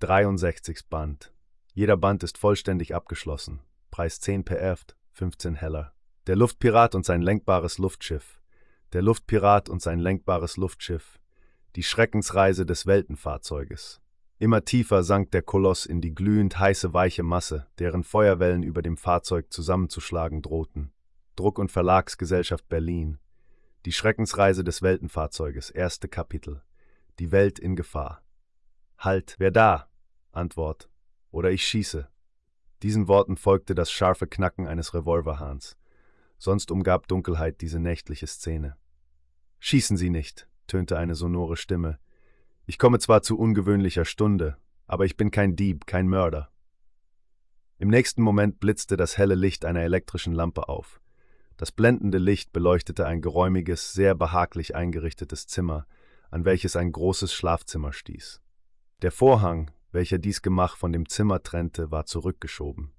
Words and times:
63. 0.00 0.90
Band. 0.90 1.32
Jeder 1.72 1.96
Band 1.96 2.22
ist 2.22 2.36
vollständig 2.36 2.94
abgeschlossen. 2.94 3.60
Preis 3.90 4.20
10 4.20 4.44
per 4.44 4.60
Eft, 4.60 4.94
15 5.12 5.54
Heller. 5.54 5.94
Der 6.26 6.36
Luftpirat 6.36 6.94
und 6.94 7.06
sein 7.06 7.22
lenkbares 7.22 7.78
Luftschiff. 7.78 8.42
Der 8.92 9.00
Luftpirat 9.00 9.70
und 9.70 9.80
sein 9.80 9.98
lenkbares 9.98 10.58
Luftschiff. 10.58 11.18
Die 11.76 11.82
Schreckensreise 11.82 12.66
des 12.66 12.84
Weltenfahrzeuges. 12.84 14.02
Immer 14.38 14.66
tiefer 14.66 15.02
sank 15.02 15.30
der 15.30 15.40
Koloss 15.40 15.86
in 15.86 16.02
die 16.02 16.14
glühend 16.14 16.58
heiße 16.58 16.92
weiche 16.92 17.22
Masse, 17.22 17.66
deren 17.78 18.04
Feuerwellen 18.04 18.64
über 18.64 18.82
dem 18.82 18.98
Fahrzeug 18.98 19.50
zusammenzuschlagen 19.50 20.42
drohten. 20.42 20.92
Druck- 21.36 21.58
und 21.58 21.72
Verlagsgesellschaft 21.72 22.68
Berlin. 22.68 23.18
Die 23.86 23.92
Schreckensreise 23.92 24.62
des 24.62 24.82
Weltenfahrzeuges, 24.82 25.70
erste 25.70 26.06
Kapitel. 26.06 26.60
Die 27.18 27.32
Welt 27.32 27.58
in 27.58 27.76
Gefahr. 27.76 28.20
Halt, 28.98 29.36
wer 29.38 29.50
da? 29.50 29.88
Antwort. 30.32 30.88
Oder 31.30 31.50
ich 31.50 31.66
schieße. 31.66 32.08
Diesen 32.82 33.08
Worten 33.08 33.36
folgte 33.36 33.74
das 33.74 33.90
scharfe 33.90 34.26
Knacken 34.26 34.66
eines 34.66 34.94
Revolverhahns. 34.94 35.76
Sonst 36.38 36.70
umgab 36.70 37.08
Dunkelheit 37.08 37.60
diese 37.60 37.78
nächtliche 37.78 38.26
Szene. 38.26 38.76
Schießen 39.58 39.96
Sie 39.96 40.10
nicht, 40.10 40.48
tönte 40.66 40.98
eine 40.98 41.14
sonore 41.14 41.56
Stimme. 41.56 41.98
Ich 42.66 42.78
komme 42.78 42.98
zwar 42.98 43.22
zu 43.22 43.38
ungewöhnlicher 43.38 44.04
Stunde, 44.04 44.56
aber 44.86 45.04
ich 45.04 45.16
bin 45.16 45.30
kein 45.30 45.56
Dieb, 45.56 45.86
kein 45.86 46.08
Mörder. 46.08 46.50
Im 47.78 47.88
nächsten 47.88 48.22
Moment 48.22 48.60
blitzte 48.60 48.96
das 48.96 49.18
helle 49.18 49.34
Licht 49.34 49.64
einer 49.64 49.82
elektrischen 49.82 50.32
Lampe 50.32 50.68
auf. 50.68 51.00
Das 51.56 51.72
blendende 51.72 52.18
Licht 52.18 52.52
beleuchtete 52.52 53.06
ein 53.06 53.22
geräumiges, 53.22 53.92
sehr 53.92 54.14
behaglich 54.14 54.74
eingerichtetes 54.74 55.46
Zimmer, 55.46 55.86
an 56.30 56.44
welches 56.44 56.76
ein 56.76 56.92
großes 56.92 57.32
Schlafzimmer 57.32 57.92
stieß. 57.92 58.42
Der 59.02 59.12
Vorhang, 59.12 59.70
welcher 59.92 60.18
dies 60.18 60.40
Gemach 60.40 60.76
von 60.76 60.92
dem 60.92 61.08
Zimmer 61.08 61.42
trennte, 61.42 61.90
war 61.90 62.06
zurückgeschoben. 62.06 62.92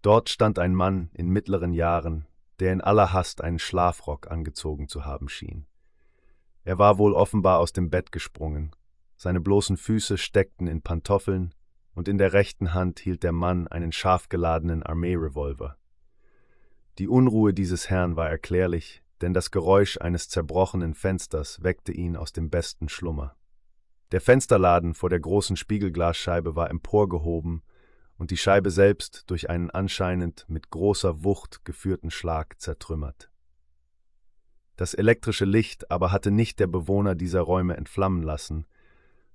Dort 0.00 0.30
stand 0.30 0.58
ein 0.58 0.74
Mann 0.74 1.10
in 1.12 1.28
mittleren 1.28 1.74
Jahren, 1.74 2.26
der 2.60 2.72
in 2.72 2.80
aller 2.80 3.12
Hast 3.12 3.42
einen 3.42 3.58
Schlafrock 3.58 4.30
angezogen 4.30 4.88
zu 4.88 5.04
haben 5.04 5.28
schien. 5.28 5.66
Er 6.64 6.78
war 6.78 6.96
wohl 6.96 7.12
offenbar 7.12 7.58
aus 7.58 7.72
dem 7.72 7.90
Bett 7.90 8.10
gesprungen, 8.10 8.74
seine 9.16 9.40
bloßen 9.40 9.76
Füße 9.76 10.16
steckten 10.16 10.66
in 10.66 10.80
Pantoffeln, 10.80 11.54
und 11.94 12.08
in 12.08 12.16
der 12.16 12.32
rechten 12.32 12.72
Hand 12.72 13.00
hielt 13.00 13.22
der 13.22 13.32
Mann 13.32 13.68
einen 13.68 13.92
scharf 13.92 14.30
geladenen 14.30 14.82
Armeerevolver. 14.82 15.76
Die 16.98 17.08
Unruhe 17.08 17.52
dieses 17.52 17.90
Herrn 17.90 18.16
war 18.16 18.30
erklärlich, 18.30 19.02
denn 19.20 19.34
das 19.34 19.50
Geräusch 19.50 19.98
eines 20.00 20.30
zerbrochenen 20.30 20.94
Fensters 20.94 21.62
weckte 21.62 21.92
ihn 21.92 22.16
aus 22.16 22.32
dem 22.32 22.48
besten 22.48 22.88
Schlummer. 22.88 23.36
Der 24.12 24.20
Fensterladen 24.20 24.94
vor 24.94 25.08
der 25.08 25.20
großen 25.20 25.56
Spiegelglasscheibe 25.56 26.56
war 26.56 26.70
emporgehoben 26.70 27.62
und 28.18 28.30
die 28.30 28.36
Scheibe 28.36 28.70
selbst 28.70 29.30
durch 29.30 29.48
einen 29.48 29.70
anscheinend 29.70 30.44
mit 30.48 30.70
großer 30.70 31.22
Wucht 31.22 31.64
geführten 31.64 32.10
Schlag 32.10 32.60
zertrümmert. 32.60 33.30
Das 34.76 34.94
elektrische 34.94 35.44
Licht 35.44 35.90
aber 35.90 36.10
hatte 36.10 36.30
nicht 36.30 36.58
der 36.58 36.66
Bewohner 36.66 37.14
dieser 37.14 37.42
Räume 37.42 37.76
entflammen 37.76 38.22
lassen, 38.22 38.66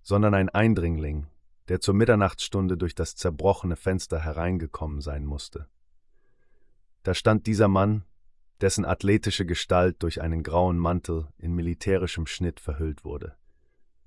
sondern 0.02 0.34
ein 0.34 0.50
Eindringling, 0.50 1.28
der 1.68 1.80
zur 1.80 1.94
Mitternachtsstunde 1.94 2.78
durch 2.78 2.96
das 2.96 3.16
zerbrochene 3.16 3.76
Fenster 3.76 4.20
hereingekommen 4.20 5.02
sein 5.02 5.26
musste. 5.26 5.68
Da 7.04 7.14
stand 7.14 7.48
dieser 7.48 7.68
Mann, 7.68 8.04
dessen 8.62 8.86
athletische 8.86 9.46
Gestalt 9.46 10.04
durch 10.04 10.22
einen 10.22 10.44
grauen 10.44 10.78
Mantel 10.78 11.28
in 11.38 11.54
militärischem 11.54 12.28
Schnitt 12.28 12.60
verhüllt 12.60 13.06
wurde. 13.06 13.36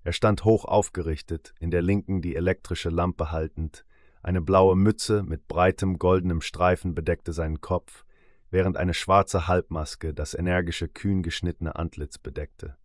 Er 0.08 0.14
stand 0.14 0.46
hoch 0.46 0.64
aufgerichtet, 0.64 1.54
in 1.60 1.70
der 1.70 1.82
linken 1.82 2.22
die 2.22 2.34
elektrische 2.34 2.88
Lampe 2.88 3.30
haltend, 3.30 3.84
eine 4.22 4.40
blaue 4.40 4.74
Mütze 4.74 5.22
mit 5.22 5.48
breitem 5.48 5.98
goldenem 5.98 6.40
Streifen 6.40 6.94
bedeckte 6.94 7.34
seinen 7.34 7.60
Kopf, 7.60 8.06
während 8.48 8.78
eine 8.78 8.94
schwarze 8.94 9.48
Halbmaske 9.48 10.14
das 10.14 10.32
energische, 10.32 10.88
kühn 10.88 11.22
geschnittene 11.22 11.76
Antlitz 11.76 12.16
bedeckte. 12.16 12.78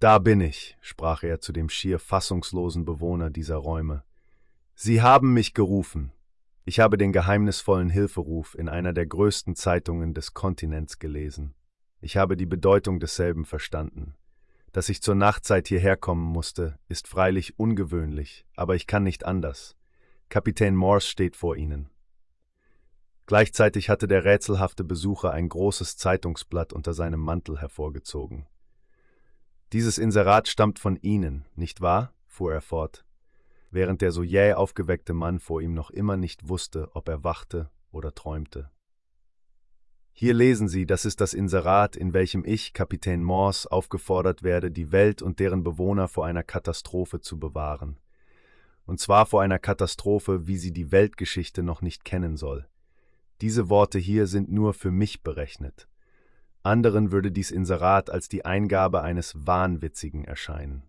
Da 0.00 0.18
bin 0.18 0.40
ich, 0.40 0.76
sprach 0.80 1.22
er 1.22 1.38
zu 1.38 1.52
dem 1.52 1.68
schier 1.68 2.00
fassungslosen 2.00 2.84
Bewohner 2.84 3.30
dieser 3.30 3.58
Räume. 3.58 4.02
Sie 4.74 5.02
haben 5.02 5.34
mich 5.34 5.54
gerufen. 5.54 6.10
Ich 6.64 6.80
habe 6.80 6.98
den 6.98 7.12
geheimnisvollen 7.12 7.90
Hilferuf 7.90 8.56
in 8.58 8.68
einer 8.68 8.92
der 8.92 9.06
größten 9.06 9.54
Zeitungen 9.54 10.14
des 10.14 10.34
Kontinents 10.34 10.98
gelesen. 10.98 11.54
Ich 12.00 12.16
habe 12.16 12.36
die 12.36 12.46
Bedeutung 12.46 12.98
desselben 12.98 13.44
verstanden. 13.44 14.16
Dass 14.76 14.90
ich 14.90 15.00
zur 15.00 15.14
Nachtzeit 15.14 15.68
hierher 15.68 15.96
kommen 15.96 16.22
musste, 16.22 16.78
ist 16.86 17.08
freilich 17.08 17.58
ungewöhnlich, 17.58 18.44
aber 18.56 18.74
ich 18.74 18.86
kann 18.86 19.04
nicht 19.04 19.24
anders. 19.24 19.74
Kapitän 20.28 20.76
Morse 20.76 21.06
steht 21.08 21.34
vor 21.34 21.56
Ihnen. 21.56 21.88
Gleichzeitig 23.24 23.88
hatte 23.88 24.06
der 24.06 24.26
rätselhafte 24.26 24.84
Besucher 24.84 25.30
ein 25.30 25.48
großes 25.48 25.96
Zeitungsblatt 25.96 26.74
unter 26.74 26.92
seinem 26.92 27.20
Mantel 27.20 27.58
hervorgezogen. 27.58 28.46
Dieses 29.72 29.96
Inserat 29.96 30.46
stammt 30.46 30.78
von 30.78 30.96
Ihnen, 30.96 31.46
nicht 31.54 31.80
wahr? 31.80 32.12
fuhr 32.26 32.52
er 32.52 32.60
fort, 32.60 33.06
während 33.70 34.02
der 34.02 34.12
so 34.12 34.22
jäh 34.22 34.52
aufgeweckte 34.52 35.14
Mann 35.14 35.38
vor 35.38 35.62
ihm 35.62 35.72
noch 35.72 35.88
immer 35.88 36.18
nicht 36.18 36.50
wusste, 36.50 36.90
ob 36.94 37.08
er 37.08 37.24
wachte 37.24 37.70
oder 37.92 38.14
träumte. 38.14 38.70
Hier 40.18 40.32
lesen 40.32 40.66
Sie, 40.66 40.86
das 40.86 41.04
ist 41.04 41.20
das 41.20 41.34
Inserat, 41.34 41.94
in 41.94 42.14
welchem 42.14 42.42
ich, 42.46 42.72
Kapitän 42.72 43.22
Morse, 43.22 43.70
aufgefordert 43.70 44.42
werde, 44.42 44.70
die 44.70 44.90
Welt 44.90 45.20
und 45.20 45.40
deren 45.40 45.62
Bewohner 45.62 46.08
vor 46.08 46.24
einer 46.24 46.42
Katastrophe 46.42 47.20
zu 47.20 47.38
bewahren. 47.38 47.98
Und 48.86 48.98
zwar 48.98 49.26
vor 49.26 49.42
einer 49.42 49.58
Katastrophe, 49.58 50.46
wie 50.46 50.56
sie 50.56 50.72
die 50.72 50.90
Weltgeschichte 50.90 51.62
noch 51.62 51.82
nicht 51.82 52.06
kennen 52.06 52.38
soll. 52.38 52.66
Diese 53.42 53.68
Worte 53.68 53.98
hier 53.98 54.26
sind 54.26 54.50
nur 54.50 54.72
für 54.72 54.90
mich 54.90 55.22
berechnet. 55.22 55.86
Anderen 56.62 57.12
würde 57.12 57.30
dies 57.30 57.50
Inserat 57.50 58.08
als 58.08 58.30
die 58.30 58.46
Eingabe 58.46 59.02
eines 59.02 59.46
Wahnwitzigen 59.46 60.24
erscheinen. 60.24 60.84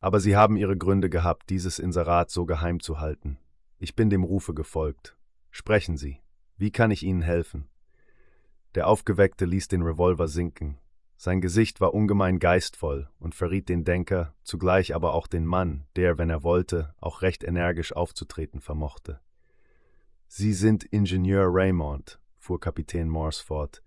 Aber 0.00 0.20
sie 0.20 0.36
haben 0.36 0.58
ihre 0.58 0.76
Gründe 0.76 1.08
gehabt, 1.08 1.48
dieses 1.48 1.78
Inserat 1.78 2.30
so 2.30 2.44
geheim 2.44 2.80
zu 2.80 3.00
halten. 3.00 3.38
Ich 3.78 3.96
bin 3.96 4.10
dem 4.10 4.22
Rufe 4.22 4.52
gefolgt. 4.52 5.16
Sprechen 5.50 5.96
Sie. 5.96 6.20
Wie 6.58 6.70
kann 6.70 6.90
ich 6.90 7.04
Ihnen 7.04 7.22
helfen? 7.22 7.70
Der 8.74 8.88
Aufgeweckte 8.88 9.44
ließ 9.44 9.68
den 9.68 9.82
Revolver 9.82 10.26
sinken. 10.26 10.78
Sein 11.16 11.40
Gesicht 11.40 11.80
war 11.80 11.94
ungemein 11.94 12.40
geistvoll 12.40 13.08
und 13.20 13.34
verriet 13.34 13.68
den 13.68 13.84
Denker, 13.84 14.34
zugleich 14.42 14.94
aber 14.94 15.14
auch 15.14 15.28
den 15.28 15.46
Mann, 15.46 15.86
der, 15.94 16.18
wenn 16.18 16.28
er 16.28 16.42
wollte, 16.42 16.94
auch 17.00 17.22
recht 17.22 17.44
energisch 17.44 17.94
aufzutreten 17.94 18.60
vermochte. 18.60 19.20
Sie 20.26 20.52
sind 20.52 20.82
Ingenieur 20.82 21.46
Raymond, 21.48 22.18
fuhr 22.36 22.58
Kapitän 22.58 23.08
Morse 23.08 23.44
fort. 23.44 23.82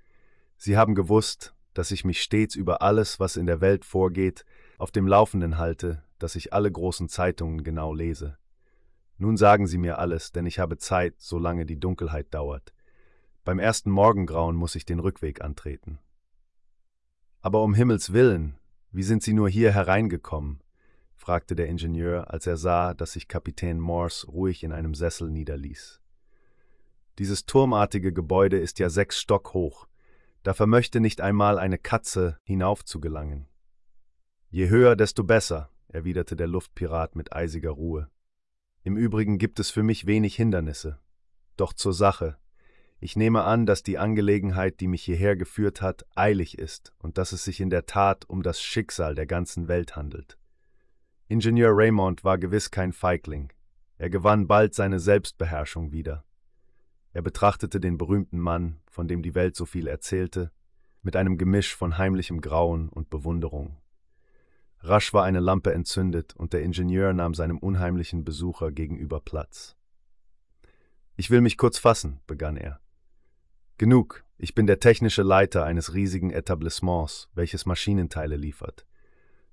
Sie 0.55 0.77
haben 0.77 0.95
gewusst, 0.95 1.53
dass 1.73 1.91
ich 1.91 2.05
mich 2.05 2.21
stets 2.23 2.55
über 2.55 2.81
alles, 2.81 3.19
was 3.19 3.35
in 3.35 3.45
der 3.45 3.59
Welt 3.59 3.83
vorgeht, 3.83 4.45
auf 4.77 4.91
dem 4.91 5.05
Laufenden 5.05 5.57
halte, 5.57 6.03
dass 6.17 6.35
ich 6.35 6.53
alle 6.53 6.71
großen 6.71 7.09
Zeitungen 7.09 7.63
genau 7.63 7.93
lese. 7.93 8.37
Nun 9.17 9.35
sagen 9.35 9.67
Sie 9.67 9.77
mir 9.77 9.99
alles, 9.99 10.31
denn 10.31 10.45
ich 10.45 10.59
habe 10.59 10.77
Zeit, 10.77 11.15
solange 11.17 11.65
die 11.65 11.79
Dunkelheit 11.79 12.33
dauert. 12.33 12.73
Beim 13.47 13.59
ersten 13.59 13.91
Morgengrauen 13.91 14.57
muss 14.57 14.75
ich 14.75 14.83
den 14.83 14.99
Rückweg 14.99 15.39
antreten. 15.39 15.99
Aber 17.39 17.63
um 17.63 17.73
Himmels 17.73 18.11
willen, 18.11 18.59
wie 18.91 19.03
sind 19.03 19.23
Sie 19.23 19.31
nur 19.31 19.47
hier 19.47 19.71
hereingekommen? 19.71 20.61
fragte 21.15 21.55
der 21.55 21.69
Ingenieur, 21.69 22.29
als 22.29 22.45
er 22.45 22.57
sah, 22.57 22.93
dass 22.93 23.13
sich 23.13 23.29
Kapitän 23.29 23.79
Morse 23.79 24.27
ruhig 24.27 24.65
in 24.65 24.73
einem 24.73 24.93
Sessel 24.93 25.29
niederließ. 25.29 26.01
Dieses 27.19 27.45
turmartige 27.45 28.11
Gebäude 28.11 28.59
ist 28.59 28.79
ja 28.79 28.89
sechs 28.89 29.17
Stock 29.17 29.53
hoch, 29.53 29.87
da 30.43 30.53
vermöchte 30.53 30.99
nicht 30.99 31.21
einmal 31.21 31.57
eine 31.57 31.77
Katze 31.77 32.39
hinauf 32.43 32.83
zu 32.83 32.99
gelangen. 32.99 33.47
Je 34.49 34.67
höher, 34.67 34.97
desto 34.97 35.23
besser, 35.23 35.69
erwiderte 35.87 36.35
der 36.35 36.47
Luftpirat 36.47 37.15
mit 37.15 37.31
eisiger 37.31 37.71
Ruhe. 37.71 38.09
Im 38.83 38.97
Übrigen 38.97 39.37
gibt 39.37 39.61
es 39.61 39.69
für 39.69 39.83
mich 39.83 40.05
wenig 40.05 40.35
Hindernisse. 40.35 40.99
Doch 41.55 41.71
zur 41.71 41.93
Sache, 41.93 42.37
ich 42.99 43.15
nehme 43.15 43.43
an, 43.43 43.65
dass 43.65 43.83
die 43.83 43.99
Angelegenheit, 43.99 44.79
die 44.79 44.87
mich 44.87 45.03
hierher 45.03 45.35
geführt 45.35 45.81
hat, 45.81 46.05
eilig 46.15 46.57
ist 46.57 46.93
und 46.97 47.17
dass 47.17 47.31
es 47.31 47.43
sich 47.43 47.61
in 47.61 47.69
der 47.69 47.85
Tat 47.85 48.25
um 48.27 48.41
das 48.41 48.61
Schicksal 48.61 49.13
der 49.13 49.27
ganzen 49.27 49.67
Welt 49.67 49.95
handelt. 49.95 50.37
Ingenieur 51.27 51.71
Raymond 51.73 52.23
war 52.23 52.37
gewiss 52.37 52.71
kein 52.71 52.93
Feigling. 52.93 53.51
Er 53.97 54.09
gewann 54.09 54.47
bald 54.47 54.73
seine 54.73 54.99
Selbstbeherrschung 54.99 55.91
wieder. 55.91 56.23
Er 57.13 57.21
betrachtete 57.21 57.79
den 57.79 57.97
berühmten 57.97 58.39
Mann, 58.39 58.79
von 58.89 59.07
dem 59.07 59.21
die 59.21 59.35
Welt 59.35 59.55
so 59.55 59.65
viel 59.65 59.87
erzählte, 59.87 60.51
mit 61.01 61.15
einem 61.15 61.37
Gemisch 61.37 61.75
von 61.75 61.97
heimlichem 61.97 62.41
Grauen 62.41 62.89
und 62.89 63.09
Bewunderung. 63.09 63.77
Rasch 64.79 65.13
war 65.13 65.23
eine 65.23 65.39
Lampe 65.39 65.73
entzündet 65.73 66.35
und 66.35 66.53
der 66.53 66.61
Ingenieur 66.61 67.13
nahm 67.13 67.33
seinem 67.33 67.57
unheimlichen 67.57 68.23
Besucher 68.23 68.71
gegenüber 68.71 69.19
Platz. 69.19 69.75
Ich 71.15 71.29
will 71.29 71.41
mich 71.41 71.57
kurz 71.57 71.77
fassen, 71.77 72.21
begann 72.27 72.57
er. 72.57 72.79
Genug, 73.79 74.23
ich 74.39 74.55
bin 74.55 74.65
der 74.65 74.79
technische 74.79 75.21
Leiter 75.21 75.63
eines 75.63 75.93
riesigen 75.93 76.31
Etablissements, 76.31 77.29
welches 77.35 77.67
Maschinenteile 77.67 78.35
liefert. 78.35 78.87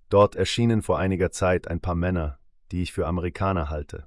Dort 0.09 0.35
erschienen 0.35 0.81
vor 0.81 0.99
einiger 0.99 1.31
Zeit 1.31 1.69
ein 1.69 1.81
paar 1.81 1.95
Männer, 1.95 2.39
die 2.73 2.83
ich 2.83 2.95
für 2.95 3.07
Amerikaner 3.07 3.69
halte. 3.69 4.07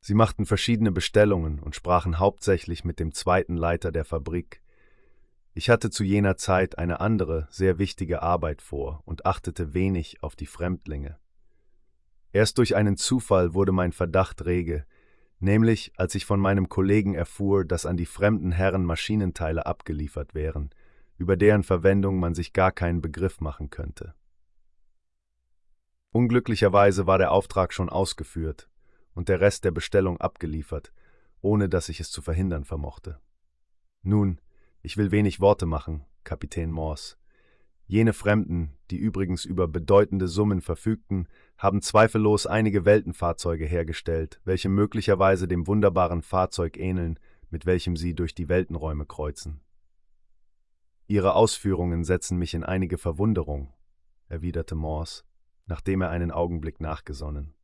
Sie 0.00 0.14
machten 0.14 0.46
verschiedene 0.46 0.90
Bestellungen 0.90 1.60
und 1.60 1.76
sprachen 1.76 2.18
hauptsächlich 2.18 2.84
mit 2.84 2.98
dem 2.98 3.12
zweiten 3.14 3.56
Leiter 3.56 3.92
der 3.92 4.04
Fabrik. 4.04 4.62
Ich 5.52 5.70
hatte 5.70 5.90
zu 5.90 6.02
jener 6.02 6.36
Zeit 6.36 6.78
eine 6.78 6.98
andere, 6.98 7.46
sehr 7.50 7.78
wichtige 7.78 8.20
Arbeit 8.20 8.62
vor 8.62 9.02
und 9.04 9.26
achtete 9.26 9.74
wenig 9.74 10.24
auf 10.24 10.34
die 10.34 10.46
Fremdlinge. 10.46 11.18
Erst 12.32 12.58
durch 12.58 12.74
einen 12.74 12.96
Zufall 12.96 13.54
wurde 13.54 13.70
mein 13.70 13.92
Verdacht 13.92 14.44
rege, 14.44 14.84
nämlich 15.38 15.92
als 15.96 16.14
ich 16.14 16.26
von 16.26 16.40
meinem 16.40 16.68
Kollegen 16.68 17.14
erfuhr, 17.14 17.64
dass 17.64 17.86
an 17.86 17.96
die 17.96 18.06
fremden 18.06 18.52
Herren 18.52 18.84
Maschinenteile 18.84 19.66
abgeliefert 19.66 20.34
wären, 20.34 20.70
über 21.16 21.36
deren 21.36 21.62
Verwendung 21.62 22.18
man 22.18 22.34
sich 22.34 22.52
gar 22.52 22.72
keinen 22.72 23.00
Begriff 23.00 23.40
machen 23.40 23.70
könnte. 23.70 24.14
Unglücklicherweise 26.10 27.06
war 27.06 27.18
der 27.18 27.32
Auftrag 27.32 27.72
schon 27.72 27.88
ausgeführt 27.88 28.68
und 29.14 29.28
der 29.28 29.40
Rest 29.40 29.64
der 29.64 29.72
Bestellung 29.72 30.20
abgeliefert, 30.20 30.92
ohne 31.40 31.68
dass 31.68 31.88
ich 31.88 32.00
es 32.00 32.10
zu 32.10 32.22
verhindern 32.22 32.64
vermochte. 32.64 33.18
Nun, 34.02 34.40
ich 34.82 34.96
will 34.96 35.10
wenig 35.10 35.40
Worte 35.40 35.66
machen, 35.66 36.04
Kapitän 36.24 36.70
Morse. 36.70 37.16
Jene 37.86 38.12
Fremden, 38.12 38.72
die 38.90 38.96
übrigens 38.96 39.44
über 39.44 39.68
bedeutende 39.68 40.26
Summen 40.28 40.60
verfügten, 40.60 41.28
haben 41.58 41.82
zweifellos 41.82 42.46
einige 42.46 42.84
Weltenfahrzeuge 42.84 43.66
hergestellt, 43.66 44.40
welche 44.44 44.68
möglicherweise 44.68 45.46
dem 45.46 45.66
wunderbaren 45.66 46.22
Fahrzeug 46.22 46.78
ähneln, 46.78 47.18
mit 47.50 47.66
welchem 47.66 47.96
sie 47.96 48.14
durch 48.14 48.34
die 48.34 48.48
Weltenräume 48.48 49.06
kreuzen. 49.06 49.60
Ihre 51.06 51.34
Ausführungen 51.34 52.04
setzen 52.04 52.38
mich 52.38 52.54
in 52.54 52.64
einige 52.64 52.96
Verwunderung, 52.96 53.72
erwiderte 54.28 54.74
Morse 54.74 55.24
nachdem 55.66 56.02
er 56.02 56.10
einen 56.10 56.30
Augenblick 56.30 56.80
nachgesonnen. 56.80 57.54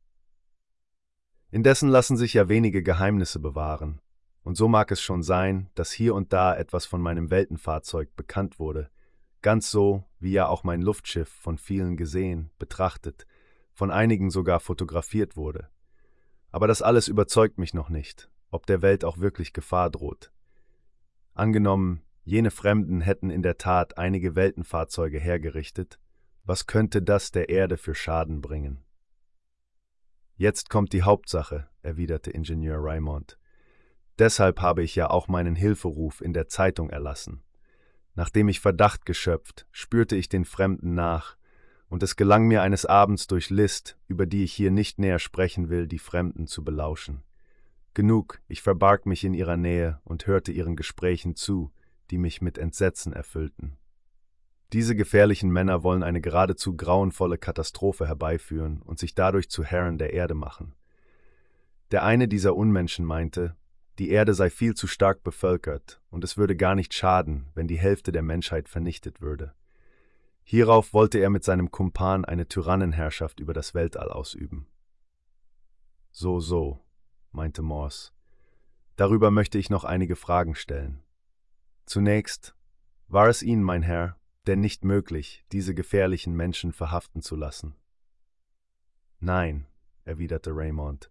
Indessen 1.51 1.89
lassen 1.89 2.17
sich 2.17 2.33
ja 2.33 2.49
wenige 2.49 2.81
Geheimnisse 2.81 3.39
bewahren, 3.39 4.01
und 4.43 4.55
so 4.55 4.67
mag 4.67 4.91
es 4.91 5.01
schon 5.01 5.21
sein, 5.21 5.69
dass 5.75 5.91
hier 5.91 6.15
und 6.15 6.33
da 6.33 6.55
etwas 6.55 6.85
von 6.85 7.01
meinem 7.01 7.29
Weltenfahrzeug 7.29 8.15
bekannt 8.15 8.57
wurde, 8.57 8.89
ganz 9.41 9.71
so, 9.71 10.03
wie 10.19 10.31
ja 10.31 10.47
auch 10.47 10.63
mein 10.63 10.81
Luftschiff 10.81 11.29
von 11.29 11.57
vielen 11.57 11.97
gesehen, 11.97 12.51
betrachtet, 12.59 13.25
von 13.73 13.91
einigen 13.91 14.29
sogar 14.29 14.59
fotografiert 14.59 15.35
wurde. 15.35 15.69
Aber 16.51 16.67
das 16.67 16.81
alles 16.81 17.07
überzeugt 17.07 17.57
mich 17.57 17.73
noch 17.73 17.89
nicht, 17.89 18.29
ob 18.49 18.65
der 18.65 18.81
Welt 18.81 19.03
auch 19.05 19.17
wirklich 19.19 19.53
Gefahr 19.53 19.89
droht. 19.89 20.31
Angenommen, 21.33 22.01
jene 22.23 22.51
Fremden 22.51 23.01
hätten 23.01 23.29
in 23.29 23.41
der 23.41 23.57
Tat 23.57 23.97
einige 23.97 24.35
Weltenfahrzeuge 24.35 25.19
hergerichtet, 25.19 25.99
was 26.43 26.67
könnte 26.67 27.01
das 27.01 27.31
der 27.31 27.49
Erde 27.49 27.77
für 27.77 27.95
Schaden 27.95 28.41
bringen? 28.41 28.83
Jetzt 30.35 30.69
kommt 30.69 30.91
die 30.93 31.03
Hauptsache, 31.03 31.69
erwiderte 31.81 32.31
Ingenieur 32.31 32.77
Raymond. 32.79 33.37
Deshalb 34.19 34.59
habe 34.59 34.83
ich 34.83 34.95
ja 34.95 35.09
auch 35.09 35.27
meinen 35.27 35.55
Hilferuf 35.55 36.21
in 36.21 36.33
der 36.33 36.47
Zeitung 36.47 36.89
erlassen. 36.89 37.43
Nachdem 38.15 38.49
ich 38.49 38.59
Verdacht 38.59 39.05
geschöpft, 39.05 39.67
spürte 39.71 40.15
ich 40.15 40.29
den 40.29 40.45
Fremden 40.45 40.93
nach, 40.93 41.37
und 41.87 42.03
es 42.03 42.15
gelang 42.15 42.47
mir 42.47 42.61
eines 42.61 42.85
Abends 42.85 43.27
durch 43.27 43.49
List, 43.49 43.97
über 44.07 44.25
die 44.25 44.43
ich 44.43 44.53
hier 44.53 44.71
nicht 44.71 44.97
näher 44.97 45.19
sprechen 45.19 45.69
will, 45.69 45.87
die 45.87 45.99
Fremden 45.99 46.47
zu 46.47 46.63
belauschen. 46.63 47.23
Genug, 47.93 48.39
ich 48.47 48.61
verbarg 48.61 49.05
mich 49.05 49.25
in 49.25 49.33
ihrer 49.33 49.57
Nähe 49.57 49.99
und 50.05 50.25
hörte 50.25 50.53
ihren 50.53 50.77
Gesprächen 50.77 51.35
zu, 51.35 51.71
die 52.09 52.17
mich 52.17 52.41
mit 52.41 52.57
Entsetzen 52.57 53.11
erfüllten. 53.11 53.77
Diese 54.71 54.95
gefährlichen 54.95 55.49
Männer 55.49 55.83
wollen 55.83 56.01
eine 56.01 56.21
geradezu 56.21 56.77
grauenvolle 56.77 57.37
Katastrophe 57.37 58.07
herbeiführen 58.07 58.81
und 58.81 58.99
sich 58.99 59.13
dadurch 59.13 59.49
zu 59.49 59.65
Herren 59.65 59.97
der 59.97 60.13
Erde 60.13 60.33
machen. 60.33 60.73
Der 61.91 62.03
eine 62.03 62.29
dieser 62.29 62.55
Unmenschen 62.55 63.05
meinte, 63.05 63.57
die 63.99 64.09
Erde 64.09 64.33
sei 64.33 64.49
viel 64.49 64.73
zu 64.73 64.87
stark 64.87 65.23
bevölkert 65.23 66.01
und 66.09 66.23
es 66.23 66.37
würde 66.37 66.55
gar 66.55 66.75
nicht 66.75 66.93
schaden, 66.93 67.47
wenn 67.53 67.67
die 67.67 67.79
Hälfte 67.79 68.11
der 68.11 68.21
Menschheit 68.21 68.69
vernichtet 68.69 69.21
würde. 69.21 69.53
Hierauf 70.43 70.93
wollte 70.93 71.19
er 71.19 71.29
mit 71.29 71.43
seinem 71.43 71.71
Kumpan 71.71 72.25
eine 72.25 72.47
Tyrannenherrschaft 72.47 73.39
über 73.39 73.53
das 73.53 73.73
Weltall 73.73 74.09
ausüben. 74.09 74.67
So, 76.11 76.39
so, 76.39 76.79
meinte 77.31 77.61
Morse. 77.61 78.11
Darüber 78.95 79.31
möchte 79.31 79.57
ich 79.57 79.69
noch 79.69 79.83
einige 79.83 80.15
Fragen 80.15 80.55
stellen. 80.55 81.03
Zunächst, 81.85 82.55
war 83.07 83.27
es 83.27 83.43
Ihnen, 83.43 83.63
mein 83.63 83.81
Herr, 83.81 84.17
denn 84.47 84.59
nicht 84.59 84.83
möglich, 84.83 85.45
diese 85.51 85.75
gefährlichen 85.75 86.33
Menschen 86.33 86.71
verhaften 86.71 87.21
zu 87.21 87.35
lassen. 87.35 87.75
Nein, 89.19 89.67
erwiderte 90.03 90.51
Raymond. 90.53 91.10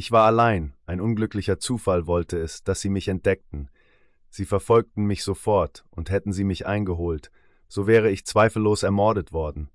Ich 0.00 0.10
war 0.10 0.24
allein, 0.24 0.72
ein 0.86 0.98
unglücklicher 0.98 1.58
Zufall 1.58 2.06
wollte 2.06 2.38
es, 2.38 2.64
dass 2.64 2.80
sie 2.80 2.88
mich 2.88 3.08
entdeckten. 3.08 3.68
Sie 4.30 4.46
verfolgten 4.46 5.04
mich 5.04 5.22
sofort, 5.22 5.84
und 5.90 6.08
hätten 6.08 6.32
sie 6.32 6.44
mich 6.44 6.66
eingeholt, 6.66 7.30
so 7.68 7.86
wäre 7.86 8.10
ich 8.10 8.24
zweifellos 8.24 8.82
ermordet 8.82 9.34
worden. 9.34 9.68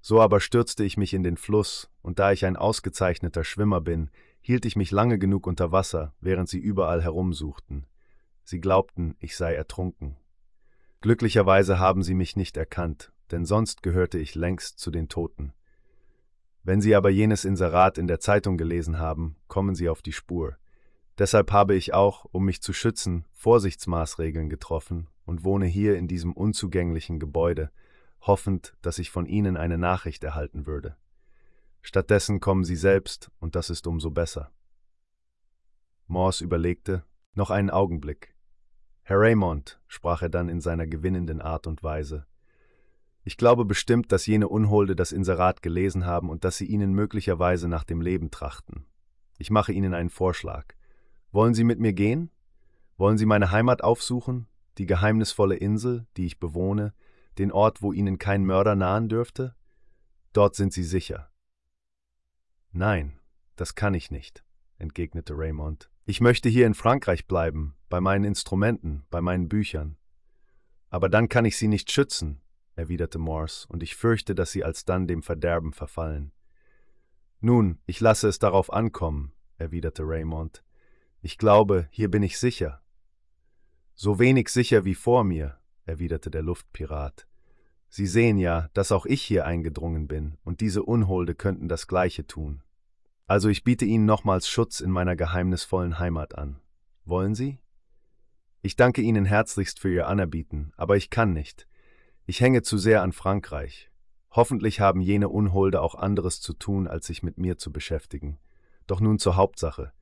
So 0.00 0.20
aber 0.20 0.38
stürzte 0.38 0.84
ich 0.84 0.96
mich 0.96 1.12
in 1.12 1.24
den 1.24 1.36
Fluss, 1.36 1.90
und 2.02 2.20
da 2.20 2.30
ich 2.30 2.44
ein 2.44 2.56
ausgezeichneter 2.56 3.42
Schwimmer 3.42 3.80
bin, 3.80 4.10
hielt 4.40 4.64
ich 4.64 4.76
mich 4.76 4.92
lange 4.92 5.18
genug 5.18 5.44
unter 5.48 5.72
Wasser, 5.72 6.14
während 6.20 6.48
sie 6.48 6.60
überall 6.60 7.02
herumsuchten. 7.02 7.88
Sie 8.44 8.60
glaubten, 8.60 9.16
ich 9.18 9.36
sei 9.36 9.54
ertrunken. 9.54 10.18
Glücklicherweise 11.00 11.80
haben 11.80 12.04
sie 12.04 12.14
mich 12.14 12.36
nicht 12.36 12.56
erkannt, 12.56 13.10
denn 13.32 13.44
sonst 13.44 13.82
gehörte 13.82 14.18
ich 14.20 14.36
längst 14.36 14.78
zu 14.78 14.92
den 14.92 15.08
Toten. 15.08 15.52
Wenn 16.68 16.82
Sie 16.82 16.94
aber 16.94 17.08
jenes 17.08 17.46
Inserat 17.46 17.96
in 17.96 18.08
der 18.08 18.20
Zeitung 18.20 18.58
gelesen 18.58 18.98
haben, 18.98 19.36
kommen 19.46 19.74
Sie 19.74 19.88
auf 19.88 20.02
die 20.02 20.12
Spur. 20.12 20.58
Deshalb 21.16 21.50
habe 21.50 21.74
ich 21.74 21.94
auch, 21.94 22.26
um 22.30 22.44
mich 22.44 22.60
zu 22.60 22.74
schützen, 22.74 23.24
Vorsichtsmaßregeln 23.32 24.50
getroffen 24.50 25.08
und 25.24 25.44
wohne 25.44 25.64
hier 25.64 25.96
in 25.96 26.08
diesem 26.08 26.34
unzugänglichen 26.34 27.20
Gebäude, 27.20 27.70
hoffend, 28.20 28.76
dass 28.82 28.98
ich 28.98 29.10
von 29.10 29.24
Ihnen 29.24 29.56
eine 29.56 29.78
Nachricht 29.78 30.22
erhalten 30.22 30.66
würde. 30.66 30.98
Stattdessen 31.80 32.38
kommen 32.38 32.64
Sie 32.64 32.76
selbst, 32.76 33.30
und 33.40 33.56
das 33.56 33.70
ist 33.70 33.86
umso 33.86 34.10
besser. 34.10 34.50
Morse 36.06 36.44
überlegte, 36.44 37.02
noch 37.32 37.48
einen 37.48 37.70
Augenblick, 37.70 38.34
Herr 39.04 39.18
Raymond, 39.18 39.80
sprach 39.86 40.20
er 40.20 40.28
dann 40.28 40.50
in 40.50 40.60
seiner 40.60 40.86
gewinnenden 40.86 41.40
Art 41.40 41.66
und 41.66 41.82
Weise, 41.82 42.26
ich 43.24 43.36
glaube 43.36 43.64
bestimmt, 43.64 44.12
dass 44.12 44.26
jene 44.26 44.48
Unholde 44.48 44.96
das 44.96 45.12
Inserat 45.12 45.62
gelesen 45.62 46.06
haben 46.06 46.30
und 46.30 46.44
dass 46.44 46.56
sie 46.56 46.66
Ihnen 46.66 46.92
möglicherweise 46.92 47.68
nach 47.68 47.84
dem 47.84 48.00
Leben 48.00 48.30
trachten. 48.30 48.86
Ich 49.38 49.50
mache 49.50 49.72
Ihnen 49.72 49.94
einen 49.94 50.10
Vorschlag. 50.10 50.74
Wollen 51.30 51.54
Sie 51.54 51.64
mit 51.64 51.78
mir 51.78 51.92
gehen? 51.92 52.30
Wollen 52.96 53.18
Sie 53.18 53.26
meine 53.26 53.50
Heimat 53.50 53.84
aufsuchen, 53.84 54.48
die 54.78 54.86
geheimnisvolle 54.86 55.56
Insel, 55.56 56.06
die 56.16 56.26
ich 56.26 56.40
bewohne, 56.40 56.94
den 57.38 57.52
Ort, 57.52 57.82
wo 57.82 57.92
Ihnen 57.92 58.18
kein 58.18 58.44
Mörder 58.44 58.74
nahen 58.74 59.08
dürfte? 59.08 59.54
Dort 60.32 60.56
sind 60.56 60.72
Sie 60.72 60.84
sicher. 60.84 61.30
Nein, 62.72 63.18
das 63.56 63.74
kann 63.74 63.94
ich 63.94 64.10
nicht, 64.10 64.44
entgegnete 64.78 65.34
Raymond. 65.36 65.90
Ich 66.04 66.20
möchte 66.20 66.48
hier 66.48 66.66
in 66.66 66.74
Frankreich 66.74 67.26
bleiben, 67.26 67.74
bei 67.88 68.00
meinen 68.00 68.24
Instrumenten, 68.24 69.04
bei 69.10 69.20
meinen 69.20 69.48
Büchern. 69.48 69.96
Aber 70.90 71.08
dann 71.08 71.28
kann 71.28 71.44
ich 71.44 71.56
sie 71.56 71.68
nicht 71.68 71.90
schützen, 71.92 72.40
erwiderte 72.78 73.18
Morse, 73.18 73.66
und 73.68 73.82
ich 73.82 73.96
fürchte, 73.96 74.34
dass 74.34 74.52
sie 74.52 74.64
alsdann 74.64 75.06
dem 75.06 75.22
Verderben 75.22 75.72
verfallen. 75.72 76.32
Nun, 77.40 77.78
ich 77.86 78.00
lasse 78.00 78.28
es 78.28 78.38
darauf 78.38 78.72
ankommen, 78.72 79.32
erwiderte 79.58 80.02
Raymond. 80.04 80.64
Ich 81.20 81.38
glaube, 81.38 81.88
hier 81.90 82.10
bin 82.10 82.22
ich 82.22 82.38
sicher. 82.38 82.80
So 83.94 84.18
wenig 84.18 84.48
sicher 84.48 84.84
wie 84.84 84.94
vor 84.94 85.24
mir, 85.24 85.58
erwiderte 85.84 86.30
der 86.30 86.42
Luftpirat. 86.42 87.26
Sie 87.88 88.06
sehen 88.06 88.38
ja, 88.38 88.68
dass 88.74 88.92
auch 88.92 89.06
ich 89.06 89.22
hier 89.22 89.46
eingedrungen 89.46 90.08
bin, 90.08 90.36
und 90.44 90.60
diese 90.60 90.82
Unholde 90.82 91.34
könnten 91.34 91.68
das 91.68 91.86
gleiche 91.86 92.26
tun. 92.26 92.62
Also 93.26 93.48
ich 93.48 93.62
biete 93.62 93.84
Ihnen 93.84 94.06
nochmals 94.06 94.48
Schutz 94.48 94.80
in 94.80 94.90
meiner 94.90 95.16
geheimnisvollen 95.16 95.98
Heimat 95.98 96.36
an. 96.36 96.60
Wollen 97.04 97.34
Sie? 97.34 97.58
Ich 98.62 98.76
danke 98.76 99.02
Ihnen 99.02 99.24
herzlichst 99.24 99.80
für 99.80 99.92
Ihr 99.92 100.08
Anerbieten, 100.08 100.72
aber 100.76 100.96
ich 100.96 101.10
kann 101.10 101.32
nicht. 101.32 101.67
Ich 102.30 102.42
hänge 102.42 102.60
zu 102.60 102.76
sehr 102.76 103.00
an 103.00 103.12
Frankreich. 103.12 103.90
Hoffentlich 104.32 104.80
haben 104.80 105.00
jene 105.00 105.30
Unholde 105.30 105.80
auch 105.80 105.94
anderes 105.94 106.42
zu 106.42 106.52
tun, 106.52 106.86
als 106.86 107.06
sich 107.06 107.22
mit 107.22 107.38
mir 107.38 107.56
zu 107.56 107.72
beschäftigen. 107.72 108.38
Doch 108.86 109.00
nun 109.00 109.18
zur 109.18 109.36
Hauptsache. 109.36 109.94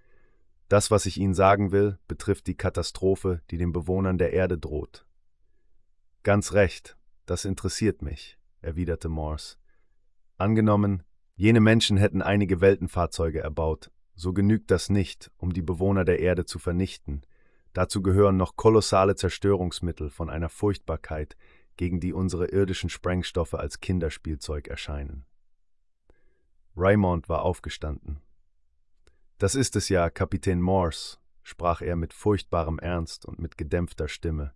Das, 0.68 0.90
was 0.90 1.06
ich 1.06 1.18
Ihnen 1.20 1.34
sagen 1.34 1.70
will, 1.70 2.00
betrifft 2.08 2.48
die 2.48 2.56
Katastrophe, 2.56 3.42
die 3.52 3.58
den 3.58 3.72
Bewohnern 3.72 4.18
der 4.18 4.32
Erde 4.32 4.58
droht. 4.58 5.06
Ganz 6.24 6.52
recht, 6.52 6.96
das 7.26 7.44
interessiert 7.44 8.02
mich, 8.02 8.36
erwiderte 8.60 9.08
Morse. 9.08 9.54
Angenommen, 10.36 11.04
Jene 11.36 11.60
Menschen 11.60 11.96
hätten 11.96 12.22
einige 12.22 12.60
Weltenfahrzeuge 12.60 13.40
erbaut, 13.40 13.92
so 14.16 14.32
genügt 14.32 14.72
das 14.72 14.90
nicht, 14.90 15.30
um 15.36 15.52
die 15.52 15.62
Bewohner 15.62 16.04
der 16.04 16.18
Erde 16.18 16.44
zu 16.44 16.58
vernichten. 16.58 17.22
Dazu 17.72 18.02
gehören 18.02 18.36
noch 18.36 18.56
kolossale 18.56 19.14
Zerstörungsmittel 19.14 20.10
von 20.10 20.28
einer 20.28 20.48
Raymond 26.76 27.28
war 27.28 27.42
aufgestanden. 27.42 28.20
Das 29.38 29.54
ist 29.54 29.76
es 29.76 29.88
ja, 29.88 30.08
Kapitän 30.10 30.60
Morse, 30.60 31.18
sprach 31.42 31.82
er 31.82 31.96
mit 31.96 32.12
furchtbarem 32.12 32.78
Ernst 32.78 33.26
und 33.26 33.38
mit 33.38 33.58
gedämpfter 33.58 34.08
Stimme. 34.08 34.52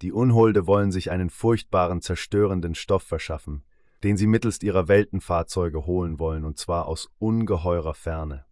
Die 0.00 0.12
Unholde 0.12 0.66
wollen 0.66 0.90
sich 0.90 1.10
einen 1.10 1.30
furchtbaren, 1.30 2.00
zerstörenden 2.00 2.74
Stoff 2.74 3.02
verschaffen, 3.02 3.64
den 4.02 4.16
sie 4.16 4.26
mittelst 4.26 4.62
ihrer 4.62 4.88
Weltenfahrzeuge 4.88 5.86
holen 5.86 6.18
wollen, 6.18 6.44
und 6.44 6.58
zwar 6.58 6.86
aus 6.86 7.10
ungeheurer 7.18 7.94
Ferne. 7.94 8.46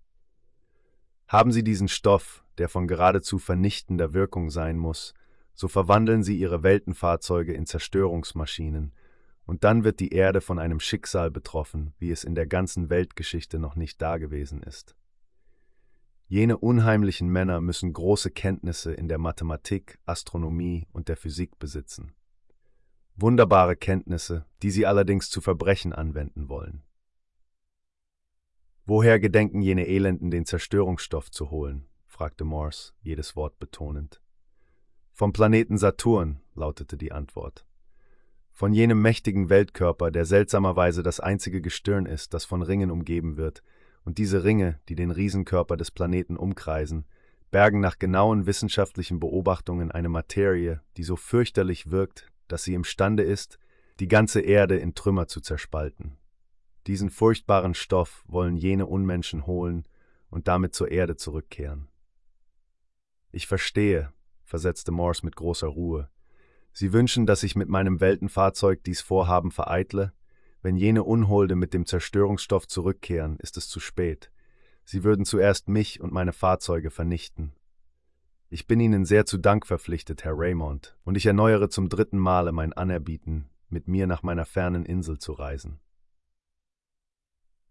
Haben 1.26 1.52
sie 1.52 1.64
diesen 1.64 1.88
Stoff, 1.88 2.44
der 2.58 2.68
von 2.68 2.86
geradezu 2.86 3.38
vernichtender 3.38 4.14
Wirkung 4.14 4.50
sein 4.50 4.76
muss, 4.76 5.14
so 5.60 5.68
verwandeln 5.68 6.22
sie 6.22 6.38
ihre 6.38 6.62
Weltenfahrzeuge 6.62 7.52
in 7.52 7.66
Zerstörungsmaschinen, 7.66 8.94
und 9.44 9.62
dann 9.62 9.84
wird 9.84 10.00
die 10.00 10.14
Erde 10.14 10.40
von 10.40 10.58
einem 10.58 10.80
Schicksal 10.80 11.30
betroffen, 11.30 11.92
wie 11.98 12.10
es 12.10 12.24
in 12.24 12.34
der 12.34 12.46
ganzen 12.46 12.88
Weltgeschichte 12.88 13.58
noch 13.58 13.76
nicht 13.76 14.00
dagewesen 14.00 14.62
ist. 14.62 14.96
Jene 16.28 16.56
unheimlichen 16.56 17.28
Männer 17.28 17.60
müssen 17.60 17.92
große 17.92 18.30
Kenntnisse 18.30 18.94
in 18.94 19.06
der 19.06 19.18
Mathematik, 19.18 19.98
Astronomie 20.06 20.86
und 20.92 21.08
der 21.08 21.18
Physik 21.18 21.58
besitzen. 21.58 22.14
Wunderbare 23.16 23.76
Kenntnisse, 23.76 24.46
die 24.62 24.70
sie 24.70 24.86
allerdings 24.86 25.28
zu 25.28 25.42
Verbrechen 25.42 25.92
anwenden 25.92 26.48
wollen. 26.48 26.84
Woher 28.86 29.20
gedenken 29.20 29.60
jene 29.60 29.86
Elenden 29.86 30.30
den 30.30 30.46
Zerstörungsstoff 30.46 31.30
zu 31.30 31.50
holen? 31.50 31.86
fragte 32.06 32.44
Morse, 32.44 32.94
jedes 33.02 33.36
Wort 33.36 33.58
betonend. 33.58 34.22
Vom 35.20 35.34
Planeten 35.34 35.76
Saturn, 35.76 36.40
lautete 36.54 36.96
die 36.96 37.12
Antwort. 37.12 37.66
Von 38.52 38.72
jenem 38.72 39.02
mächtigen 39.02 39.50
Weltkörper, 39.50 40.10
der 40.10 40.24
seltsamerweise 40.24 41.02
das 41.02 41.20
einzige 41.20 41.60
Gestirn 41.60 42.06
ist, 42.06 42.32
das 42.32 42.46
von 42.46 42.62
Ringen 42.62 42.90
umgeben 42.90 43.36
wird, 43.36 43.62
und 44.02 44.16
diese 44.16 44.44
Ringe, 44.44 44.80
die 44.88 44.94
den 44.94 45.10
Riesenkörper 45.10 45.76
des 45.76 45.90
Planeten 45.90 46.38
umkreisen, 46.38 47.04
bergen 47.50 47.80
nach 47.80 47.98
genauen 47.98 48.46
wissenschaftlichen 48.46 49.20
Beobachtungen 49.20 49.90
eine 49.90 50.08
Materie, 50.08 50.80
die 50.96 51.04
so 51.04 51.16
fürchterlich 51.16 51.90
wirkt, 51.90 52.32
dass 52.48 52.64
sie 52.64 52.72
imstande 52.72 53.22
ist, 53.22 53.58
die 53.98 54.08
ganze 54.08 54.40
Erde 54.40 54.78
in 54.78 54.94
Trümmer 54.94 55.28
zu 55.28 55.42
zerspalten. 55.42 56.16
Diesen 56.86 57.10
furchtbaren 57.10 57.74
Stoff 57.74 58.24
wollen 58.26 58.56
jene 58.56 58.86
Unmenschen 58.86 59.46
holen 59.46 59.84
und 60.30 60.48
damit 60.48 60.74
zur 60.74 60.90
Erde 60.90 61.16
zurückkehren. 61.16 61.90
Ich 63.32 63.46
verstehe, 63.46 64.14
versetzte 64.50 64.90
Morse 64.90 65.24
mit 65.24 65.36
großer 65.36 65.68
Ruhe. 65.68 66.10
Sie 66.72 66.92
wünschen, 66.92 67.24
dass 67.24 67.44
ich 67.44 67.56
mit 67.56 67.68
meinem 67.68 68.00
Weltenfahrzeug 68.00 68.82
dies 68.84 69.00
Vorhaben 69.00 69.50
vereitle? 69.52 70.12
Wenn 70.60 70.76
jene 70.76 71.04
Unholde 71.04 71.54
mit 71.54 71.72
dem 71.72 71.86
Zerstörungsstoff 71.86 72.66
zurückkehren, 72.66 73.38
ist 73.38 73.56
es 73.56 73.68
zu 73.68 73.80
spät. 73.80 74.30
Sie 74.84 75.04
würden 75.04 75.24
zuerst 75.24 75.68
mich 75.68 76.00
und 76.00 76.12
meine 76.12 76.32
Fahrzeuge 76.32 76.90
vernichten. 76.90 77.54
Ich 78.48 78.66
bin 78.66 78.80
Ihnen 78.80 79.04
sehr 79.04 79.24
zu 79.24 79.38
Dank 79.38 79.66
verpflichtet, 79.66 80.24
Herr 80.24 80.34
Raymond, 80.36 80.96
und 81.04 81.16
ich 81.16 81.26
erneuere 81.26 81.70
zum 81.70 81.88
dritten 81.88 82.18
Male 82.18 82.50
mein 82.50 82.72
Anerbieten, 82.72 83.48
mit 83.68 83.86
mir 83.86 84.08
nach 84.08 84.24
meiner 84.24 84.44
fernen 84.44 84.84
Insel 84.84 85.18
zu 85.18 85.32
reisen. 85.32 85.78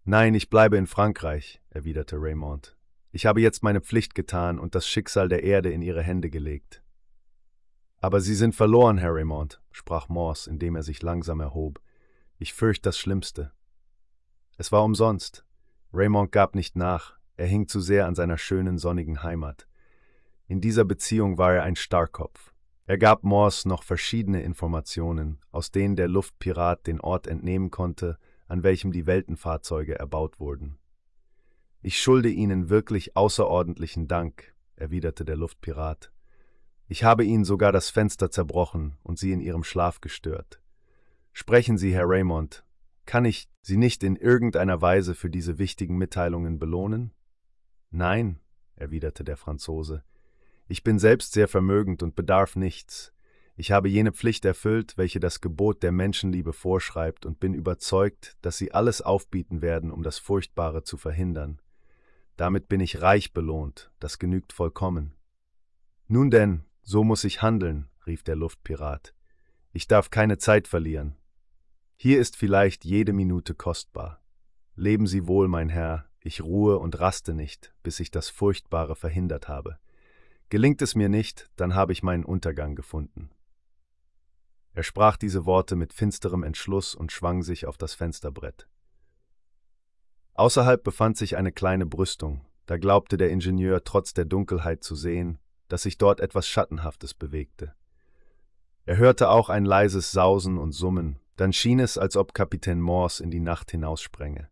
Nein, 0.05 0.33
ich 0.33 0.49
bleibe 0.49 0.77
in 0.77 0.87
Frankreich, 0.87 1.61
erwiderte 1.69 2.15
Raymond. 2.17 2.78
Ich 3.11 3.25
habe 3.25 3.41
jetzt 3.41 3.63
meine 3.63 3.81
Pflicht 3.81 4.13
getan 4.13 4.59
und 4.59 4.75
das 4.75 4.87
Schicksal 4.87 5.29
der 5.29 5.43
Erde 5.43 5.71
in 5.71 5.81
Ihre 5.81 6.03
Hände 6.03 6.29
gelegt. 6.29 6.83
Aber 8.01 8.21
Sie 8.21 8.35
sind 8.35 8.53
verloren, 8.53 8.97
Herr 8.97 9.13
Raymond, 9.13 9.61
sprach 9.71 10.09
Morse, 10.09 10.49
indem 10.49 10.75
er 10.75 10.83
sich 10.83 11.01
langsam 11.01 11.39
erhob. 11.39 11.81
Ich 12.37 12.53
fürchte 12.53 12.83
das 12.83 12.97
Schlimmste. 12.97 13.51
Es 14.57 14.71
war 14.71 14.83
umsonst. 14.83 15.43
Raymond 15.91 16.31
gab 16.31 16.53
nicht 16.53 16.75
nach, 16.75 17.17
er 17.35 17.47
hing 17.47 17.67
zu 17.67 17.81
sehr 17.81 18.05
an 18.05 18.15
seiner 18.15 18.37
schönen, 18.37 18.77
sonnigen 18.77 19.23
Heimat. 19.23 19.67
In 20.47 20.61
dieser 20.61 20.85
Beziehung 20.85 21.37
war 21.37 21.53
er 21.53 21.63
ein 21.63 21.75
Starrkopf. 21.75 22.53
Er 22.85 22.97
gab 22.97 23.23
Morse 23.23 23.67
noch 23.67 23.83
verschiedene 23.83 24.41
Informationen, 24.43 25.39
aus 25.51 25.71
denen 25.71 25.95
der 25.95 26.07
Luftpirat 26.07 26.87
den 26.87 27.01
Ort 27.01 27.27
entnehmen 27.27 27.71
konnte, 27.71 28.17
an 28.47 28.63
welchem 28.63 28.91
die 28.91 29.05
Weltenfahrzeuge 29.05 29.97
erbaut 29.97 30.39
wurden. 30.39 30.77
Ich 31.81 32.01
schulde 32.01 32.29
Ihnen 32.29 32.69
wirklich 32.69 33.15
außerordentlichen 33.15 34.09
Dank, 34.09 34.53
erwiderte 34.75 35.23
der 35.23 35.37
Luftpirat. 35.37 36.11
Ich 36.89 37.05
habe 37.05 37.23
Ihnen 37.23 37.45
sogar 37.45 37.71
das 37.71 37.89
Fenster 37.89 38.29
zerbrochen 38.29 38.97
und 39.01 39.17
Sie 39.17 39.31
in 39.31 39.39
Ihrem 39.39 39.63
Schlaf 39.63 40.01
gestört. 40.01 40.61
Sprechen 41.31 41.77
Sie, 41.77 41.93
Herr 41.93 42.09
Raymond, 42.09 42.65
kann 43.05 43.23
ich 43.23 43.47
Sie 43.61 43.77
nicht 43.77 44.03
in 44.03 44.17
irgendeiner 44.17 44.81
Weise 44.81 45.15
für 45.15 45.29
diese 45.29 45.57
wichtigen 45.57 45.97
Mitteilungen 45.97 46.59
belohnen? 46.59 47.13
Nein, 47.91 48.39
erwiderte 48.75 49.23
der 49.23 49.37
Franzose. 49.37 50.03
Ich 50.67 50.83
bin 50.83 50.99
selbst 50.99 51.31
sehr 51.31 51.47
vermögend 51.47 52.03
und 52.03 52.15
bedarf 52.15 52.57
nichts. 52.57 53.13
Ich 53.55 53.71
habe 53.71 53.87
jene 53.87 54.11
Pflicht 54.11 54.43
erfüllt, 54.43 54.97
welche 54.97 55.19
das 55.21 55.39
Gebot 55.39 55.81
der 55.81 55.93
Menschenliebe 55.93 56.51
vorschreibt, 56.51 57.25
und 57.25 57.39
bin 57.39 57.53
überzeugt, 57.53 58.37
dass 58.41 58.57
Sie 58.57 58.73
alles 58.73 59.01
aufbieten 59.01 59.61
werden, 59.61 59.91
um 59.91 60.03
das 60.03 60.19
Furchtbare 60.19 60.83
zu 60.83 60.97
verhindern. 60.97 61.61
Damit 62.39 62.69
bin 62.69 62.79
ich 62.79 63.01
reich 63.01 63.33
belohnt, 63.33 63.91
das 63.99 64.17
genügt 64.17 64.53
vollkommen. 64.53 65.13
Nun 66.07 66.31
denn, 66.31 66.63
so 66.81 67.03
muss 67.03 67.25
ich 67.25 67.41
handeln, 67.41 67.89
rief 68.07 68.23
der 68.23 68.37
Luftpirat. 68.37 69.13
Ich 69.73 69.89
darf 69.89 70.09
keine 70.09 70.37
Zeit 70.37 70.65
verlieren. 70.65 71.17
Hier 71.97 72.17
ist 72.17 72.37
vielleicht 72.37 72.85
jede 72.85 73.11
Minute 73.11 73.55
kostbar. 73.55 74.23
Leben 74.75 75.05
Sie 75.05 75.27
wohl, 75.27 75.49
mein 75.49 75.67
Herr, 75.67 76.05
ich 76.21 76.41
ruhe 76.41 76.79
und 76.79 76.97
raste 77.01 77.33
nicht, 77.33 77.73
bis 77.83 77.99
ich 77.99 78.09
das 78.09 78.29
Furchtbare 78.29 78.95
verhindert 78.95 79.49
habe. 79.49 79.77
Gelingt 80.47 80.81
es 80.81 80.95
mir 80.95 81.09
nicht, 81.09 81.51
dann 81.57 81.75
habe 81.75 81.91
ich 81.91 82.03
meinen 82.03 82.23
Untergang 82.23 82.73
gefunden. 82.73 83.31
Er 84.71 84.83
sprach 84.83 85.17
diese 85.17 85.45
Worte 85.45 85.75
mit 85.75 85.91
finsterem 85.91 86.43
Entschluss 86.43 86.95
und 86.95 87.11
schwang 87.11 87.43
sich 87.43 87.65
auf 87.65 87.77
das 87.77 87.95
Fensterbrett. 87.95 88.69
Außerhalb 90.33 90.83
befand 90.83 91.17
sich 91.17 91.37
eine 91.37 91.51
kleine 91.51 91.85
Brüstung, 91.85 92.45
da 92.65 92.77
glaubte 92.77 93.17
der 93.17 93.29
Ingenieur 93.29 93.83
trotz 93.83 94.13
der 94.13 94.25
Dunkelheit 94.25 94.83
zu 94.83 94.95
sehen, 94.95 95.39
dass 95.69 95.83
sich 95.83 95.97
dort 95.97 96.19
etwas 96.19 96.47
Schattenhaftes 96.47 97.13
bewegte. 97.13 97.73
Er 98.85 98.97
hörte 98.97 99.29
auch 99.29 99.49
ein 99.49 99.65
leises 99.65 100.11
Sausen 100.11 100.57
und 100.57 100.71
Summen, 100.71 101.19
dann 101.35 101.53
schien 101.53 101.79
es, 101.79 101.97
als 101.97 102.17
ob 102.17 102.33
Kapitän 102.33 102.81
Morse 102.81 103.23
in 103.23 103.31
die 103.31 103.39
Nacht 103.39 103.71
hinaussprenge. 103.71 104.49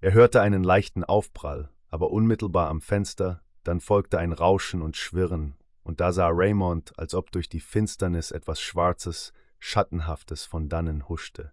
Er 0.00 0.12
hörte 0.12 0.40
einen 0.40 0.64
leichten 0.64 1.04
Aufprall, 1.04 1.70
aber 1.88 2.10
unmittelbar 2.10 2.68
am 2.68 2.80
Fenster, 2.80 3.42
dann 3.64 3.80
folgte 3.80 4.18
ein 4.18 4.32
Rauschen 4.32 4.82
und 4.82 4.96
Schwirren, 4.96 5.54
und 5.82 6.00
da 6.00 6.12
sah 6.12 6.28
Raymond, 6.30 6.98
als 6.98 7.14
ob 7.14 7.30
durch 7.32 7.48
die 7.48 7.60
Finsternis 7.60 8.30
etwas 8.30 8.60
Schwarzes, 8.60 9.32
Schattenhaftes 9.58 10.44
von 10.44 10.68
dannen 10.68 11.08
huschte. 11.08 11.52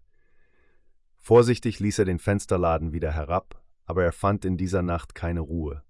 Vorsichtig 1.18 1.80
ließ 1.80 2.00
er 2.00 2.06
den 2.06 2.20
Fensterladen 2.20 2.94
wieder 2.94 3.12
herab, 3.12 3.62
aber 3.86 4.04
er 4.04 4.12
fand 4.12 4.46
in 4.46 4.58
dieser 4.58 4.82
Nacht 4.82 5.16
keine 5.16 5.42
Ruhe. 5.42 5.84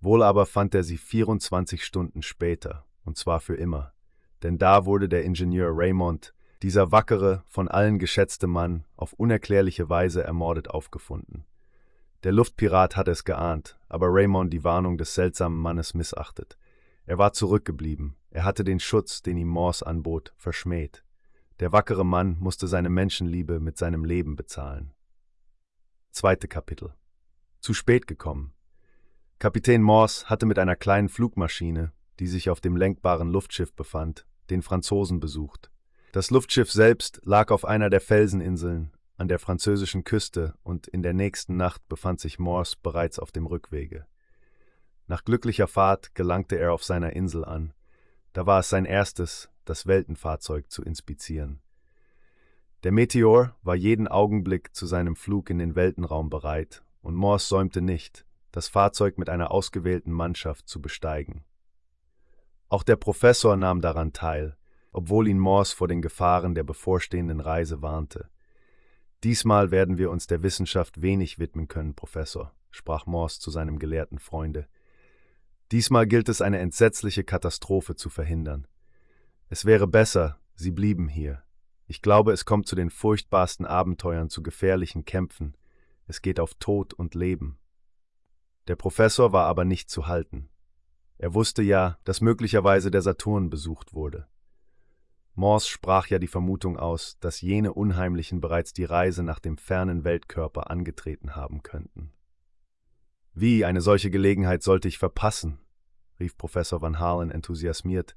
Wohl 0.00 0.22
aber 0.22 0.46
fand 0.46 0.74
er 0.74 0.84
sie 0.84 0.98
24 0.98 1.84
Stunden 1.84 2.22
später, 2.22 2.84
und 3.04 3.16
zwar 3.16 3.40
für 3.40 3.54
immer, 3.54 3.94
denn 4.42 4.58
da 4.58 4.84
wurde 4.84 5.08
der 5.08 5.24
Ingenieur 5.24 5.70
Raymond 5.72 6.34
dieser 6.62 6.92
wackere, 6.92 7.44
von 7.46 7.68
allen 7.68 7.98
geschätzte 7.98 8.46
Mann 8.46 8.86
auf 8.96 9.12
unerklärliche 9.12 9.90
Weise 9.90 10.24
ermordet 10.24 10.70
aufgefunden. 10.70 11.44
Der 12.22 12.32
Luftpirat 12.32 12.96
hatte 12.96 13.10
es 13.10 13.24
geahnt, 13.24 13.78
aber 13.88 14.06
Raymond 14.08 14.50
die 14.50 14.64
Warnung 14.64 14.96
des 14.96 15.14
seltsamen 15.14 15.58
Mannes 15.58 15.92
missachtet. 15.92 16.56
Er 17.04 17.18
war 17.18 17.34
zurückgeblieben, 17.34 18.16
er 18.30 18.44
hatte 18.44 18.64
den 18.64 18.80
Schutz, 18.80 19.20
den 19.20 19.36
ihm 19.36 19.48
Morse 19.48 19.86
anbot, 19.86 20.32
verschmäht. 20.38 21.04
Der 21.60 21.72
wackere 21.72 22.04
Mann 22.04 22.36
musste 22.40 22.66
seine 22.66 22.90
Menschenliebe 22.90 23.60
mit 23.60 23.78
seinem 23.78 24.04
Leben 24.04 24.34
bezahlen. 24.34 24.92
Zweite 26.10 26.48
Kapitel 26.48 26.94
Zu 27.60 27.74
spät 27.74 28.06
gekommen. 28.06 28.52
Kapitän 29.38 29.82
Morse 29.82 30.26
hatte 30.26 30.46
mit 30.46 30.58
einer 30.58 30.76
kleinen 30.76 31.08
Flugmaschine, 31.08 31.92
die 32.18 32.26
sich 32.26 32.50
auf 32.50 32.60
dem 32.60 32.76
lenkbaren 32.76 33.28
Luftschiff 33.28 33.72
befand, 33.74 34.26
den 34.50 34.62
Franzosen 34.62 35.20
besucht. 35.20 35.70
Das 36.12 36.30
Luftschiff 36.30 36.70
selbst 36.70 37.20
lag 37.24 37.50
auf 37.50 37.64
einer 37.64 37.90
der 37.90 38.00
Felseninseln 38.00 38.92
an 39.16 39.28
der 39.28 39.38
französischen 39.38 40.04
Küste 40.04 40.54
und 40.62 40.88
in 40.88 41.02
der 41.02 41.14
nächsten 41.14 41.56
Nacht 41.56 41.88
befand 41.88 42.20
sich 42.20 42.38
Morse 42.38 42.76
bereits 42.82 43.18
auf 43.18 43.30
dem 43.30 43.46
Rückwege. 43.46 44.06
Nach 45.06 45.24
glücklicher 45.24 45.68
Fahrt 45.68 46.14
gelangte 46.14 46.56
er 46.56 46.72
auf 46.72 46.82
seiner 46.82 47.12
Insel 47.12 47.44
an. 47.44 47.74
Da 48.32 48.46
war 48.46 48.60
es 48.60 48.68
sein 48.68 48.84
erstes, 48.84 49.50
das 49.64 49.86
Weltenfahrzeug 49.86 50.70
zu 50.70 50.82
inspizieren. 50.82 51.60
Der 52.84 52.92
Meteor 52.92 53.56
war 53.62 53.74
jeden 53.74 54.08
Augenblick 54.08 54.74
zu 54.74 54.86
seinem 54.86 55.16
Flug 55.16 55.48
in 55.48 55.58
den 55.58 55.74
Weltenraum 55.74 56.28
bereit, 56.28 56.82
und 57.00 57.14
Morse 57.14 57.46
säumte 57.46 57.80
nicht, 57.80 58.26
das 58.52 58.68
Fahrzeug 58.68 59.18
mit 59.18 59.28
einer 59.28 59.50
ausgewählten 59.50 60.12
Mannschaft 60.12 60.68
zu 60.68 60.80
besteigen. 60.80 61.44
Auch 62.68 62.82
der 62.82 62.96
Professor 62.96 63.56
nahm 63.56 63.80
daran 63.80 64.12
teil, 64.12 64.56
obwohl 64.92 65.28
ihn 65.28 65.38
Morse 65.38 65.74
vor 65.74 65.88
den 65.88 66.02
Gefahren 66.02 66.54
der 66.54 66.64
bevorstehenden 66.64 67.40
Reise 67.40 67.82
warnte. 67.82 68.28
Diesmal 69.22 69.70
werden 69.70 69.96
wir 69.96 70.10
uns 70.10 70.26
der 70.26 70.42
Wissenschaft 70.42 71.00
wenig 71.00 71.38
widmen 71.38 71.68
können, 71.68 71.94
Professor, 71.94 72.52
sprach 72.70 73.06
Morse 73.06 73.40
zu 73.40 73.50
seinem 73.50 73.78
gelehrten 73.78 74.18
Freunde. 74.18 74.68
Diesmal 75.72 76.06
gilt 76.06 76.28
es, 76.28 76.42
eine 76.42 76.58
entsetzliche 76.58 77.24
Katastrophe 77.24 77.96
zu 77.96 78.10
verhindern. 78.10 78.66
Es 79.48 79.64
wäre 79.64 79.86
besser, 79.86 80.38
Sie 80.54 80.70
blieben 80.70 81.08
hier. 81.08 81.42
Ich 81.86 82.00
glaube, 82.00 82.32
es 82.32 82.44
kommt 82.44 82.66
zu 82.66 82.76
den 82.76 82.90
furchtbarsten 82.90 83.66
Abenteuern, 83.66 84.30
zu 84.30 84.42
gefährlichen 84.42 85.04
Kämpfen. 85.04 85.56
Es 86.06 86.22
geht 86.22 86.40
auf 86.40 86.54
Tod 86.54 86.94
und 86.94 87.14
Leben. 87.14 87.58
Der 88.68 88.76
Professor 88.76 89.32
war 89.32 89.46
aber 89.46 89.64
nicht 89.64 89.90
zu 89.90 90.06
halten. 90.06 90.48
Er 91.18 91.34
wusste 91.34 91.62
ja, 91.62 91.98
dass 92.04 92.20
möglicherweise 92.20 92.90
der 92.90 93.02
Saturn 93.02 93.50
besucht 93.50 93.94
wurde. 93.94 94.26
Morse 95.34 95.68
sprach 95.68 96.06
ja 96.06 96.18
die 96.18 96.28
Vermutung 96.28 96.78
aus, 96.78 97.18
dass 97.18 97.40
jene 97.40 97.72
Unheimlichen 97.72 98.40
bereits 98.40 98.72
die 98.72 98.84
Reise 98.84 99.22
nach 99.22 99.40
dem 99.40 99.58
fernen 99.58 100.04
Weltkörper 100.04 100.70
angetreten 100.70 101.34
haben 101.34 101.62
könnten. 101.62 102.12
Wie 103.32 103.64
eine 103.64 103.80
solche 103.80 104.10
Gelegenheit 104.10 104.62
sollte 104.62 104.86
ich 104.88 104.98
verpassen? 104.98 105.58
rief 106.20 106.36
Professor 106.36 106.80
Van 106.80 107.00
Halen 107.00 107.32
enthusiasmiert. 107.32 108.14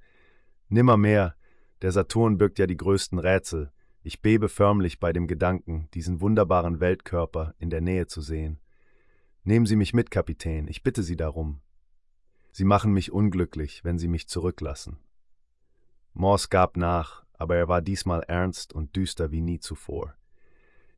Nimmermehr, 0.70 1.36
der 1.82 1.92
Saturn 1.92 2.38
birgt 2.38 2.60
ja 2.60 2.68
die 2.68 2.78
größten 2.78 3.20
Rätsel. 3.20 3.72
Ich 4.04 4.22
bebe 4.22 4.50
förmlich 4.50 5.00
bei 5.00 5.14
dem 5.14 5.28
Gedanken, 5.28 5.90
diesen 5.94 6.22
wunderbaren 6.22 6.80
Weltkörper 6.80 7.54
in 7.60 7.70
der 7.70 7.82
Nähe 7.82 8.08
zu 8.08 8.22
sehen. 8.22 8.60
Nehmen 9.44 9.66
Sie 9.66 9.76
mich 9.76 9.94
mit, 9.94 10.12
Kapitän, 10.12 10.68
ich 10.68 10.84
bitte 10.84 11.04
Sie 11.04 11.16
darum. 11.16 11.62
Sie 12.52 12.66
machen 12.66 12.92
mich 12.92 13.12
unglücklich, 13.12 13.84
wenn 13.84 13.98
Sie 13.98 14.08
mich 14.08 14.28
zurücklassen. 14.28 14.98
Morse 16.14 16.50
gab 16.50 16.76
nach, 16.76 17.24
aber 17.34 17.56
er 17.56 17.68
war 17.68 17.82
diesmal 17.82 18.24
ernst 18.24 18.74
und 18.74 18.96
düster 18.96 19.32
wie 19.32 19.42
nie 19.42 19.60
zuvor. 19.60 20.16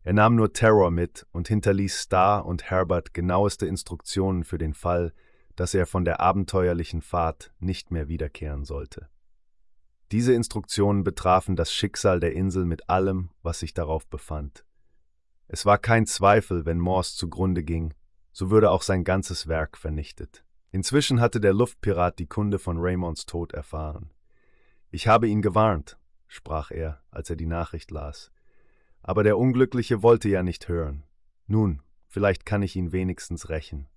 Er 0.01 0.13
nahm 0.13 0.35
nur 0.35 0.53
Terror 0.53 0.91
mit 0.91 1.27
und 1.31 1.49
hinterließ 1.49 2.03
Starr 2.03 2.45
und 2.45 2.71
Herbert 2.71 3.13
genaueste 3.13 3.67
Instruktionen 3.67 4.45
für 4.45 4.57
den 4.57 4.73
Fall, 4.73 5.13
dass 5.55 5.73
er 5.73 5.85
von 5.85 6.05
der 6.05 6.21
abenteuerlichen 6.21 7.01
Fahrt 7.01 7.53
nicht 7.59 7.91
mehr 7.91 8.07
wiederkehren 8.07 8.63
sollte. 8.63 9.09
Diese 10.11 10.33
Instruktionen 10.33 11.03
betrafen 11.03 11.55
das 11.55 11.71
Schicksal 11.71 12.19
der 12.19 12.33
Insel 12.33 12.65
mit 12.65 12.89
allem, 12.89 13.29
was 13.43 13.59
sich 13.59 13.73
darauf 13.73 14.07
befand. 14.07 14.65
Es 15.47 15.65
war 15.65 15.77
kein 15.77 16.05
Zweifel, 16.05 16.65
wenn 16.65 16.79
Morse 16.79 17.15
zugrunde 17.15 17.63
ging, 17.63 17.93
so 18.31 18.49
würde 18.49 18.71
auch 18.71 18.81
sein 18.81 19.03
ganzes 19.03 19.47
Werk 19.47 19.77
vernichtet. 19.77 20.43
Inzwischen 20.71 21.19
hatte 21.19 21.39
der 21.39 21.53
Luftpirat 21.53 22.19
die 22.19 22.27
Kunde 22.27 22.59
von 22.59 22.77
Raymonds 22.79 23.25
Tod 23.25 23.53
erfahren. 23.53 24.11
Ich 24.91 25.07
habe 25.07 25.27
ihn 25.27 25.41
gewarnt, 25.41 25.97
sprach 26.27 26.71
er, 26.71 27.01
als 27.11 27.29
er 27.29 27.35
die 27.35 27.47
Nachricht 27.47 27.91
las. 27.91 28.31
Aber 29.01 29.23
der 29.23 29.37
Unglückliche 29.37 30.03
wollte 30.03 30.29
ja 30.29 30.43
nicht 30.43 30.67
hören. 30.67 31.03
Nun, 31.47 31.81
vielleicht 32.07 32.45
kann 32.45 32.61
ich 32.61 32.75
ihn 32.75 32.91
wenigstens 32.91 33.49
rächen. 33.49 33.87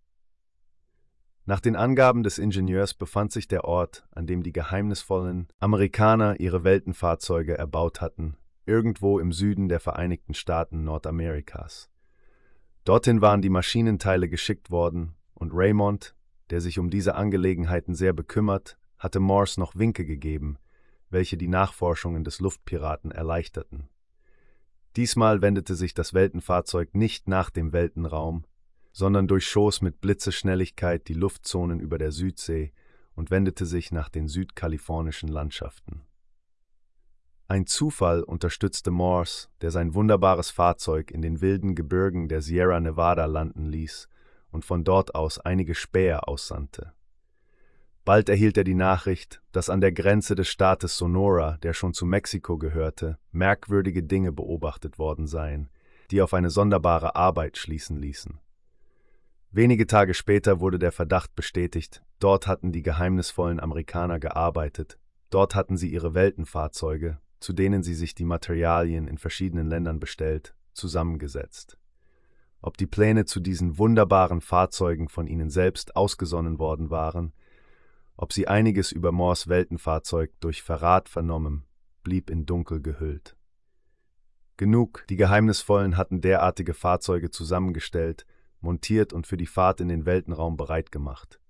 Nach 1.44 1.58
den 1.58 1.74
Angaben 1.74 2.22
des 2.22 2.38
Ingenieurs 2.38 2.94
befand 2.94 3.32
sich 3.32 3.48
der 3.48 3.64
Ort, 3.64 4.06
an 4.12 4.26
dem 4.26 4.44
die 4.44 4.52
geheimnisvollen 4.52 5.48
Amerikaner 5.58 6.38
ihre 6.38 6.62
Weltenfahrzeuge 6.62 7.58
erbaut 7.58 8.00
hatten, 8.00 8.36
irgendwo 8.64 9.18
im 9.18 9.32
Süden 9.32 9.68
der 9.68 9.80
Vereinigten 9.80 10.34
Staaten 10.34 10.84
Nordamerikas. 10.84 11.90
Dorthin 12.84 13.20
waren 13.20 13.42
die 13.42 13.50
Maschinenteile 13.50 14.28
geschickt 14.28 14.70
worden, 14.70 15.14
und 15.34 15.50
Raymond, 15.52 16.14
der 16.50 16.60
sich 16.60 16.78
um 16.78 16.90
diese 16.90 17.16
Angelegenheiten 17.16 17.96
sehr 17.96 18.12
bekümmert, 18.12 18.78
hatte 18.98 19.18
Morse 19.18 19.58
noch 19.58 19.74
Winke 19.74 20.04
gegeben, 20.04 20.58
welche 21.10 21.36
die 21.36 21.48
Nachforschungen 21.48 22.22
des 22.22 22.38
Luftpiraten 22.38 23.10
erleichterten. 23.10 23.88
Diesmal 24.94 25.42
wendete 25.42 25.74
sich 25.74 25.94
das 25.94 26.14
Weltenfahrzeug 26.14 26.94
nicht 26.94 27.26
nach 27.26 27.50
dem 27.50 27.72
Weltenraum, 27.72 28.44
sondern 28.92 29.26
durchschoss 29.26 29.80
mit 29.80 30.00
Blitzeschnelligkeit 30.00 31.08
die 31.08 31.14
Luftzonen 31.14 31.80
über 31.80 31.98
der 31.98 32.12
Südsee 32.12 32.72
und 33.14 33.30
wendete 33.30 33.66
sich 33.66 33.92
nach 33.92 34.08
den 34.08 34.28
südkalifornischen 34.28 35.28
Landschaften. 35.28 36.02
Ein 37.48 37.66
Zufall 37.66 38.22
unterstützte 38.22 38.90
Morse, 38.90 39.48
der 39.60 39.70
sein 39.70 39.94
wunderbares 39.94 40.50
Fahrzeug 40.50 41.10
in 41.10 41.20
den 41.20 41.40
wilden 41.40 41.74
Gebirgen 41.74 42.28
der 42.28 42.40
Sierra 42.40 42.80
Nevada 42.80 43.26
landen 43.26 43.66
ließ 43.66 44.08
und 44.50 44.64
von 44.64 44.84
dort 44.84 45.14
aus 45.14 45.38
einige 45.38 45.74
Späher 45.74 46.28
aussandte. 46.28 46.92
Bald 48.04 48.28
erhielt 48.28 48.56
er 48.56 48.64
die 48.64 48.74
Nachricht, 48.74 49.42
dass 49.52 49.70
an 49.70 49.80
der 49.80 49.92
Grenze 49.92 50.34
des 50.34 50.48
Staates 50.48 50.96
Sonora, 50.96 51.58
der 51.62 51.72
schon 51.72 51.94
zu 51.94 52.04
Mexiko 52.04 52.58
gehörte, 52.58 53.18
merkwürdige 53.30 54.02
Dinge 54.02 54.32
beobachtet 54.32 54.98
worden 54.98 55.26
seien, 55.26 55.68
die 56.10 56.20
auf 56.20 56.34
eine 56.34 56.50
sonderbare 56.50 57.14
Arbeit 57.14 57.56
schließen 57.56 57.96
ließen. 57.96 58.40
Wenige 59.54 59.86
Tage 59.86 60.14
später 60.14 60.60
wurde 60.60 60.78
der 60.78 60.92
Verdacht 60.92 61.36
bestätigt, 61.36 62.02
dort 62.18 62.46
hatten 62.46 62.72
die 62.72 62.82
geheimnisvollen 62.82 63.60
Amerikaner 63.60 64.18
gearbeitet, 64.18 64.98
dort 65.28 65.54
hatten 65.54 65.76
sie 65.76 65.92
ihre 65.92 66.14
Weltenfahrzeuge, 66.14 67.18
zu 67.38 67.52
denen 67.52 67.82
sie 67.82 67.92
sich 67.92 68.14
die 68.14 68.24
Materialien 68.24 69.06
in 69.06 69.18
verschiedenen 69.18 69.66
Ländern 69.66 70.00
bestellt, 70.00 70.54
zusammengesetzt. 70.72 71.76
Ob 72.62 72.78
die 72.78 72.86
Pläne 72.86 73.26
zu 73.26 73.40
diesen 73.40 73.76
wunderbaren 73.76 74.40
Fahrzeugen 74.40 75.10
von 75.10 75.26
ihnen 75.26 75.50
selbst 75.50 75.96
ausgesonnen 75.96 76.58
worden 76.58 76.88
waren, 76.88 77.34
ob 78.16 78.32
sie 78.32 78.48
einiges 78.48 78.90
über 78.90 79.12
Moors 79.12 79.48
Weltenfahrzeug 79.48 80.32
durch 80.40 80.62
Verrat 80.62 81.10
vernommen, 81.10 81.66
blieb 82.02 82.30
in 82.30 82.46
Dunkel 82.46 82.80
gehüllt. 82.80 83.36
Genug, 84.56 85.04
die 85.10 85.16
Geheimnisvollen 85.16 85.98
hatten 85.98 86.22
derartige 86.22 86.72
Fahrzeuge 86.72 87.30
zusammengestellt, 87.30 88.24
montiert 88.62 89.12
und 89.12 89.26
für 89.26 89.36
die 89.36 89.46
Fahrt 89.46 89.80
in 89.80 89.88
den 89.88 90.06
Weltenraum 90.06 90.56
bereit 90.56 90.92
gemacht. 90.92 91.40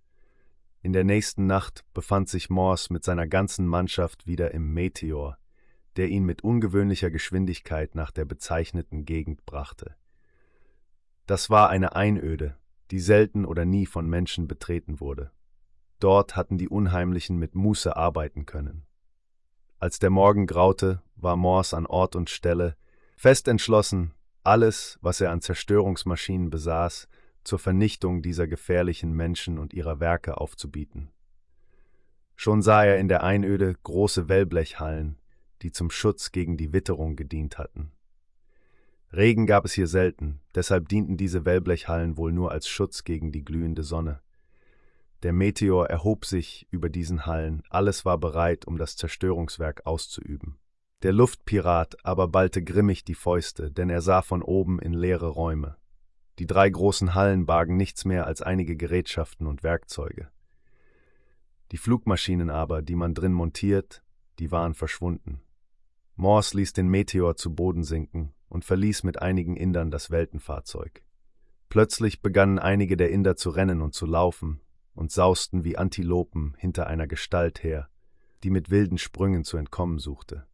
In 0.80 0.92
der 0.92 1.04
nächsten 1.04 1.46
Nacht 1.46 1.84
befand 1.94 2.28
sich 2.28 2.50
Morse 2.50 2.92
mit 2.92 3.04
seiner 3.04 3.28
ganzen 3.28 3.66
Mannschaft 3.66 4.26
wieder 4.26 4.52
im 4.52 4.72
Meteor, 4.74 5.38
der 5.96 6.08
ihn 6.08 6.24
mit 6.24 6.42
ungewöhnlicher 6.42 7.10
Geschwindigkeit 7.10 7.94
nach 7.94 8.10
der 8.10 8.24
bezeichneten 8.24 9.04
Gegend 9.04 9.46
brachte. 9.46 9.94
Das 11.26 11.50
war 11.50 11.68
eine 11.68 11.94
Einöde, 11.94 12.56
die 12.90 13.00
selten 13.00 13.44
oder 13.44 13.64
nie 13.64 13.86
von 13.86 14.08
Menschen 14.08 14.48
betreten 14.48 15.00
wurde. 15.00 15.30
Dort 16.00 16.34
hatten 16.34 16.58
die 16.58 16.68
Unheimlichen 16.68 17.38
mit 17.38 17.54
Muße 17.54 17.96
arbeiten 17.96 18.44
können. 18.44 18.84
Als 19.78 19.98
der 19.98 20.10
Morgen 20.10 20.46
graute, 20.46 21.00
war 21.16 21.36
Morse 21.36 21.76
an 21.76 21.86
Ort 21.86 22.16
und 22.16 22.28
Stelle, 22.28 22.76
fest 23.16 23.46
entschlossen, 23.46 24.14
alles, 24.44 24.98
was 25.02 25.20
er 25.20 25.30
an 25.30 25.40
Zerstörungsmaschinen 25.40 26.50
besaß, 26.50 27.08
zur 27.44 27.58
Vernichtung 27.58 28.22
dieser 28.22 28.46
gefährlichen 28.46 29.12
Menschen 29.12 29.58
und 29.58 29.74
ihrer 29.74 30.00
Werke 30.00 30.38
aufzubieten. 30.38 31.10
Schon 32.36 32.62
sah 32.62 32.84
er 32.84 32.98
in 32.98 33.08
der 33.08 33.22
Einöde 33.22 33.74
große 33.82 34.28
Wellblechhallen, 34.28 35.18
die 35.62 35.70
zum 35.70 35.90
Schutz 35.90 36.32
gegen 36.32 36.56
die 36.56 36.72
Witterung 36.72 37.16
gedient 37.16 37.58
hatten. 37.58 37.92
Regen 39.12 39.46
gab 39.46 39.64
es 39.64 39.74
hier 39.74 39.86
selten, 39.86 40.40
deshalb 40.54 40.88
dienten 40.88 41.16
diese 41.16 41.44
Wellblechhallen 41.44 42.16
wohl 42.16 42.32
nur 42.32 42.50
als 42.50 42.66
Schutz 42.66 43.04
gegen 43.04 43.30
die 43.30 43.44
glühende 43.44 43.82
Sonne. 43.82 44.20
Der 45.22 45.32
Meteor 45.32 45.88
erhob 45.88 46.24
sich 46.24 46.66
über 46.70 46.88
diesen 46.88 47.26
Hallen, 47.26 47.62
alles 47.70 48.04
war 48.04 48.18
bereit, 48.18 48.66
um 48.66 48.78
das 48.78 48.96
Zerstörungswerk 48.96 49.86
auszuüben. 49.86 50.56
Der 51.02 51.12
Luftpirat 51.12 51.96
aber 52.04 52.28
ballte 52.28 52.62
grimmig 52.62 53.04
die 53.04 53.14
Fäuste, 53.14 53.72
denn 53.72 53.90
er 53.90 54.00
sah 54.00 54.22
von 54.22 54.40
oben 54.40 54.78
in 54.78 54.92
leere 54.92 55.28
Räume. 55.28 55.76
Die 56.38 56.46
drei 56.46 56.70
großen 56.70 57.14
Hallen 57.14 57.44
bargen 57.44 57.76
nichts 57.76 58.04
mehr 58.04 58.26
als 58.26 58.40
einige 58.40 58.76
Gerätschaften 58.76 59.46
und 59.46 59.62
Werkzeuge. 59.64 60.30
Die 61.72 61.76
Flugmaschinen 61.76 62.50
aber, 62.50 62.82
die 62.82 62.94
man 62.94 63.14
drin 63.14 63.32
montiert, 63.32 64.02
die 64.38 64.52
waren 64.52 64.74
verschwunden. 64.74 65.42
Morse 66.14 66.56
ließ 66.56 66.72
den 66.72 66.88
Meteor 66.88 67.36
zu 67.36 67.54
Boden 67.54 67.82
sinken 67.82 68.32
und 68.48 68.64
verließ 68.64 69.02
mit 69.02 69.20
einigen 69.20 69.56
Indern 69.56 69.90
das 69.90 70.10
Weltenfahrzeug. 70.10 71.02
Plötzlich 71.68 72.22
begannen 72.22 72.58
einige 72.58 72.96
der 72.96 73.10
Inder 73.10 73.34
zu 73.34 73.50
rennen 73.50 73.80
und 73.82 73.94
zu 73.94 74.06
laufen, 74.06 74.60
und 74.94 75.10
sausten 75.10 75.64
wie 75.64 75.78
Antilopen 75.78 76.54
hinter 76.58 76.86
einer 76.86 77.06
Gestalt 77.06 77.62
her, 77.64 77.88
die 78.44 78.50
mit 78.50 78.70
wilden 78.70 78.98
Sprüngen 78.98 79.42
zu 79.42 79.56
entkommen 79.56 79.98
suchte. 79.98 80.46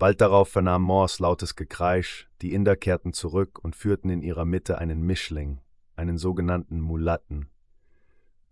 Bald 0.00 0.22
darauf 0.22 0.48
vernahm 0.48 0.80
Morse 0.80 1.22
lautes 1.22 1.56
Gekreisch, 1.56 2.26
die 2.40 2.54
Inder 2.54 2.74
kehrten 2.74 3.12
zurück 3.12 3.58
und 3.62 3.76
führten 3.76 4.08
in 4.08 4.22
ihrer 4.22 4.46
Mitte 4.46 4.78
einen 4.78 5.02
Mischling, 5.02 5.60
einen 5.94 6.16
sogenannten 6.16 6.80
Mulatten. 6.80 7.50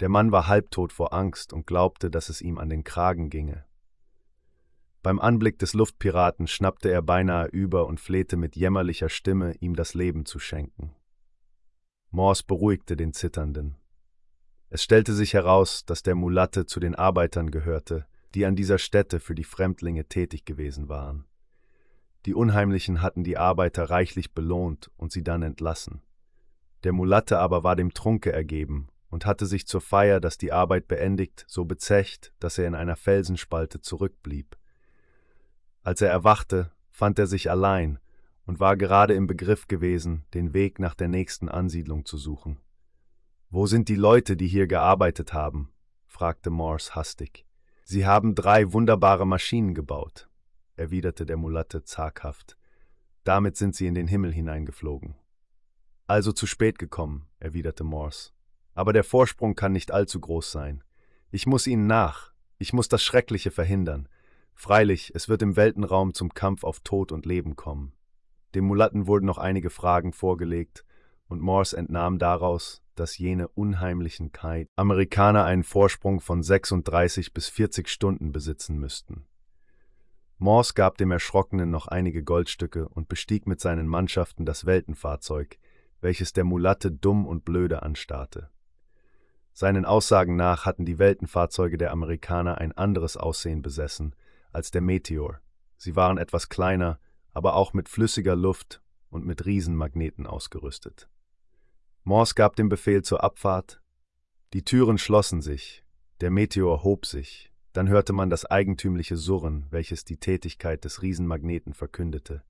Der 0.01 0.11
Mann 0.11 0.31
war 0.31 0.47
halbtot 0.47 0.93
vor 0.93 1.15
Angst 1.15 1.55
und 1.55 1.67
glaubte, 1.67 2.11
dass 2.11 2.29
es 2.29 2.43
ihm 2.43 2.59
an 2.59 2.69
den 2.69 2.85
Kragen 2.85 3.31
ginge. 3.31 3.65
Beim 5.03 5.19
Anblick 5.19 5.59
des 5.59 5.73
Luftpiraten 5.73 6.49
schnappte 6.49 6.91
er 6.91 7.01
beinahe 7.01 7.47
über 7.47 7.87
und 7.87 7.99
flehte 7.99 8.37
mit 8.37 8.55
jämmerlicher 8.55 9.09
Stimme, 9.09 9.55
ihm 9.55 9.75
das 9.75 9.95
Leben 9.95 10.27
zu 10.27 10.39
schenken. 10.39 10.95
Morse 12.11 12.45
beruhigte 12.47 12.95
den 12.95 13.15
Zitternden. 13.15 13.79
Es 14.69 14.83
stellte 14.83 15.15
sich 15.15 15.33
heraus, 15.33 15.87
dass 15.87 16.03
der 16.03 16.15
Mulatte 16.15 16.67
zu 16.67 16.79
den 16.79 16.95
Arbeitern 16.95 17.51
gehörte, 17.51 18.07
die 18.35 18.45
an 18.45 18.55
dieser 18.55 18.77
Stätte 18.77 19.19
für 19.19 19.35
die 19.35 19.45
Fremdlinge 19.45 20.05
tätig 20.05 20.45
gewesen 20.45 20.91
waren. 20.91 21.25
Die 22.27 22.35
Unheimlichen 22.35 23.03
hatten 23.03 23.25
die 23.25 23.39
Arbeiter 23.39 23.91
reichlich 23.91 24.35
belohnt 24.35 24.91
und 24.97 25.13
sie 25.13 25.23
dann 25.23 25.43
entlassen. 25.43 26.03
Der 26.85 26.93
Mulatte 26.93 27.39
aber 27.39 27.65
war 27.65 27.77
dem 27.77 27.93
Trunke 27.95 28.33
ergeben 28.33 28.89
und 29.11 29.27
hatte 29.27 29.47
sich 29.47 29.67
zur 29.67 29.81
Feier, 29.81 30.21
dass 30.21 30.39
die 30.39 30.53
Arbeit 30.53 30.89
beendigt, 30.89 31.45
so 31.49 31.65
bezecht, 31.65 32.33
dass 32.39 32.59
er 32.59 32.67
in 32.67 32.75
einer 32.75 32.97
Felsenspalte 32.97 33.81
zurückblieb. 33.81 34.57
Als 35.83 36.03
er 36.03 36.11
erwachte, 36.11 36.71
fand 36.91 37.19
er 37.19 37.27
sich 37.27 37.51
allein 37.51 37.99
und 38.47 38.61
war 38.61 38.77
gerade 38.77 39.15
im 39.15 39.27
Begriff 39.27 39.69
gewesen, 39.69 40.25
den 40.35 40.55
Weg 40.55 40.79
nach 40.79 40.95
der 40.95 41.09
nächsten 41.09 41.49
Ansiedlung 41.49 42.05
zu 42.05 42.17
suchen. 42.17 42.59
Wo 43.51 43.67
sind 43.67 43.89
die 43.89 43.95
Leute, 43.95 44.37
die 44.37 44.49
hier 44.49 44.67
gearbeitet 44.67 45.33
haben? 45.33 45.71
fragte 46.07 46.51
Morse 46.51 46.95
hastig. 46.95 47.47
Sie 47.85 48.07
haben 48.07 48.35
drei 48.35 48.73
wunderbare 48.73 49.27
Maschinen 49.27 49.75
gebaut, 49.75 50.29
erwiderte 50.79 51.27
der 51.27 51.37
Mulatte 51.37 51.83
zaghaft. 51.85 52.57
Damit 53.25 53.57
sind 53.57 53.75
sie 53.75 53.87
in 53.87 53.95
den 53.95 54.07
Himmel 54.07 54.33
hineingeflogen. 54.33 55.15
Also 56.07 56.33
zu 56.33 56.47
spät 56.47 56.79
gekommen, 56.79 57.29
erwiderte 57.39 57.85
Morse. 57.85 58.31
Aber 58.75 58.93
der 58.93 59.05
Vorsprung 59.05 59.55
kann 59.55 59.73
nicht 59.73 59.91
allzu 59.91 60.21
groß 60.21 60.51
sein. 60.51 60.83
Ich 61.31 61.47
muss 61.47 61.67
ihnen 61.67 61.87
nach. 61.87 62.33
Ich 62.59 62.73
muss 62.73 62.89
das 62.89 63.03
Schreckliche 63.03 63.51
verhindern. 63.51 64.09
Freilich, 64.55 65.13
es 65.15 65.29
wird 65.29 65.43
im 65.43 65.57
Weltenraum 65.57 66.15
zum 66.15 66.33
Kampf 66.33 66.65
auf 66.65 66.81
Tod 66.81 67.13
und 67.13 67.27
Leben 67.27 67.55
kommen. 67.55 67.93
Dem 68.55 68.65
Mulatten 68.65 69.07
wurden 69.07 69.27
noch 69.27 69.39
einige 69.39 69.71
Fragen 69.71 70.13
vorgelegt, 70.13 70.85
und 71.29 71.43
Morse 71.43 71.77
entnahm 71.77 72.19
daraus, 72.19 72.83
dass 72.95 73.19
jene 73.19 73.49
unheimlichen 73.49 74.33
Kai 74.33 74.67
Amerikaner 74.75 75.45
einen 75.45 75.63
Vorsprung 75.63 76.21
von 76.21 76.43
36 76.43 77.33
bis 77.33 77.49
40 77.49 77.89
Stunden 77.89 78.33
besitzen 78.33 78.79
müssten. 78.79 79.28
Morse 80.41 80.75
gab 80.75 80.99
dem 80.99 81.11
Erschrockenen 81.11 81.71
noch 81.71 81.89
einige 81.89 82.23
Goldstücke 82.23 82.89
und 82.89 83.09
bestieg 83.09 83.49
mit 83.49 83.61
seinen 83.61 83.89
Mannschaften 83.89 84.47
das 84.47 84.67
Weltenfahrzeug, 84.67 85.59
welches 86.01 86.33
der 86.33 86.45
Mulatte 86.45 86.93
dumm 86.93 87.27
und 87.27 87.45
blöde 87.45 87.83
anstarrte. 87.83 88.49
Seinen 89.53 89.85
Aussagen 89.85 90.37
nach 90.37 90.65
hatten 90.65 90.85
die 90.85 91.01
Weltenfahrzeuge 91.01 91.77
der 91.77 91.91
Amerikaner 91.91 92.59
ein 92.59 92.71
anderes 92.71 93.17
Aussehen 93.17 93.63
besessen 93.63 94.15
als 94.53 94.71
der 94.71 94.81
Meteor. 94.81 95.41
Sie 95.77 95.97
waren 95.97 96.19
etwas 96.19 96.49
kleiner, 96.49 97.01
aber 97.33 97.55
auch 97.55 97.73
mit 97.73 97.89
flüssiger 97.89 98.37
Luft 98.37 98.81
und 99.11 99.27
mit 99.27 99.45
Riesenmagneten 99.45 100.29
ausgerüstet. 100.29 101.09
Morse 102.05 102.35
gab 102.35 102.55
den 102.55 102.69
Befehl 102.69 103.03
zur 103.03 103.25
Abfahrt. 103.25 103.83
Die 104.53 104.65
Türen 104.65 104.99
schlossen 104.99 105.41
sich, 105.41 105.85
der 106.21 106.31
Meteor 106.31 106.85
hob 106.85 107.07
sich, 107.07 107.48
dann 107.79 107.89
hörte 107.89 108.13
man 108.13 108.29
das 108.29 108.45
eigentümliche 108.45 109.17
Surren, 109.17 109.67
welches 109.71 110.05
die 110.05 110.17
Tätigkeit 110.17 110.85
des 110.85 111.01
Riesenmagneten 111.01 111.75
verkündete. 111.75 112.43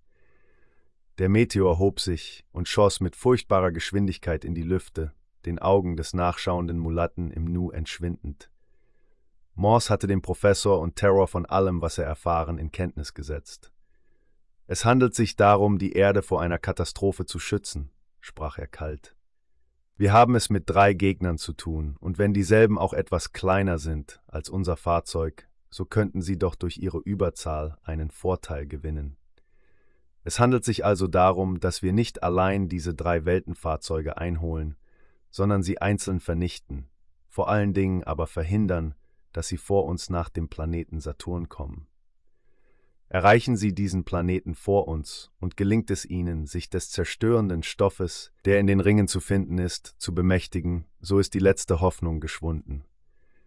Der 1.18 1.28
Meteor 1.28 1.78
hob 1.78 2.00
sich 2.00 2.46
und 2.50 2.66
schoss 2.66 3.00
mit 3.00 3.14
furchtbarer 3.14 3.70
Geschwindigkeit 3.70 4.42
in 4.42 4.54
die 4.54 4.62
Lüfte, 4.62 5.12
den 5.44 5.58
Augen 5.58 5.98
des 5.98 6.14
nachschauenden 6.14 6.78
Mulatten 6.78 7.30
im 7.30 7.44
Nu 7.44 7.70
entschwindend. 7.70 8.50
Morse 9.54 9.90
hatte 9.90 10.06
den 10.06 10.22
Professor 10.22 10.80
und 10.80 10.96
Terror 10.96 11.28
von 11.28 11.44
allem, 11.44 11.82
was 11.82 11.98
er 11.98 12.06
erfahren, 12.06 12.56
in 12.56 12.72
Kenntnis 12.72 13.12
gesetzt. 13.12 13.70
Es 14.66 14.86
handelt 14.86 15.14
sich 15.14 15.36
darum, 15.36 15.78
die 15.78 15.92
Erde 15.92 16.22
vor 16.22 16.40
einer 16.40 16.58
Katastrophe 16.58 17.26
zu 17.26 17.38
schützen, 17.38 17.90
sprach 18.22 18.56
er 18.56 18.66
kalt. 18.66 19.14
Wir 19.98 20.12
haben 20.12 20.36
es 20.36 20.48
mit 20.48 20.70
drei 20.70 20.94
Gegnern 20.94 21.38
zu 21.38 21.52
tun, 21.52 21.96
und 21.98 22.18
wenn 22.18 22.32
dieselben 22.32 22.78
auch 22.78 22.92
etwas 22.92 23.32
kleiner 23.32 23.80
sind 23.80 24.22
als 24.28 24.48
unser 24.48 24.76
Fahrzeug, 24.76 25.48
so 25.70 25.84
könnten 25.84 26.22
sie 26.22 26.38
doch 26.38 26.54
durch 26.54 26.78
ihre 26.78 26.98
Überzahl 26.98 27.78
einen 27.82 28.12
Vorteil 28.12 28.68
gewinnen. 28.68 29.16
Es 30.22 30.38
handelt 30.38 30.64
sich 30.64 30.84
also 30.84 31.08
darum, 31.08 31.58
dass 31.58 31.82
wir 31.82 31.92
nicht 31.92 32.22
allein 32.22 32.68
diese 32.68 32.94
drei 32.94 33.24
Weltenfahrzeuge 33.24 34.18
einholen, 34.18 34.76
sondern 35.30 35.64
sie 35.64 35.80
einzeln 35.80 36.20
vernichten, 36.20 36.88
vor 37.26 37.48
allen 37.48 37.74
Dingen 37.74 38.04
aber 38.04 38.28
verhindern, 38.28 38.94
dass 39.32 39.48
sie 39.48 39.58
vor 39.58 39.84
uns 39.84 40.10
nach 40.10 40.28
dem 40.28 40.48
Planeten 40.48 41.00
Saturn 41.00 41.48
kommen. 41.48 41.88
Erreichen 43.10 43.56
sie 43.56 43.74
diesen 43.74 44.04
Planeten 44.04 44.54
vor 44.54 44.86
uns 44.86 45.30
und 45.40 45.56
gelingt 45.56 45.90
es 45.90 46.04
ihnen, 46.04 46.46
sich 46.46 46.68
des 46.68 46.90
zerstörenden 46.90 47.62
Stoffes, 47.62 48.32
der 48.44 48.60
in 48.60 48.66
den 48.66 48.80
Ringen 48.80 49.08
zu 49.08 49.20
finden 49.20 49.56
ist, 49.56 49.94
zu 49.98 50.14
bemächtigen, 50.14 50.84
so 51.00 51.18
ist 51.18 51.32
die 51.32 51.38
letzte 51.38 51.80
Hoffnung 51.80 52.20
geschwunden. 52.20 52.84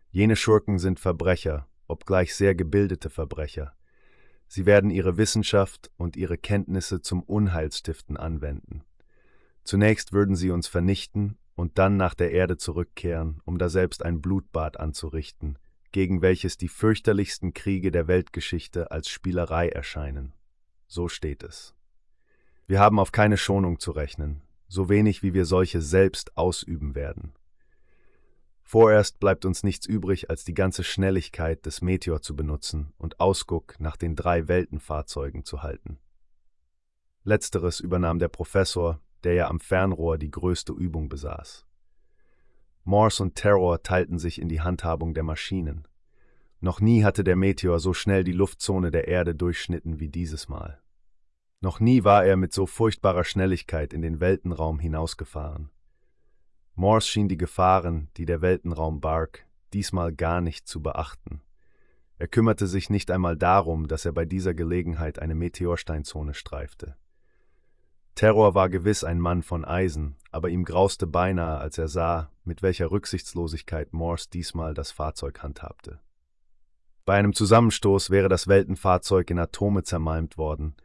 Jene 0.09 0.35
Schurken 0.35 0.79
sind 0.79 0.99
Verbrecher, 0.99 1.67
obgleich 1.87 2.33
sehr 2.35 2.55
gebildete 2.55 3.11
Verbrecher. 3.11 3.73
Sie 4.47 4.65
werden 4.65 4.89
ihre 4.89 5.17
Wissenschaft 5.17 5.91
und 5.95 6.17
ihre 6.17 6.37
Kenntnisse 6.37 7.01
zum 7.01 7.21
Unheilstiften 7.21 8.17
anwenden. 8.17 8.83
Zunächst 9.63 10.11
würden 10.11 10.35
sie 10.35 10.49
uns 10.49 10.67
vernichten 10.67 11.37
und 11.55 11.77
dann 11.77 11.97
nach 11.97 12.15
der 12.15 12.31
Erde 12.31 12.57
zurückkehren, 12.57 13.41
um 13.45 13.59
daselbst 13.59 14.03
ein 14.03 14.21
Blutbad 14.21 14.79
anzurichten, 14.79 15.59
gegen 15.91 16.21
welches 16.21 16.57
die 16.57 16.67
fürchterlichsten 16.67 17.53
Kriege 17.53 17.91
der 17.91 18.07
Weltgeschichte 18.07 18.91
als 18.91 19.09
Spielerei 19.09 19.69
erscheinen. 19.69 20.33
So 20.87 21.07
steht 21.07 21.43
es. 21.43 21.73
Wir 22.67 22.79
haben 22.79 22.99
auf 22.99 23.11
keine 23.11 23.37
Schonung 23.37 23.79
zu 23.79 23.91
rechnen, 23.91 24.41
so 24.67 24.89
wenig 24.89 25.23
wie 25.23 25.33
wir 25.33 25.45
solche 25.45 25.81
selbst 25.81 26.37
ausüben 26.37 26.95
werden. 26.95 27.33
Vorerst 28.63 29.19
bleibt 29.19 29.43
uns 29.43 29.63
nichts 29.63 29.85
übrig, 29.85 30.29
als 30.29 30.45
die 30.45 30.53
ganze 30.53 30.85
Schnelligkeit 30.85 31.65
des 31.65 31.81
Meteor 31.81 32.21
zu 32.21 32.37
benutzen 32.37 32.93
und 32.97 33.19
Ausguck 33.19 33.75
nach 33.79 33.97
den 33.97 34.15
drei 34.15 34.47
Weltenfahrzeugen 34.47 35.43
zu 35.43 35.61
halten. 35.61 35.99
Letzteres 37.23 37.81
übernahm 37.81 38.17
der 38.17 38.29
Professor, 38.29 39.01
der 39.25 39.33
ja 39.33 39.49
am 39.49 39.59
Fernrohr 39.59 40.17
die 40.17 40.31
größte 40.31 40.71
Übung 40.71 41.09
besaß. 41.09 41.65
Morse 42.83 43.21
und 43.23 43.35
Terror 43.35 43.83
teilten 43.83 44.19
sich 44.19 44.41
in 44.41 44.49
die 44.49 44.61
Handhabung 44.61 45.13
der 45.13 45.23
Maschinen. 45.23 45.87
Noch 46.59 46.79
nie 46.79 47.03
hatte 47.03 47.23
der 47.23 47.35
Meteor 47.35 47.79
so 47.79 47.93
schnell 47.93 48.23
die 48.23 48.31
Luftzone 48.31 48.91
der 48.91 49.07
Erde 49.07 49.35
durchschnitten 49.35 49.99
wie 49.99 50.09
dieses 50.09 50.47
Mal. 50.47 50.81
Noch 51.59 51.79
nie 51.79 52.03
war 52.03 52.25
er 52.25 52.37
mit 52.37 52.53
so 52.53 52.65
furchtbarer 52.65 53.23
Schnelligkeit 53.23 53.93
in 53.93 54.01
den 54.01 54.19
Weltenraum 54.19 54.79
hinausgefahren. 54.79 55.69
Morse 56.75 57.07
schien 57.07 57.27
die 57.27 57.37
Gefahren, 57.37 58.09
die 58.17 58.25
der 58.25 58.41
Weltenraum 58.41 59.01
barg, 59.01 59.45
diesmal 59.73 60.11
gar 60.13 60.41
nicht 60.41 60.67
zu 60.67 60.81
beachten. 60.81 61.41
Er 62.17 62.27
kümmerte 62.27 62.67
sich 62.67 62.89
nicht 62.89 63.11
einmal 63.11 63.37
darum, 63.37 63.87
dass 63.87 64.05
er 64.05 64.11
bei 64.11 64.25
dieser 64.25 64.53
Gelegenheit 64.53 65.19
eine 65.19 65.35
Meteorsteinzone 65.35 66.33
streifte. 66.33 66.95
Terror 68.15 68.55
war 68.55 68.69
gewiss 68.69 69.03
ein 69.03 69.19
Mann 69.19 69.41
von 69.41 69.65
Eisen, 69.65 70.15
aber 70.31 70.49
ihm 70.49 70.63
grauste 70.63 71.07
beinahe, 71.07 71.57
als 71.57 71.77
er 71.77 71.87
sah, 71.87 72.31
mit 72.43 72.61
welcher 72.61 72.91
Rücksichtslosigkeit 72.91 73.93
Morse 73.93 74.29
diesmal 74.29 74.73
das 74.73 74.91
Fahrzeug 74.91 75.41
handhabte. 75.41 75.99
Bei 77.05 77.15
einem 77.15 77.33
Zusammenstoß 77.33 78.09
wäre 78.09 78.29
das 78.29 78.47
Weltenfahrzeug 78.47 79.29
in 79.31 79.39
Atome 79.39 79.83
zermalmt 79.83 80.37
worden, 80.37 80.75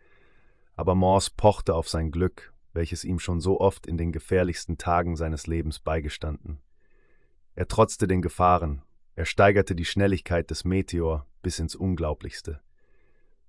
aber 0.74 0.94
Morse 0.94 1.30
pochte 1.36 1.74
auf 1.74 1.88
sein 1.88 2.10
Glück, 2.10 2.52
welches 2.72 3.04
ihm 3.04 3.18
schon 3.18 3.40
so 3.40 3.60
oft 3.60 3.86
in 3.86 3.96
den 3.96 4.12
gefährlichsten 4.12 4.78
Tagen 4.78 5.16
seines 5.16 5.46
Lebens 5.46 5.78
beigestanden. 5.78 6.60
Er 7.54 7.68
trotzte 7.68 8.06
den 8.06 8.22
Gefahren, 8.22 8.82
er 9.14 9.24
steigerte 9.24 9.74
die 9.74 9.86
Schnelligkeit 9.86 10.50
des 10.50 10.64
Meteor 10.64 11.26
bis 11.42 11.58
ins 11.58 11.74
Unglaublichste. 11.74 12.60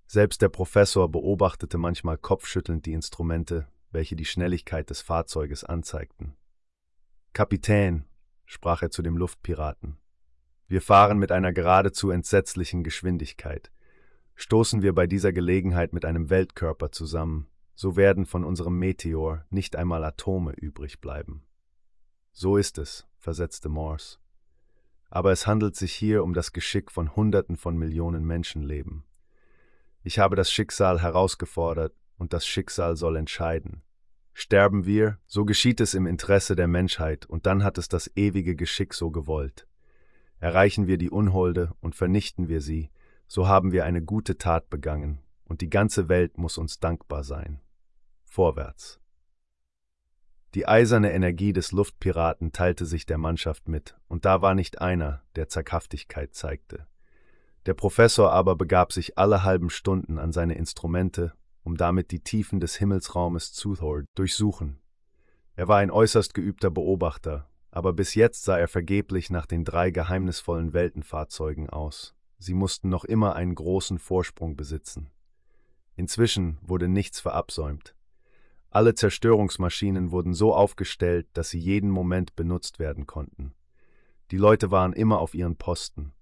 Selbst 0.10 0.42
der 0.42 0.48
Professor 0.48 1.12
beobachtete 1.12 1.78
manchmal 1.78 2.18
kopfschüttelnd 2.18 2.86
die 2.86 2.94
Instrumente, 2.94 3.68
welche 3.92 4.16
die 4.16 4.24
Schnelligkeit 4.24 4.90
des 4.90 5.02
Fahrzeuges 5.02 5.66
anzeigten. 5.66 6.38
Kapitän, 7.34 8.06
sprach 8.46 8.82
er 8.82 8.90
zu 8.90 9.02
dem 9.02 9.18
Luftpiraten, 9.18 9.98
wir 10.70 10.82
fahren 10.82 11.18
mit 11.18 11.32
einer 11.32 11.52
geradezu 11.52 12.10
entsetzlichen 12.10 12.84
Geschwindigkeit. 12.84 13.72
Stoßen 14.36 14.82
wir 14.82 14.94
bei 14.94 15.08
dieser 15.08 15.32
Gelegenheit 15.34 15.94
mit 15.94 16.04
einem 16.04 16.30
Weltkörper 16.30 16.92
zusammen, 16.92 17.48
so 17.74 17.96
werden 17.96 18.26
von 18.26 18.44
unserem 18.44 18.78
Meteor 18.78 19.46
nicht 19.50 19.76
einmal 19.76 20.04
Atome 20.04 20.54
übrig 20.54 21.00
bleiben. 21.00 21.44
So 22.32 22.58
ist 22.58 22.78
es, 22.78 23.08
versetzte 23.18 23.70
Morse. 23.70 24.20
Aber 25.10 25.32
es 25.32 25.48
handelt 25.48 25.76
sich 25.76 25.94
hier 25.94 26.24
um 26.24 26.34
das 26.34 26.52
Geschick 26.52 26.92
von 26.92 27.16
Hunderten 27.16 27.56
von 27.56 27.78
Millionen 27.78 28.26
Menschenleben. 28.26 29.07
Ich 30.08 30.20
habe 30.20 30.38
das 30.38 30.50
Schicksal 30.50 31.02
herausgefordert 31.02 31.94
und 32.18 32.32
das 32.32 32.48
Schicksal 32.48 32.96
soll 32.96 33.18
entscheiden. 33.18 33.82
Sterben 34.32 34.86
wir, 34.86 35.18
so 35.26 35.44
geschieht 35.44 35.82
es 35.82 35.94
im 35.94 36.08
Interesse 36.08 36.56
der 36.56 36.70
Menschheit 36.70 37.26
und 37.26 37.46
dann 37.46 37.62
hat 37.62 37.78
es 37.78 37.90
das 37.90 38.10
ewige 38.16 38.56
Geschick 38.56 38.94
so 38.94 39.12
gewollt. 39.12 39.68
Erreichen 40.40 40.88
wir 40.88 40.98
die 40.98 41.10
Unholde 41.10 41.74
und 41.82 41.94
vernichten 41.94 42.48
wir 42.48 42.62
sie, 42.62 42.90
so 43.28 43.50
haben 43.50 43.74
wir 43.74 43.84
eine 43.84 44.02
gute 44.02 44.38
Tat 44.38 44.70
begangen 44.70 45.20
und 45.44 45.60
die 45.60 45.70
ganze 45.70 46.08
Welt 46.08 46.38
muss 46.38 46.58
uns 46.58 46.80
dankbar 46.80 47.26
sein. 47.26 47.60
Vorwärts. 48.24 49.02
Die 50.54 50.70
eiserne 50.70 51.12
Energie 51.12 51.52
des 51.52 51.74
Luftpiraten 51.74 52.54
teilte 52.54 52.86
sich 52.86 53.06
der 53.06 53.18
Mannschaft 53.18 53.68
mit, 53.68 53.98
und 54.08 54.24
da 54.24 54.42
war 54.42 54.56
nicht 54.56 54.80
einer, 54.80 55.22
der 55.36 55.50
Zaghaftigkeit 55.50 56.34
zeigte. 56.34 56.88
Der 57.68 57.76
Professor 57.76 58.32
aber 58.32 58.56
begab 58.56 58.92
sich 58.92 59.18
alle 59.18 59.44
halben 59.44 59.70
Stunden 59.70 60.18
an 60.18 60.32
seine 60.32 60.56
Instrumente 60.56 61.34
um 61.68 61.76
damit 61.76 62.12
die 62.12 62.22
Tiefen 62.22 62.62
des 62.62 62.78
Himmelsraumes 62.78 63.52
Zuthor 63.52 64.04
durchsuchen. 64.16 64.80
Er 65.58 65.68
war 65.68 65.80
ein 65.80 65.92
äußerst 65.92 66.34
geübter 66.34 66.72
Beobachter, 66.72 67.50
aber 67.72 67.92
bis 67.92 68.16
jetzt 68.16 68.46
sah 68.46 68.58
er 68.58 68.70
vergeblich 68.70 69.30
nach 69.30 69.46
den 69.46 69.66
drei 69.66 69.92
geheimnisvollen 69.92 70.72
Weltenfahrzeugen 70.72 71.70
aus. 71.70 72.16
Sie 72.40 72.54
mussten 72.54 72.88
noch 72.88 73.04
immer 73.04 73.36
einen 73.36 73.54
großen 73.54 74.00
Vorsprung 74.00 74.56
besitzen. 74.56 75.10
Inzwischen 75.98 76.58
wurde 76.62 76.88
nichts 76.88 77.20
verabsäumt. 77.20 77.96
Alle 78.70 78.96
Zerstörungsmaschinen 78.96 80.12
wurden 80.12 80.34
so 80.34 80.56
aufgestellt, 80.56 81.28
dass 81.34 81.50
sie 81.50 81.60
jeden 81.60 81.90
Moment 81.90 82.38
benutzt 82.38 82.80
werden 82.80 83.08
konnten. 83.08 83.54
Die 84.32 84.38
Leute 84.38 84.72
waren 84.72 84.94
immer 84.94 85.20
auf 85.20 85.34
ihren 85.34 85.58
Posten. 85.58 86.14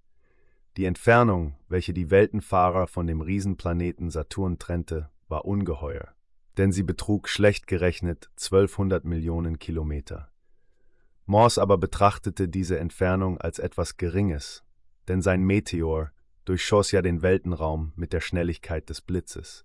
Die 0.76 0.84
Entfernung, 0.84 1.54
welche 1.68 1.94
die 1.94 2.10
Weltenfahrer 2.10 2.86
von 2.86 3.06
dem 3.06 3.22
Riesenplaneten 3.22 4.10
Saturn 4.10 4.58
trennte, 4.58 5.08
war 5.26 5.46
ungeheuer, 5.46 6.14
denn 6.58 6.70
sie 6.70 6.82
betrug 6.82 7.28
schlecht 7.28 7.66
gerechnet 7.66 8.28
1200 8.32 9.04
Millionen 9.04 9.58
Kilometer. 9.58 10.30
Morse 11.24 11.62
aber 11.62 11.78
betrachtete 11.78 12.48
diese 12.48 12.78
Entfernung 12.78 13.38
als 13.38 13.58
etwas 13.58 13.96
Geringes, 13.96 14.64
denn 15.08 15.22
sein 15.22 15.42
Meteor 15.42 16.12
durchschoss 16.44 16.92
ja 16.92 17.00
den 17.00 17.22
Weltenraum 17.22 17.92
mit 17.96 18.12
der 18.12 18.20
Schnelligkeit 18.20 18.90
des 18.90 19.00
Blitzes. 19.00 19.64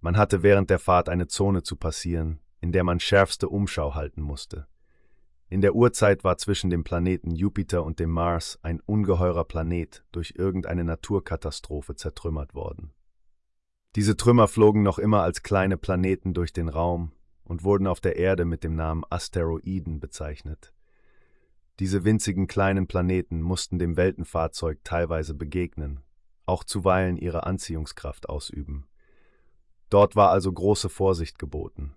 Man 0.00 0.16
hatte 0.16 0.42
während 0.42 0.70
der 0.70 0.80
Fahrt 0.80 1.08
eine 1.08 1.28
Zone 1.28 1.62
zu 1.62 1.76
passieren, 1.76 2.40
in 2.60 2.72
der 2.72 2.82
man 2.82 2.98
schärfste 2.98 3.48
Umschau 3.48 3.94
halten 3.94 4.22
musste. 4.22 4.66
In 5.50 5.62
der 5.62 5.74
Urzeit 5.74 6.22
war 6.22 6.38
zwischen 6.38 6.70
dem 6.70 6.84
Planeten 6.84 7.32
Jupiter 7.32 7.84
und 7.84 7.98
dem 7.98 8.10
Mars 8.10 8.60
ein 8.62 8.78
ungeheurer 8.86 9.42
Planet 9.42 10.04
durch 10.12 10.34
irgendeine 10.36 10.84
Naturkatastrophe 10.84 11.96
zertrümmert 11.96 12.54
worden. 12.54 12.92
Diese 13.96 14.16
Trümmer 14.16 14.46
flogen 14.46 14.84
noch 14.84 15.00
immer 15.00 15.22
als 15.22 15.42
kleine 15.42 15.76
Planeten 15.76 16.34
durch 16.34 16.52
den 16.52 16.68
Raum 16.68 17.10
und 17.42 17.64
wurden 17.64 17.88
auf 17.88 18.00
der 18.00 18.14
Erde 18.14 18.44
mit 18.44 18.62
dem 18.62 18.76
Namen 18.76 19.02
Asteroiden 19.10 19.98
bezeichnet. 19.98 20.72
Diese 21.80 22.04
winzigen 22.04 22.46
kleinen 22.46 22.86
Planeten 22.86 23.42
mussten 23.42 23.80
dem 23.80 23.96
Weltenfahrzeug 23.96 24.78
teilweise 24.84 25.34
begegnen, 25.34 26.04
auch 26.46 26.62
zuweilen 26.62 27.16
ihre 27.16 27.44
Anziehungskraft 27.44 28.28
ausüben. 28.28 28.86
Dort 29.88 30.14
war 30.14 30.30
also 30.30 30.52
große 30.52 30.88
Vorsicht 30.88 31.40
geboten. 31.40 31.96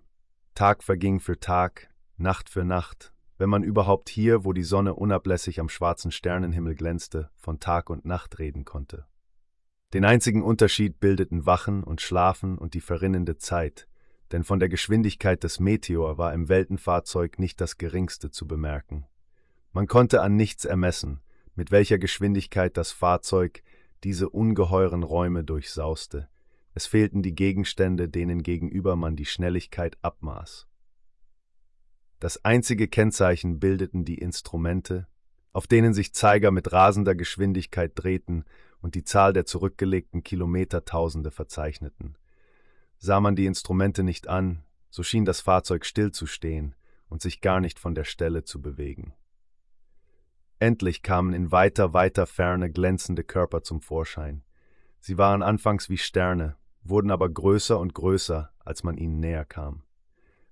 Tag 0.55 0.83
verging 0.83 1.19
für 1.19 1.39
Tag, 1.39 1.93
Nacht 2.17 2.49
für 2.49 2.63
Nacht, 2.63 3.12
wenn 3.43 3.49
man 3.49 3.63
überhaupt 3.63 4.07
hier, 4.07 4.45
wo 4.45 4.53
die 4.53 4.63
Sonne 4.63 4.93
unablässig 4.93 5.59
am 5.59 5.67
schwarzen 5.67 6.11
Sternenhimmel 6.11 6.75
glänzte, 6.75 7.29
von 7.35 7.59
Tag 7.59 7.89
und 7.89 8.05
Nacht 8.05 8.39
reden 8.39 8.63
konnte. 8.63 9.05
Den 9.93 10.05
einzigen 10.05 10.41
Unterschied 10.41 11.01
bildeten 11.01 11.45
Wachen 11.45 11.83
und 11.83 11.99
Schlafen 11.99 12.57
und 12.57 12.73
die 12.73 12.79
verrinnende 12.79 13.35
Zeit, 13.35 13.89
denn 14.31 14.45
von 14.45 14.61
der 14.61 14.69
Geschwindigkeit 14.69 15.43
des 15.43 15.59
Meteor 15.59 16.17
war 16.17 16.33
im 16.33 16.47
Weltenfahrzeug 16.47 17.37
nicht 17.37 17.59
das 17.59 17.77
geringste 17.77 18.31
zu 18.31 18.47
bemerken. 18.47 19.07
Man 19.73 19.87
konnte 19.87 20.21
an 20.21 20.37
nichts 20.37 20.63
ermessen, 20.63 21.19
mit 21.53 21.69
welcher 21.69 21.97
Geschwindigkeit 21.97 22.77
das 22.77 22.93
Fahrzeug 22.93 23.61
diese 24.05 24.29
ungeheuren 24.29 25.03
Räume 25.03 25.43
durchsauste. 25.43 26.29
Es 26.75 26.85
fehlten 26.85 27.21
die 27.21 27.35
Gegenstände, 27.35 28.07
denen 28.07 28.41
gegenüber 28.41 28.95
man 28.95 29.17
die 29.17 29.25
Schnelligkeit 29.25 29.97
abmaß. 30.01 30.65
Das 32.23 32.45
einzige 32.45 32.87
Kennzeichen 32.87 33.59
bildeten 33.59 34.05
die 34.05 34.17
Instrumente, 34.17 35.07
auf 35.51 35.67
denen 35.67 35.93
sich 35.93 36.13
Zeiger 36.13 36.51
mit 36.51 36.71
rasender 36.71 37.15
Geschwindigkeit 37.15 37.91
drehten 37.95 38.45
und 38.79 38.95
die 38.95 39.03
Zahl 39.03 39.33
der 39.33 39.45
zurückgelegten 39.45 40.23
Kilometertausende 40.23 41.31
verzeichneten. 41.31 42.17
Sah 42.97 43.19
man 43.19 43.35
die 43.35 43.45
Instrumente 43.45 44.03
nicht 44.03 44.29
an, 44.29 44.63
so 44.89 45.03
schien 45.03 45.25
das 45.25 45.41
Fahrzeug 45.41 45.85
stillzustehen 45.85 46.75
und 47.09 47.21
sich 47.21 47.41
gar 47.41 47.59
nicht 47.59 47.77
von 47.77 47.93
der 47.93 48.05
Stelle 48.05 48.45
zu 48.45 48.61
bewegen. 48.61 49.13
Endlich 50.59 51.03
kamen 51.03 51.33
in 51.33 51.51
weiter, 51.51 51.91
weiter 51.91 52.25
Ferne 52.25 52.71
glänzende 52.71 53.25
Körper 53.25 53.63
zum 53.63 53.81
Vorschein. 53.81 54.45
Sie 55.01 55.17
waren 55.17 55.43
anfangs 55.43 55.89
wie 55.89 55.97
Sterne, 55.97 56.55
wurden 56.83 57.11
aber 57.11 57.27
größer 57.27 57.77
und 57.77 57.93
größer, 57.93 58.49
als 58.59 58.83
man 58.83 58.95
ihnen 58.95 59.19
näher 59.19 59.43
kam. 59.43 59.83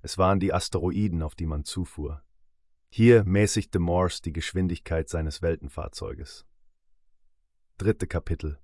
Es 0.02 0.18
waren 0.18 0.40
die 0.40 0.54
Asteroiden, 0.54 1.22
auf 1.22 1.36
die 1.36 1.46
man 1.46 1.64
zufuhr. 1.64 2.24
Hier 2.90 3.24
mäßigte 3.24 3.80
Morse 3.80 4.22
die 4.22 4.34
Geschwindigkeit 4.34 5.10
seines 5.10 5.42
Weltenfahrzeuges. 5.42 6.46
Dritte 7.78 8.08
Kapitel 8.08 8.60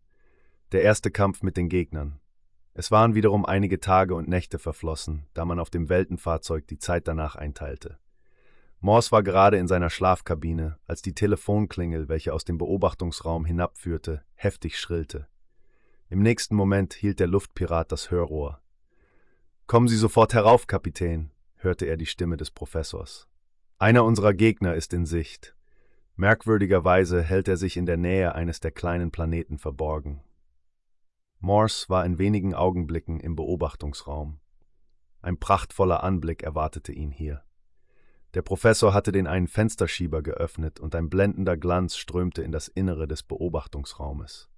Der 0.72 0.82
erste 0.82 1.12
Kampf 1.12 1.44
mit 1.44 1.56
den 1.56 1.70
Gegnern. 1.70 2.20
Es 2.74 2.92
waren 2.92 3.16
wiederum 3.16 3.46
einige 3.46 3.80
Tage 3.80 4.16
und 4.16 4.28
Nächte 4.28 4.60
verflossen, 4.60 5.28
da 5.34 5.46
man 5.46 5.60
auf 5.60 5.70
dem 5.70 5.90
Weltenfahrzeug 5.90 6.68
die 6.68 6.78
Zeit 6.78 7.08
danach 7.08 7.36
einteilte. 7.36 7.98
Morse 8.80 9.12
war 9.12 9.24
gerade 9.24 9.58
in 9.58 9.68
seiner 9.68 9.90
Schlafkabine, 9.90 10.78
als 10.86 11.02
die 11.02 11.16
Telefonklingel, 11.16 12.10
welche 12.10 12.34
aus 12.34 12.46
dem 12.46 12.60
Beobachtungsraum 12.60 13.46
hinabführte, 13.46 14.24
heftig 14.36 14.78
schrillte. 14.78 15.28
Im 16.10 16.22
nächsten 16.22 16.56
Moment 16.56 16.94
hielt 16.94 17.20
der 17.20 17.28
Luftpirat 17.28 17.92
das 17.92 18.12
Hörrohr. 18.12 18.62
Kommen 19.68 19.90
Sie 19.90 19.98
sofort 19.98 20.34
herauf, 20.34 20.66
Kapitän, 20.66 21.30
hörte 21.58 21.86
er 21.88 21.98
die 21.98 22.06
Stimme 22.06 22.38
des 22.38 22.52
Professors. 22.52 23.28
Einer 23.78 24.06
unserer 24.06 24.34
Gegner 24.34 24.76
ist 24.76 24.94
in 24.94 25.06
Sicht. 25.06 25.58
Merkwürdigerweise 26.16 27.22
hält 27.22 27.50
er 27.50 27.58
sich 27.58 27.76
in 27.76 27.86
der 27.86 27.98
Nähe 27.98 28.34
eines 28.34 28.62
der 28.62 28.72
kleinen 28.72 29.12
Planeten 29.12 29.58
verborgen. 29.58 30.24
Morse 31.40 31.90
war 31.90 32.06
in 32.06 32.18
wenigen 32.18 32.56
Augenblicken 32.56 33.20
im 33.20 33.36
Beobachtungsraum. 33.36 34.40
Ein 35.22 35.38
prachtvoller 35.38 36.02
Anblick 36.02 36.44
erwartete 36.44 36.94
ihn 36.94 37.12
hier. 37.12 37.44
Der 38.36 38.44
Professor 38.44 38.94
hatte 38.94 39.12
den 39.12 39.28
einen 39.28 39.50
Fensterschieber 39.50 40.22
geöffnet 40.22 40.80
und 40.80 40.96
ein 40.96 41.10
blendender 41.10 41.58
Glanz 41.58 41.98
strömte 41.98 42.42
in 42.42 42.54
das 42.54 42.70
Innere 42.70 43.06
des 43.06 43.22
Beobachtungsraumes. 43.22 44.50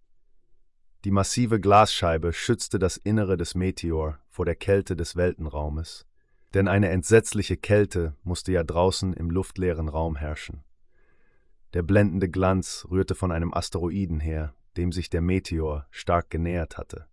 Die 1.05 1.11
massive 1.11 1.61
Glasscheibe 1.61 2.33
schützte 2.33 2.77
das 2.77 2.97
Innere 2.97 3.37
des 3.37 3.55
Meteor 3.55 4.19
vor 4.27 4.43
der 4.43 4.55
Kälte 4.55 4.97
des 4.97 5.15
Weltenraumes, 5.15 6.05
denn 6.53 6.67
eine 6.67 6.89
entsetzliche 6.89 7.55
Kälte 7.55 8.15
musste 8.23 8.51
ja 8.51 8.63
draußen 8.65 9.13
im 9.13 9.29
luftleeren 9.29 9.87
Raum 9.87 10.17
herrschen. 10.17 10.63
Der 11.73 11.83
blendende 11.83 12.27
Glanz 12.27 12.85
rührte 12.89 13.15
von 13.15 13.31
einem 13.31 13.53
Asteroiden 13.53 14.19
her, 14.19 14.53
dem 14.75 14.91
sich 14.91 15.09
der 15.09 15.21
Meteor 15.21 15.87
stark 15.89 16.29
genähert 16.29 16.77
hatte. 16.77 17.05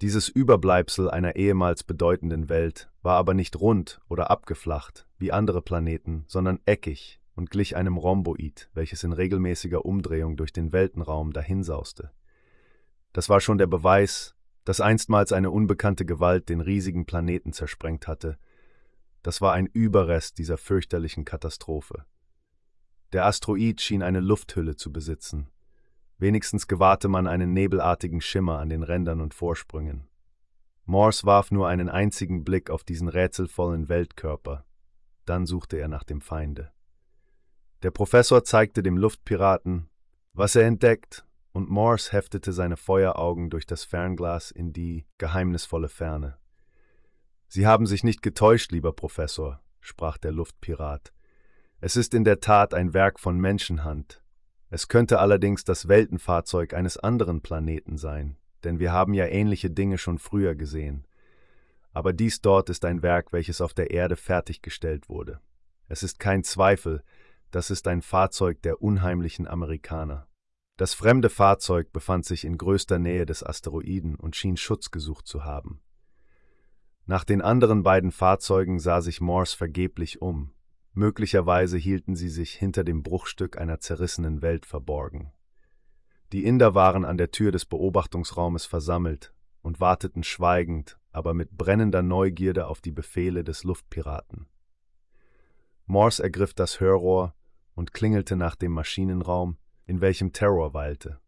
Dieses 0.00 0.28
Überbleibsel 0.28 1.10
einer 1.10 1.34
ehemals 1.34 1.82
bedeutenden 1.82 2.48
Welt 2.48 2.90
war 3.02 3.16
aber 3.16 3.34
nicht 3.34 3.58
rund 3.58 4.00
oder 4.08 4.30
abgeflacht 4.30 5.06
wie 5.18 5.32
andere 5.32 5.62
Planeten, 5.62 6.24
sondern 6.28 6.60
eckig 6.64 7.20
und 7.34 7.50
glich 7.50 7.74
einem 7.74 7.96
Rhomboid, 7.96 8.70
welches 8.72 9.02
in 9.02 9.12
regelmäßiger 9.12 9.84
Umdrehung 9.84 10.36
durch 10.36 10.52
den 10.52 10.72
Weltenraum 10.72 11.32
dahinsauste. 11.32 12.12
Das 13.14 13.28
war 13.28 13.40
schon 13.40 13.58
der 13.58 13.68
Beweis, 13.68 14.34
dass 14.64 14.80
einstmals 14.80 15.32
eine 15.32 15.50
unbekannte 15.52 16.04
Gewalt 16.04 16.48
den 16.48 16.60
riesigen 16.60 17.06
Planeten 17.06 17.52
zersprengt 17.52 18.08
hatte. 18.08 18.38
Das 19.22 19.40
war 19.40 19.52
ein 19.52 19.66
Überrest 19.66 20.36
dieser 20.38 20.58
fürchterlichen 20.58 21.24
Katastrophe. 21.24 22.04
Der 23.12 23.24
Asteroid 23.24 23.80
schien 23.80 24.02
eine 24.02 24.18
Lufthülle 24.18 24.74
zu 24.74 24.92
besitzen. 24.92 25.48
Wenigstens 26.18 26.66
gewahrte 26.66 27.06
man 27.08 27.28
einen 27.28 27.52
nebelartigen 27.52 28.20
Schimmer 28.20 28.58
an 28.58 28.68
den 28.68 28.82
Rändern 28.82 29.20
und 29.20 29.32
Vorsprüngen. 29.32 30.08
Morse 30.84 31.24
warf 31.24 31.52
nur 31.52 31.68
einen 31.68 31.88
einzigen 31.88 32.44
Blick 32.44 32.68
auf 32.68 32.82
diesen 32.82 33.08
rätselvollen 33.08 33.88
Weltkörper. 33.88 34.64
Dann 35.24 35.46
suchte 35.46 35.76
er 35.76 35.88
nach 35.88 36.02
dem 36.02 36.20
Feinde. 36.20 36.72
Der 37.84 37.92
Professor 37.92 38.42
zeigte 38.42 38.82
dem 38.82 38.98
Luftpiraten, 38.98 39.88
was 40.32 40.56
er 40.56 40.64
entdeckt, 40.64 41.24
und 41.54 41.70
Morse 41.70 42.10
heftete 42.10 42.52
seine 42.52 42.76
Feueraugen 42.76 43.48
durch 43.48 43.64
das 43.64 43.84
Fernglas 43.84 44.50
in 44.50 44.72
die 44.72 45.06
geheimnisvolle 45.18 45.88
Ferne. 45.88 46.36
Sie 47.46 47.64
haben 47.64 47.86
sich 47.86 48.02
nicht 48.02 48.22
getäuscht, 48.22 48.72
lieber 48.72 48.92
Professor, 48.92 49.62
sprach 49.80 50.18
der 50.18 50.32
Luftpirat. 50.32 51.12
Es 51.80 51.94
ist 51.94 52.12
in 52.12 52.24
der 52.24 52.40
Tat 52.40 52.74
ein 52.74 52.92
Werk 52.92 53.20
von 53.20 53.38
Menschenhand. 53.38 54.20
Es 54.68 54.88
könnte 54.88 55.20
allerdings 55.20 55.62
das 55.62 55.86
Weltenfahrzeug 55.86 56.74
eines 56.74 56.96
anderen 56.96 57.40
Planeten 57.40 57.98
sein, 57.98 58.36
denn 58.64 58.80
wir 58.80 58.90
haben 58.90 59.14
ja 59.14 59.26
ähnliche 59.26 59.70
Dinge 59.70 59.98
schon 59.98 60.18
früher 60.18 60.56
gesehen. 60.56 61.06
Aber 61.92 62.12
dies 62.12 62.40
dort 62.40 62.68
ist 62.68 62.84
ein 62.84 63.02
Werk, 63.02 63.32
welches 63.32 63.60
auf 63.60 63.74
der 63.74 63.92
Erde 63.92 64.16
fertiggestellt 64.16 65.08
wurde. 65.08 65.38
Es 65.86 66.02
ist 66.02 66.18
kein 66.18 66.42
Zweifel, 66.42 67.04
das 67.52 67.70
ist 67.70 67.86
ein 67.86 68.02
Fahrzeug 68.02 68.60
der 68.62 68.82
unheimlichen 68.82 69.46
Amerikaner. 69.46 70.26
Das 70.76 70.94
fremde 70.94 71.30
Fahrzeug 71.30 71.92
befand 71.92 72.24
sich 72.24 72.44
in 72.44 72.58
größter 72.58 72.98
Nähe 72.98 73.26
des 73.26 73.44
Asteroiden 73.44 74.16
und 74.16 74.36
schien 74.36 74.56
Schutz 74.56 74.90
gesucht 74.90 75.26
zu 75.26 75.44
haben. 75.44 75.80
Nach 77.06 77.24
den 77.24 77.42
anderen 77.42 77.82
beiden 77.82 78.10
Fahrzeugen 78.10 78.78
sah 78.78 79.00
sich 79.00 79.20
Morse 79.20 79.56
vergeblich 79.56 80.22
um, 80.22 80.54
Möglicherweise 80.96 81.76
hielten 81.76 82.14
sie 82.14 82.28
sich 82.28 82.54
hinter 82.54 82.84
dem 82.84 83.02
Bruchstück 83.02 83.58
einer 83.58 83.80
zerrissenen 83.80 84.42
Welt 84.42 84.64
verborgen. 84.64 85.32
Die 86.32 86.44
Inder 86.44 86.76
waren 86.76 87.04
an 87.04 87.18
der 87.18 87.32
Tür 87.32 87.50
des 87.50 87.66
Beobachtungsraumes 87.66 88.64
versammelt, 88.64 89.32
und 89.60 89.80
warteten 89.80 90.22
schweigend, 90.22 90.98
aber 91.10 91.34
mit 91.34 91.50
brennender 91.56 92.02
Neugierde 92.02 92.68
auf 92.68 92.80
die 92.80 92.92
Befehle 92.92 93.42
des 93.42 93.64
Luftpiraten. 93.64 94.46
Morse 95.86 96.22
ergriff 96.22 96.54
das 96.54 96.80
Hörrohr 96.80 97.34
und 97.74 97.92
klingelte 97.92 98.36
nach 98.36 98.54
dem 98.54 98.72
Maschinenraum, 98.72 99.56
in 99.86 100.00
welchem 100.00 100.32
Terror 100.32 100.74
weilte. 100.74 101.20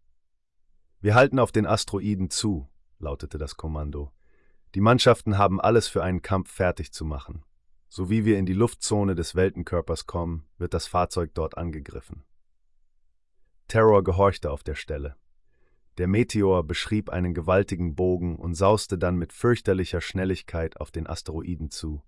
Wir 1.01 1.15
halten 1.15 1.39
auf 1.39 1.53
den 1.53 1.67
Asteroiden 1.67 2.31
zu, 2.31 2.69
lautete 2.99 3.39
das 3.39 3.57
Kommando. 3.57 4.13
Die 4.75 4.81
Mannschaften 4.81 5.39
haben 5.39 5.61
alles 5.61 5.89
für 5.89 6.03
einen 6.03 6.23
Kampf 6.23 6.51
fertig 6.51 6.93
zu 6.93 7.05
machen. 7.05 7.45
So 7.89 8.11
wie 8.11 8.25
wir 8.25 8.39
in 8.39 8.47
die 8.47 8.53
Luftzone 8.53 9.15
des 9.15 9.35
Weltenkörpers 9.35 10.07
kommen, 10.07 10.47
wird 10.59 10.75
das 10.75 10.87
Fahrzeug 10.87 11.31
dort 11.35 11.57
angegriffen. 11.57 12.25
Terror 13.69 14.05
gehorchte 14.05 14.51
auf 14.51 14.63
der 14.63 14.75
Stelle. 14.75 15.17
Der 15.99 16.09
Meteor 16.09 16.63
beschrieb 16.65 17.09
einen 17.09 17.33
gewaltigen 17.33 17.95
Bogen 17.95 18.37
und 18.37 18.55
sauste 18.55 18.99
dann 18.99 19.17
mit 19.17 19.33
fürchterlicher 19.33 20.01
Schnelligkeit 20.01 20.79
auf 20.79 20.91
den 20.91 21.07
Asteroiden 21.07 21.71
zu. 21.71 22.03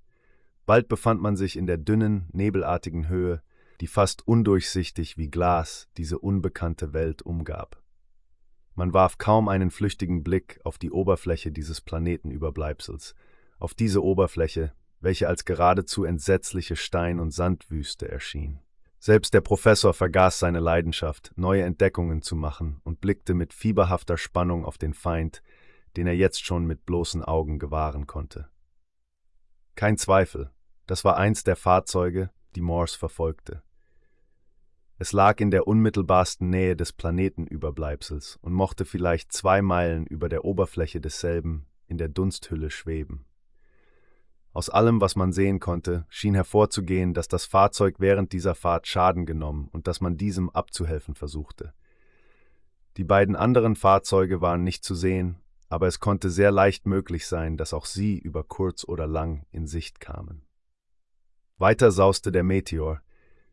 Bald 0.66 0.88
befand 0.88 1.22
man 1.22 1.36
sich 1.36 1.56
in 1.56 1.66
der 1.66 1.78
dünnen, 1.78 2.28
nebelartigen 2.32 3.08
Höhe, 3.08 3.42
die 3.80 3.86
fast 3.86 4.26
undurchsichtig 4.26 5.16
wie 5.16 5.30
Glas 5.30 5.88
diese 5.96 6.18
unbekannte 6.18 6.92
Welt 6.92 7.22
umgab. 7.22 7.82
Man 8.74 8.92
warf 8.92 9.18
kaum 9.18 9.48
einen 9.48 9.70
flüchtigen 9.70 10.22
Blick 10.22 10.60
auf 10.64 10.78
die 10.78 10.90
Oberfläche 10.90 11.50
dieses 11.50 11.80
Planetenüberbleibsels, 11.80 13.14
auf 13.58 13.74
diese 13.74 14.02
Oberfläche, 14.02 14.72
welche 15.00 15.28
als 15.28 15.44
geradezu 15.44 16.04
entsetzliche 16.04 16.76
Stein- 16.76 17.20
und 17.20 17.32
Sandwüste 17.32 18.08
erschien. 18.08 18.60
Selbst 19.00 19.32
der 19.32 19.40
Professor 19.40 19.94
vergaß 19.94 20.40
seine 20.40 20.58
Leidenschaft, 20.58 21.32
neue 21.36 21.62
Entdeckungen 21.62 22.20
zu 22.20 22.34
machen 22.34 22.80
und 22.82 23.00
blickte 23.00 23.34
mit 23.34 23.52
fieberhafter 23.52 24.16
Spannung 24.16 24.64
auf 24.64 24.76
den 24.76 24.92
Feind, 24.92 25.42
den 25.96 26.06
er 26.06 26.16
jetzt 26.16 26.44
schon 26.44 26.66
mit 26.66 26.84
bloßen 26.84 27.24
Augen 27.24 27.58
gewahren 27.58 28.06
konnte. 28.06 28.48
Kein 29.76 29.96
Zweifel, 29.96 30.50
das 30.86 31.04
war 31.04 31.16
eins 31.16 31.44
der 31.44 31.54
Fahrzeuge, 31.54 32.30
die 32.56 32.60
Morse 32.60 32.98
verfolgte. 32.98 33.62
Es 35.00 35.12
lag 35.12 35.38
in 35.40 35.52
der 35.52 35.68
unmittelbarsten 35.68 36.50
Nähe 36.50 36.74
des 36.74 36.92
Planetenüberbleibsels 36.92 38.36
und 38.42 38.52
mochte 38.52 38.84
vielleicht 38.84 39.32
zwei 39.32 39.62
Meilen 39.62 40.04
über 40.06 40.28
der 40.28 40.44
Oberfläche 40.44 41.00
desselben 41.00 41.66
in 41.86 41.98
der 41.98 42.08
Dunsthülle 42.08 42.70
schweben. 42.70 43.24
Aus 44.52 44.70
allem, 44.70 45.00
was 45.00 45.14
man 45.14 45.30
sehen 45.30 45.60
konnte, 45.60 46.04
schien 46.08 46.34
hervorzugehen, 46.34 47.14
dass 47.14 47.28
das 47.28 47.44
Fahrzeug 47.44 48.00
während 48.00 48.32
dieser 48.32 48.56
Fahrt 48.56 48.88
Schaden 48.88 49.24
genommen 49.24 49.68
und 49.70 49.86
dass 49.86 50.00
man 50.00 50.16
diesem 50.16 50.50
abzuhelfen 50.50 51.14
versuchte. 51.14 51.74
Die 52.96 53.04
beiden 53.04 53.36
anderen 53.36 53.76
Fahrzeuge 53.76 54.40
waren 54.40 54.64
nicht 54.64 54.82
zu 54.82 54.96
sehen, 54.96 55.38
aber 55.68 55.86
es 55.86 56.00
konnte 56.00 56.28
sehr 56.28 56.50
leicht 56.50 56.86
möglich 56.86 57.28
sein, 57.28 57.56
dass 57.56 57.72
auch 57.72 57.84
sie 57.84 58.18
über 58.18 58.42
kurz 58.42 58.82
oder 58.82 59.06
lang 59.06 59.46
in 59.52 59.68
Sicht 59.68 60.00
kamen. 60.00 60.42
Weiter 61.56 61.92
sauste 61.92 62.32
der 62.32 62.42
Meteor, 62.42 63.00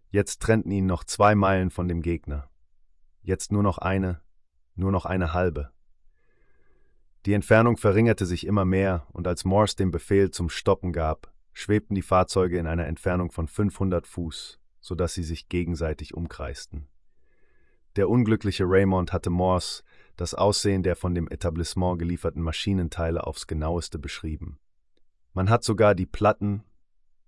Jetzt 0.10 0.42
trennten 0.42 0.72
ihn 0.72 0.86
noch 0.86 1.04
zwei 1.04 1.36
Meilen 1.36 1.70
von 1.70 1.88
dem 1.88 2.02
Gegner. 2.02 2.50
Jetzt 3.22 3.52
nur 3.52 3.64
noch 3.64 3.78
eine, 3.78 4.22
nur 4.76 4.92
noch 4.92 5.06
eine 5.06 5.34
halbe. 5.34 5.72
Die 7.26 7.34
Entfernung 7.34 7.78
verringerte 7.78 8.26
sich 8.26 8.46
immer 8.46 8.66
mehr, 8.66 9.08
und 9.12 9.28
als 9.28 9.46
Morse 9.46 9.76
den 9.76 9.92
Befehl 9.92 10.30
zum 10.30 10.50
Stoppen 10.50 10.94
gab, 10.94 11.34
schwebten 11.54 11.96
die 11.96 12.04
Fahrzeuge 12.04 12.60
in 12.60 12.68
einer 12.68 12.86
Entfernung 12.86 13.32
von 13.32 13.48
500 13.48 14.06
Fuß, 14.06 14.60
so 14.80 14.94
dass 14.94 15.16
sie 15.16 15.24
sich 15.24 15.50
gegenseitig 15.50 16.14
umkreisten. 16.14 16.88
Der 17.96 18.10
unglückliche 18.10 18.66
Raymond 18.68 19.14
hatte 19.14 19.30
Morse 19.30 19.84
das 20.18 20.34
Aussehen 20.34 20.84
der 20.84 20.96
von 20.96 21.16
dem 21.16 21.28
Etablissement 21.28 21.98
gelieferten 21.98 22.42
Maschinenteile 22.42 23.26
aufs 23.26 23.48
genaueste 23.48 24.00
beschrieben. 24.00 24.60
Man 25.34 25.50
hat 25.50 25.64
sogar 25.64 25.96
die 25.96 26.06
Platten, 26.06 26.64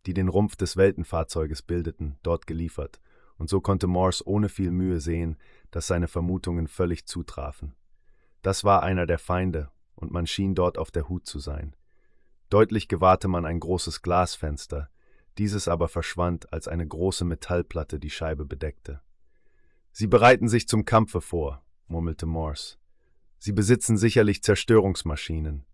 die 0.08 0.13
den 0.13 0.30
Rumpf 0.30 0.56
des 0.56 0.78
Weltenfahrzeuges 0.78 1.62
bildeten, 1.62 2.15
dort 2.24 2.48
geliefert, 2.48 3.02
und 3.38 3.50
so 3.50 3.60
konnte 3.60 3.88
Morse 3.88 4.26
ohne 4.26 4.48
viel 4.48 4.72
Mühe 4.72 5.02
sehen, 5.02 5.38
dass 5.70 5.86
seine 5.86 6.08
Vermutungen 6.08 6.67
völlig 6.67 7.06
zutrafen. 7.06 7.76
Das 8.41 8.63
war 8.63 8.84
einer 8.84 9.06
der 9.06 9.20
Feinde, 9.20 9.70
und 9.96 10.12
man 10.12 10.26
schien 10.26 10.56
dort 10.56 10.78
auf 10.78 10.91
der 10.91 11.10
Hut 11.10 11.28
zu 11.28 11.39
sein. 11.39 11.76
Deutlich 12.50 12.88
gewahrte 12.88 13.28
man 13.28 13.46
ein 13.46 13.60
großes 13.60 14.02
Glasfenster, 14.02 14.89
dieses 15.38 15.67
aber 15.67 15.89
verschwand, 15.89 16.54
als 16.54 16.70
eine 16.70 16.88
große 16.88 17.26
Metallplatte 17.26 18.00
die 18.00 18.10
Scheibe 18.10 18.46
bedeckte. 18.46 19.02
Sie 19.91 20.08
bereiten 20.08 20.48
sich 20.48 20.70
zum 20.70 20.86
Kampfe 20.86 21.20
vor, 21.20 21.65
murmelte 21.88 22.26
Morse. 22.26 22.78
Sie 23.39 23.52
besitzen 23.52 23.98
sicherlich 23.98 24.41
Zerstörungsmaschinen. 24.41 25.65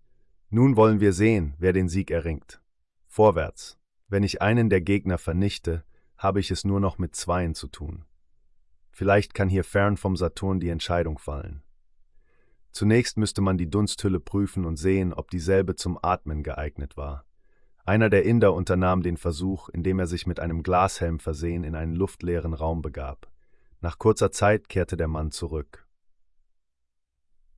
Nun 0.50 0.76
wollen 0.76 1.00
wir 1.00 1.14
sehen, 1.14 1.54
wer 1.60 1.72
den 1.72 1.88
Sieg 1.88 2.10
erringt. 2.10 2.62
Vorwärts. 3.08 3.78
Wenn 4.14 4.22
ich 4.22 4.44
einen 4.44 4.70
der 4.70 4.82
Gegner 4.82 5.18
vernichte, 5.18 5.84
habe 6.20 6.40
ich 6.40 6.52
es 6.52 6.64
nur 6.64 6.80
noch 6.80 7.00
mit 7.00 7.16
zweien 7.16 7.56
zu 7.56 7.68
tun. 7.68 8.06
Vielleicht 8.92 9.34
kann 9.34 9.50
hier 9.50 9.64
fern 9.64 9.98
vom 9.98 10.16
Saturn 10.16 10.60
die 10.60 10.70
Entscheidung 10.70 11.18
fallen. 11.18 11.64
Zunächst 12.72 13.18
müsste 13.18 13.42
man 13.42 13.58
die 13.58 13.72
Dunsthülle 13.72 14.20
prüfen 14.20 14.66
und 14.66 14.78
sehen, 14.78 15.16
ob 15.16 15.32
dieselbe 15.32 15.74
zum 15.74 15.98
Atmen 16.00 16.44
geeignet 16.44 16.96
war. 16.96 17.26
Einer 17.86 18.12
der 18.12 18.24
Inder 18.24 18.54
unternahm 18.54 19.02
den 19.02 19.18
Versuch, 19.18 19.70
indem 19.70 19.98
er 19.98 20.06
sich 20.06 20.28
mit 20.28 20.40
einem 20.40 20.62
Glashelm 20.62 21.18
versehen 21.18 21.64
in 21.64 21.74
einen 21.74 21.96
luftleeren 21.96 22.54
Raum 22.54 22.84
begab. 22.84 23.32
Nach 23.82 23.98
kurzer 23.98 24.32
Zeit 24.32 24.70
kehrte 24.70 24.96
der 24.96 25.08
Mann 25.08 25.32
zurück. 25.32 25.88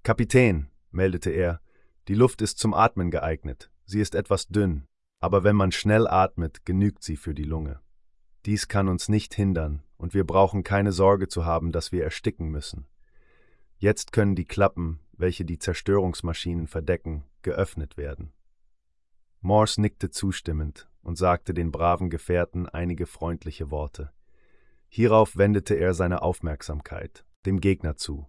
Kapitän, 0.03 0.69
meldete 0.89 1.31
er, 1.31 1.59
die 2.07 2.15
Luft 2.15 2.41
ist 2.41 2.59
zum 2.59 2.73
Atmen 2.73 3.11
geeignet. 3.11 3.69
Sie 3.83 3.99
ist 3.99 4.15
etwas 4.15 4.47
dünn 4.47 4.87
aber 5.19 5.43
wenn 5.43 5.55
man 5.55 5.71
schnell 5.71 6.07
atmet, 6.07 6.65
genügt 6.65 7.03
sie 7.03 7.17
für 7.17 7.33
die 7.33 7.43
Lunge. 7.43 7.79
Dies 8.45 8.67
kann 8.67 8.87
uns 8.87 9.09
nicht 9.09 9.33
hindern, 9.33 9.83
und 9.97 10.13
wir 10.13 10.23
brauchen 10.23 10.63
keine 10.63 10.91
Sorge 10.91 11.27
zu 11.27 11.45
haben, 11.45 11.71
dass 11.71 11.91
wir 11.91 12.03
ersticken 12.03 12.49
müssen. 12.49 12.85
Jetzt 13.77 14.11
können 14.11 14.35
die 14.35 14.45
Klappen, 14.45 14.99
welche 15.13 15.45
die 15.45 15.59
Zerstörungsmaschinen 15.59 16.67
verdecken, 16.67 17.23
geöffnet 17.41 17.97
werden. 17.97 18.33
Morse 19.41 19.81
nickte 19.81 20.09
zustimmend 20.09 20.89
und 21.01 21.17
sagte 21.17 21.53
den 21.53 21.71
braven 21.71 22.09
Gefährten 22.09 22.67
einige 22.67 23.05
freundliche 23.05 23.71
Worte. 23.71 24.11
Hierauf 24.87 25.37
wendete 25.37 25.75
er 25.75 25.93
seine 25.93 26.21
Aufmerksamkeit 26.21 27.25
dem 27.45 27.61
Gegner 27.61 27.95
zu. 27.95 28.27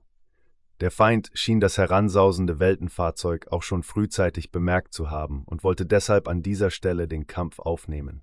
Der 0.80 0.90
Feind 0.90 1.30
schien 1.32 1.60
das 1.60 1.78
heransausende 1.78 2.58
Weltenfahrzeug 2.58 3.48
auch 3.50 3.62
schon 3.62 3.82
frühzeitig 3.82 4.52
bemerkt 4.52 4.92
zu 4.92 5.10
haben 5.10 5.42
und 5.46 5.64
wollte 5.64 5.86
deshalb 5.86 6.28
an 6.28 6.42
dieser 6.42 6.70
Stelle 6.70 7.08
den 7.08 7.26
Kampf 7.26 7.58
aufnehmen. 7.58 8.22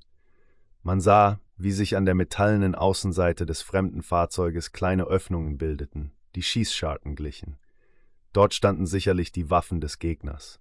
Man 0.84 1.02
sah, 1.02 1.39
wie 1.58 1.72
sich 1.72 1.96
an 1.96 2.06
der 2.06 2.13
metallenen 2.13 2.76
Außenseite 2.76 3.46
des 3.46 3.62
fremden 3.62 4.04
Fahrzeuges 4.04 4.72
kleine 4.72 5.06
Öffnungen 5.06 5.58
bildeten, 5.58 6.13
die 6.36 6.44
Schießscharten 6.44 7.16
glichen. 7.16 7.58
Dort 8.34 8.54
standen 8.54 8.86
sicherlich 8.86 9.32
die 9.32 9.50
Waffen 9.50 9.82
des 9.82 9.98
Gegners. 9.98 10.60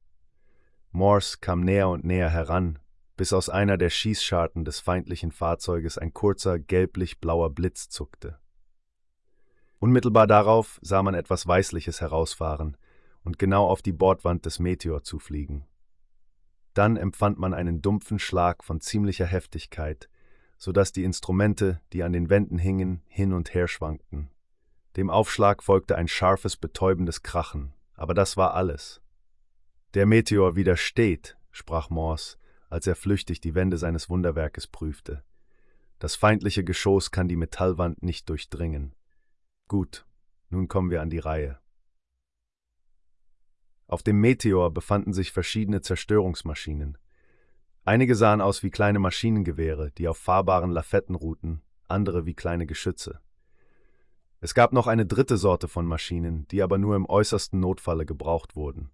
Morse 0.93 1.39
kam 1.41 1.61
näher 1.61 1.89
und 1.89 2.05
näher 2.05 2.31
heran, 2.31 2.79
bis 3.17 3.33
aus 3.33 3.49
einer 3.49 3.77
der 3.77 3.91
Schießscharten 3.91 4.65
des 4.65 4.81
feindlichen 4.81 5.33
Fahrzeuges 5.33 5.99
ein 5.99 6.15
kurzer 6.15 6.59
gelblich-blauer 6.59 7.51
Blitz 7.51 7.89
zuckte. 7.89 8.39
Unmittelbar 9.83 10.29
darauf 10.29 10.79
sah 10.81 11.03
man 11.03 11.15
etwas 11.15 11.45
Weißliches 11.45 12.01
herausfahren 12.01 12.77
und 13.25 13.41
genau 13.41 13.67
auf 13.67 13.83
die 13.83 13.91
Bordwand 13.91 14.47
des 14.47 14.61
Meteor 14.61 15.03
zufliegen. 15.03 15.65
Dann 16.73 16.97
empfand 16.97 17.41
man 17.41 17.53
einen 17.53 17.83
dumpfen 17.83 18.21
Schlag 18.21 18.63
von 18.63 18.81
ziemlicher 18.81 19.27
Heftigkeit, 19.27 20.09
so 20.57 20.71
dass 20.71 20.93
die 20.93 21.03
Instrumente, 21.03 21.81
die 21.93 22.05
an 22.05 22.13
den 22.13 22.31
Wänden 22.31 22.59
hingen, 22.59 23.03
hin 23.09 23.33
und 23.33 23.55
her 23.55 23.67
schwankten. 23.67 24.31
Dem 24.97 25.11
Aufschlag 25.11 25.65
folgte 25.65 25.97
ein 25.97 26.07
scharfes, 26.07 26.57
betäubendes 26.57 27.25
Krachen, 27.25 27.75
aber 27.95 28.15
das 28.15 28.37
war 28.37 28.55
alles. 28.55 29.03
Der 29.95 30.07
Meteor 30.07 30.55
widersteht, 30.55 31.37
sprach 31.51 31.91
Morse, 31.91 32.37
als 32.71 32.87
er 32.87 32.95
flüchtig 32.95 33.41
die 33.41 33.57
Wände 33.57 33.79
seines 33.79 34.09
Wunderwerkes 34.09 34.69
prüfte. 34.69 35.25
Das 35.99 36.15
feindliche 36.15 36.63
Geschoss 36.63 37.11
kann 37.11 37.27
die 37.27 37.35
Metallwand 37.35 38.01
nicht 38.05 38.29
durchdringen. 38.29 38.95
Gut, 39.73 40.05
nun 40.51 40.69
kommen 40.69 40.91
wir 40.91 41.01
an 41.01 41.09
die 41.09 41.19
Reihe. 41.19 41.59
Auf 43.87 44.03
dem 44.03 44.21
Meteor 44.21 44.71
befanden 44.71 45.15
sich 45.15 45.33
verschiedene 45.33 45.81
Zerstörungsmaschinen. 45.81 46.99
Einige 47.83 48.15
sahen 48.15 48.43
aus 48.43 48.63
wie 48.63 48.69
kleine 48.71 48.99
Maschinengewehre, 48.99 49.91
die 49.93 50.09
auf 50.09 50.19
fahrbaren 50.19 50.71
Lafetten 50.71 51.15
ruhten, 51.15 51.63
andere 51.89 52.27
wie 52.27 52.35
kleine 52.35 52.67
Geschütze. 52.67 53.23
Es 54.41 54.53
gab 54.53 54.75
noch 54.75 54.89
eine 54.89 55.07
dritte 55.07 55.39
Sorte 55.39 55.69
von 55.69 55.87
Maschinen, 55.87 56.47
die 56.49 56.61
aber 56.63 56.77
nur 56.77 56.95
im 56.95 57.09
äußersten 57.09 57.59
Notfalle 57.59 58.05
gebraucht 58.05 58.55
wurden. 58.55 58.91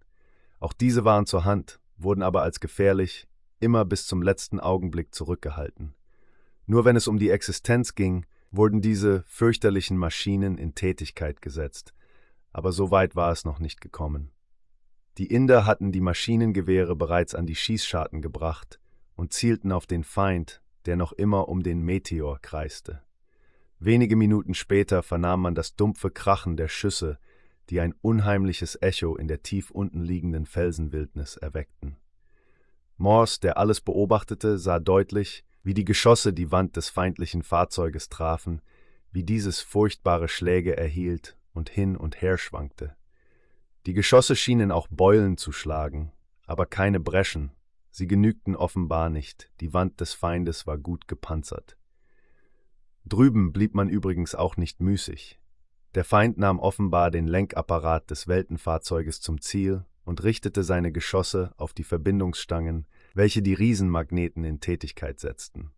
Auch 0.61 0.71
diese 0.71 1.03
waren 1.03 1.25
zur 1.25 1.43
Hand, 1.43 1.81
wurden 1.97 2.23
aber 2.23 2.41
als 2.41 2.61
gefährlich, 2.61 3.27
immer 3.59 3.83
bis 3.83 4.07
zum 4.07 4.21
letzten 4.21 4.61
Augenblick 4.61 5.13
zurückgehalten. 5.13 5.93
Nur 6.67 6.85
wenn 6.85 6.95
es 6.95 7.09
um 7.09 7.19
die 7.19 7.31
Existenz 7.31 7.95
ging, 7.95 8.25
wurden 8.51 8.81
diese 8.81 9.23
fürchterlichen 9.27 9.97
Maschinen 9.97 10.57
in 10.57 10.75
Tätigkeit 10.75 11.41
gesetzt, 11.41 11.93
aber 12.51 12.71
so 12.71 12.91
weit 12.91 13.15
war 13.15 13.31
es 13.31 13.45
noch 13.45 13.59
nicht 13.59 13.81
gekommen. 13.81 14.31
Die 15.17 15.27
Inder 15.27 15.65
hatten 15.65 15.91
die 15.91 16.01
Maschinengewehre 16.01 16.95
bereits 16.95 17.35
an 17.35 17.45
die 17.45 17.55
Schießscharten 17.55 18.21
gebracht 18.21 18.79
und 19.15 19.33
zielten 19.33 19.71
auf 19.71 19.85
den 19.85 20.03
Feind, 20.03 20.61
der 20.85 20.95
noch 20.95 21.11
immer 21.11 21.49
um 21.49 21.61
den 21.61 21.81
Meteor 21.81 22.39
kreiste. 22.39 23.03
Wenige 23.79 24.15
Minuten 24.15 24.53
später 24.53 25.03
vernahm 25.03 25.41
man 25.41 25.55
das 25.55 25.75
dumpfe 25.75 26.09
Krachen 26.09 26.57
der 26.57 26.67
Schüsse, 26.67 27.19
die 27.69 27.79
ein 27.79 27.93
unheimliches 28.01 28.81
Echo 28.81 29.15
in 29.15 29.27
der 29.27 29.43
tief 29.43 29.71
unten 29.71 30.03
liegenden 30.03 30.45
Felsenwildnis 30.45 31.37
erweckten. 31.37 31.97
Morse, 32.97 33.39
der 33.39 33.57
alles 33.57 33.79
beobachtete, 33.79 34.57
sah 34.57 34.79
deutlich, 34.79 35.45
wie 35.69 35.75
die 35.75 35.85
Geschosse 35.85 36.33
die 36.33 36.51
Wand 36.51 36.77
des 36.77 36.89
feindlichen 36.89 37.43
Fahrzeuges 37.43 38.09
trafen, 38.09 38.63
wie 39.11 39.23
dieses 39.23 39.61
furchtbare 39.61 40.27
Schläge 40.27 40.75
erhielt 40.75 41.37
und 41.53 41.69
hin 41.69 41.95
und 41.95 42.23
her 42.23 42.39
schwankte. 42.39 42.95
Die 43.85 43.93
Geschosse 43.93 44.35
schienen 44.35 44.71
auch 44.71 44.87
Beulen 44.89 45.37
zu 45.37 45.51
schlagen, 45.51 46.11
aber 46.47 46.65
keine 46.65 46.99
Breschen, 46.99 47.51
sie 47.91 48.07
genügten 48.07 48.55
offenbar 48.55 49.11
nicht, 49.11 49.51
die 49.61 49.71
Wand 49.71 50.01
des 50.01 50.15
Feindes 50.15 50.65
war 50.65 50.79
gut 50.79 51.07
gepanzert. 51.07 51.77
Drüben 53.05 53.53
blieb 53.53 53.75
man 53.75 53.89
übrigens 53.89 54.33
auch 54.33 54.57
nicht 54.57 54.79
müßig. 54.79 55.39
Der 55.93 56.03
Feind 56.03 56.39
nahm 56.39 56.57
offenbar 56.57 57.11
den 57.11 57.27
Lenkapparat 57.27 58.09
des 58.09 58.27
Weltenfahrzeuges 58.27 59.21
zum 59.21 59.39
Ziel 59.39 59.85
und 60.03 60.23
richtete 60.23 60.63
seine 60.63 60.91
Geschosse 60.91 61.53
auf 61.57 61.73
die 61.73 61.83
Verbindungsstangen, 61.83 62.87
welche 63.13 63.41
die 63.41 63.53
Riesenmagneten 63.53 64.43
in 64.43 64.59
Tätigkeit 64.59 65.19
setzten. 65.19 65.71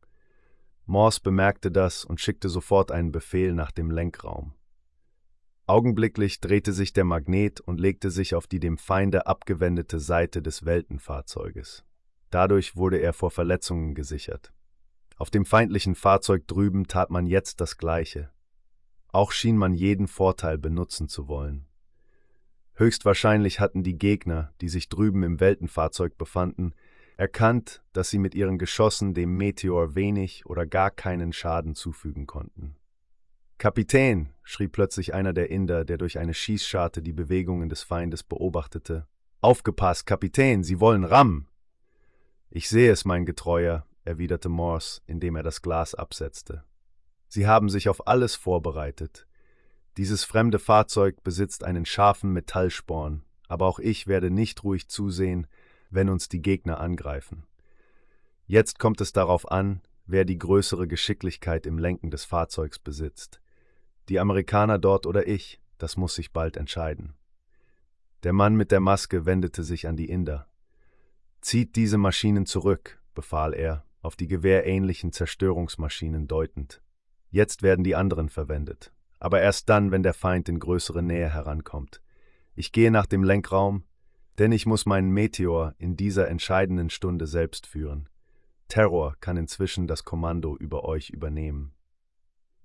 Morse 0.86 1.22
bemerkte 1.22 1.72
das 1.72 2.04
und 2.04 2.20
schickte 2.20 2.50
sofort 2.50 2.92
einen 2.92 3.12
Befehl 3.12 3.54
nach 3.54 3.72
dem 3.72 3.92
Lenkraum. 3.92 4.54
Augenblicklich 5.68 6.42
drehte 6.42 6.74
sich 6.74 6.92
der 6.92 7.06
Magnet 7.06 7.62
und 7.62 7.80
legte 7.80 8.12
sich 8.12 8.36
auf 8.36 8.48
die 8.48 8.60
dem 8.60 8.78
Feinde 8.78 9.28
abgewendete 9.28 10.00
Seite 10.00 10.42
des 10.42 10.66
Weltenfahrzeuges. 10.66 11.86
Dadurch 12.30 12.76
wurde 12.76 12.98
er 12.98 13.14
vor 13.14 13.32
Verletzungen 13.32 13.96
gesichert. 13.96 14.52
Auf 15.18 15.30
dem 15.30 15.46
feindlichen 15.46 15.96
Fahrzeug 15.96 16.48
drüben 16.48 16.88
tat 16.88 17.10
man 17.10 17.26
jetzt 17.26 17.62
das 17.62 17.78
Gleiche. 17.78 18.32
Auch 19.10 19.32
schien 19.32 19.56
man 19.56 19.74
jeden 19.74 20.08
Vorteil 20.08 20.58
benutzen 20.58 21.08
zu 21.08 21.28
wollen. 21.28 21.68
Höchstwahrscheinlich 22.74 23.60
hatten 23.60 23.84
die 23.84 23.98
Gegner, 23.98 24.54
die 24.62 24.70
sich 24.70 24.90
drüben 24.90 25.24
im 25.24 25.40
Weltenfahrzeug 25.40 26.18
befanden, 26.18 26.74
erkannt, 27.22 27.84
dass 27.94 28.10
sie 28.10 28.18
mit 28.18 28.34
ihren 28.34 28.58
Geschossen 28.58 29.14
dem 29.14 29.38
Meteor 29.38 29.94
wenig 29.94 30.48
oder 30.48 30.66
gar 30.66 30.90
keinen 30.90 31.34
Schaden 31.34 31.76
zufügen 31.76 32.26
konnten. 32.26 32.76
Kapitän, 33.60 34.30
schrie 34.42 34.68
plötzlich 34.68 35.14
einer 35.14 35.32
der 35.32 35.52
Inder, 35.52 35.86
der 35.86 36.00
durch 36.00 36.18
eine 36.18 36.34
Schießscharte 36.34 37.04
die 37.04 37.14
Bewegungen 37.14 37.70
des 37.70 37.84
Feindes 37.84 38.24
beobachtete. 38.24 39.06
Aufgepasst, 39.40 40.08
Kapitän, 40.08 40.64
Sie 40.64 40.80
wollen 40.80 41.04
Ram! 41.04 41.46
Ich 42.50 42.68
sehe 42.68 42.92
es, 42.92 43.06
mein 43.06 43.28
Getreuer, 43.28 43.86
erwiderte 44.04 44.50
Morse, 44.50 45.02
indem 45.06 45.36
er 45.36 45.44
das 45.44 45.62
Glas 45.62 45.94
absetzte. 45.94 46.64
Sie 47.28 47.46
haben 47.46 47.70
sich 47.70 47.88
auf 47.88 48.08
alles 48.08 48.34
vorbereitet. 48.34 49.28
Dieses 49.98 50.24
fremde 50.24 50.58
Fahrzeug 50.58 51.24
besitzt 51.24 51.64
einen 51.66 51.86
scharfen 51.86 52.34
Metallsporn, 52.34 53.22
aber 53.48 53.68
auch 53.68 53.78
ich 53.78 54.08
werde 54.08 54.32
nicht 54.32 54.64
ruhig 54.64 54.88
zusehen, 54.88 55.46
wenn 55.92 56.10
uns 56.10 56.28
die 56.30 56.42
Gegner 56.42 56.80
angreifen. 56.80 57.46
Jetzt 58.48 58.80
kommt 58.80 59.00
es 59.02 59.14
darauf 59.14 59.50
an, 59.52 59.82
wer 60.06 60.26
die 60.26 60.38
größere 60.38 60.88
Geschicklichkeit 60.88 61.66
im 61.66 61.78
Lenken 61.78 62.10
des 62.10 62.26
Fahrzeugs 62.26 62.80
besitzt. 62.80 63.42
Die 64.10 64.20
Amerikaner 64.20 64.80
dort 64.80 65.06
oder 65.06 65.28
ich, 65.28 65.62
das 65.78 65.96
muss 65.98 66.16
sich 66.16 66.34
bald 66.34 66.58
entscheiden. 66.58 67.14
Der 68.24 68.34
Mann 68.34 68.56
mit 68.56 68.72
der 68.72 68.80
Maske 68.80 69.26
wendete 69.26 69.64
sich 69.64 69.88
an 69.88 69.96
die 69.96 70.10
Inder. 70.10 70.48
Zieht 71.42 71.76
diese 71.76 71.98
Maschinen 71.98 72.46
zurück, 72.46 73.02
befahl 73.16 73.54
er, 73.54 73.86
auf 74.02 74.16
die 74.16 74.28
gewehrähnlichen 74.28 75.12
Zerstörungsmaschinen 75.12 76.28
deutend. 76.28 76.82
Jetzt 77.30 77.64
werden 77.64 77.84
die 77.84 77.96
anderen 77.96 78.30
verwendet, 78.30 78.94
aber 79.20 79.42
erst 79.42 79.70
dann, 79.70 79.92
wenn 79.92 80.04
der 80.04 80.14
Feind 80.14 80.50
in 80.50 80.60
größere 80.60 81.02
Nähe 81.02 81.34
herankommt. 81.34 82.02
Ich 82.54 82.72
gehe 82.72 82.92
nach 82.92 83.06
dem 83.06 83.24
Lenkraum, 83.24 83.84
denn 84.40 84.52
ich 84.52 84.66
muss 84.66 84.86
meinen 84.86 85.12
Meteor 85.12 85.76
in 85.78 85.96
dieser 85.98 86.28
entscheidenden 86.28 86.90
Stunde 86.90 87.28
selbst 87.28 87.68
führen. 87.68 88.10
Terror 88.68 89.16
kann 89.20 89.38
inzwischen 89.38 89.88
das 89.88 90.04
Kommando 90.04 90.56
über 90.58 90.86
euch 90.86 91.10
übernehmen. 91.10 91.74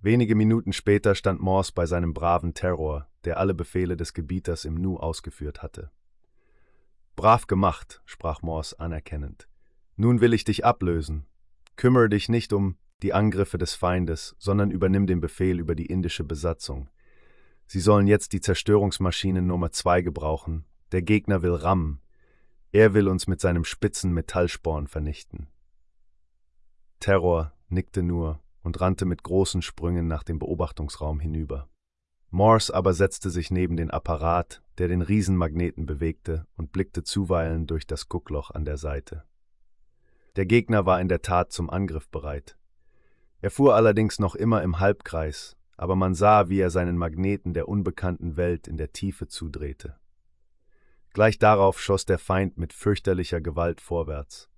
Wenige 0.00 0.34
Minuten 0.34 0.72
später 0.72 1.14
stand 1.14 1.40
Morse 1.40 1.72
bei 1.74 1.86
seinem 1.86 2.14
braven 2.14 2.54
Terror, 2.54 3.08
der 3.24 3.38
alle 3.38 3.54
Befehle 3.54 3.96
des 3.96 4.14
Gebieters 4.14 4.64
im 4.64 4.74
Nu 4.74 4.98
ausgeführt 4.98 5.62
hatte. 5.62 5.90
Brav 7.16 7.46
gemacht, 7.46 8.02
sprach 8.04 8.42
Morse 8.42 8.78
anerkennend. 8.78 9.48
Nun 9.96 10.20
will 10.20 10.34
ich 10.34 10.44
dich 10.44 10.64
ablösen. 10.64 11.26
Kümmere 11.76 12.08
dich 12.08 12.28
nicht 12.28 12.52
um 12.52 12.76
die 13.02 13.12
Angriffe 13.12 13.58
des 13.58 13.74
Feindes, 13.74 14.36
sondern 14.38 14.70
übernimm 14.70 15.06
den 15.06 15.20
Befehl 15.20 15.58
über 15.58 15.74
die 15.74 15.86
indische 15.86 16.24
Besatzung. 16.24 16.88
Sie 17.66 17.80
sollen 17.80 18.06
jetzt 18.06 18.32
die 18.32 18.40
Zerstörungsmaschinen 18.40 19.46
Nummer 19.46 19.72
zwei 19.72 20.02
gebrauchen. 20.02 20.64
Der 20.92 21.02
Gegner 21.02 21.42
will 21.42 21.54
rammen. 21.54 22.00
Er 22.72 22.94
will 22.94 23.08
uns 23.08 23.26
mit 23.26 23.40
seinem 23.40 23.64
spitzen 23.64 24.12
Metallsporn 24.12 24.86
vernichten. 24.86 25.48
Terror 27.00 27.52
nickte 27.68 28.02
nur 28.02 28.40
und 28.62 28.80
rannte 28.80 29.04
mit 29.04 29.22
großen 29.22 29.62
Sprüngen 29.62 30.06
nach 30.06 30.22
dem 30.22 30.38
Beobachtungsraum 30.38 31.20
hinüber. 31.20 31.68
Morse 32.30 32.74
aber 32.74 32.92
setzte 32.92 33.30
sich 33.30 33.50
neben 33.50 33.76
den 33.76 33.90
Apparat, 33.90 34.62
der 34.78 34.88
den 34.88 35.02
Riesenmagneten 35.02 35.86
bewegte, 35.86 36.46
und 36.56 36.72
blickte 36.72 37.02
zuweilen 37.02 37.66
durch 37.66 37.86
das 37.86 38.08
Guckloch 38.08 38.50
an 38.50 38.64
der 38.64 38.76
Seite. 38.76 39.24
Der 40.36 40.46
Gegner 40.46 40.84
war 40.84 41.00
in 41.00 41.08
der 41.08 41.22
Tat 41.22 41.52
zum 41.52 41.70
Angriff 41.70 42.08
bereit. 42.08 42.58
Er 43.40 43.50
fuhr 43.50 43.74
allerdings 43.74 44.18
noch 44.18 44.34
immer 44.34 44.62
im 44.62 44.80
Halbkreis, 44.80 45.56
aber 45.76 45.96
man 45.96 46.14
sah, 46.14 46.48
wie 46.48 46.58
er 46.58 46.70
seinen 46.70 46.98
Magneten 46.98 47.54
der 47.54 47.68
unbekannten 47.68 48.36
Welt 48.36 48.66
in 48.66 48.76
der 48.76 48.92
Tiefe 48.92 49.28
zudrehte. 49.28 49.96
Gleich 51.16 51.38
darauf 51.38 51.80
schoss 51.80 52.04
der 52.04 52.18
Feind 52.18 52.58
mit 52.58 52.74
fürchterlicher 52.74 53.40
Gewalt 53.40 53.80
vorwärts. 53.80 54.50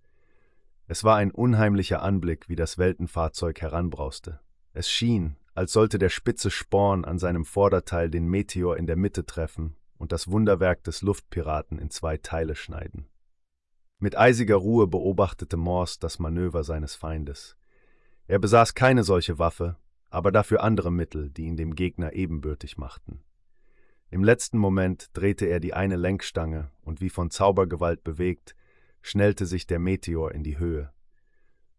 Es 0.89 1.05
war 1.05 1.15
ein 1.15 1.31
unheimlicher 1.31 2.03
Anblick, 2.03 2.49
wie 2.49 2.57
das 2.57 2.79
Weltenfahrzeug 2.79 3.61
heranbrauste. 3.61 4.41
Es 4.73 4.91
schien, 4.91 5.37
als 5.55 5.73
sollte 5.73 6.01
der 6.01 6.09
spitze 6.09 6.51
Sporn 6.51 7.05
an 7.05 7.21
seinem 7.21 7.45
Vorderteil 7.45 8.11
den 8.11 8.27
Meteor 8.27 8.77
in 8.77 8.89
der 8.89 8.97
Mitte 8.97 9.25
treffen 9.25 9.77
und 9.99 10.11
das 10.11 10.33
Wunderwerk 10.33 10.83
des 10.83 11.01
Luftpiraten 11.01 11.79
in 11.79 11.91
zwei 11.91 12.17
Teile 12.17 12.57
schneiden. 12.57 13.07
Mit 14.01 14.19
eisiger 14.19 14.57
Ruhe 14.57 14.89
beobachtete 14.89 15.57
Morse 15.57 16.01
das 16.01 16.19
Manöver 16.19 16.65
seines 16.65 16.97
Feindes. 16.97 17.57
Er 18.27 18.41
besaß 18.41 18.75
keine 18.75 19.05
solche 19.05 19.39
Waffe, 19.39 19.77
aber 20.11 20.33
dafür 20.33 20.65
andere 20.65 20.91
Mittel, 20.91 21.31
die 21.31 21.45
ihn 21.45 21.57
dem 21.57 21.77
Gegner 21.77 22.15
ebenbürtig 22.15 22.79
machten. 22.79 23.23
Im 24.11 24.25
letzten 24.25 24.59
Moment 24.59 25.11
drehte 25.13 25.47
er 25.47 25.61
die 25.61 25.75
eine 25.75 25.97
Lenkstange 25.97 26.71
und 26.83 27.01
wie 27.01 27.11
von 27.11 27.31
Zaubergewalt 27.31 28.05
bewegt, 28.05 28.55
schnellte 29.03 29.45
sich 29.45 29.67
der 29.67 29.79
Meteor 29.79 30.33
in 30.33 30.43
die 30.43 30.59
Höhe. 30.59 30.93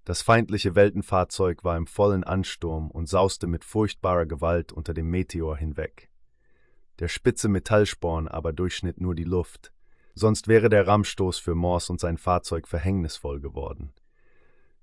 Das 0.06 0.22
feindliche 0.22 0.76
Weltenfahrzeug 0.76 1.64
war 1.64 1.78
im 1.78 1.88
vollen 1.88 2.24
Ansturm 2.24 2.90
und 2.92 3.08
sauste 3.08 3.48
mit 3.48 3.64
furchtbarer 3.64 4.26
Gewalt 4.26 4.72
unter 4.72 4.94
dem 4.94 5.10
Meteor 5.10 5.58
hinweg. 5.58 6.10
Der 7.00 7.08
spitze 7.08 7.48
Metallsporn 7.48 8.28
aber 8.28 8.54
durchschnitt 8.54 9.00
nur 9.02 9.16
die 9.16 9.24
Luft, 9.24 9.72
sonst 10.16 10.48
wäre 10.48 10.70
der 10.70 10.88
Rammstoß 10.88 11.40
für 11.40 11.56
Morse 11.56 11.92
und 11.92 12.00
sein 12.00 12.18
Fahrzeug 12.18 12.68
verhängnisvoll 12.68 13.40
geworden. 13.40 13.94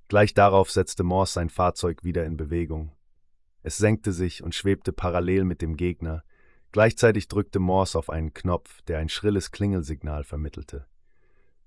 Gleich 0.08 0.34
darauf 0.34 0.70
setzte 0.70 1.02
Morse 1.02 1.34
sein 1.34 1.50
Fahrzeug 1.50 2.04
wieder 2.04 2.24
in 2.24 2.36
Bewegung. 2.36 2.92
Es 3.62 3.76
senkte 3.76 4.12
sich 4.12 4.42
und 4.42 4.54
schwebte 4.54 4.92
parallel 4.92 5.44
mit 5.44 5.60
dem 5.60 5.76
Gegner, 5.76 6.22
gleichzeitig 6.72 7.28
drückte 7.28 7.58
Morse 7.58 7.98
auf 7.98 8.10
einen 8.10 8.34
Knopf, 8.34 8.82
der 8.82 8.98
ein 8.98 9.08
schrilles 9.08 9.50
Klingelsignal 9.50 10.24
vermittelte. 10.24 10.86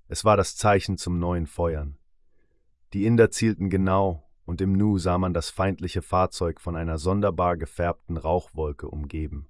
Es 0.08 0.24
war 0.24 0.36
das 0.36 0.56
Zeichen 0.56 0.98
zum 0.98 1.18
neuen 1.18 1.46
Feuern. 1.46 1.96
Die 2.92 3.06
Inder 3.06 3.30
zielten 3.30 3.70
genau, 3.70 4.28
und 4.44 4.60
im 4.60 4.72
Nu 4.72 4.98
sah 4.98 5.18
man 5.18 5.32
das 5.32 5.48
feindliche 5.50 6.02
Fahrzeug 6.02 6.60
von 6.60 6.74
einer 6.74 6.98
sonderbar 6.98 7.56
gefärbten 7.56 8.16
Rauchwolke 8.16 8.88
umgeben. 8.88 9.48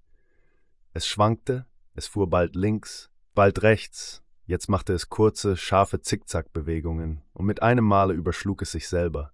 Es 0.93 1.07
schwankte, 1.07 1.67
es 1.95 2.07
fuhr 2.07 2.29
bald 2.29 2.55
links, 2.55 3.11
bald 3.35 3.63
rechts, 3.63 4.23
jetzt 4.45 4.69
machte 4.69 4.93
es 4.93 5.09
kurze, 5.09 5.57
scharfe 5.57 6.03
Zickzackbewegungen, 6.03 7.23
und 7.33 7.47
mit 7.47 7.63
einem 7.63 7.85
Male 7.85 8.13
überschlug 8.13 8.61
es 8.61 8.73
sich 8.73 8.89
selber. 8.89 9.33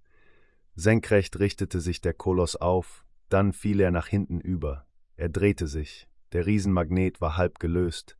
Senkrecht 0.77 1.39
richtete 1.41 1.81
sich 1.81 2.01
der 2.01 2.14
Koloss 2.14 2.55
auf, 2.55 3.05
dann 3.29 3.53
fiel 3.53 3.81
er 3.81 3.91
nach 3.91 4.07
hinten 4.07 4.41
über. 4.41 4.86
Er 5.17 5.29
drehte 5.29 5.67
sich, 5.67 6.09
der 6.33 6.47
Riesenmagnet 6.47 7.21
war 7.21 7.37
halb 7.37 7.59
gelöst, 7.59 8.17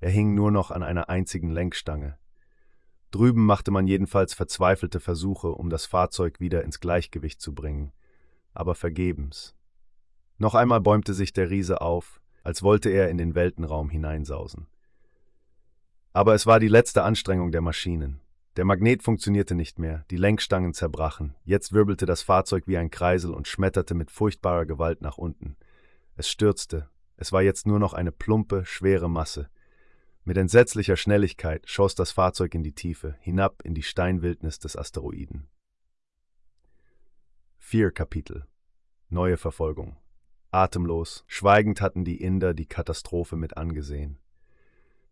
er 0.00 0.10
hing 0.10 0.34
nur 0.34 0.50
noch 0.50 0.70
an 0.70 0.82
einer 0.82 1.10
einzigen 1.10 1.50
Lenkstange. 1.50 2.16
Drüben 3.10 3.44
machte 3.44 3.70
man 3.70 3.86
jedenfalls 3.86 4.32
verzweifelte 4.32 5.00
Versuche, 5.00 5.48
um 5.48 5.68
das 5.68 5.84
Fahrzeug 5.84 6.40
wieder 6.40 6.64
ins 6.64 6.80
Gleichgewicht 6.80 7.40
zu 7.40 7.54
bringen, 7.54 7.92
aber 8.54 8.74
vergebens. 8.74 9.54
Noch 10.38 10.54
einmal 10.54 10.80
bäumte 10.80 11.12
sich 11.12 11.32
der 11.32 11.50
Riese 11.50 11.82
auf, 11.82 12.22
als 12.42 12.62
wollte 12.62 12.88
er 12.88 13.10
in 13.10 13.18
den 13.18 13.34
Weltenraum 13.34 13.90
hineinsausen. 13.90 14.68
Aber 16.12 16.34
es 16.34 16.46
war 16.46 16.58
die 16.58 16.68
letzte 16.68 17.02
Anstrengung 17.02 17.52
der 17.52 17.60
Maschinen. 17.60 18.20
Der 18.56 18.64
Magnet 18.64 19.02
funktionierte 19.02 19.54
nicht 19.54 19.78
mehr, 19.78 20.04
die 20.10 20.16
Lenkstangen 20.16 20.72
zerbrachen, 20.72 21.34
jetzt 21.44 21.72
wirbelte 21.72 22.06
das 22.06 22.22
Fahrzeug 22.22 22.66
wie 22.66 22.78
ein 22.78 22.90
Kreisel 22.90 23.32
und 23.32 23.46
schmetterte 23.46 23.94
mit 23.94 24.10
furchtbarer 24.10 24.66
Gewalt 24.66 25.02
nach 25.02 25.18
unten. 25.18 25.56
Es 26.20 26.28
stürzte, 26.28 26.90
es 27.16 27.32
war 27.32 27.40
jetzt 27.40 27.66
nur 27.66 27.78
noch 27.78 27.94
eine 27.94 28.12
plumpe, 28.12 28.66
schwere 28.66 29.08
Masse. 29.08 29.48
Mit 30.22 30.36
entsetzlicher 30.36 30.98
Schnelligkeit 30.98 31.66
schoss 31.66 31.94
das 31.94 32.12
Fahrzeug 32.12 32.54
in 32.54 32.62
die 32.62 32.74
Tiefe, 32.74 33.16
hinab 33.20 33.62
in 33.64 33.72
die 33.72 33.82
Steinwildnis 33.82 34.58
des 34.58 34.76
Asteroiden. 34.76 35.48
Vier 37.56 37.90
Kapitel 37.90 38.46
Neue 39.08 39.38
Verfolgung 39.38 39.96
Atemlos, 40.50 41.24
schweigend 41.26 41.80
hatten 41.80 42.04
die 42.04 42.20
Inder 42.20 42.52
die 42.52 42.66
Katastrophe 42.66 43.36
mit 43.36 43.56
angesehen. 43.56 44.18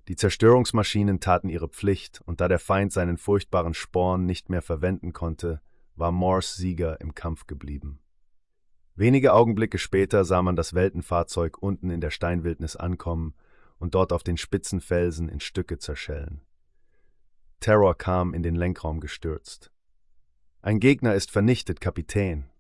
Die 0.08 0.16
Zerstörungsmaschinen 0.16 1.20
taten 1.20 1.48
ihre 1.48 1.70
Pflicht, 1.70 2.20
und 2.26 2.42
da 2.42 2.48
der 2.48 2.58
Feind 2.58 2.92
seinen 2.92 3.16
furchtbaren 3.16 3.72
Sporn 3.72 4.26
nicht 4.26 4.50
mehr 4.50 4.60
verwenden 4.60 5.14
konnte, 5.14 5.62
war 5.96 6.12
Morse 6.12 6.54
Sieger 6.54 7.00
im 7.00 7.14
Kampf 7.14 7.46
geblieben. 7.46 7.98
Wenige 8.98 9.32
Augenblicke 9.32 9.78
später 9.78 10.24
sah 10.24 10.42
man 10.42 10.56
das 10.56 10.74
Weltenfahrzeug 10.74 11.62
unten 11.62 11.88
in 11.88 12.00
der 12.00 12.10
Steinwildnis 12.10 12.74
ankommen 12.74 13.32
und 13.78 13.94
dort 13.94 14.12
auf 14.12 14.24
den 14.24 14.36
spitzen 14.36 14.80
Felsen 14.80 15.28
in 15.28 15.38
Stücke 15.38 15.78
zerschellen. 15.78 16.40
Terror 17.60 17.96
kam 17.96 18.34
in 18.34 18.42
den 18.42 18.56
Lenkraum 18.56 18.98
gestürzt. 18.98 19.70
Ein 20.62 20.80
Gegner 20.80 21.14
ist 21.14 21.30
vernichtet, 21.30 21.80
Kapitän, 21.80 22.50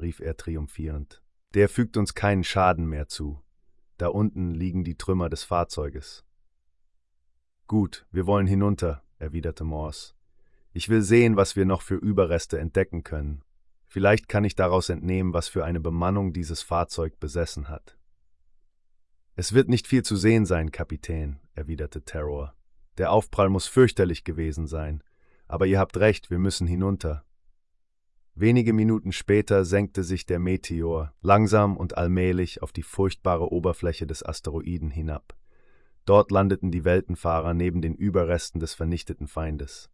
rief 0.00 0.18
er 0.18 0.36
triumphierend. 0.36 1.22
Der 1.54 1.68
fügt 1.68 1.96
uns 1.96 2.16
keinen 2.16 2.42
Schaden 2.42 2.86
mehr 2.86 3.06
zu. 3.06 3.40
Da 3.96 4.08
unten 4.08 4.50
liegen 4.50 4.82
die 4.82 4.96
Trümmer 4.96 5.28
des 5.28 5.44
Fahrzeuges. 5.44 6.24
Gut, 7.68 8.04
wir 8.10 8.26
wollen 8.26 8.48
hinunter, 8.48 9.04
erwiderte 9.20 9.62
Morse. 9.62 10.14
Ich 10.72 10.88
will 10.88 11.02
sehen, 11.02 11.36
was 11.36 11.54
wir 11.54 11.66
noch 11.66 11.82
für 11.82 11.94
Überreste 11.94 12.58
entdecken 12.58 13.04
können. 13.04 13.43
Vielleicht 13.94 14.28
kann 14.28 14.42
ich 14.42 14.56
daraus 14.56 14.88
entnehmen, 14.88 15.34
was 15.34 15.46
für 15.46 15.64
eine 15.64 15.78
Bemannung 15.78 16.32
dieses 16.32 16.62
Fahrzeug 16.62 17.20
besessen 17.20 17.68
hat. 17.68 17.96
Es 19.36 19.52
wird 19.52 19.68
nicht 19.68 19.86
viel 19.86 20.02
zu 20.02 20.16
sehen 20.16 20.46
sein, 20.46 20.72
Kapitän, 20.72 21.38
erwiderte 21.52 22.02
Terror. 22.02 22.56
Der 22.98 23.12
Aufprall 23.12 23.50
muss 23.50 23.68
fürchterlich 23.68 24.24
gewesen 24.24 24.66
sein. 24.66 25.04
Aber 25.46 25.66
ihr 25.66 25.78
habt 25.78 25.96
recht, 25.96 26.28
wir 26.28 26.40
müssen 26.40 26.66
hinunter. 26.66 27.24
Wenige 28.34 28.72
Minuten 28.72 29.12
später 29.12 29.64
senkte 29.64 30.02
sich 30.02 30.26
der 30.26 30.40
Meteor 30.40 31.14
langsam 31.20 31.76
und 31.76 31.96
allmählich 31.96 32.62
auf 32.62 32.72
die 32.72 32.82
furchtbare 32.82 33.52
Oberfläche 33.52 34.08
des 34.08 34.26
Asteroiden 34.26 34.90
hinab. 34.90 35.36
Dort 36.04 36.32
landeten 36.32 36.72
die 36.72 36.84
Weltenfahrer 36.84 37.54
neben 37.54 37.80
den 37.80 37.94
Überresten 37.94 38.58
des 38.58 38.74
vernichteten 38.74 39.28
Feindes. 39.28 39.88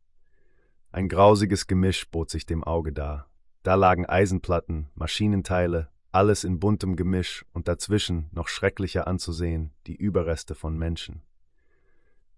Ein 0.91 1.11
grausiges 1.11 1.67
Gemisch 1.67 2.11
bot 2.11 2.31
sich 2.31 2.47
dem 2.47 2.65
Auge 2.65 2.95
dar. 2.95 3.30
Da 3.63 3.75
lagen 3.75 4.07
Eisenplatten, 4.07 4.89
Maschinenteile, 4.95 5.89
alles 6.13 6.45
in 6.45 6.59
buntem 6.59 6.97
Gemisch 6.97 7.45
und 7.53 7.69
dazwischen, 7.69 8.31
noch 8.33 8.49
schrecklicher 8.49 9.07
anzusehen, 9.07 9.73
die 9.87 9.97
Überreste 9.97 10.55
von 10.55 10.79
Menschen. 10.79 11.23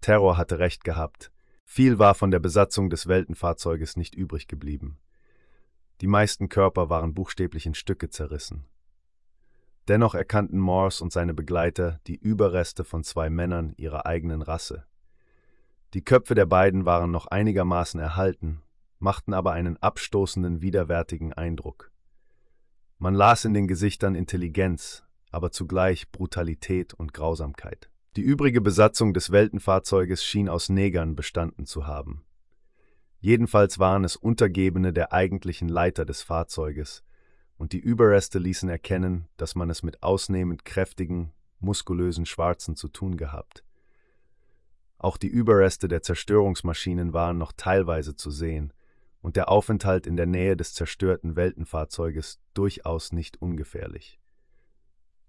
Terror 0.01 0.37
hatte 0.37 0.59
recht 0.59 0.83
gehabt. 0.83 1.31
Viel 1.63 1.97
war 1.97 2.13
von 2.13 2.29
der 2.29 2.39
Besatzung 2.39 2.89
des 2.89 3.07
Weltenfahrzeuges 3.07 3.95
nicht 3.95 4.15
übrig 4.15 4.47
geblieben. 4.47 4.99
Die 6.01 6.07
meisten 6.07 6.49
Körper 6.49 6.89
waren 6.89 7.13
buchstäblich 7.13 7.65
in 7.65 7.73
Stücke 7.73 8.09
zerrissen. 8.09 8.65
Dennoch 9.87 10.15
erkannten 10.15 10.59
Morse 10.59 11.03
und 11.03 11.13
seine 11.13 11.33
Begleiter 11.33 11.99
die 12.07 12.15
Überreste 12.15 12.83
von 12.83 13.03
zwei 13.03 13.29
Männern 13.29 13.73
ihrer 13.77 14.05
eigenen 14.05 14.41
Rasse. 14.41 14.85
Die 15.93 16.03
Köpfe 16.03 16.35
der 16.35 16.45
beiden 16.45 16.85
waren 16.85 17.11
noch 17.11 17.27
einigermaßen 17.27 17.99
erhalten, 17.99 18.61
machten 19.03 19.33
aber 19.33 19.51
einen 19.51 19.77
abstoßenden, 19.77 20.61
widerwärtigen 20.61 21.33
Eindruck. 21.33 21.91
Man 22.97 23.13
las 23.13 23.43
in 23.43 23.53
den 23.53 23.67
Gesichtern 23.67 24.15
Intelligenz, 24.15 25.03
aber 25.29 25.51
zugleich 25.51 26.09
Brutalität 26.11 26.93
und 26.93 27.13
Grausamkeit. 27.13 27.89
Die 28.15 28.21
übrige 28.21 28.61
Besatzung 28.61 29.13
des 29.13 29.31
Weltenfahrzeuges 29.31 30.23
schien 30.23 30.47
aus 30.47 30.69
Negern 30.69 31.15
bestanden 31.15 31.65
zu 31.65 31.85
haben. 31.85 32.23
Jedenfalls 33.19 33.77
waren 33.77 34.03
es 34.05 34.15
Untergebene 34.15 34.93
der 34.93 35.11
eigentlichen 35.11 35.67
Leiter 35.67 36.05
des 36.05 36.21
Fahrzeuges, 36.21 37.03
und 37.57 37.73
die 37.73 37.79
Überreste 37.79 38.39
ließen 38.39 38.69
erkennen, 38.69 39.27
dass 39.37 39.55
man 39.55 39.69
es 39.69 39.83
mit 39.83 40.01
ausnehmend 40.01 40.65
kräftigen, 40.65 41.31
muskulösen 41.59 42.25
Schwarzen 42.25 42.75
zu 42.75 42.87
tun 42.87 43.17
gehabt. 43.17 43.63
Auch 44.97 45.17
die 45.17 45.27
Überreste 45.27 45.87
der 45.87 46.01
Zerstörungsmaschinen 46.01 47.13
waren 47.13 47.37
noch 47.37 47.51
teilweise 47.51 48.15
zu 48.15 48.31
sehen, 48.31 48.73
und 49.23 49.37
der 49.37 49.49
Aufenthalt 49.49 50.05
in 50.05 50.17
der 50.17 50.25
Nähe 50.25 50.57
des 50.57 50.73
zerstörten 50.73 51.37
Weltenfahrzeuges 51.37 52.41
durchaus 52.53 53.13
nicht 53.13 53.41
ungefährlich. 53.41 54.19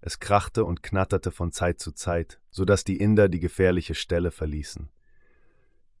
Es 0.01 0.19
krachte 0.19 0.65
und 0.65 0.83
knatterte 0.83 1.31
von 1.31 1.53
Zeit 1.53 1.79
zu 1.79 1.93
Zeit, 1.93 2.41
so 2.51 2.65
dass 2.65 2.83
die 2.83 2.97
Inder 2.97 3.29
die 3.29 3.39
gefährliche 3.39 3.95
Stelle 3.95 4.31
verließen. 4.31 4.89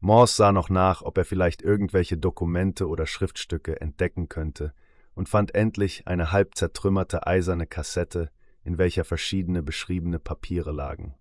Morse 0.01 0.35
sah 0.35 0.51
noch 0.51 0.69
nach, 0.69 1.03
ob 1.03 1.17
er 1.17 1.23
vielleicht 1.23 1.61
irgendwelche 1.61 2.17
Dokumente 2.17 2.89
oder 2.89 3.07
Schriftstücke 3.07 3.79
entdecken 3.79 4.27
könnte, 4.27 4.73
und 5.13 5.29
fand 5.29 5.55
endlich 5.55 6.05
eine 6.05 6.33
halb 6.33 6.55
zertrümmerte 6.55 7.25
eiserne 7.25 7.65
Kassette, 7.65 8.29
in 8.63 8.77
welcher 8.77 9.05
verschiedene 9.05 9.63
beschriebene 9.63 10.19
Papiere 10.19 10.73
lagen. 10.73 11.15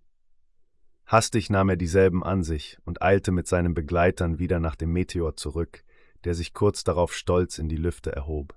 Hastig 1.07 1.51
nahm 1.51 1.68
er 1.68 1.77
dieselben 1.77 2.25
an 2.25 2.43
sich 2.43 2.79
und 2.85 3.01
eilte 3.01 3.31
mit 3.31 3.47
seinen 3.47 3.75
Begleitern 3.75 4.41
wieder 4.41 4.59
nach 4.59 4.75
dem 4.75 4.93
Meteor 4.93 5.37
zurück, 5.37 5.85
der 6.25 6.35
sich 6.35 6.55
kurz 6.55 6.85
darauf 6.85 7.14
stolz 7.14 7.59
in 7.59 7.68
die 7.68 7.77
Lüfte 7.77 8.12
erhob. 8.12 8.57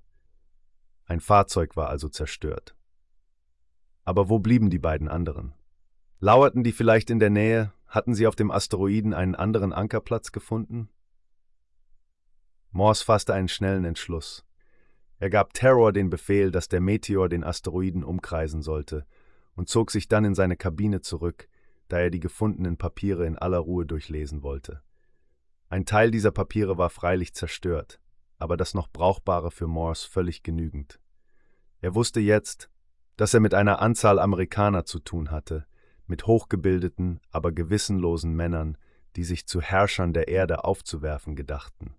Ein 1.05 1.19
Fahrzeug 1.19 1.75
war 1.75 1.89
also 1.89 2.09
zerstört. 2.09 2.75
Aber 4.03 4.29
wo 4.29 4.39
blieben 4.39 4.69
die 4.69 4.79
beiden 4.79 5.07
anderen? 5.07 5.53
Lauerten 6.19 6.63
die 6.63 6.71
vielleicht 6.71 7.09
in 7.09 7.19
der 7.19 7.29
Nähe? 7.29 7.73
Hatten 7.87 8.15
sie 8.15 8.27
auf 8.27 8.35
dem 8.35 8.51
Asteroiden 8.51 9.13
einen 9.13 9.35
anderen 9.35 9.71
Ankerplatz 9.71 10.31
gefunden? 10.31 10.89
Morse 12.71 13.03
fasste 13.03 13.33
einen 13.33 13.47
schnellen 13.47 13.85
Entschluss. 13.85 14.45
Er 15.19 15.29
gab 15.29 15.53
Terror 15.53 15.93
den 15.93 16.09
Befehl, 16.09 16.51
dass 16.51 16.67
der 16.67 16.81
Meteor 16.81 17.29
den 17.29 17.43
Asteroiden 17.43 18.03
umkreisen 18.03 18.61
sollte, 18.61 19.05
und 19.55 19.67
zog 19.67 19.89
sich 19.89 20.07
dann 20.07 20.25
in 20.25 20.35
seine 20.35 20.55
Kabine 20.55 21.01
zurück, 21.01 21.47
da 21.87 21.99
er 21.99 22.11
die 22.11 22.19
gefundenen 22.19 22.77
Papiere 22.77 23.25
in 23.25 23.37
aller 23.37 23.57
Ruhe 23.57 23.85
durchlesen 23.85 24.43
wollte. 24.43 24.83
Ein 25.69 25.85
Teil 25.85 26.11
dieser 26.11 26.31
Papiere 26.31 26.77
war 26.77 26.89
freilich 26.89 27.33
zerstört, 27.33 27.99
aber 28.37 28.55
das 28.55 28.73
noch 28.73 28.87
Brauchbare 28.87 29.51
für 29.51 29.67
Morse 29.67 30.07
völlig 30.07 30.43
genügend. 30.43 30.99
Er 31.81 31.93
wusste 31.93 32.19
jetzt, 32.19 32.69
dass 33.17 33.33
er 33.33 33.39
mit 33.39 33.53
einer 33.53 33.81
Anzahl 33.81 34.19
Amerikaner 34.19 34.85
zu 34.85 34.99
tun 34.99 35.29
hatte, 35.31 35.65
mit 36.05 36.25
hochgebildeten, 36.25 37.19
aber 37.31 37.51
gewissenlosen 37.51 38.33
Männern, 38.33 38.77
die 39.15 39.23
sich 39.23 39.45
zu 39.45 39.59
Herrschern 39.59 40.13
der 40.13 40.29
Erde 40.29 40.63
aufzuwerfen 40.63 41.35
gedachten. 41.35 41.95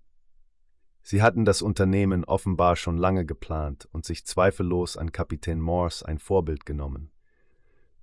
Sie 1.03 1.23
hatten 1.23 1.45
das 1.45 1.63
Unternehmen 1.63 2.25
offenbar 2.25 2.77
schon 2.77 2.97
lange 2.97 3.27
geplant 3.27 3.89
und 3.93 4.05
sich 4.05 4.25
zweifellos 4.25 4.97
an 4.97 5.13
Kapitän 5.13 5.61
Morse 5.61 6.07
ein 6.07 6.19
Vorbild 6.19 6.65
genommen. 6.65 7.11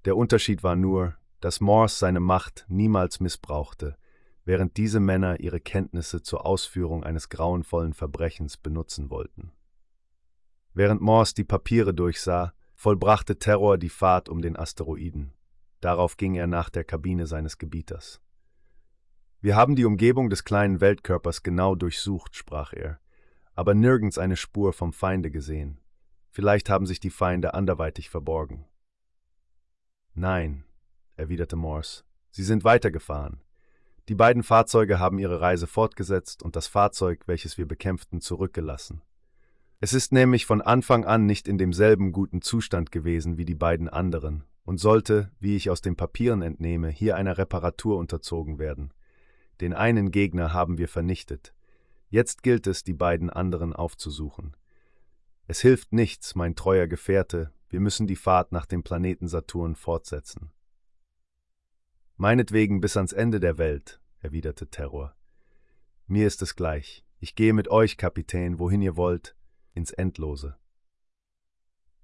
Der 0.05 0.17
Unterschied 0.17 0.63
war 0.63 0.75
nur, 0.75 1.15
dass 1.39 1.61
Morse 1.61 1.97
seine 1.97 2.19
Macht 2.19 2.65
niemals 2.67 3.19
missbrauchte, 3.19 3.95
während 4.45 4.77
diese 4.77 4.99
Männer 4.99 5.39
ihre 5.39 5.59
Kenntnisse 5.59 6.21
zur 6.21 6.45
Ausführung 6.45 7.03
eines 7.03 7.29
grauenvollen 7.29 7.93
Verbrechens 7.93 8.57
benutzen 8.57 9.09
wollten. 9.09 9.51
Während 10.73 11.01
Morse 11.01 11.33
die 11.33 11.43
Papiere 11.43 11.93
durchsah, 11.93 12.53
vollbrachte 12.75 13.39
Terror 13.39 13.77
die 13.77 13.89
Fahrt 13.89 14.29
um 14.29 14.41
den 14.41 14.55
Asteroiden. 14.55 15.33
Darauf 15.81 16.17
ging 16.17 16.35
er 16.35 16.47
nach 16.47 16.69
der 16.69 16.83
Kabine 16.83 17.27
seines 17.27 17.57
Gebieters. 17.57 18.21
Wir 19.41 19.55
haben 19.55 19.75
die 19.75 19.85
Umgebung 19.85 20.29
des 20.29 20.43
kleinen 20.43 20.81
Weltkörpers 20.81 21.43
genau 21.43 21.75
durchsucht, 21.75 22.35
sprach 22.35 22.73
er, 22.73 22.99
aber 23.53 23.73
nirgends 23.73 24.17
eine 24.17 24.35
Spur 24.35 24.73
vom 24.73 24.93
Feinde 24.93 25.31
gesehen. 25.31 25.79
Vielleicht 26.29 26.69
haben 26.69 26.85
sich 26.85 26.99
die 26.99 27.09
Feinde 27.09 27.53
anderweitig 27.53 28.09
verborgen. 28.09 28.65
Nein, 30.13 30.65
erwiderte 31.15 31.55
Morse, 31.55 32.03
sie 32.31 32.43
sind 32.43 32.63
weitergefahren. 32.63 33.44
Die 34.07 34.15
beiden 34.15 34.43
Fahrzeuge 34.43 34.99
haben 34.99 35.17
ihre 35.17 35.41
Reise 35.41 35.65
fortgesetzt 35.65 36.43
und 36.43 36.55
das 36.55 36.67
Fahrzeug, 36.67 37.23
welches 37.25 37.57
wir 37.57 37.67
bekämpften, 37.67 38.21
zurückgelassen. 38.21 39.01
Es 39.79 39.93
ist 39.93 40.11
nämlich 40.11 40.45
von 40.45 40.61
Anfang 40.61 41.05
an 41.05 41.25
nicht 41.25 41.47
in 41.47 41.57
demselben 41.57 42.11
guten 42.11 42.41
Zustand 42.41 42.91
gewesen 42.91 43.37
wie 43.37 43.45
die 43.45 43.55
beiden 43.55 43.89
anderen 43.89 44.43
und 44.63 44.79
sollte, 44.79 45.31
wie 45.39 45.55
ich 45.55 45.69
aus 45.69 45.81
den 45.81 45.95
Papieren 45.95 46.41
entnehme, 46.41 46.89
hier 46.89 47.15
einer 47.15 47.37
Reparatur 47.37 47.97
unterzogen 47.97 48.59
werden. 48.59 48.93
Den 49.59 49.73
einen 49.73 50.11
Gegner 50.11 50.53
haben 50.53 50.77
wir 50.77 50.87
vernichtet. 50.87 51.53
Jetzt 52.09 52.43
gilt 52.43 52.67
es, 52.67 52.83
die 52.83 52.93
beiden 52.93 53.29
anderen 53.29 53.73
aufzusuchen. 53.73 54.55
Es 55.47 55.61
hilft 55.61 55.93
nichts, 55.93 56.35
mein 56.35 56.55
treuer 56.55 56.87
Gefährte, 56.87 57.51
wir 57.69 57.79
müssen 57.79 58.07
die 58.07 58.15
Fahrt 58.15 58.51
nach 58.51 58.65
dem 58.65 58.83
Planeten 58.83 59.27
Saturn 59.27 59.75
fortsetzen. 59.75 60.51
Meinetwegen 62.17 62.79
bis 62.79 62.95
ans 62.95 63.11
Ende 63.11 63.41
der 63.41 63.57
Welt, 63.57 63.99
erwiderte 64.19 64.67
Terror. 64.67 65.15
Mir 66.07 66.27
ist 66.27 66.41
es 66.41 66.55
gleich. 66.55 67.03
Ich 67.19 67.35
gehe 67.35 67.51
mit 67.51 67.67
euch, 67.67 67.97
Kapitän, 67.97 68.57
wohin 68.57 68.81
ihr 68.81 68.95
wollt, 68.95 69.35
ins 69.73 69.91
Endlose. 69.91 70.55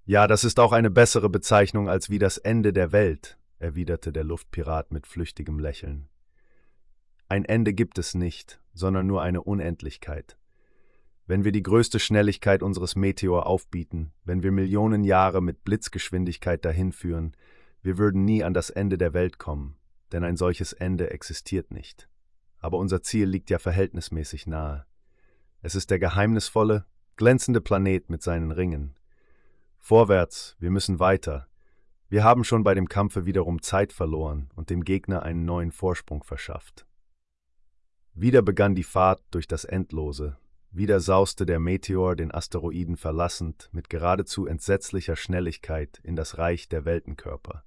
Ja, 0.04 0.28
das 0.28 0.44
ist 0.44 0.60
auch 0.60 0.74
eine 0.74 0.90
bessere 0.90 1.30
Bezeichnung 1.30 1.88
als 1.88 2.10
wie 2.10 2.20
das 2.20 2.38
Ende 2.38 2.74
der 2.74 2.92
Welt, 2.92 3.38
erwiderte 3.60 4.12
der 4.12 4.26
Luftpirat 4.26 4.92
mit 4.92 5.08
flüchtigem 5.08 5.60
Lächeln. 5.60 6.10
Ein 7.30 7.46
Ende 7.46 7.74
gibt 7.74 7.98
es 7.98 8.14
nicht, 8.14 8.60
sondern 8.74 9.08
nur 9.08 9.22
eine 9.22 9.42
Unendlichkeit. 9.42 10.38
Wenn 11.26 11.46
wir 11.46 11.54
die 11.54 11.64
größte 11.64 12.00
Schnelligkeit 12.00 12.64
unseres 12.64 12.98
Meteor 12.98 13.46
aufbieten, 13.46 14.12
wenn 14.26 14.44
wir 14.44 14.52
Millionen 14.52 15.06
Jahre 15.06 15.42
mit 15.42 15.64
Blitzgeschwindigkeit 15.64 16.66
dahinführen, 16.66 17.38
wir 17.82 17.98
würden 17.98 18.26
nie 18.26 18.44
an 18.44 18.54
das 18.54 18.70
Ende 18.70 18.98
der 18.98 19.14
Welt 19.14 19.38
kommen, 19.38 19.78
denn 20.12 20.24
ein 20.24 20.38
solches 20.38 20.74
Ende 20.74 21.12
existiert 21.12 21.72
nicht. 21.72 22.10
Aber 22.60 22.78
unser 22.78 23.02
Ziel 23.02 23.28
liegt 23.28 23.50
ja 23.50 23.60
verhältnismäßig 23.60 24.48
nahe. 24.48 24.86
Es 25.62 25.76
ist 25.76 25.92
der 25.92 26.00
geheimnisvolle, 26.00 26.86
glänzende 27.16 27.62
Planet 27.62 28.10
mit 28.10 28.22
seinen 28.22 28.52
Ringen. 28.52 28.96
Vorwärts, 29.78 30.56
wir 30.60 30.72
müssen 30.72 31.00
weiter. 31.00 31.48
Wir 32.10 32.24
haben 32.24 32.44
schon 32.44 32.64
bei 32.64 32.74
dem 32.74 32.90
Kampfe 32.90 33.26
wiederum 33.26 33.62
Zeit 33.62 33.94
verloren 33.94 34.50
und 34.56 34.70
dem 34.70 34.84
Gegner 34.84 35.24
einen 35.24 35.46
neuen 35.46 35.72
Vorsprung 35.72 36.24
verschafft. 36.24 36.86
Wieder 38.14 38.42
begann 38.42 38.76
die 38.76 38.84
Fahrt 38.84 39.24
durch 39.32 39.48
das 39.48 39.64
Endlose, 39.64 40.38
wieder 40.74 41.00
sauste 41.00 41.46
der 41.46 41.60
Meteor 41.60 42.16
den 42.16 42.34
Asteroiden 42.34 42.98
verlassend 42.98 43.70
mit 43.72 43.90
geradezu 43.90 44.46
entsetzlicher 44.46 45.16
Schnelligkeit 45.16 46.00
in 46.04 46.16
das 46.16 46.38
Reich 46.38 46.70
der 46.70 46.86
Weltenkörper. 46.86 47.64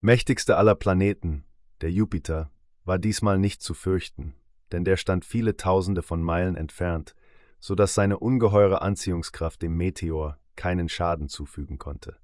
Mächtigste 0.00 0.56
aller 0.56 0.74
Planeten, 0.74 1.44
der 1.80 1.90
Jupiter, 1.90 2.50
war 2.84 2.98
diesmal 2.98 3.38
nicht 3.38 3.62
zu 3.62 3.74
fürchten, 3.74 4.34
denn 4.72 4.84
der 4.84 4.96
stand 4.96 5.24
viele 5.24 5.56
Tausende 5.56 6.02
von 6.02 6.22
Meilen 6.22 6.56
entfernt, 6.56 7.14
so 7.58 7.74
dass 7.74 7.94
seine 7.94 8.18
ungeheure 8.18 8.82
Anziehungskraft 8.82 9.62
dem 9.62 9.76
Meteor 9.76 10.38
keinen 10.54 10.88
Schaden 10.88 11.28
zufügen 11.28 11.78
konnte. 11.78 12.16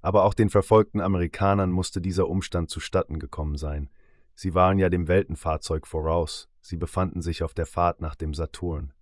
Aber 0.00 0.24
auch 0.24 0.34
den 0.34 0.50
verfolgten 0.50 1.00
Amerikanern 1.00 1.70
musste 1.70 2.00
dieser 2.00 2.28
Umstand 2.28 2.70
zustatten 2.70 3.18
gekommen 3.18 3.56
sein. 3.56 3.88
Sie 4.34 4.54
waren 4.54 4.78
ja 4.78 4.88
dem 4.88 5.06
Weltenfahrzeug 5.06 5.86
voraus, 5.86 6.48
sie 6.60 6.76
befanden 6.76 7.22
sich 7.22 7.42
auf 7.42 7.54
der 7.54 7.66
Fahrt 7.66 8.00
nach 8.00 8.16
dem 8.16 8.34
Saturn. 8.34 8.92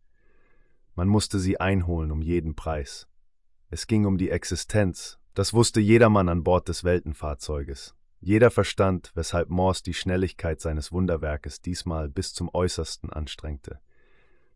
Man 0.94 1.09
musste 1.09 1.38
sie 1.38 1.59
einholen 1.59 2.11
um 2.11 2.20
jeden 2.20 2.55
Preis. 2.55 3.09
Es 3.70 3.86
ging 3.86 4.05
um 4.05 4.18
die 4.18 4.30
Existenz, 4.30 5.18
das 5.34 5.55
wusste 5.55 5.80
jedermann 5.80 6.28
an 6.28 6.44
Bord 6.44 6.68
des 6.68 6.84
Weltenfahrzeuges. 6.84 7.94
Jeder 8.20 8.50
verstand, 8.50 9.12
weshalb 9.14 9.48
Morse 9.48 9.82
die 9.82 9.94
Schnelligkeit 9.94 10.60
seines 10.60 10.92
Wunderwerkes 10.92 11.62
diesmal 11.62 12.10
bis 12.10 12.34
zum 12.34 12.50
Äußersten 12.52 13.10
anstrengte. 13.10 13.80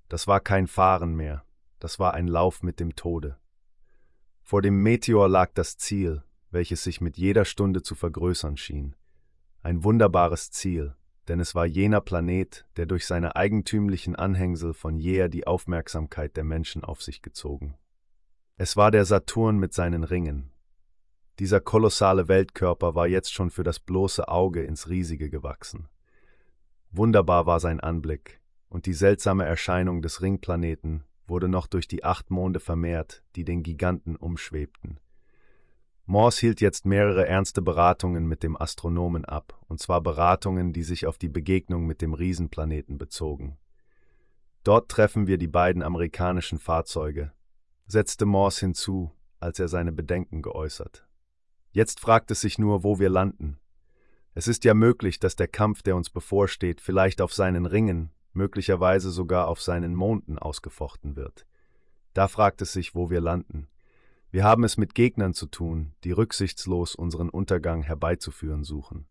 Das 0.09 0.27
war 0.27 0.41
kein 0.41 0.67
Fahren 0.67 1.15
mehr, 1.15 1.45
das 1.81 1.99
war 1.99 2.13
ein 2.13 2.29
Lauf 2.29 2.63
mit 2.63 2.79
dem 2.79 2.95
Tode. 2.95 3.39
Vor 4.43 4.61
dem 4.61 4.83
Meteor 4.83 5.29
lag 5.31 5.53
das 5.55 5.79
Ziel, 5.79 6.23
welches 6.51 6.85
sich 6.85 7.01
mit 7.01 7.17
jeder 7.17 7.47
Stunde 7.47 7.83
zu 7.83 7.95
vergrößern 7.95 8.59
schien. 8.59 8.95
Ein 9.63 9.83
wunderbares 9.83 10.51
Ziel, 10.51 10.95
denn 11.29 11.41
es 11.41 11.55
war 11.55 11.65
jener 11.65 12.03
Planet, 12.03 12.67
der 12.77 12.85
durch 12.85 13.07
seine 13.07 13.35
eigentümlichen 13.35 14.15
Anhängsel 14.15 14.75
von 14.75 14.99
jeher 14.99 15.31
die 15.31 15.47
Aufmerksamkeit 15.47 16.37
der 16.37 16.45
Menschen 16.45 16.85
auf 16.85 17.03
sich 17.03 17.23
gezogen. 17.23 17.79
Es 18.57 18.77
war 18.77 18.91
der 18.91 19.07
Saturn 19.07 19.57
mit 19.57 19.73
seinen 19.73 20.05
Ringen, 20.05 20.53
dieser 21.39 21.61
kolossale 21.61 22.29
Weltkörper 22.29 22.95
war 22.95 23.07
jetzt 23.07 23.33
schon 23.33 23.51
für 23.51 23.65
das 23.65 23.81
bloße 23.81 24.29
Auge 24.29 24.63
ins 24.63 24.89
Riesige 24.89 25.31
gewachsen. 25.31 25.89
Wunderbar 26.91 27.47
war 27.47 27.59
sein 27.59 27.81
Anblick, 27.81 28.41
und 28.69 28.87
die 28.87 28.93
seltsame 28.93 29.45
Erscheinung 29.45 30.01
des 30.01 30.23
Ringplaneten 30.23 31.05
wurde 31.27 31.49
noch 31.49 31.67
durch 31.67 31.89
die 31.89 32.05
acht 32.05 32.31
Monde 32.31 32.61
vermehrt, 32.61 33.23
die 33.35 33.45
den 33.45 33.63
Giganten 33.63 34.17
umschwebten. 34.17 35.01
Morse 36.07 36.41
hielt 36.41 36.61
jetzt 36.61 36.85
mehrere 36.85 37.27
ernste 37.27 37.63
Beratungen 37.63 38.27
mit 38.27 38.43
dem 38.43 38.61
Astronomen 38.61 39.25
ab, 39.25 39.59
und 39.69 39.81
zwar 39.81 40.03
Beratungen, 40.03 40.75
die 40.75 40.83
sich 40.83 41.07
auf 41.07 41.17
die 41.17 41.31
Begegnung 41.31 41.87
mit 41.87 42.03
dem 42.03 42.13
Riesenplaneten 42.13 42.99
bezogen. 42.99 43.57
Dort 44.65 44.91
treffen 44.91 45.27
wir 45.27 45.39
die 45.39 45.49
beiden 45.49 45.83
amerikanischen 45.83 46.59
Fahrzeuge, 46.59 47.33
setzte 47.87 48.27
Morse 48.27 48.61
hinzu, 48.61 49.13
als 49.41 49.59
er 49.59 49.69
seine 49.69 49.93
Bedenken 49.93 50.43
geäußert. 50.43 51.04
Jetzt 51.75 51.99
fragt 51.99 52.31
es 52.31 52.41
sich 52.41 52.57
nur, 52.61 52.85
wo 52.85 53.01
wir 53.01 53.09
landen. 53.09 53.59
Es 54.33 54.47
ist 54.47 54.63
ja 54.65 54.75
möglich, 54.75 55.19
dass 55.19 55.35
der 55.35 55.49
Kampf, 55.49 55.83
der 55.83 55.97
uns 55.97 56.09
bevorsteht, 56.09 56.81
vielleicht 56.81 57.21
auf 57.21 57.35
seinen 57.35 57.67
Ringen, 57.67 58.13
möglicherweise 58.33 59.11
sogar 59.11 59.49
auf 59.49 59.61
seinen 59.61 59.97
Monden 59.97 60.39
ausgefochten 60.39 61.17
wird. 61.17 61.47
Da 62.13 62.29
fragt 62.29 62.63
es 62.63 62.73
sich, 62.73 62.95
wo 62.95 63.11
wir 63.11 63.21
landen. 63.21 63.67
Wir 64.31 64.45
haben 64.45 64.63
es 64.63 64.77
mit 64.77 64.95
Gegnern 64.95 65.35
zu 65.35 65.47
tun, 65.47 65.95
die 66.05 66.13
rücksichtslos 66.13 66.95
unseren 66.95 67.29
Untergang 67.29 67.83
herbeizuführen 67.83 68.63
suchen. 68.63 69.09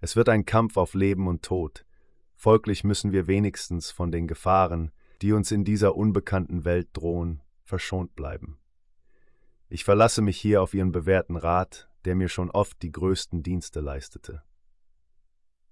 Es 0.00 0.16
wird 0.16 0.28
ein 0.30 0.46
Kampf 0.46 0.76
auf 0.76 0.94
Leben 0.94 1.28
und 1.28 1.42
Tod, 1.42 1.86
folglich 2.34 2.82
müssen 2.82 3.12
wir 3.12 3.28
wenigstens 3.28 3.92
von 3.92 4.10
den 4.10 4.26
Gefahren, 4.26 4.90
die 5.22 5.32
uns 5.32 5.52
in 5.52 5.64
dieser 5.64 5.94
unbekannten 5.94 6.64
Welt 6.64 6.88
drohen, 6.94 7.42
verschont 7.62 8.16
bleiben. 8.16 8.58
Ich 9.68 9.84
verlasse 9.84 10.22
mich 10.22 10.38
hier 10.38 10.62
auf 10.62 10.74
Ihren 10.74 10.92
bewährten 10.92 11.36
Rat, 11.36 11.88
der 12.04 12.14
mir 12.14 12.28
schon 12.28 12.50
oft 12.50 12.82
die 12.82 12.92
größten 12.92 13.42
Dienste 13.42 13.80
leistete. 13.80 14.42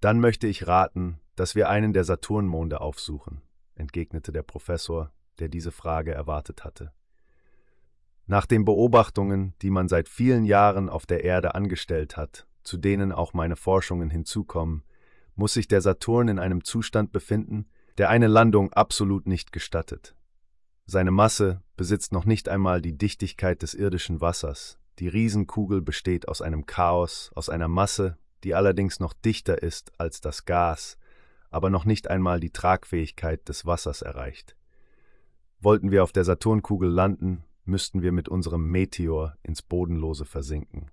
Dann 0.00 0.18
möchte 0.18 0.46
ich 0.46 0.66
raten, 0.66 1.20
dass 1.36 1.54
wir 1.54 1.68
einen 1.68 1.92
der 1.92 2.04
Saturnmonde 2.04 2.80
aufsuchen, 2.80 3.42
entgegnete 3.74 4.32
der 4.32 4.42
Professor, 4.42 5.12
der 5.38 5.48
diese 5.48 5.72
Frage 5.72 6.12
erwartet 6.12 6.64
hatte. 6.64 6.92
Nach 8.26 8.46
den 8.46 8.64
Beobachtungen, 8.64 9.54
die 9.62 9.70
man 9.70 9.88
seit 9.88 10.08
vielen 10.08 10.44
Jahren 10.44 10.88
auf 10.88 11.06
der 11.06 11.24
Erde 11.24 11.54
angestellt 11.54 12.16
hat, 12.16 12.46
zu 12.62 12.76
denen 12.76 13.12
auch 13.12 13.34
meine 13.34 13.56
Forschungen 13.56 14.10
hinzukommen, 14.10 14.84
muss 15.34 15.54
sich 15.54 15.68
der 15.68 15.80
Saturn 15.80 16.28
in 16.28 16.38
einem 16.38 16.64
Zustand 16.64 17.12
befinden, 17.12 17.66
der 17.98 18.10
eine 18.10 18.26
Landung 18.26 18.72
absolut 18.72 19.26
nicht 19.26 19.52
gestattet. 19.52 20.14
Seine 20.84 21.10
Masse 21.10 21.62
besitzt 21.76 22.12
noch 22.12 22.24
nicht 22.24 22.48
einmal 22.48 22.82
die 22.82 22.96
Dichtigkeit 22.96 23.62
des 23.62 23.74
irdischen 23.74 24.20
Wassers. 24.20 24.78
Die 24.98 25.08
Riesenkugel 25.08 25.80
besteht 25.80 26.28
aus 26.28 26.42
einem 26.42 26.66
Chaos, 26.66 27.30
aus 27.34 27.48
einer 27.48 27.68
Masse, 27.68 28.18
die 28.44 28.54
allerdings 28.54 29.00
noch 29.00 29.12
dichter 29.12 29.62
ist 29.62 29.92
als 29.98 30.20
das 30.20 30.44
Gas, 30.44 30.98
aber 31.50 31.70
noch 31.70 31.84
nicht 31.84 32.08
einmal 32.08 32.40
die 32.40 32.50
Tragfähigkeit 32.50 33.48
des 33.48 33.64
Wassers 33.64 34.02
erreicht. 34.02 34.56
Wollten 35.60 35.90
wir 35.90 36.02
auf 36.02 36.12
der 36.12 36.24
Saturnkugel 36.24 36.90
landen, 36.90 37.44
müssten 37.64 38.02
wir 38.02 38.12
mit 38.12 38.28
unserem 38.28 38.68
Meteor 38.68 39.36
ins 39.42 39.62
Bodenlose 39.62 40.24
versinken. 40.24 40.90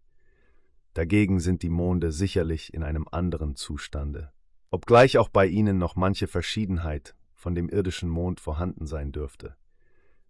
Dagegen 0.93 1.39
sind 1.39 1.63
die 1.63 1.69
Monde 1.69 2.11
sicherlich 2.11 2.73
in 2.73 2.83
einem 2.83 3.07
anderen 3.09 3.55
Zustande. 3.55 4.31
Obgleich 4.69 5.17
auch 5.17 5.29
bei 5.29 5.47
ihnen 5.47 5.77
noch 5.77 5.95
manche 5.95 6.27
Verschiedenheit 6.27 7.15
von 7.33 7.55
dem 7.55 7.69
irdischen 7.69 8.09
Mond 8.09 8.39
vorhanden 8.39 8.85
sein 8.85 9.11
dürfte. 9.11 9.55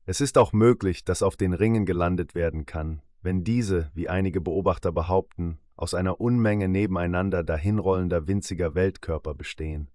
Es 0.09 0.21
ist 0.21 0.39
auch 0.39 0.53
möglich, 0.53 1.05
dass 1.05 1.21
auf 1.21 1.37
den 1.37 1.53
Ringen 1.53 1.85
gelandet 1.85 2.33
werden 2.33 2.65
kann, 2.65 3.03
wenn 3.21 3.43
diese, 3.43 3.91
wie 3.93 4.09
einige 4.09 4.41
Beobachter 4.41 4.91
behaupten, 4.91 5.59
aus 5.75 5.93
einer 5.93 6.19
Unmenge 6.19 6.67
nebeneinander 6.67 7.43
dahinrollender 7.43 8.27
winziger 8.27 8.73
Weltkörper 8.73 9.35
bestehen. 9.35 9.91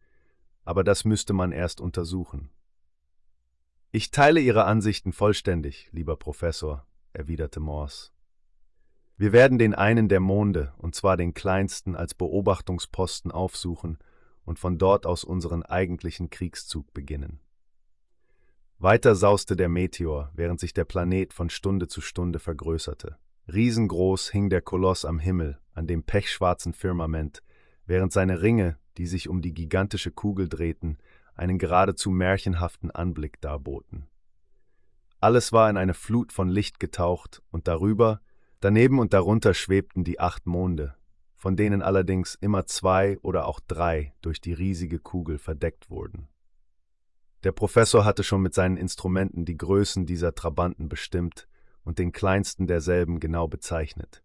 Aber 0.64 0.84
das 0.84 1.04
müsste 1.04 1.32
man 1.32 1.50
erst 1.50 1.80
untersuchen. 1.80 2.50
Ich 3.90 4.12
teile 4.12 4.38
Ihre 4.38 4.66
Ansichten 4.66 5.12
vollständig, 5.12 5.88
lieber 5.90 6.14
Professor, 6.14 6.86
erwiderte 7.12 7.58
Morse. 7.58 8.12
Wir 9.16 9.32
werden 9.32 9.58
den 9.58 9.74
einen 9.74 10.08
der 10.08 10.20
Monde, 10.20 10.74
und 10.78 10.94
zwar 10.94 11.16
den 11.16 11.34
kleinsten, 11.34 11.96
als 11.96 12.14
Beobachtungsposten 12.14 13.32
aufsuchen 13.32 13.98
und 14.44 14.60
von 14.60 14.78
dort 14.78 15.06
aus 15.06 15.24
unseren 15.24 15.64
eigentlichen 15.64 16.30
Kriegszug 16.30 16.94
beginnen. 16.94 17.40
Weiter 18.78 19.14
sauste 19.14 19.56
der 19.56 19.68
Meteor, 19.68 20.30
während 20.34 20.60
sich 20.60 20.74
der 20.74 20.84
Planet 20.84 21.32
von 21.32 21.48
Stunde 21.48 21.88
zu 21.88 22.00
Stunde 22.00 22.38
vergrößerte. 22.38 23.16
Riesengroß 23.52 24.30
hing 24.30 24.50
der 24.50 24.62
Koloss 24.62 25.04
am 25.04 25.18
Himmel, 25.18 25.58
an 25.72 25.86
dem 25.86 26.02
pechschwarzen 26.02 26.72
Firmament, 26.72 27.42
während 27.86 28.12
seine 28.12 28.42
Ringe, 28.42 28.78
die 28.96 29.06
sich 29.06 29.28
um 29.28 29.42
die 29.42 29.54
gigantische 29.54 30.10
Kugel 30.10 30.48
drehten, 30.48 30.98
einen 31.34 31.58
geradezu 31.58 32.10
märchenhaften 32.10 32.90
Anblick 32.90 33.40
darboten. 33.40 34.06
Alles 35.20 35.52
war 35.52 35.70
in 35.70 35.76
eine 35.76 35.94
Flut 35.94 36.32
von 36.32 36.48
Licht 36.48 36.80
getaucht, 36.80 37.42
und 37.50 37.68
darüber, 37.68 38.20
daneben 38.60 38.98
und 38.98 39.14
darunter 39.14 39.54
schwebten 39.54 40.04
die 40.04 40.20
acht 40.20 40.46
Monde, 40.46 40.94
von 41.34 41.56
denen 41.56 41.82
allerdings 41.82 42.34
immer 42.34 42.66
zwei 42.66 43.18
oder 43.22 43.46
auch 43.46 43.60
drei 43.60 44.14
durch 44.20 44.40
die 44.40 44.52
riesige 44.52 44.98
Kugel 44.98 45.38
verdeckt 45.38 45.90
wurden. 45.90 46.28
Der 47.44 47.52
Professor 47.52 48.06
hatte 48.06 48.24
schon 48.24 48.40
mit 48.40 48.54
seinen 48.54 48.78
Instrumenten 48.78 49.44
die 49.44 49.58
Größen 49.58 50.06
dieser 50.06 50.34
Trabanten 50.34 50.88
bestimmt 50.88 51.46
und 51.84 51.98
den 51.98 52.10
kleinsten 52.10 52.66
derselben 52.66 53.20
genau 53.20 53.48
bezeichnet. 53.48 54.22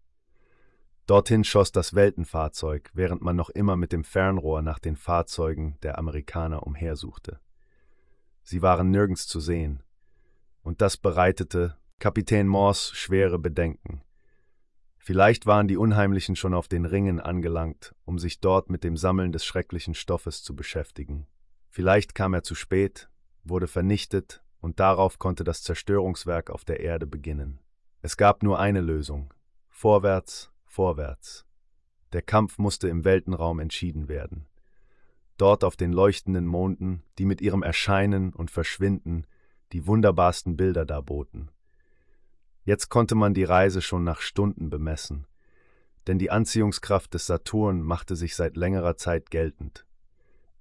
Dorthin 1.06 1.44
schoss 1.44 1.74
das 1.74 1.94
Weltenfahrzeug, 1.96 2.92
während 2.94 3.22
man 3.22 3.36
noch 3.36 3.50
immer 3.50 3.76
mit 3.76 3.92
dem 3.92 4.06
Fernrohr 4.06 4.62
nach 4.62 4.80
den 4.80 4.96
Fahrzeugen 4.96 5.78
der 5.84 5.98
Amerikaner 5.98 6.66
umhersuchte. 6.66 7.40
Sie 8.42 8.62
waren 8.62 8.90
nirgends 8.90 9.28
zu 9.28 9.40
sehen, 9.42 9.84
und 10.62 10.82
das 10.82 10.96
bereitete 10.96 11.76
Kapitän 12.00 12.48
Morse 12.48 12.96
schwere 12.96 13.38
Bedenken. 13.38 14.02
Vielleicht 14.98 15.46
waren 15.46 15.68
die 15.68 15.78
Unheimlichen 15.78 16.36
schon 16.36 16.54
auf 16.54 16.68
den 16.68 16.86
Ringen 16.86 17.20
angelangt, 17.20 17.96
um 18.06 18.20
sich 18.20 18.40
dort 18.40 18.70
mit 18.70 18.84
dem 18.84 18.96
Sammeln 18.96 19.32
des 19.34 19.44
schrecklichen 19.44 19.96
Stoffes 19.96 20.44
zu 20.44 20.56
beschäftigen. 20.56 21.28
Vielleicht 21.70 22.16
kam 22.16 22.34
er 22.34 22.44
zu 22.44 22.56
spät, 22.56 23.10
wurde 23.44 23.68
vernichtet, 23.68 24.44
und 24.60 24.80
darauf 24.80 25.20
konnte 25.20 25.44
das 25.44 25.64
Zerstörungswerk 25.64 26.50
auf 26.50 26.66
der 26.66 26.82
Erde 26.82 27.08
beginnen. 27.08 27.60
Es 28.02 28.18
gab 28.18 28.44
nur 28.44 28.60
eine 28.60 28.82
Lösung. 28.82 29.34
Vorwärts, 29.70 30.52
vorwärts. 30.66 31.46
Der 32.12 32.22
Kampf 32.22 32.58
musste 32.58 32.90
im 32.90 33.06
Weltenraum 33.06 33.60
entschieden 33.60 34.10
werden. 34.10 34.48
Dort 35.38 35.64
auf 35.64 35.78
den 35.78 35.94
leuchtenden 35.94 36.46
Monden, 36.46 37.04
die 37.18 37.26
mit 37.26 37.40
ihrem 37.40 37.64
Erscheinen 37.64 38.34
und 38.34 38.52
Verschwinden 38.52 39.26
die 39.72 39.88
wunderbarsten 39.88 40.58
Bilder 40.58 40.86
darboten. 40.86 41.50
Jetzt 42.66 42.90
konnte 42.90 43.16
man 43.16 43.34
die 43.34 43.46
Reise 43.46 43.82
schon 43.82 44.04
nach 44.04 44.20
Stunden 44.20 44.70
bemessen, 44.70 45.28
denn 46.08 46.20
die 46.20 46.32
Anziehungskraft 46.32 47.14
des 47.14 47.26
Saturn 47.26 47.82
machte 47.82 48.16
sich 48.16 48.36
seit 48.36 48.58
längerer 48.58 48.98
Zeit 48.98 49.30
geltend. 49.30 49.86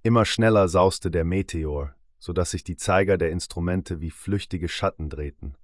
Immer 0.03 0.25
schneller 0.25 0.67
sauste 0.67 1.11
der 1.11 1.25
Meteor, 1.25 1.93
so 2.17 2.33
dass 2.33 2.51
sich 2.51 2.63
die 2.63 2.77
Zeiger 2.77 3.17
der 3.17 3.31
Instrumente 3.31 4.01
wie 4.01 4.11
flüchtige 4.11 4.67
Schatten 4.69 5.09
drehten. 5.09 5.55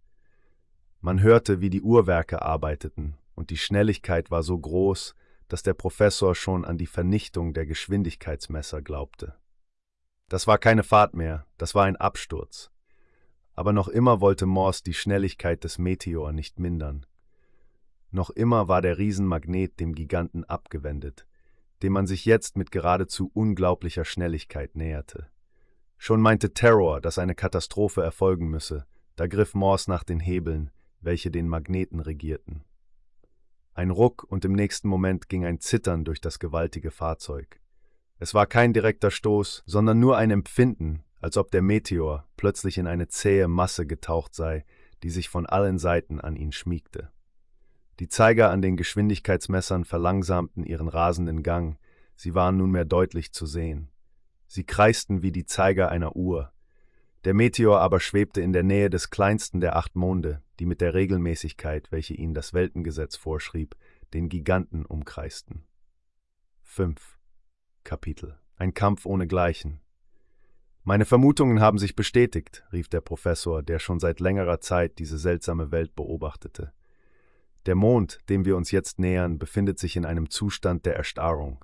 Man 1.02 1.22
hörte, 1.22 1.62
wie 1.62 1.70
die 1.70 1.82
Uhrwerke 1.82 2.42
arbeiteten, 2.42 3.18
und 3.36 3.50
die 3.50 3.58
Schnelligkeit 3.58 4.32
war 4.32 4.44
so 4.44 4.58
groß, 4.58 5.16
dass 5.48 5.64
der 5.64 5.74
Professor 5.74 6.36
schon 6.36 6.66
an 6.66 6.78
die 6.78 6.88
Vernichtung 6.88 7.54
der 7.54 7.66
Geschwindigkeitsmesser 7.66 8.82
glaubte. 8.82 9.36
Das 10.30 10.48
war 10.48 10.58
keine 10.58 10.84
Fahrt 10.84 11.16
mehr, 11.16 11.46
das 11.58 11.76
war 11.76 11.86
ein 11.86 11.96
Absturz 11.96 12.72
aber 13.56 13.72
noch 13.72 13.88
immer 13.88 14.22
wollte 14.22 14.46
Morse 14.46 14.84
die 14.84 14.94
Schnelligkeit 14.94 15.64
des 15.64 15.78
Meteor 15.78 16.34
nicht 16.34 16.60
mindern. 16.60 17.06
Noch 18.12 18.30
immer 18.30 18.68
war 18.68 18.82
der 18.82 18.98
Riesenmagnet 18.98 19.80
dem 19.80 19.96
Giganten 19.96 20.44
abgewendet, 20.44 21.26
dem 21.84 21.94
man 21.94 22.08
sich 22.08 22.26
jetzt 22.26 22.58
mit 22.58 22.72
geradezu 22.72 23.32
unglaublicher 23.34 24.06
Schnelligkeit 24.06 24.76
näherte. 24.76 25.28
Schon 25.98 26.22
meinte 26.22 26.54
Terror, 26.54 27.02
dass 27.02 27.18
eine 27.18 27.36
Katastrophe 27.36 28.02
erfolgen 28.02 28.50
müsse, 28.50 28.86
da 29.16 29.28
griff 29.28 29.54
Morse 29.54 29.90
nach 29.90 30.04
den 30.04 30.20
Hebeln, 30.20 30.72
welche 31.02 31.32
den 31.32 31.48
Magneten 31.48 32.00
regierten. 32.00 32.64
Ein 33.74 33.90
Ruck 33.90 34.24
und 34.24 34.46
im 34.46 34.54
nächsten 34.54 34.88
Moment 34.88 35.30
ging 35.30 35.46
ein 35.46 35.60
Zittern 35.60 36.06
durch 36.06 36.22
das 36.22 36.40
gewaltige 36.40 36.92
Fahrzeug. 36.92 37.60
Es 38.20 38.34
war 38.34 38.46
kein 38.46 38.72
direkter 38.72 39.12
Stoß, 39.12 39.64
sondern 39.66 40.00
nur 40.00 40.18
ein 40.18 40.32
Empfinden, 40.32 41.04
als 41.20 41.38
ob 41.38 41.52
der 41.52 41.62
Meteor 41.62 42.28
plötzlich 42.38 42.78
in 42.78 42.88
eine 42.88 43.08
zähe 43.08 43.48
Masse 43.48 43.86
getaucht 43.86 44.34
sei, 44.34 44.66
die 45.04 45.10
sich 45.10 45.28
von 45.28 45.46
allen 45.46 45.78
Seiten 45.78 46.22
an 46.22 46.36
ihn 46.36 46.52
schmiegte. 46.52 47.12
Die 48.00 48.08
Zeiger 48.08 48.50
an 48.50 48.62
den 48.62 48.78
Geschwindigkeitsmessern 48.78 49.86
verlangsamten 49.86 50.64
ihren 50.64 50.88
rasenden 50.88 51.44
Gang, 51.44 51.78
sie 52.16 52.36
waren 52.36 52.58
nunmehr 52.58 52.86
deutlich 52.86 53.32
zu 53.32 53.46
sehen. 53.46 53.90
Sie 54.48 54.66
kreisten 54.66 55.22
wie 55.22 55.32
die 55.32 55.46
Zeiger 55.46 55.90
einer 55.90 56.16
Uhr. 56.16 56.52
Der 57.24 57.34
Meteor 57.34 57.80
aber 57.80 58.00
schwebte 58.00 58.42
in 58.42 58.54
der 58.54 58.64
Nähe 58.64 58.90
des 58.90 59.10
kleinsten 59.10 59.60
der 59.60 59.76
acht 59.76 59.96
Monde, 59.96 60.42
die 60.60 60.66
mit 60.66 60.82
der 60.82 60.94
Regelmäßigkeit, 60.94 61.92
welche 61.92 62.14
ihnen 62.14 62.34
das 62.34 62.54
Weltengesetz 62.54 63.16
vorschrieb, 63.16 63.76
den 64.14 64.30
Giganten 64.30 64.86
umkreisten. 64.86 65.64
5. 66.64 67.18
Kapitel 67.84 68.38
Ein 68.58 68.74
Kampf 68.74 69.06
ohne 69.06 69.26
Gleichen 69.28 69.82
meine 70.88 71.06
Vermutungen 71.06 71.62
haben 71.62 71.80
sich 71.80 71.96
bestätigt, 71.96 72.64
rief 72.72 72.88
der 72.90 73.02
Professor, 73.02 73.64
der 73.64 73.80
schon 73.80 74.00
seit 74.00 74.20
längerer 74.20 74.60
Zeit 74.60 75.00
diese 75.00 75.18
seltsame 75.18 75.72
Welt 75.72 75.96
beobachtete. 75.96 76.74
Der 77.66 77.76
Mond, 77.76 78.20
dem 78.30 78.46
wir 78.46 78.58
uns 78.58 78.72
jetzt 78.72 79.00
nähern, 79.00 79.40
befindet 79.40 79.80
sich 79.80 79.96
in 79.96 80.06
einem 80.06 80.30
Zustand 80.30 80.86
der 80.86 80.96
Erstarrung. 80.96 81.64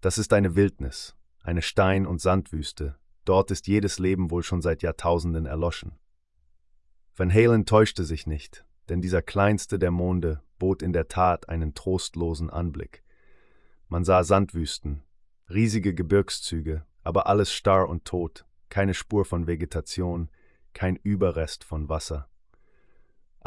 Das 0.00 0.18
ist 0.18 0.32
eine 0.32 0.56
Wildnis, 0.56 1.16
eine 1.42 1.62
Stein- 1.62 2.06
und 2.06 2.20
Sandwüste. 2.20 2.96
Dort 3.24 3.50
ist 3.50 3.66
jedes 3.66 3.98
Leben 3.98 4.30
wohl 4.30 4.42
schon 4.42 4.60
seit 4.60 4.82
Jahrtausenden 4.82 5.46
erloschen. 5.46 5.92
Van 7.14 7.32
Halen 7.32 7.64
täuschte 7.64 8.04
sich 8.04 8.26
nicht, 8.26 8.64
denn 8.88 9.00
dieser 9.00 9.22
kleinste 9.22 9.78
der 9.78 9.90
Monde 9.90 10.42
bot 10.58 10.82
in 10.82 10.92
der 10.92 11.08
Tat 11.08 11.48
einen 11.48 11.74
trostlosen 11.74 12.50
Anblick. 12.50 13.02
Man 13.88 14.04
sah 14.04 14.24
Sandwüsten, 14.24 15.02
riesige 15.48 15.94
Gebirgszüge, 15.94 16.84
aber 17.02 17.28
alles 17.28 17.52
starr 17.52 17.88
und 17.88 18.04
tot, 18.04 18.46
keine 18.68 18.94
Spur 18.94 19.24
von 19.24 19.46
Vegetation, 19.46 20.28
kein 20.72 20.96
Überrest 20.96 21.62
von 21.62 21.88
Wasser. 21.88 22.28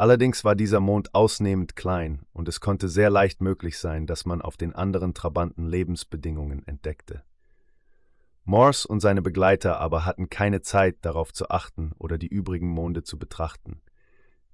Allerdings 0.00 0.44
war 0.44 0.54
dieser 0.54 0.80
Mond 0.80 1.14
ausnehmend 1.14 1.76
klein 1.76 2.24
und 2.32 2.48
es 2.48 2.60
konnte 2.60 2.88
sehr 2.88 3.10
leicht 3.10 3.42
möglich 3.42 3.78
sein, 3.78 4.06
dass 4.06 4.24
man 4.24 4.40
auf 4.40 4.56
den 4.56 4.74
anderen 4.74 5.12
Trabanten 5.12 5.66
Lebensbedingungen 5.66 6.66
entdeckte. 6.66 7.22
Morse 8.44 8.88
und 8.88 9.00
seine 9.00 9.20
Begleiter 9.20 9.78
aber 9.78 10.06
hatten 10.06 10.30
keine 10.30 10.62
Zeit, 10.62 10.96
darauf 11.02 11.34
zu 11.34 11.50
achten 11.50 11.92
oder 11.98 12.16
die 12.16 12.28
übrigen 12.28 12.70
Monde 12.70 13.02
zu 13.02 13.18
betrachten. 13.18 13.82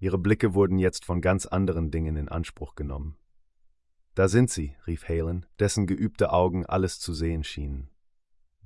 Ihre 0.00 0.18
Blicke 0.18 0.54
wurden 0.54 0.80
jetzt 0.80 1.04
von 1.04 1.20
ganz 1.20 1.46
anderen 1.46 1.92
Dingen 1.92 2.16
in 2.16 2.28
Anspruch 2.28 2.74
genommen. 2.74 3.16
Da 4.16 4.26
sind 4.26 4.50
sie, 4.50 4.74
rief 4.88 5.08
Halen, 5.08 5.46
dessen 5.60 5.86
geübte 5.86 6.32
Augen 6.32 6.66
alles 6.66 6.98
zu 6.98 7.14
sehen 7.14 7.44
schienen. 7.44 7.88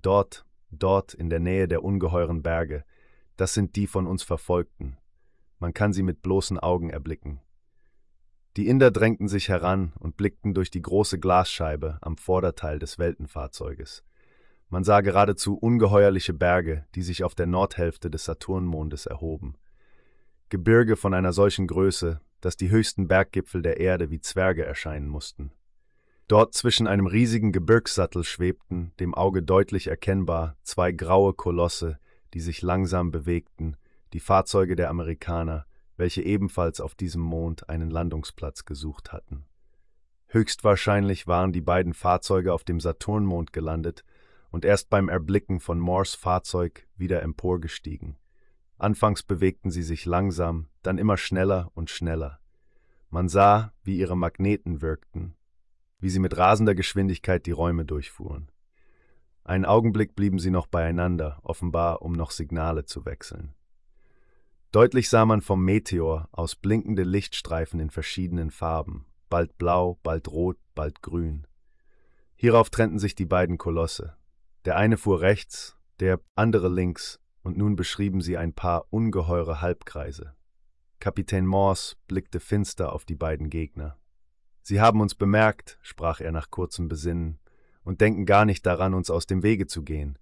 Dort, 0.01 0.47
dort 0.71 1.13
in 1.13 1.29
der 1.29 1.41
Nähe 1.41 1.69
der 1.69 1.85
ungeheuren 1.85 2.43
Berge, 2.43 2.87
das 3.37 3.53
sind 3.53 3.77
die 3.77 3.87
von 3.87 4.07
uns 4.07 4.23
Verfolgten. 4.23 4.97
Man 5.61 5.75
kann 5.75 5.93
sie 5.93 6.03
mit 6.03 6.23
bloßen 6.23 6.59
Augen 6.59 6.91
erblicken. 6.91 7.41
Die 8.57 8.67
Inder 8.67 8.91
drängten 8.91 9.29
sich 9.29 9.49
heran 9.49 9.93
und 10.01 10.17
blickten 10.17 10.55
durch 10.55 10.71
die 10.71 10.83
große 10.83 11.21
Glasscheibe 11.21 11.99
am 12.01 12.17
Vorderteil 12.17 12.79
des 12.79 12.99
Weltenfahrzeuges. 12.99 14.03
Man 14.69 14.85
sah 14.85 15.03
geradezu 15.03 15.57
ungeheuerliche 15.57 16.33
Berge, 16.33 16.87
die 16.95 17.03
sich 17.03 17.23
auf 17.23 17.35
der 17.35 17.47
Nordhälfte 17.47 18.11
des 18.11 18.25
Saturnmondes 18.25 19.07
erhoben. 19.07 19.55
Gebirge 20.49 20.97
von 20.97 21.15
einer 21.15 21.33
solchen 21.33 21.67
Größe, 21.67 22.21
dass 22.41 22.57
die 22.57 22.71
höchsten 22.71 23.07
Berggipfel 23.07 23.63
der 23.63 23.79
Erde 23.79 24.11
wie 24.11 24.21
Zwerge 24.21 24.65
erscheinen 24.65 25.09
mussten. 25.09 25.53
Dort 26.27 26.55
zwischen 26.55 26.87
einem 26.87 27.07
riesigen 27.07 27.53
Gebirgssattel 27.53 28.25
schwebten, 28.25 28.93
dem 28.99 29.15
Auge 29.15 29.43
deutlich 29.43 29.89
erkennbar, 29.89 30.57
zwei 30.63 30.93
graue 30.93 31.35
Kolosse, 31.35 31.99
die 32.35 32.41
sich 32.41 32.63
langsam 32.63 33.11
bewegten, 33.11 33.77
die 34.13 34.21
Fahrzeuge 34.21 34.77
der 34.77 34.91
Amerikaner, 34.91 35.67
welche 35.97 36.23
ebenfalls 36.23 36.81
auf 36.81 36.95
diesem 36.95 37.23
Mond 37.23 37.69
einen 37.69 37.91
Landungsplatz 37.91 38.65
gesucht 38.65 39.13
hatten. 39.13 39.45
Höchstwahrscheinlich 40.29 41.27
waren 41.27 41.53
die 41.53 41.61
beiden 41.61 41.93
Fahrzeuge 41.93 42.53
auf 42.53 42.65
dem 42.65 42.81
Saturnmond 42.81 43.53
gelandet 43.53 44.05
und 44.51 44.65
erst 44.65 44.89
beim 44.89 45.09
Erblicken 45.09 45.61
von 45.61 45.79
Morse 45.79 46.17
Fahrzeug 46.17 46.87
wieder 46.97 47.23
emporgestiegen. 47.23 48.17
Anfangs 48.79 49.23
bewegten 49.23 49.71
sie 49.71 49.83
sich 49.83 50.07
langsam, 50.07 50.69
dann 50.83 50.99
immer 50.99 51.17
schneller 51.17 51.71
und 51.75 51.91
schneller. 51.91 52.41
Man 53.11 53.29
sah, 53.29 53.75
wie 53.83 53.99
ihre 53.99 54.17
Magneten 54.17 54.81
wirkten, 54.81 55.35
wie 55.99 56.11
sie 56.11 56.21
mit 56.21 56.37
rasender 56.37 56.75
Geschwindigkeit 56.75 57.45
die 57.45 57.51
Räume 57.51 57.85
durchfuhren. 57.85 58.51
Einen 59.45 59.65
Augenblick 59.65 60.15
blieben 60.15 60.39
sie 60.39 60.51
noch 60.51 60.69
beieinander, 60.69 61.41
offenbar 61.43 62.03
um 62.03 62.13
noch 62.13 62.31
Signale 62.31 62.85
zu 62.85 63.05
wechseln. 63.05 63.55
Deutlich 64.73 65.11
sah 65.11 65.25
man 65.25 65.41
vom 65.41 65.65
Meteor 65.65 66.29
aus 66.31 66.55
blinkende 66.55 67.03
Lichtstreifen 67.03 67.81
in 67.81 67.91
verschiedenen 67.91 68.53
Farben, 68.53 69.07
bald 69.29 69.59
blau, 69.59 69.99
bald 70.05 70.29
rot, 70.29 70.59
bald 70.77 71.03
grün. 71.03 71.45
Hierauf 72.37 72.71
trennten 72.71 73.01
sich 73.01 73.17
die 73.17 73.27
beiden 73.27 73.59
Kolosse. 73.59 74.15
Der 74.65 74.77
eine 74.77 74.97
fuhr 74.97 75.23
rechts, 75.23 75.77
der 75.99 76.21
andere 76.37 76.69
links, 76.69 77.19
und 77.43 77.57
nun 77.57 77.75
beschrieben 77.75 78.21
sie 78.21 78.37
ein 78.37 78.53
paar 78.53 78.87
ungeheure 78.91 79.61
Halbkreise. 79.61 80.37
Kapitän 81.01 81.47
Morse 81.47 81.97
blickte 82.07 82.39
finster 82.39 82.93
auf 82.93 83.05
die 83.05 83.17
beiden 83.17 83.51
Gegner. 83.51 83.99
Sie 84.63 84.81
haben 84.81 85.01
uns 85.01 85.17
bemerkt, 85.17 85.79
sprach 85.83 86.21
er 86.21 86.31
nach 86.31 86.51
kurzem 86.51 86.89
Besinnen, 86.89 87.41
und 87.83 88.01
denken 88.01 88.25
gar 88.25 88.45
nicht 88.45 88.65
daran, 88.67 88.95
uns 88.95 89.11
aus 89.11 89.27
dem 89.27 89.43
Wege 89.43 89.67
zu 89.67 89.83
gehen. 89.83 90.17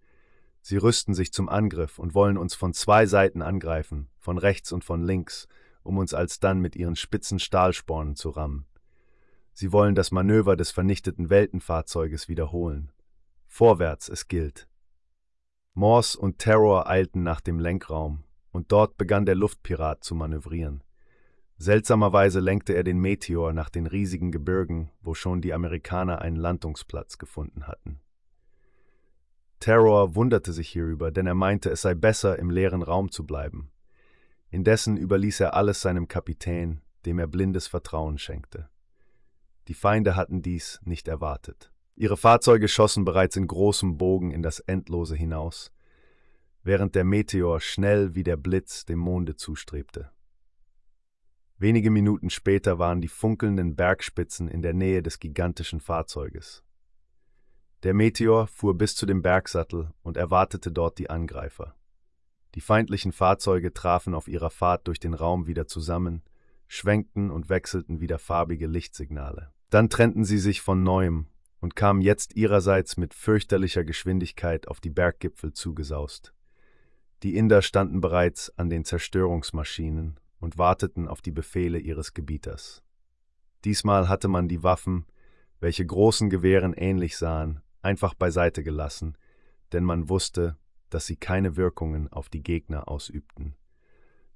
Sie 0.68 0.76
rüsten 0.76 1.14
sich 1.14 1.32
zum 1.32 1.48
Angriff 1.48 1.98
und 1.98 2.14
wollen 2.14 2.36
uns 2.36 2.54
von 2.54 2.74
zwei 2.74 3.06
Seiten 3.06 3.40
angreifen, 3.40 4.10
von 4.18 4.36
rechts 4.36 4.70
und 4.70 4.84
von 4.84 5.02
links, 5.02 5.48
um 5.82 5.96
uns 5.96 6.12
alsdann 6.12 6.60
mit 6.60 6.76
ihren 6.76 6.94
spitzen 6.94 7.38
Stahlspornen 7.38 8.16
zu 8.16 8.28
rammen. 8.28 8.66
Sie 9.54 9.72
wollen 9.72 9.94
das 9.94 10.10
Manöver 10.10 10.56
des 10.56 10.70
vernichteten 10.70 11.30
Weltenfahrzeuges 11.30 12.28
wiederholen. 12.28 12.92
Vorwärts, 13.46 14.10
es 14.10 14.28
gilt. 14.28 14.68
Morse 15.72 16.18
und 16.18 16.38
Terror 16.38 16.86
eilten 16.86 17.22
nach 17.22 17.40
dem 17.40 17.58
Lenkraum, 17.58 18.24
und 18.50 18.70
dort 18.70 18.98
begann 18.98 19.24
der 19.24 19.36
Luftpirat 19.36 20.04
zu 20.04 20.14
manövrieren. 20.14 20.84
Seltsamerweise 21.56 22.40
lenkte 22.40 22.74
er 22.74 22.84
den 22.84 22.98
Meteor 22.98 23.54
nach 23.54 23.70
den 23.70 23.86
riesigen 23.86 24.32
Gebirgen, 24.32 24.90
wo 25.00 25.14
schon 25.14 25.40
die 25.40 25.54
Amerikaner 25.54 26.20
einen 26.20 26.36
Landungsplatz 26.36 27.16
gefunden 27.16 27.66
hatten. 27.66 28.02
Terror 29.60 30.14
wunderte 30.14 30.52
sich 30.52 30.68
hierüber, 30.68 31.10
denn 31.10 31.26
er 31.26 31.34
meinte, 31.34 31.70
es 31.70 31.82
sei 31.82 31.94
besser, 31.94 32.38
im 32.38 32.50
leeren 32.50 32.82
Raum 32.82 33.10
zu 33.10 33.26
bleiben. 33.26 33.70
Indessen 34.50 34.96
überließ 34.96 35.40
er 35.40 35.54
alles 35.54 35.80
seinem 35.80 36.08
Kapitän, 36.08 36.80
dem 37.04 37.18
er 37.18 37.26
blindes 37.26 37.66
Vertrauen 37.66 38.18
schenkte. 38.18 38.68
Die 39.68 39.74
Feinde 39.74 40.16
hatten 40.16 40.40
dies 40.40 40.80
nicht 40.84 41.08
erwartet. 41.08 41.70
Ihre 41.94 42.16
Fahrzeuge 42.16 42.68
schossen 42.68 43.04
bereits 43.04 43.36
in 43.36 43.46
großem 43.46 43.98
Bogen 43.98 44.30
in 44.30 44.42
das 44.42 44.60
Endlose 44.60 45.16
hinaus, 45.16 45.72
während 46.62 46.94
der 46.94 47.04
Meteor 47.04 47.60
schnell 47.60 48.14
wie 48.14 48.22
der 48.22 48.36
Blitz 48.36 48.84
dem 48.84 49.00
Monde 49.00 49.36
zustrebte. 49.36 50.10
Wenige 51.58 51.90
Minuten 51.90 52.30
später 52.30 52.78
waren 52.78 53.00
die 53.00 53.08
funkelnden 53.08 53.74
Bergspitzen 53.74 54.46
in 54.46 54.62
der 54.62 54.74
Nähe 54.74 55.02
des 55.02 55.18
gigantischen 55.18 55.80
Fahrzeuges. 55.80 56.62
Der 57.84 57.94
Meteor 57.94 58.48
fuhr 58.48 58.76
bis 58.76 58.96
zu 58.96 59.06
dem 59.06 59.22
Bergsattel 59.22 59.92
und 60.02 60.16
erwartete 60.16 60.72
dort 60.72 60.98
die 60.98 61.10
Angreifer. 61.10 61.76
Die 62.56 62.60
feindlichen 62.60 63.12
Fahrzeuge 63.12 63.72
trafen 63.72 64.14
auf 64.14 64.26
ihrer 64.26 64.50
Fahrt 64.50 64.88
durch 64.88 64.98
den 64.98 65.14
Raum 65.14 65.46
wieder 65.46 65.68
zusammen, 65.68 66.22
schwenkten 66.66 67.30
und 67.30 67.48
wechselten 67.48 68.00
wieder 68.00 68.18
farbige 68.18 68.66
Lichtsignale. 68.66 69.52
Dann 69.70 69.90
trennten 69.90 70.24
sie 70.24 70.38
sich 70.38 70.60
von 70.60 70.82
neuem 70.82 71.28
und 71.60 71.76
kamen 71.76 72.00
jetzt 72.00 72.34
ihrerseits 72.36 72.96
mit 72.96 73.14
fürchterlicher 73.14 73.84
Geschwindigkeit 73.84 74.66
auf 74.66 74.80
die 74.80 74.90
Berggipfel 74.90 75.52
zugesaust. 75.52 76.34
Die 77.22 77.36
Inder 77.36 77.62
standen 77.62 78.00
bereits 78.00 78.56
an 78.58 78.70
den 78.70 78.84
Zerstörungsmaschinen 78.84 80.18
und 80.40 80.58
warteten 80.58 81.06
auf 81.06 81.20
die 81.20 81.32
Befehle 81.32 81.78
ihres 81.78 82.14
Gebieters. 82.14 82.82
Diesmal 83.64 84.08
hatte 84.08 84.28
man 84.28 84.48
die 84.48 84.62
Waffen, 84.62 85.06
welche 85.60 85.84
großen 85.84 86.30
Gewehren 86.30 86.74
ähnlich 86.74 87.16
sahen, 87.16 87.60
einfach 87.82 88.14
beiseite 88.14 88.62
gelassen, 88.62 89.16
denn 89.72 89.84
man 89.84 90.08
wusste, 90.08 90.56
dass 90.90 91.06
sie 91.06 91.16
keine 91.16 91.56
Wirkungen 91.56 92.10
auf 92.12 92.28
die 92.28 92.42
Gegner 92.42 92.88
ausübten. 92.88 93.56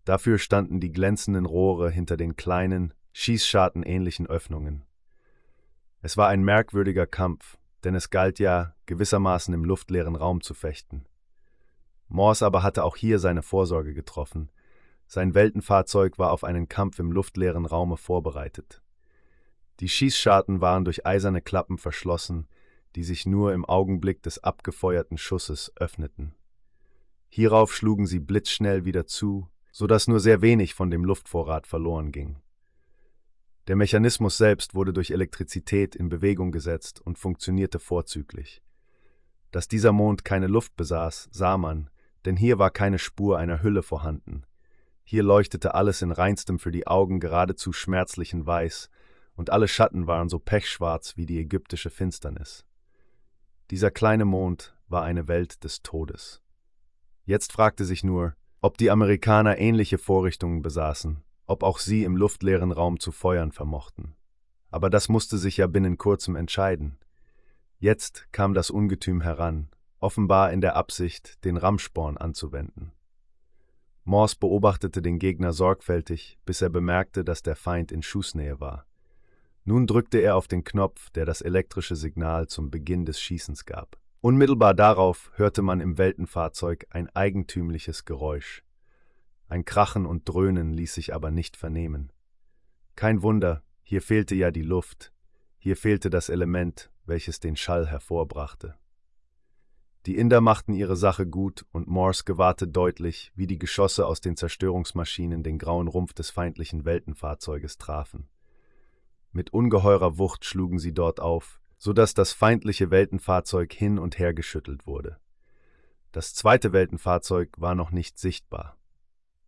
Dafür 0.05 0.39
standen 0.39 0.81
die 0.81 0.93
glänzenden 0.93 1.47
Rohre 1.47 1.91
hinter 1.91 2.17
den 2.17 2.37
kleinen, 2.37 2.93
schießschartenähnlichen 3.13 4.27
Öffnungen. 4.27 4.85
Es 6.01 6.17
war 6.17 6.29
ein 6.29 6.43
merkwürdiger 6.43 7.07
Kampf, 7.07 7.59
denn 7.85 7.95
es 7.95 8.11
galt 8.11 8.39
ja, 8.39 8.75
gewissermaßen 8.87 9.55
im 9.55 9.65
luftleeren 9.65 10.17
Raum 10.17 10.41
zu 10.41 10.55
fechten. 10.55 11.07
Morse 12.09 12.45
aber 12.45 12.63
hatte 12.63 12.85
auch 12.85 12.97
hier 12.97 13.19
seine 13.19 13.43
Vorsorge 13.43 13.95
getroffen, 13.95 14.51
sein 15.07 15.35
Weltenfahrzeug 15.35 16.19
war 16.19 16.31
auf 16.31 16.43
einen 16.43 16.69
Kampf 16.69 16.99
im 16.99 17.13
luftleeren 17.13 17.67
Raume 17.67 17.99
vorbereitet. 17.99 18.83
Die 19.81 19.91
Schießscharten 19.91 20.63
waren 20.63 20.87
durch 20.87 21.05
eiserne 21.05 21.43
Klappen 21.43 21.77
verschlossen, 21.77 22.49
die 22.97 23.05
sich 23.05 23.27
nur 23.27 23.53
im 23.53 23.65
Augenblick 23.65 24.23
des 24.23 24.43
abgefeuerten 24.43 25.19
Schusses 25.19 25.73
öffneten. 25.77 26.35
Hierauf 27.29 27.75
schlugen 27.75 28.07
sie 28.07 28.21
blitzschnell 28.21 28.85
wieder 28.85 29.07
zu, 29.07 29.49
so 29.71 29.87
dass 29.87 30.09
nur 30.09 30.21
sehr 30.21 30.43
wenig 30.43 30.75
von 30.75 30.91
dem 30.91 31.05
Luftvorrat 31.05 31.67
verloren 31.67 32.13
ging. 32.13 32.41
Der 33.69 33.77
Mechanismus 33.77 34.37
selbst 34.37 34.75
wurde 34.75 34.93
durch 34.93 35.11
Elektrizität 35.11 35.95
in 35.95 36.09
Bewegung 36.09 36.53
gesetzt 36.53 37.01
und 37.01 37.19
funktionierte 37.19 37.79
vorzüglich. 37.79 38.63
Dass 39.51 39.69
dieser 39.69 39.93
Mond 39.93 40.25
keine 40.25 40.47
Luft 40.47 40.77
besaß, 40.77 41.29
sah 41.33 41.57
man, 41.57 41.91
denn 42.25 42.37
hier 42.37 42.59
war 42.59 42.71
keine 42.71 42.99
Spur 42.99 43.39
einer 43.39 43.63
Hülle 43.63 43.83
vorhanden, 43.83 44.45
hier 45.05 45.23
leuchtete 45.23 45.75
alles 45.75 46.03
in 46.03 46.13
reinstem 46.13 46.59
für 46.59 46.71
die 46.71 46.87
Augen 46.87 47.21
geradezu 47.21 47.73
schmerzlichen 47.73 48.47
Weiß, 48.47 48.89
und 49.35 49.51
alle 49.51 49.69
Schatten 49.69 50.07
waren 50.07 50.29
so 50.29 50.39
pechschwarz 50.39 51.17
wie 51.17 51.27
die 51.27 51.39
ägyptische 51.39 51.91
Finsternis. 51.91 52.65
Dieser 53.71 53.91
kleine 53.91 54.25
Mond 54.25 54.75
war 54.89 55.03
eine 55.03 55.29
Welt 55.29 55.65
des 55.65 55.83
Todes. 55.83 56.43
Jetzt 57.25 57.53
fragte 57.53 57.85
sich 57.85 58.05
nur, 58.05 58.35
ob 58.61 58.79
die 58.79 58.91
Amerikaner 58.91 59.59
ähnliche 59.59 59.99
Vorrichtungen 59.99 60.63
besaßen, 60.63 61.23
ob 61.47 61.63
auch 61.63 61.79
sie 61.79 62.05
im 62.05 62.17
luftleeren 62.17 62.73
Raum 62.73 63.01
zu 63.01 63.13
feuern 63.13 63.53
vermochten. 63.53 64.15
Aber 64.71 64.91
das 64.91 65.09
musste 65.09 65.39
sich 65.39 65.57
ja 65.57 65.67
binnen 65.67 65.99
kurzem 65.99 66.37
entscheiden. 66.37 66.99
Jetzt 67.79 68.29
kam 68.33 68.55
das 68.55 68.71
Ungetüm 68.71 69.21
heran, 69.21 69.69
offenbar 69.99 70.53
in 70.53 70.61
der 70.61 70.77
Absicht, 70.77 71.45
den 71.45 71.57
Rammsporn 71.57 72.17
anzuwenden. 72.17 72.93
Morse 74.05 74.37
beobachtete 74.39 75.01
den 75.01 75.19
Gegner 75.19 75.53
sorgfältig, 75.53 76.39
bis 76.45 76.61
er 76.61 76.71
bemerkte, 76.71 77.25
dass 77.25 77.43
der 77.43 77.55
Feind 77.55 77.93
in 77.93 78.03
Schussnähe 78.03 78.59
war. 78.61 78.87
Nun 79.65 79.87
drückte 79.87 80.19
er 80.19 80.37
auf 80.37 80.49
den 80.49 80.65
Knopf, 80.65 81.11
der 81.11 81.25
das 81.25 81.41
elektrische 81.41 81.95
Signal 81.95 82.49
zum 82.49 82.71
Beginn 82.71 83.05
des 83.05 83.21
Schießens 83.21 83.65
gab. 83.65 83.97
Unmittelbar 84.21 84.75
darauf 84.75 85.31
hörte 85.37 85.63
man 85.63 85.81
im 85.81 85.99
Weltenfahrzeug 85.99 86.87
ein 86.91 87.09
eigentümliches 87.11 88.05
Geräusch. 88.05 88.63
Ein 89.49 89.65
Krachen 89.65 90.07
und 90.07 90.29
Dröhnen 90.29 90.73
ließ 90.73 90.95
sich 90.95 91.15
aber 91.15 91.31
nicht 91.31 91.57
vernehmen. 91.57 92.13
Kein 92.97 93.23
Wunder, 93.23 93.63
hier 93.83 94.03
fehlte 94.03 94.35
ja 94.35 94.51
die 94.51 94.63
Luft, 94.63 95.13
hier 95.59 95.77
fehlte 95.77 96.11
das 96.11 96.29
Element, 96.29 96.91
welches 97.05 97.41
den 97.41 97.57
Schall 97.57 97.87
hervorbrachte. 97.87 98.77
Die 100.07 100.17
Inder 100.17 100.41
machten 100.41 100.73
ihre 100.73 100.97
Sache 100.97 101.27
gut 101.27 101.65
und 101.71 101.87
Morse 101.87 102.25
gewahrte 102.25 102.67
deutlich, 102.67 103.31
wie 103.37 103.47
die 103.47 103.59
Geschosse 103.59 104.07
aus 104.07 104.21
den 104.21 104.37
Zerstörungsmaschinen 104.37 105.45
den 105.45 105.59
grauen 105.59 105.87
Rumpf 105.87 106.13
des 106.13 106.31
feindlichen 106.31 106.85
Weltenfahrzeuges 106.85 107.79
trafen. 107.79 108.29
Mit 109.33 109.53
ungeheurer 109.53 110.19
Wucht 110.19 110.45
schlugen 110.45 110.79
sie 110.79 110.93
dort 110.93 111.19
auf, 111.19 111.61
so 111.79 111.93
dass 111.93 112.15
das 112.15 112.33
feindliche 112.33 112.91
Weltenfahrzeug 112.91 113.73
hin 113.73 113.99
und 113.99 114.19
her 114.19 114.35
geschüttelt 114.35 114.87
wurde. 114.87 115.19
Das 116.13 116.35
zweite 116.35 116.73
Weltenfahrzeug 116.75 117.51
war 117.57 117.75
noch 117.75 117.91
nicht 117.91 118.19
sichtbar. 118.19 118.77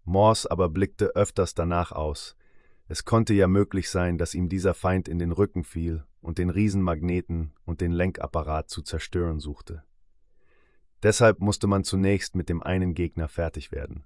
Morse 0.04 0.50
aber 0.50 0.70
blickte 0.70 1.14
öfters 1.14 1.54
danach 1.54 1.92
aus. 1.92 2.36
Es 2.88 3.04
konnte 3.04 3.34
ja 3.34 3.46
möglich 3.46 3.90
sein, 3.90 4.18
dass 4.18 4.34
ihm 4.34 4.48
dieser 4.48 4.72
Feind 4.72 5.06
in 5.06 5.18
den 5.18 5.32
Rücken 5.32 5.64
fiel 5.64 6.04
und 6.20 6.38
den 6.38 6.48
Riesenmagneten 6.48 7.52
und 7.66 7.82
den 7.82 7.92
Lenkapparat 7.92 8.70
zu 8.70 8.82
zerstören 8.82 9.40
suchte. 9.40 9.84
Deshalb 11.02 11.40
musste 11.40 11.66
man 11.66 11.84
zunächst 11.84 12.34
mit 12.34 12.48
dem 12.48 12.62
einen 12.62 12.94
Gegner 12.94 13.28
fertig 13.28 13.72
werden. 13.72 14.04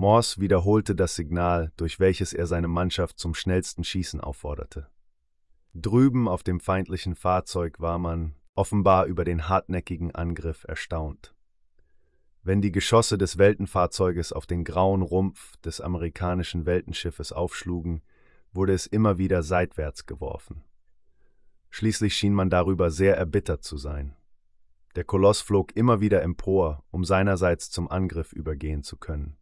Morse 0.00 0.40
wiederholte 0.40 0.94
das 0.94 1.14
Signal, 1.14 1.72
durch 1.76 2.00
welches 2.00 2.32
er 2.32 2.46
seine 2.46 2.68
Mannschaft 2.68 3.18
zum 3.18 3.34
schnellsten 3.34 3.84
Schießen 3.84 4.18
aufforderte. 4.18 4.88
Drüben 5.74 6.26
auf 6.26 6.42
dem 6.42 6.58
feindlichen 6.58 7.14
Fahrzeug 7.14 7.80
war 7.80 7.98
man, 7.98 8.34
offenbar 8.54 9.04
über 9.04 9.26
den 9.26 9.46
hartnäckigen 9.50 10.14
Angriff, 10.14 10.64
erstaunt. 10.66 11.34
Wenn 12.42 12.62
die 12.62 12.72
Geschosse 12.72 13.18
des 13.18 13.36
Weltenfahrzeuges 13.36 14.32
auf 14.32 14.46
den 14.46 14.64
grauen 14.64 15.02
Rumpf 15.02 15.58
des 15.58 15.82
amerikanischen 15.82 16.64
Weltenschiffes 16.64 17.30
aufschlugen, 17.30 18.00
wurde 18.54 18.72
es 18.72 18.86
immer 18.86 19.18
wieder 19.18 19.42
seitwärts 19.42 20.06
geworfen. 20.06 20.64
Schließlich 21.68 22.16
schien 22.16 22.32
man 22.32 22.48
darüber 22.48 22.90
sehr 22.90 23.18
erbittert 23.18 23.64
zu 23.64 23.76
sein. 23.76 24.16
Der 24.96 25.04
Koloss 25.04 25.42
flog 25.42 25.76
immer 25.76 26.00
wieder 26.00 26.22
empor, 26.22 26.84
um 26.90 27.04
seinerseits 27.04 27.70
zum 27.70 27.90
Angriff 27.90 28.32
übergehen 28.32 28.82
zu 28.82 28.96
können. 28.96 29.36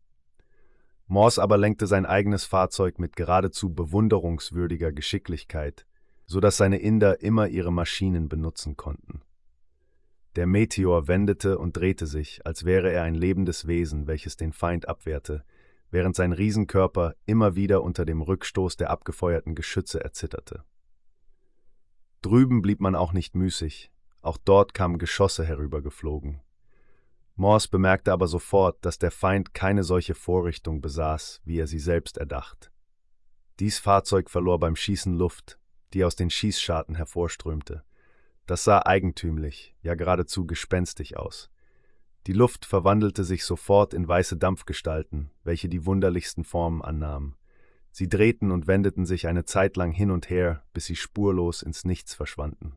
Morse 1.08 1.42
aber 1.42 1.56
lenkte 1.56 1.86
sein 1.86 2.04
eigenes 2.04 2.44
Fahrzeug 2.44 2.98
mit 2.98 3.16
geradezu 3.16 3.74
bewunderungswürdiger 3.74 4.92
Geschicklichkeit, 4.92 5.86
so 6.26 6.38
dass 6.38 6.58
seine 6.58 6.78
Inder 6.78 7.22
immer 7.22 7.48
ihre 7.48 7.72
Maschinen 7.72 8.28
benutzen 8.28 8.76
konnten. 8.76 9.22
Der 10.36 10.46
Meteor 10.46 11.08
wendete 11.08 11.58
und 11.58 11.76
drehte 11.76 12.06
sich, 12.06 12.44
als 12.46 12.64
wäre 12.64 12.92
er 12.92 13.02
ein 13.04 13.14
lebendes 13.14 13.66
Wesen, 13.66 14.06
welches 14.06 14.36
den 14.36 14.52
Feind 14.52 14.86
abwehrte, 14.86 15.44
während 15.90 16.14
sein 16.14 16.32
Riesenkörper 16.32 17.14
immer 17.24 17.56
wieder 17.56 17.82
unter 17.82 18.04
dem 18.04 18.20
Rückstoß 18.20 18.76
der 18.76 18.90
abgefeuerten 18.90 19.54
Geschütze 19.54 20.04
erzitterte. 20.04 20.62
Drüben 22.20 22.60
blieb 22.60 22.80
man 22.80 22.94
auch 22.94 23.14
nicht 23.14 23.34
müßig, 23.34 23.90
auch 24.20 24.36
dort 24.36 24.74
kamen 24.74 24.98
Geschosse 24.98 25.44
herübergeflogen. 25.44 26.40
Morse 27.38 27.68
bemerkte 27.68 28.12
aber 28.12 28.26
sofort, 28.26 28.84
dass 28.84 28.98
der 28.98 29.12
Feind 29.12 29.54
keine 29.54 29.84
solche 29.84 30.16
Vorrichtung 30.16 30.80
besaß, 30.80 31.40
wie 31.44 31.60
er 31.60 31.68
sie 31.68 31.78
selbst 31.78 32.18
erdacht. 32.18 32.72
Dies 33.60 33.78
Fahrzeug 33.78 34.28
verlor 34.28 34.58
beim 34.58 34.74
Schießen 34.74 35.14
Luft, 35.14 35.56
die 35.94 36.04
aus 36.04 36.16
den 36.16 36.30
Schießscharten 36.30 36.96
hervorströmte. 36.96 37.84
Das 38.46 38.64
sah 38.64 38.82
eigentümlich, 38.84 39.76
ja 39.82 39.94
geradezu 39.94 40.46
gespenstig 40.46 41.16
aus. 41.16 41.48
Die 42.26 42.32
Luft 42.32 42.66
verwandelte 42.66 43.22
sich 43.22 43.44
sofort 43.44 43.94
in 43.94 44.08
weiße 44.08 44.36
Dampfgestalten, 44.36 45.30
welche 45.44 45.68
die 45.68 45.86
wunderlichsten 45.86 46.42
Formen 46.42 46.82
annahmen. 46.82 47.36
Sie 47.92 48.08
drehten 48.08 48.50
und 48.50 48.66
wendeten 48.66 49.06
sich 49.06 49.28
eine 49.28 49.44
Zeit 49.44 49.76
lang 49.76 49.92
hin 49.92 50.10
und 50.10 50.28
her, 50.28 50.64
bis 50.72 50.86
sie 50.86 50.96
spurlos 50.96 51.62
ins 51.62 51.84
Nichts 51.84 52.14
verschwanden. 52.14 52.76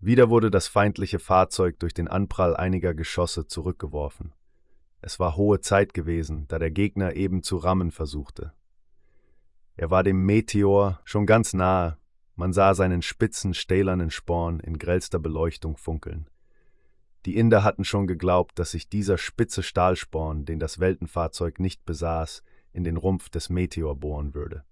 Wieder 0.00 0.30
wurde 0.30 0.50
das 0.50 0.68
feindliche 0.68 1.18
Fahrzeug 1.18 1.80
durch 1.80 1.92
den 1.92 2.06
Anprall 2.06 2.56
einiger 2.56 2.94
Geschosse 2.94 3.46
zurückgeworfen. 3.46 4.32
Es 5.00 5.18
war 5.18 5.36
hohe 5.36 5.60
Zeit 5.60 5.92
gewesen, 5.92 6.46
da 6.48 6.58
der 6.58 6.70
Gegner 6.70 7.14
eben 7.14 7.42
zu 7.42 7.56
rammen 7.56 7.90
versuchte. 7.90 8.52
Er 9.76 9.90
war 9.90 10.02
dem 10.02 10.24
Meteor 10.24 11.00
schon 11.04 11.26
ganz 11.26 11.52
nahe, 11.52 11.98
man 12.36 12.52
sah 12.52 12.74
seinen 12.74 13.02
spitzen, 13.02 13.54
stählernen 13.54 14.10
Sporn 14.10 14.60
in 14.60 14.78
grellster 14.78 15.18
Beleuchtung 15.18 15.76
funkeln. 15.76 16.30
Die 17.26 17.36
Inder 17.36 17.64
hatten 17.64 17.84
schon 17.84 18.06
geglaubt, 18.06 18.60
dass 18.60 18.70
sich 18.70 18.88
dieser 18.88 19.18
spitze 19.18 19.64
Stahlsporn, 19.64 20.44
den 20.44 20.60
das 20.60 20.78
Weltenfahrzeug 20.78 21.58
nicht 21.58 21.84
besaß, 21.84 22.44
in 22.72 22.84
den 22.84 22.96
Rumpf 22.96 23.28
des 23.28 23.50
Meteor 23.50 23.96
bohren 23.96 24.34
würde. 24.34 24.64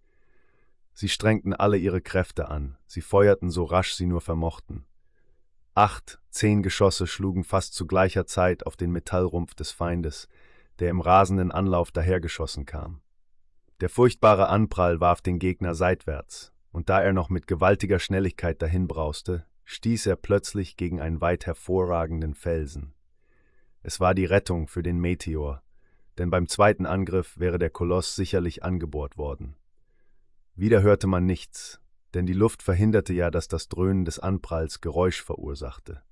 Sie 0.92 1.08
strengten 1.08 1.52
alle 1.52 1.76
ihre 1.76 2.00
Kräfte 2.00 2.48
an, 2.48 2.78
sie 2.86 3.00
feuerten 3.00 3.50
so 3.50 3.64
rasch 3.64 3.94
sie 3.94 4.06
nur 4.06 4.20
vermochten. 4.20 4.86
Acht, 5.76 6.18
zehn 6.30 6.62
Geschosse 6.62 7.06
schlugen 7.06 7.44
fast 7.44 7.74
zu 7.74 7.86
gleicher 7.86 8.24
Zeit 8.24 8.64
auf 8.64 8.78
den 8.78 8.92
Metallrumpf 8.92 9.54
des 9.54 9.72
Feindes, 9.72 10.26
der 10.78 10.88
im 10.88 11.02
rasenden 11.02 11.52
Anlauf 11.52 11.92
dahergeschossen 11.92 12.64
kam. 12.64 13.02
Der 13.82 13.90
furchtbare 13.90 14.48
Anprall 14.48 15.00
warf 15.00 15.20
den 15.20 15.38
Gegner 15.38 15.74
seitwärts, 15.74 16.54
und 16.72 16.88
da 16.88 17.02
er 17.02 17.12
noch 17.12 17.28
mit 17.28 17.46
gewaltiger 17.46 17.98
Schnelligkeit 17.98 18.62
dahinbrauste, 18.62 19.44
stieß 19.64 20.06
er 20.06 20.16
plötzlich 20.16 20.78
gegen 20.78 20.98
einen 20.98 21.20
weit 21.20 21.44
hervorragenden 21.44 22.32
Felsen. 22.32 22.94
Es 23.82 24.00
war 24.00 24.14
die 24.14 24.24
Rettung 24.24 24.68
für 24.68 24.82
den 24.82 24.98
Meteor, 24.98 25.62
denn 26.16 26.30
beim 26.30 26.48
zweiten 26.48 26.86
Angriff 26.86 27.38
wäre 27.38 27.58
der 27.58 27.68
Koloss 27.68 28.16
sicherlich 28.16 28.64
angebohrt 28.64 29.18
worden. 29.18 29.56
Wieder 30.54 30.80
hörte 30.80 31.06
man 31.06 31.26
nichts, 31.26 31.82
denn 32.14 32.26
die 32.26 32.32
Luft 32.32 32.62
verhinderte 32.62 33.12
ja, 33.12 33.30
dass 33.30 33.48
das 33.48 33.68
Dröhnen 33.68 34.04
des 34.04 34.18
Anpralls 34.18 34.80
Geräusch 34.80 35.22
verursachte. 35.22 36.02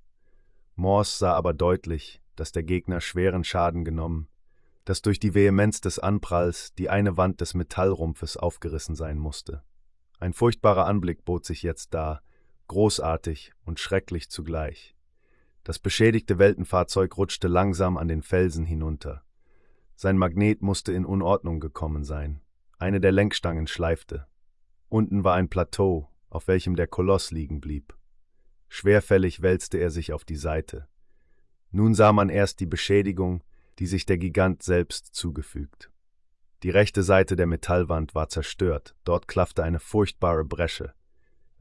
Morse 0.75 1.17
sah 1.17 1.33
aber 1.33 1.53
deutlich, 1.53 2.21
dass 2.35 2.51
der 2.51 2.63
Gegner 2.63 3.01
schweren 3.01 3.43
Schaden 3.43 3.85
genommen, 3.85 4.27
dass 4.83 5.01
durch 5.01 5.19
die 5.19 5.33
Vehemenz 5.33 5.81
des 5.81 5.99
Anpralls 5.99 6.73
die 6.75 6.89
eine 6.89 7.17
Wand 7.17 7.41
des 7.41 7.53
Metallrumpfes 7.53 8.37
aufgerissen 8.37 8.95
sein 8.95 9.17
musste. 9.17 9.63
Ein 10.19 10.33
furchtbarer 10.33 10.85
Anblick 10.85 11.25
bot 11.25 11.45
sich 11.45 11.63
jetzt 11.63 11.93
dar, 11.93 12.21
großartig 12.67 13.53
und 13.63 13.79
schrecklich 13.79 14.29
zugleich. 14.29 14.95
Das 15.63 15.79
beschädigte 15.79 16.37
Weltenfahrzeug 16.37 17.17
rutschte 17.17 17.47
langsam 17.47 17.97
an 17.97 18.07
den 18.07 18.21
Felsen 18.21 18.65
hinunter. 18.65 19.23
Sein 19.95 20.17
Magnet 20.17 20.61
musste 20.61 20.91
in 20.93 21.05
Unordnung 21.05 21.59
gekommen 21.59 22.03
sein. 22.03 22.41
Eine 22.77 22.99
der 22.99 23.11
Lenkstangen 23.11 23.65
schleifte. 23.65 24.27
Unten 24.89 25.23
war 25.23 25.35
ein 25.35 25.49
Plateau, 25.49 26.09
auf 26.29 26.47
welchem 26.47 26.75
der 26.75 26.87
Koloss 26.87 27.31
liegen 27.31 27.61
blieb. 27.61 27.95
Schwerfällig 28.67 29.41
wälzte 29.41 29.77
er 29.77 29.89
sich 29.89 30.13
auf 30.13 30.25
die 30.25 30.35
Seite. 30.35 30.87
Nun 31.71 31.93
sah 31.93 32.13
man 32.13 32.29
erst 32.29 32.59
die 32.59 32.65
Beschädigung, 32.65 33.43
die 33.79 33.87
sich 33.87 34.05
der 34.05 34.17
Gigant 34.17 34.63
selbst 34.63 35.15
zugefügt. 35.15 35.91
Die 36.63 36.69
rechte 36.69 37.03
Seite 37.03 37.35
der 37.35 37.47
Metallwand 37.47 38.15
war 38.15 38.29
zerstört, 38.29 38.95
dort 39.03 39.27
klaffte 39.27 39.63
eine 39.63 39.79
furchtbare 39.79 40.45
Bresche. 40.45 40.93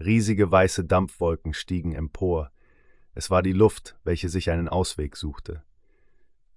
Riesige 0.01 0.51
weiße 0.51 0.85
Dampfwolken 0.85 1.55
stiegen 1.55 1.93
empor. 1.93 2.51
Es 3.15 3.31
war 3.31 3.43
die 3.43 3.53
Luft, 3.53 3.97
welche 4.05 4.29
sich 4.29 4.51
einen 4.51 4.69
Ausweg 4.69 5.17
suchte. 5.17 5.63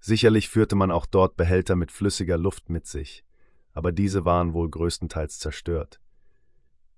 Sicherlich 0.00 0.48
führte 0.48 0.76
man 0.76 0.90
auch 0.90 1.06
dort 1.06 1.36
Behälter 1.36 1.76
mit 1.76 1.92
flüssiger 1.92 2.38
Luft 2.38 2.70
mit 2.70 2.86
sich, 2.86 3.24
aber 3.72 3.92
diese 3.92 4.24
waren 4.24 4.54
wohl 4.54 4.70
größtenteils 4.70 5.38
zerstört. 5.38 6.00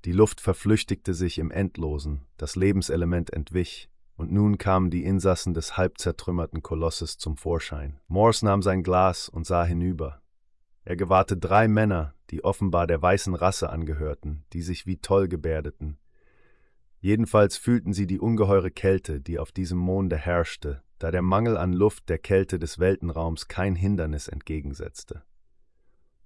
Die 0.05 0.13
Luft 0.13 0.41
verflüchtigte 0.41 1.13
sich 1.13 1.39
im 1.39 1.51
Endlosen, 1.51 2.27
das 2.37 2.57
Lebenselement 2.57 3.33
entwich, 3.33 3.91
und 4.17 4.33
nun 4.33 4.59
kamen 4.59 4.91
die 4.91 5.05
Insassen 5.05 5.55
des 5.55 5.77
halb 5.77 5.99
zertrümmerten 5.99 6.63
Kolosses 6.63 7.19
zum 7.19 7.37
Vorschein. 7.37 8.01
Morse 8.07 8.45
nahm 8.45 8.63
sein 8.63 8.83
Glas 8.83 9.29
und 9.29 9.47
sah 9.47 9.65
hinüber. 9.65 10.21
Er 10.85 10.97
gewahrte 10.97 11.37
drei 11.37 11.69
Männer, 11.69 12.15
die 12.31 12.45
offenbar 12.45 12.87
der 12.87 13.01
weißen 13.01 13.35
Rasse 13.35 13.71
angehörten, 13.71 14.45
die 14.53 14.63
sich 14.63 14.87
wie 14.87 14.99
toll 14.99 15.29
gebärdeten. 15.29 15.99
Jedenfalls 17.01 17.57
fühlten 17.57 17.93
sie 17.93 18.07
die 18.07 18.21
ungeheure 18.21 18.71
Kälte, 18.71 19.21
die 19.21 19.39
auf 19.39 19.53
diesem 19.53 19.79
Monde 19.79 20.17
herrschte, 20.17 20.83
da 20.99 21.11
der 21.11 21.23
Mangel 21.23 21.57
an 21.57 21.73
Luft 21.73 22.09
der 22.09 22.19
Kälte 22.19 22.59
des 22.59 22.79
Weltenraums 22.79 23.49
kein 23.49 23.75
Hindernis 23.75 24.29
entgegensetzte. 24.29 25.23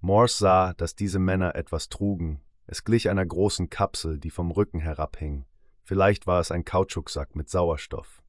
Morse 0.01 0.37
sah, 0.37 0.73
dass 0.75 0.97
diese 0.97 1.19
Männer 1.19 1.55
etwas 1.55 1.89
trugen. 1.89 2.41
Es 2.67 2.85
glich 2.85 3.11
einer 3.11 3.25
großen 3.25 3.69
Kapsel, 3.69 4.19
die 4.19 4.31
vom 4.31 4.51
Rücken 4.51 4.81
herabhing. 4.81 5.45
Vielleicht 5.83 6.27
war 6.27 6.41
es 6.41 6.51
ein 6.51 6.65
Kautschuksack 6.65 7.37
mit 7.37 7.51
Sauerstoff. 7.51 8.23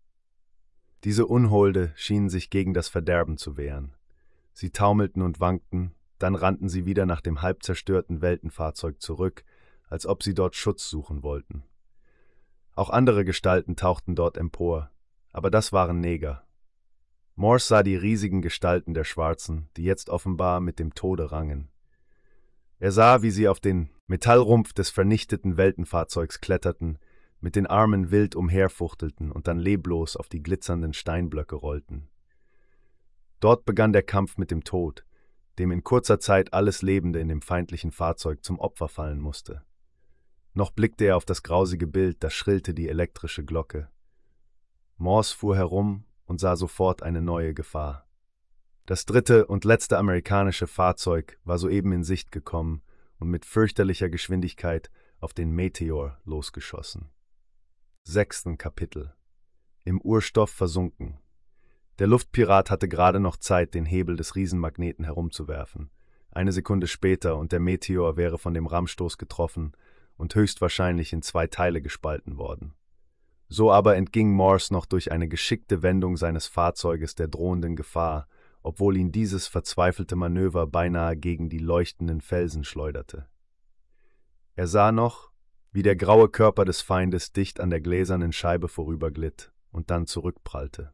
Diese 1.03 1.25
Unholde 1.25 1.93
schienen 1.95 2.29
sich 2.29 2.49
gegen 2.49 2.73
das 2.73 2.89
Verderben 2.89 3.37
zu 3.37 3.57
wehren. 3.57 3.93
Sie 4.53 4.71
taumelten 4.71 5.21
und 5.21 5.39
wankten, 5.39 5.93
dann 6.17 6.35
rannten 6.35 6.69
sie 6.69 6.85
wieder 6.85 7.05
nach 7.05 7.21
dem 7.21 7.41
halb 7.41 7.63
zerstörten 7.63 8.21
Weltenfahrzeug 8.21 9.01
zurück, 9.01 9.43
als 9.87 10.05
ob 10.05 10.23
sie 10.23 10.33
dort 10.33 10.55
Schutz 10.55 10.89
suchen 10.89 11.23
wollten. 11.23 11.63
Auch 12.73 12.89
andere 12.89 13.23
Gestalten 13.23 13.75
tauchten 13.75 14.15
dort 14.15 14.37
empor, 14.37 14.91
aber 15.31 15.49
das 15.49 15.71
waren 15.71 15.99
Neger. 15.99 16.45
Morse 17.35 17.67
sah 17.67 17.83
die 17.83 17.95
riesigen 17.95 18.41
Gestalten 18.41 18.93
der 18.93 19.03
Schwarzen, 19.03 19.69
die 19.77 19.83
jetzt 19.83 20.09
offenbar 20.09 20.59
mit 20.61 20.79
dem 20.79 20.93
Tode 20.93 21.31
rangen. 21.31 21.69
Er 22.85 22.91
sah, 22.91 23.23
wie 23.23 23.31
sie 23.31 23.47
auf 23.47 23.59
den 23.59 23.89
Metallrumpf 24.05 24.71
des 24.71 24.91
vernichteten 24.91 25.57
Weltenfahrzeugs 25.57 26.39
kletterten, 26.39 26.99
mit 27.39 27.55
den 27.55 27.65
Armen 27.65 28.11
wild 28.11 28.35
umherfuchtelten 28.35 29.31
und 29.31 29.47
dann 29.47 29.57
leblos 29.57 30.15
auf 30.15 30.29
die 30.29 30.43
glitzernden 30.43 30.93
Steinblöcke 30.93 31.55
rollten. 31.55 32.09
Dort 33.39 33.65
begann 33.65 33.91
der 33.91 34.03
Kampf 34.03 34.37
mit 34.37 34.51
dem 34.51 34.63
Tod, 34.63 35.03
dem 35.57 35.71
in 35.71 35.83
kurzer 35.83 36.19
Zeit 36.19 36.53
alles 36.53 36.83
Lebende 36.83 37.19
in 37.19 37.27
dem 37.27 37.41
feindlichen 37.41 37.89
Fahrzeug 37.89 38.43
zum 38.43 38.59
Opfer 38.59 38.87
fallen 38.87 39.19
musste. 39.19 39.63
Noch 40.53 40.69
blickte 40.69 41.05
er 41.05 41.17
auf 41.17 41.25
das 41.25 41.41
grausige 41.41 41.87
Bild, 41.87 42.23
da 42.23 42.29
schrillte 42.29 42.75
die 42.75 42.87
elektrische 42.87 43.43
Glocke. 43.43 43.89
Morse 44.97 45.35
fuhr 45.35 45.55
herum 45.55 46.03
und 46.25 46.39
sah 46.39 46.55
sofort 46.55 47.01
eine 47.01 47.23
neue 47.23 47.55
Gefahr. 47.55 48.04
Das 48.85 49.05
dritte 49.05 49.47
und 49.47 49.65
letzte 49.65 49.97
amerikanische 49.97 50.67
Fahrzeug 50.67 51.39
war 51.43 51.57
soeben 51.57 51.91
in 51.91 52.03
Sicht 52.03 52.31
gekommen 52.31 52.83
und 53.17 53.29
mit 53.29 53.43
fürchterlicher 53.43 54.09
Geschwindigkeit 54.09 54.91
auf 55.19 55.33
den 55.33 55.49
Meteor 55.49 56.19
losgeschossen. 56.23 57.09
Sechsten 58.03 58.59
Kapitel 58.59 59.15
Im 59.85 59.99
Urstoff 60.01 60.51
versunken. 60.51 61.17
Der 61.97 62.05
Luftpirat 62.05 62.69
hatte 62.69 62.87
gerade 62.87 63.19
noch 63.19 63.37
Zeit, 63.37 63.73
den 63.73 63.85
Hebel 63.85 64.17
des 64.17 64.35
Riesenmagneten 64.35 65.05
herumzuwerfen. 65.05 65.89
Eine 66.29 66.51
Sekunde 66.51 66.85
später 66.85 67.37
und 67.37 67.53
der 67.53 67.61
Meteor 67.61 68.17
wäre 68.17 68.37
von 68.37 68.53
dem 68.53 68.67
Rammstoß 68.67 69.17
getroffen 69.17 69.71
und 70.15 70.35
höchstwahrscheinlich 70.35 71.11
in 71.11 71.23
zwei 71.23 71.47
Teile 71.47 71.81
gespalten 71.81 72.37
worden. 72.37 72.75
So 73.47 73.71
aber 73.71 73.95
entging 73.95 74.31
Morse 74.31 74.71
noch 74.71 74.85
durch 74.85 75.11
eine 75.11 75.27
geschickte 75.27 75.81
Wendung 75.81 76.17
seines 76.17 76.45
Fahrzeuges 76.45 77.15
der 77.15 77.27
drohenden 77.29 77.75
Gefahr, 77.75 78.27
obwohl 78.65 78.97
ihn 78.97 79.11
dieses 79.11 79.45
verzweifelte 79.45 80.15
Manöver 80.15 80.65
beinahe 80.65 81.15
gegen 81.15 81.49
die 81.49 81.59
leuchtenden 81.59 82.19
Felsen 82.19 82.63
schleuderte. 82.63 83.27
Er 84.55 84.65
sah 84.65 84.91
noch, 84.91 85.29
wie 85.71 85.83
der 85.83 85.95
graue 85.95 86.29
Körper 86.29 86.65
des 86.65 86.81
Feindes 86.81 87.31
dicht 87.31 87.59
an 87.59 87.69
der 87.69 87.79
gläsernen 87.79 88.31
Scheibe 88.31 88.67
vorüberglitt 88.67 89.53
und 89.69 89.91
dann 89.91 90.07
zurückprallte. 90.07 90.93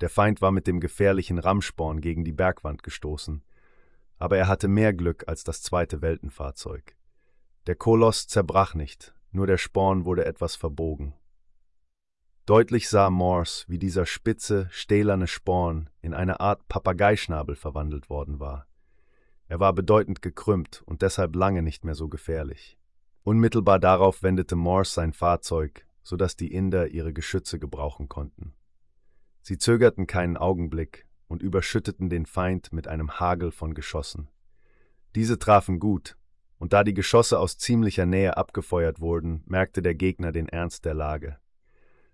Der 0.00 0.08
Feind 0.08 0.42
war 0.42 0.50
mit 0.50 0.66
dem 0.66 0.80
gefährlichen 0.80 1.38
Rammsporn 1.38 2.00
gegen 2.00 2.24
die 2.24 2.32
Bergwand 2.32 2.82
gestoßen, 2.82 3.44
aber 4.16 4.36
er 4.36 4.48
hatte 4.48 4.66
mehr 4.66 4.92
Glück 4.92 5.28
als 5.28 5.44
das 5.44 5.62
zweite 5.62 6.02
Weltenfahrzeug. 6.02 6.96
Der 7.68 7.76
Koloss 7.76 8.26
zerbrach 8.26 8.74
nicht, 8.74 9.14
nur 9.30 9.46
der 9.46 9.58
Sporn 9.58 10.04
wurde 10.04 10.24
etwas 10.24 10.56
verbogen. 10.56 11.14
Deutlich 12.48 12.88
sah 12.88 13.10
Morse, 13.10 13.66
wie 13.68 13.76
dieser 13.76 14.06
spitze, 14.06 14.68
stählerne 14.70 15.26
Sporn 15.26 15.90
in 16.00 16.14
eine 16.14 16.40
Art 16.40 16.66
Papageischnabel 16.66 17.56
verwandelt 17.56 18.08
worden 18.08 18.40
war. 18.40 18.66
Er 19.48 19.60
war 19.60 19.74
bedeutend 19.74 20.22
gekrümmt 20.22 20.82
und 20.86 21.02
deshalb 21.02 21.36
lange 21.36 21.60
nicht 21.60 21.84
mehr 21.84 21.94
so 21.94 22.08
gefährlich. 22.08 22.78
Unmittelbar 23.22 23.78
darauf 23.78 24.22
wendete 24.22 24.56
Morse 24.56 24.94
sein 24.94 25.12
Fahrzeug, 25.12 25.84
so 26.02 26.16
dass 26.16 26.36
die 26.36 26.50
Inder 26.50 26.88
ihre 26.88 27.12
Geschütze 27.12 27.58
gebrauchen 27.58 28.08
konnten. 28.08 28.54
Sie 29.42 29.58
zögerten 29.58 30.06
keinen 30.06 30.38
Augenblick 30.38 31.06
und 31.26 31.42
überschütteten 31.42 32.08
den 32.08 32.24
Feind 32.24 32.72
mit 32.72 32.88
einem 32.88 33.20
Hagel 33.20 33.50
von 33.50 33.74
Geschossen. 33.74 34.30
Diese 35.14 35.38
trafen 35.38 35.80
gut, 35.80 36.16
und 36.56 36.72
da 36.72 36.82
die 36.82 36.94
Geschosse 36.94 37.40
aus 37.40 37.58
ziemlicher 37.58 38.06
Nähe 38.06 38.38
abgefeuert 38.38 39.00
wurden, 39.00 39.42
merkte 39.44 39.82
der 39.82 39.94
Gegner 39.94 40.32
den 40.32 40.48
Ernst 40.48 40.86
der 40.86 40.94
Lage. 40.94 41.36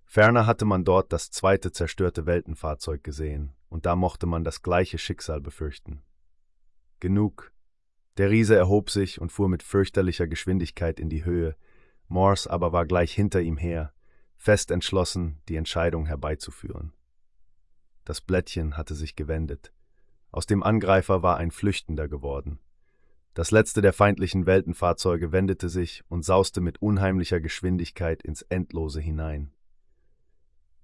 Ferner 0.05 0.47
hatte 0.47 0.65
man 0.65 0.85
dort 0.85 1.13
das 1.13 1.31
zweite 1.31 1.73
zerstörte 1.73 2.27
Weltenfahrzeug 2.27 3.03
gesehen, 3.03 3.55
und 3.69 3.87
da 3.87 3.97
mochte 3.97 4.27
man 4.27 4.45
das 4.45 4.63
gleiche 4.63 4.99
Schicksal 4.99 5.41
befürchten. 5.41 6.03
Genug. 7.01 7.53
Der 8.17 8.31
Riese 8.31 8.55
erhob 8.55 8.91
sich 8.91 9.21
und 9.21 9.33
fuhr 9.33 9.49
mit 9.49 9.63
fürchterlicher 9.63 10.29
Geschwindigkeit 10.29 11.01
in 11.01 11.09
die 11.09 11.25
Höhe, 11.25 11.57
Morse 12.09 12.51
aber 12.51 12.73
war 12.73 12.87
gleich 12.87 13.13
hinter 13.13 13.41
ihm 13.41 13.57
her, 13.57 13.93
fest 14.37 14.71
entschlossen, 14.71 15.41
die 15.49 15.57
Entscheidung 15.57 16.07
herbeizuführen. 16.07 16.93
Das 18.05 18.21
Blättchen 18.21 18.77
hatte 18.77 18.95
sich 18.95 19.17
gewendet. 19.17 19.73
Aus 20.31 20.47
dem 20.47 20.63
Angreifer 20.63 21.23
war 21.23 21.39
ein 21.39 21.51
Flüchtender 21.51 22.09
geworden. 22.09 22.59
Das 23.33 23.51
letzte 23.51 23.81
der 23.81 23.93
feindlichen 23.93 24.47
Weltenfahrzeuge 24.47 25.33
wendete 25.33 25.69
sich 25.69 26.05
und 26.09 26.25
sauste 26.25 26.61
mit 26.61 26.83
unheimlicher 26.83 27.41
Geschwindigkeit 27.41 28.23
ins 28.23 28.43
Endlose 28.43 29.01
hinein. 29.01 29.54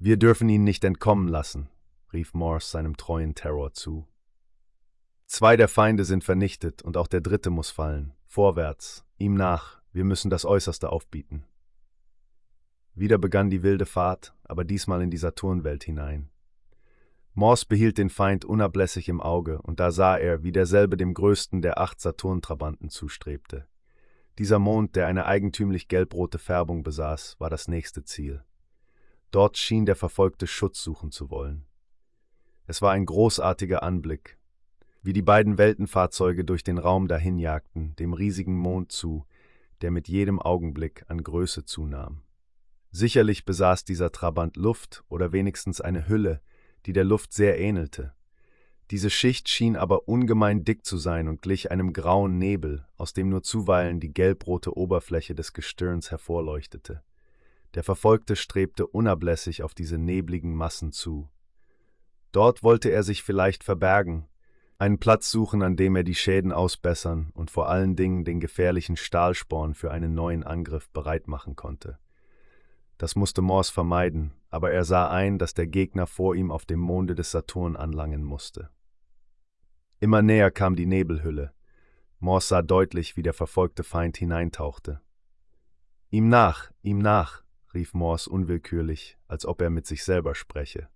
Wir 0.03 0.17
dürfen 0.17 0.49
ihn 0.49 0.65
nicht 0.65 0.83
entkommen 0.85 1.29
lassen, 1.29 1.69
rief 2.15 2.33
Morse 2.33 2.71
seinem 2.71 2.97
treuen 2.97 3.35
Terror 3.35 3.75
zu. 3.75 4.09
Zwei 5.27 5.59
der 5.59 5.69
Feinde 5.69 6.07
sind 6.07 6.25
vernichtet 6.25 6.81
und 6.81 6.97
auch 6.97 7.07
der 7.07 7.21
dritte 7.21 7.51
muss 7.51 7.69
fallen. 7.69 8.15
Vorwärts, 8.25 9.05
ihm 9.19 9.35
nach, 9.35 9.83
wir 9.93 10.05
müssen 10.05 10.31
das 10.31 10.47
Äußerste 10.47 10.91
aufbieten. 10.91 11.45
Wieder 12.95 13.19
begann 13.19 13.51
die 13.51 13.63
wilde 13.63 13.85
Fahrt, 13.85 14.35
aber 14.43 14.65
diesmal 14.65 15.03
in 15.03 15.11
die 15.11 15.19
Saturnwelt 15.19 15.85
hinein. 15.85 16.31
Morse 17.35 17.67
behielt 17.67 17.99
den 17.99 18.09
Feind 18.09 18.47
unablässig 18.47 19.07
im 19.11 19.21
Auge, 19.21 19.61
und 19.61 19.81
da 19.81 19.91
sah 19.91 20.17
er, 20.17 20.43
wie 20.43 20.51
derselbe 20.51 20.97
dem 20.97 21.13
größten 21.13 21.61
der 21.61 21.79
acht 21.79 22.01
Saturntrabanten 22.01 22.89
zustrebte. 22.89 23.67
Dieser 24.39 24.59
Mond, 24.59 24.97
der 24.97 25.09
eine 25.09 25.27
eigentümlich 25.27 25.89
gelbrote 25.89 26.39
Färbung 26.39 26.85
besaß, 26.85 27.37
war 27.39 27.51
das 27.51 27.69
nächste 27.69 28.03
Ziel. 28.03 28.43
Dort 29.31 29.57
schien 29.57 29.87
der 29.87 29.97
Verfolgte 29.97 30.47
Schutz 30.47 30.83
suchen 30.83 31.11
zu 31.11 31.31
wollen. 31.31 31.65
Es 32.67 32.83
war 32.83 32.93
ein 32.93 33.07
großartiger 33.07 33.83
Anblick, 33.83 34.39
wie 35.03 35.13
die 35.13 35.23
beiden 35.23 35.57
Weltenfahrzeuge 35.57 36.45
durch 36.45 36.63
den 36.63 36.79
Raum 36.79 37.09
dahinjagten, 37.09 37.95
dem 37.97 38.13
riesigen 38.13 38.57
Mond 38.57 38.93
zu, 38.93 39.27
der 39.81 39.91
mit 39.91 40.09
jedem 40.09 40.41
Augenblick 40.41 41.05
an 41.09 41.23
Größe 41.23 41.65
zunahm. 41.65 42.23
Sicherlich 42.91 43.45
besaß 43.45 43.85
dieser 43.85 44.11
Trabant 44.11 44.57
Luft 44.57 45.05
oder 45.09 45.33
wenigstens 45.33 45.81
eine 45.81 46.09
Hülle, 46.09 46.41
die 46.87 46.93
der 46.93 47.05
Luft 47.05 47.33
sehr 47.33 47.59
ähnelte. 47.59 48.15
Diese 48.91 49.11
Schicht 49.11 49.49
schien 49.49 49.77
aber 49.77 50.09
ungemein 50.09 50.65
dick 50.65 50.85
zu 50.85 50.99
sein 50.99 51.29
und 51.29 51.43
glich 51.43 51.71
einem 51.71 51.93
grauen 51.93 52.39
Nebel, 52.39 52.85
aus 52.97 53.13
dem 53.13 53.29
nur 53.29 53.45
zuweilen 53.45 54.01
die 54.01 54.13
gelbrote 54.13 54.77
Oberfläche 54.77 55.37
des 55.37 55.53
Gestirns 55.53 56.11
hervorleuchtete. 56.11 57.05
Der 57.75 57.85
Verfolgte 57.85 58.37
strebte 58.37 58.87
unablässig 58.87 59.63
auf 59.63 59.75
diese 59.75 59.99
nebligen 59.99 60.55
Massen 60.55 60.93
zu. 60.93 61.31
Dort 62.33 62.63
wollte 62.63 62.91
er 62.91 63.03
sich 63.03 63.23
vielleicht 63.23 63.65
verbergen, 63.65 64.29
einen 64.81 64.99
Platz 64.99 65.31
suchen, 65.31 65.63
an 65.63 65.77
dem 65.77 65.95
er 65.95 66.05
die 66.05 66.15
Schäden 66.15 66.53
ausbessern 66.53 67.31
und 67.35 67.51
vor 67.51 67.69
allen 67.69 67.97
Dingen 67.97 68.25
den 68.25 68.41
gefährlichen 68.41 68.97
Stahlsporn 68.97 69.75
für 69.75 69.91
einen 69.91 70.15
neuen 70.15 70.43
Angriff 70.43 70.89
bereit 70.91 71.29
machen 71.29 71.55
konnte. 71.55 71.99
Das 72.97 73.15
musste 73.15 73.43
Morse 73.43 73.73
vermeiden, 73.73 74.33
aber 74.49 74.73
er 74.73 74.85
sah 74.85 75.11
ein, 75.11 75.39
dass 75.39 75.53
der 75.53 75.67
Gegner 75.67 76.07
vor 76.07 76.35
ihm 76.35 76.51
auf 76.51 76.65
dem 76.65 76.81
Monde 76.81 77.15
des 77.15 77.31
Saturn 77.31 77.77
anlangen 77.77 78.25
musste. 78.25 78.71
Immer 80.01 80.23
näher 80.23 80.51
kam 80.51 80.77
die 80.77 80.87
Nebelhülle. 80.87 81.53
Morse 82.19 82.49
sah 82.49 82.63
deutlich, 82.63 83.19
wie 83.19 83.23
der 83.23 83.35
verfolgte 83.35 83.85
Feind 83.85 84.17
hineintauchte. 84.17 85.03
Ihm 86.09 86.29
nach, 86.29 86.71
ihm 86.83 86.99
nach, 86.99 87.45
rief 87.75 87.95
Morse 87.95 88.29
unwillkürlich, 88.31 89.19
als 89.29 89.47
ob 89.47 89.61
er 89.63 89.71
mit 89.71 89.87
sich 89.87 90.05
selber 90.05 90.35
spreche. 90.35 90.89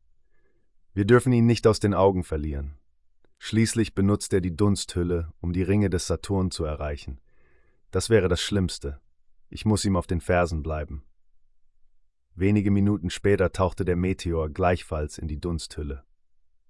Wir 0.93 1.05
dürfen 1.05 1.33
ihn 1.33 1.47
nicht 1.47 1.67
aus 1.67 1.81
den 1.81 1.95
Augen 1.95 2.25
verlieren. 2.25 2.77
Schließlich 3.39 3.95
benutzt 3.95 4.33
er 4.33 4.41
die 4.41 4.57
Dunsthülle, 4.57 5.33
um 5.41 5.53
die 5.53 5.63
Ringe 5.63 5.91
des 5.91 6.07
Saturn 6.07 6.51
zu 6.51 6.65
erreichen. 6.65 7.21
Das 7.91 8.11
wäre 8.11 8.29
das 8.29 8.41
Schlimmste. 8.41 9.01
Ich 9.51 9.65
muss 9.65 9.85
ihm 9.85 9.97
auf 9.97 10.07
den 10.07 10.21
Fersen 10.21 10.63
bleiben. 10.63 11.05
Wenige 12.35 12.71
Minuten 12.71 13.11
später 13.11 13.53
tauchte 13.53 13.85
der 13.85 13.97
Meteor 13.97 14.49
gleichfalls 14.49 15.19
in 15.19 15.29
die 15.29 15.39
Dunsthülle. 15.39 16.05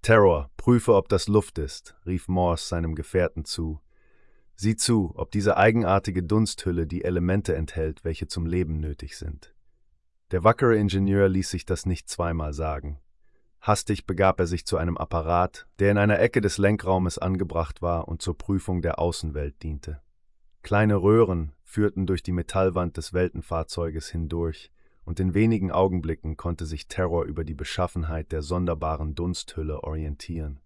Terror, 0.03 0.51
prüfe, 0.57 0.93
ob 0.93 1.09
das 1.09 1.27
Luft 1.27 1.57
ist, 1.57 1.95
rief 2.05 2.27
Morse 2.27 2.67
seinem 2.67 2.93
Gefährten 2.93 3.43
zu. 3.43 3.79
Sieh 4.55 4.75
zu, 4.75 5.13
ob 5.15 5.31
diese 5.31 5.57
eigenartige 5.57 6.21
Dunsthülle 6.21 6.85
die 6.85 7.03
Elemente 7.03 7.55
enthält, 7.55 8.03
welche 8.05 8.27
zum 8.27 8.45
Leben 8.45 8.79
nötig 8.79 9.17
sind. 9.17 9.54
Der 10.31 10.43
wackere 10.43 10.75
Ingenieur 10.75 11.29
ließ 11.29 11.49
sich 11.49 11.65
das 11.65 11.85
nicht 11.85 12.09
zweimal 12.09 12.53
sagen. 12.53 12.99
Hastig 13.61 14.05
begab 14.05 14.39
er 14.39 14.47
sich 14.47 14.65
zu 14.65 14.77
einem 14.77 14.97
Apparat, 14.97 15.67
der 15.79 15.91
in 15.91 15.97
einer 15.97 16.19
Ecke 16.19 16.41
des 16.41 16.57
Lenkraumes 16.57 17.17
angebracht 17.17 17.81
war 17.81 18.07
und 18.07 18.21
zur 18.21 18.37
Prüfung 18.37 18.81
der 18.81 18.99
Außenwelt 18.99 19.61
diente. 19.63 20.01
Kleine 20.61 20.97
Röhren 20.97 21.53
führten 21.63 22.05
durch 22.05 22.23
die 22.23 22.31
Metallwand 22.31 22.97
des 22.97 23.13
Weltenfahrzeuges 23.13 24.09
hindurch, 24.09 24.71
und 25.03 25.19
in 25.19 25.35
wenigen 25.35 25.71
Augenblicken 25.71 26.35
konnte 26.35 26.65
sich 26.65 26.87
Terror 26.87 27.25
über 27.25 27.43
die 27.43 27.53
Beschaffenheit 27.53 28.31
der 28.31 28.41
sonderbaren 28.41 29.13
Dunsthülle 29.13 29.83
orientieren. 29.83 30.59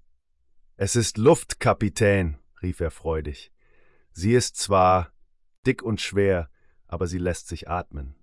Es 0.78 0.96
ist 0.96 1.18
Luft, 1.18 1.60
Kapitän, 1.60 2.38
rief 2.62 2.80
er 2.80 2.92
freudig. 2.92 3.52
Sie 4.14 4.34
ist 4.34 4.56
zwar 4.56 5.12
dick 5.66 5.84
und 5.84 6.00
schwer, 6.00 6.50
aber 6.88 7.08
sie 7.08 7.18
lässt 7.18 7.50
sich 7.50 7.70
atmen. 7.70 8.16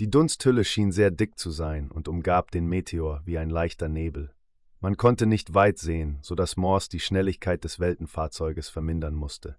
Die 0.00 0.10
Dunsthülle 0.10 0.64
schien 0.64 0.90
sehr 0.90 1.12
dick 1.12 1.38
zu 1.38 1.50
sein 1.50 1.90
und 1.90 2.08
umgab 2.08 2.50
den 2.50 2.66
Meteor 2.66 3.22
wie 3.24 3.38
ein 3.38 3.48
leichter 3.48 3.88
Nebel. 3.88 4.34
Man 4.80 4.96
konnte 4.96 5.24
nicht 5.24 5.54
weit 5.54 5.78
sehen, 5.78 6.18
so 6.20 6.34
dass 6.34 6.56
Morse 6.56 6.90
die 6.90 7.00
Schnelligkeit 7.00 7.62
des 7.62 7.78
Weltenfahrzeuges 7.78 8.68
vermindern 8.68 9.14
musste. 9.14 9.56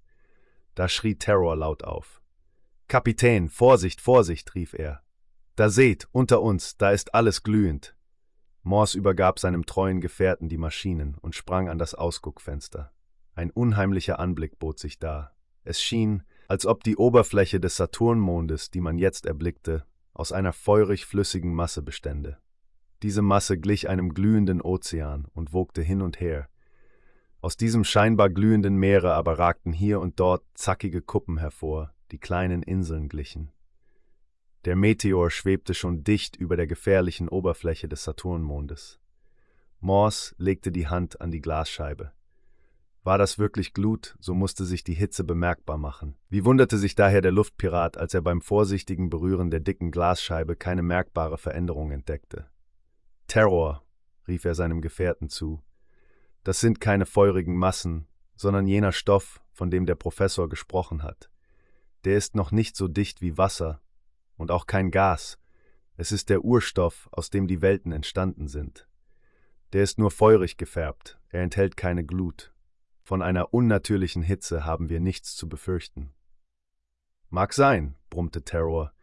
Da 0.75 0.89
schrie 0.89 1.15
Terror 1.15 1.55
laut 1.55 1.83
auf. 1.83 2.21
Kapitän, 2.87 3.49
Vorsicht, 3.49 4.01
Vorsicht, 4.01 4.53
rief 4.55 4.73
er. 4.73 5.01
Da 5.55 5.69
seht, 5.69 6.07
unter 6.11 6.41
uns, 6.41 6.75
da 6.75 6.91
ist 6.91 7.15
alles 7.15 7.41
glühend. 7.41 7.95
Morse 8.61 8.97
übergab 8.97 9.39
seinem 9.39 9.65
treuen 9.65 10.01
Gefährten 10.01 10.49
die 10.49 10.57
Maschinen 10.57 11.15
und 11.21 11.33
sprang 11.33 11.69
an 11.69 11.77
das 11.77 11.95
Ausguckfenster. 11.95 12.91
Ein 13.35 13.51
unheimlicher 13.51 14.19
Anblick 14.19 14.59
bot 14.59 14.79
sich 14.79 14.99
dar. 14.99 15.33
Es 15.63 15.81
schien, 15.81 16.23
als 16.47 16.65
ob 16.65 16.83
die 16.83 16.97
Oberfläche 16.97 17.59
des 17.59 17.77
Saturnmondes, 17.77 18.69
die 18.69 18.81
man 18.81 18.97
jetzt 18.97 19.25
erblickte, 19.25 19.85
aus 20.15 20.31
einer 20.31 20.53
feurig 20.53 21.05
flüssigen 21.05 21.53
Masse 21.53 21.83
bestände. 21.83 22.37
Diese 23.03 23.21
Masse 23.21 23.59
glich 23.59 23.89
einem 23.89 24.13
glühenden 24.13 24.61
Ozean 24.61 25.27
und 25.33 25.53
wogte 25.53 25.83
hin 25.83 26.01
und 26.01 26.19
her. 26.19 26.47
Aus 27.41 27.57
diesem 27.57 27.83
scheinbar 27.83 28.29
glühenden 28.29 28.77
Meere 28.77 29.13
aber 29.13 29.37
ragten 29.37 29.73
hier 29.73 29.99
und 29.99 30.19
dort 30.19 30.43
zackige 30.55 31.01
Kuppen 31.01 31.37
hervor, 31.37 31.93
die 32.11 32.17
kleinen 32.17 32.63
Inseln 32.63 33.09
glichen. 33.09 33.51
Der 34.63 34.75
Meteor 34.75 35.29
schwebte 35.29 35.75
schon 35.75 36.03
dicht 36.03 36.37
über 36.37 36.55
der 36.55 36.65
gefährlichen 36.65 37.29
Oberfläche 37.29 37.87
des 37.87 38.03
Saturnmondes. 38.03 38.99
Morse 39.79 40.33
legte 40.39 40.71
die 40.71 40.87
Hand 40.87 41.21
an 41.21 41.29
die 41.29 41.41
Glasscheibe. 41.41 42.13
War 43.05 43.19
das 43.19 43.37
wirklich 43.37 43.75
Glut, 43.75 44.17
so 44.19 44.33
musste 44.33 44.65
sich 44.65 44.83
die 44.83 44.95
Hitze 44.95 45.23
bemerkbar 45.23 45.77
machen. 45.77 46.15
Wie 46.27 46.43
wunderte 46.43 46.79
sich 46.79 46.95
daher 46.95 47.21
der 47.21 47.31
Luftpirat, 47.31 47.97
als 47.97 48.15
er 48.15 48.21
beim 48.23 48.41
vorsichtigen 48.41 49.11
Berühren 49.11 49.51
der 49.51 49.59
dicken 49.59 49.91
Glasscheibe 49.91 50.55
keine 50.55 50.81
merkbare 50.81 51.37
Veränderung 51.37 51.91
entdeckte. 51.91 52.47
Terror, 53.27 53.83
rief 54.27 54.43
er 54.43 54.55
seinem 54.55 54.81
Gefährten 54.81 55.29
zu. 55.29 55.61
Das 56.43 56.59
sind 56.59 56.81
keine 56.81 57.05
feurigen 57.05 57.55
Massen, 57.55 58.07
sondern 58.35 58.65
jener 58.65 58.91
Stoff, 58.91 59.39
von 59.51 59.69
dem 59.69 59.85
der 59.85 59.93
Professor 59.93 60.49
gesprochen 60.49 61.03
hat. 61.03 61.29
Der 62.05 62.17
ist 62.17 62.33
noch 62.33 62.51
nicht 62.51 62.75
so 62.75 62.87
dicht 62.87 63.21
wie 63.21 63.37
Wasser, 63.37 63.81
und 64.35 64.49
auch 64.49 64.65
kein 64.65 64.89
Gas. 64.89 65.37
Es 65.95 66.11
ist 66.11 66.29
der 66.29 66.43
Urstoff, 66.43 67.07
aus 67.11 67.29
dem 67.29 67.45
die 67.45 67.61
Welten 67.61 67.91
entstanden 67.91 68.47
sind. 68.47 68.87
Der 69.73 69.83
ist 69.83 69.99
nur 69.99 70.09
feurig 70.09 70.57
gefärbt, 70.57 71.19
er 71.29 71.43
enthält 71.43 71.77
keine 71.77 72.03
Glut. 72.03 72.54
Von 73.05 73.21
einer 73.21 73.53
unnatürlichen 73.53 74.23
Hitze 74.23 74.65
haben 74.65 74.89
wir 74.89 74.99
nichts 74.99 75.35
zu 75.35 75.47
befürchten. 75.47 76.11
Mag 77.29 77.53
sein, 77.53 77.93
brummte 78.09 78.41
Terror. 78.41 78.93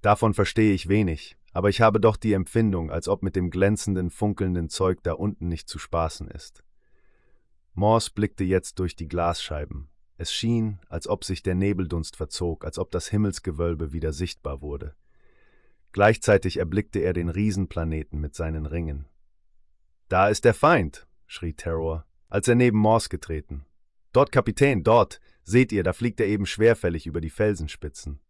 Davon 0.00 0.32
verstehe 0.32 0.72
ich 0.72 0.88
wenig, 0.88 1.36
aber 1.52 1.68
ich 1.68 1.82
habe 1.82 2.00
doch 2.00 2.16
die 2.16 2.32
Empfindung, 2.32 2.90
als 2.90 3.06
ob 3.06 3.22
mit 3.22 3.36
dem 3.36 3.50
glänzenden, 3.50 4.08
funkelnden 4.08 4.70
Zeug 4.70 5.02
da 5.02 5.12
unten 5.12 5.48
nicht 5.48 5.68
zu 5.68 5.78
spaßen 5.78 6.26
ist. 6.28 6.64
Morse 7.74 8.12
blickte 8.14 8.44
jetzt 8.44 8.78
durch 8.78 8.96
die 8.96 9.08
Glasscheiben. 9.08 9.90
Es 10.16 10.32
schien, 10.32 10.80
als 10.88 11.06
ob 11.06 11.22
sich 11.22 11.42
der 11.42 11.54
Nebeldunst 11.54 12.16
verzog, 12.16 12.64
als 12.64 12.78
ob 12.78 12.90
das 12.90 13.08
Himmelsgewölbe 13.08 13.92
wieder 13.92 14.14
sichtbar 14.14 14.62
wurde. 14.62 14.94
Gleichzeitig 15.92 16.56
erblickte 16.56 17.00
er 17.00 17.12
den 17.12 17.28
Riesenplaneten 17.28 18.22
mit 18.22 18.34
seinen 18.34 18.64
Ringen. 18.64 19.06
Da 20.08 20.28
ist 20.30 20.46
der 20.46 20.54
Feind, 20.54 21.06
schrie 21.26 21.52
Terror, 21.52 22.06
als 22.30 22.48
er 22.48 22.54
neben 22.54 22.78
Morse 22.78 23.08
getreten. 23.08 23.66
Dort, 24.12 24.32
Kapitän, 24.32 24.82
dort, 24.82 25.20
seht 25.44 25.72
ihr, 25.72 25.82
da 25.82 25.92
fliegt 25.92 26.20
er 26.20 26.26
eben 26.26 26.46
schwerfällig 26.46 27.06
über 27.06 27.20
die 27.20 27.30
Felsenspitzen. 27.30 28.20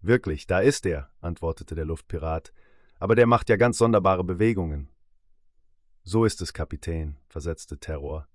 Wirklich, 0.00 0.46
da 0.46 0.60
ist 0.60 0.84
er, 0.84 1.10
antwortete 1.20 1.74
der 1.74 1.84
Luftpirat, 1.84 2.52
aber 2.98 3.14
der 3.14 3.26
macht 3.26 3.48
ja 3.48 3.56
ganz 3.56 3.78
sonderbare 3.78 4.24
Bewegungen. 4.24 4.88
So 6.02 6.24
ist 6.24 6.40
es, 6.42 6.52
Kapitän, 6.52 7.16
versetzte 7.28 7.78
Terror. 7.78 8.26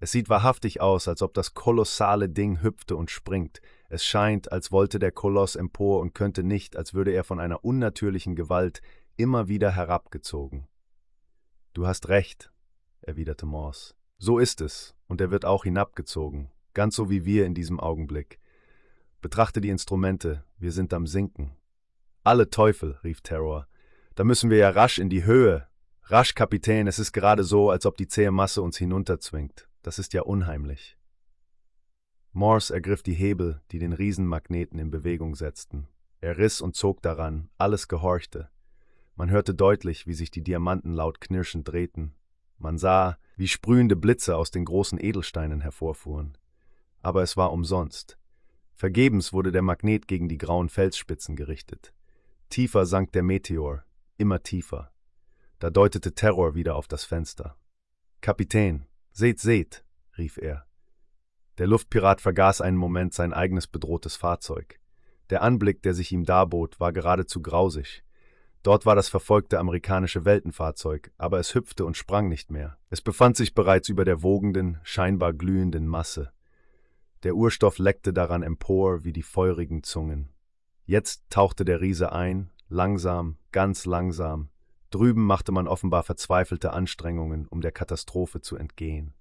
Es 0.00 0.12
sieht 0.12 0.28
wahrhaftig 0.28 0.80
aus, 0.80 1.08
als 1.08 1.22
ob 1.22 1.34
das 1.34 1.54
kolossale 1.54 2.28
Ding 2.28 2.62
hüpfte 2.62 2.94
und 2.94 3.10
springt. 3.10 3.60
Es 3.88 4.04
scheint, 4.04 4.52
als 4.52 4.70
wollte 4.70 4.98
der 4.98 5.10
Koloss 5.10 5.56
empor 5.56 6.00
und 6.00 6.14
könnte 6.14 6.44
nicht, 6.44 6.76
als 6.76 6.94
würde 6.94 7.10
er 7.12 7.24
von 7.24 7.40
einer 7.40 7.64
unnatürlichen 7.64 8.36
Gewalt 8.36 8.80
immer 9.16 9.48
wieder 9.48 9.72
herabgezogen. 9.72 10.68
Du 11.72 11.86
hast 11.86 12.08
recht, 12.08 12.52
erwiderte 13.00 13.46
Morse. 13.46 13.97
So 14.18 14.40
ist 14.40 14.60
es, 14.60 14.96
und 15.06 15.20
er 15.20 15.30
wird 15.30 15.44
auch 15.44 15.62
hinabgezogen, 15.62 16.50
ganz 16.74 16.96
so 16.96 17.08
wie 17.08 17.24
wir 17.24 17.46
in 17.46 17.54
diesem 17.54 17.78
Augenblick. 17.78 18.40
Betrachte 19.20 19.60
die 19.60 19.68
Instrumente, 19.68 20.44
wir 20.58 20.72
sind 20.72 20.92
am 20.92 21.06
Sinken. 21.06 21.56
Alle 22.24 22.50
Teufel, 22.50 22.98
rief 23.04 23.20
Terror. 23.20 23.68
Da 24.16 24.24
müssen 24.24 24.50
wir 24.50 24.58
ja 24.58 24.70
rasch 24.70 24.98
in 24.98 25.08
die 25.08 25.24
Höhe. 25.24 25.68
Rasch, 26.02 26.34
Kapitän, 26.34 26.88
es 26.88 26.98
ist 26.98 27.12
gerade 27.12 27.44
so, 27.44 27.70
als 27.70 27.86
ob 27.86 27.96
die 27.96 28.08
zähe 28.08 28.32
Masse 28.32 28.60
uns 28.60 28.76
hinunterzwingt. 28.76 29.68
Das 29.82 30.00
ist 30.00 30.12
ja 30.12 30.22
unheimlich. 30.22 30.98
Morse 32.32 32.74
ergriff 32.74 33.04
die 33.04 33.14
Hebel, 33.14 33.62
die 33.70 33.78
den 33.78 33.92
Riesenmagneten 33.92 34.80
in 34.80 34.90
Bewegung 34.90 35.36
setzten. 35.36 35.86
Er 36.20 36.38
riss 36.38 36.60
und 36.60 36.74
zog 36.74 37.02
daran, 37.02 37.50
alles 37.56 37.86
gehorchte. 37.86 38.50
Man 39.14 39.30
hörte 39.30 39.54
deutlich, 39.54 40.08
wie 40.08 40.14
sich 40.14 40.32
die 40.32 40.42
Diamanten 40.42 40.92
laut 40.92 41.20
knirschend 41.20 41.68
drehten. 41.68 42.14
Man 42.58 42.78
sah, 42.78 43.16
wie 43.38 43.48
sprühende 43.48 43.94
Blitze 43.94 44.36
aus 44.36 44.50
den 44.50 44.64
großen 44.64 44.98
Edelsteinen 45.00 45.60
hervorfuhren. 45.60 46.36
Aber 47.00 47.22
es 47.22 47.36
war 47.36 47.52
umsonst. 47.52 48.18
Vergebens 48.74 49.32
wurde 49.32 49.52
der 49.52 49.62
Magnet 49.62 50.08
gegen 50.08 50.28
die 50.28 50.38
grauen 50.38 50.68
Felsspitzen 50.68 51.36
gerichtet. 51.36 51.94
Tiefer 52.50 52.84
sank 52.84 53.12
der 53.12 53.22
Meteor, 53.22 53.84
immer 54.16 54.42
tiefer. 54.42 54.90
Da 55.60 55.70
deutete 55.70 56.14
Terror 56.14 56.56
wieder 56.56 56.74
auf 56.74 56.88
das 56.88 57.04
Fenster. 57.04 57.56
Kapitän, 58.20 58.86
seht, 59.12 59.38
seht, 59.38 59.84
rief 60.16 60.36
er. 60.36 60.66
Der 61.58 61.68
Luftpirat 61.68 62.20
vergaß 62.20 62.60
einen 62.60 62.76
Moment 62.76 63.14
sein 63.14 63.32
eigenes 63.32 63.68
bedrohtes 63.68 64.16
Fahrzeug. 64.16 64.80
Der 65.30 65.42
Anblick, 65.42 65.82
der 65.82 65.94
sich 65.94 66.10
ihm 66.10 66.24
darbot, 66.24 66.80
war 66.80 66.92
geradezu 66.92 67.40
grausig. 67.40 68.02
Dort 68.62 68.86
war 68.86 68.96
das 68.96 69.08
verfolgte 69.08 69.58
amerikanische 69.58 70.24
Weltenfahrzeug, 70.24 71.12
aber 71.16 71.38
es 71.38 71.54
hüpfte 71.54 71.84
und 71.84 71.96
sprang 71.96 72.28
nicht 72.28 72.50
mehr. 72.50 72.76
Es 72.90 73.00
befand 73.00 73.36
sich 73.36 73.54
bereits 73.54 73.88
über 73.88 74.04
der 74.04 74.22
wogenden, 74.22 74.78
scheinbar 74.82 75.32
glühenden 75.32 75.86
Masse. 75.86 76.32
Der 77.22 77.34
Urstoff 77.34 77.78
leckte 77.78 78.12
daran 78.12 78.42
empor 78.42 79.04
wie 79.04 79.12
die 79.12 79.22
feurigen 79.22 79.82
Zungen. 79.82 80.28
Jetzt 80.84 81.24
tauchte 81.30 81.64
der 81.64 81.80
Riese 81.80 82.12
ein, 82.12 82.50
langsam, 82.68 83.36
ganz 83.52 83.84
langsam. 83.86 84.50
Drüben 84.90 85.24
machte 85.24 85.52
man 85.52 85.68
offenbar 85.68 86.02
verzweifelte 86.02 86.72
Anstrengungen, 86.72 87.46
um 87.46 87.60
der 87.60 87.72
Katastrophe 87.72 88.40
zu 88.40 88.56
entgehen. 88.56 89.14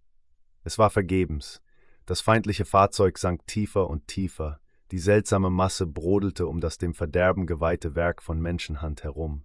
Es 0.64 0.78
war 0.78 0.90
vergebens. 0.90 1.62
Das 2.06 2.22
feindliche 2.22 2.66
Fahrzeug 2.66 3.18
sank 3.18 3.46
tiefer 3.48 3.90
und 3.90 4.08
tiefer. 4.08 4.60
Die 4.92 5.00
seltsame 5.00 5.50
Masse 5.50 5.86
brodelte 5.86 6.48
um 6.48 6.62
das 6.62 6.78
dem 6.78 6.94
Verderben 6.94 7.46
geweihte 7.46 7.96
Werk 7.96 8.22
von 8.22 8.40
Menschenhand 8.40 9.04
herum. 9.04 9.44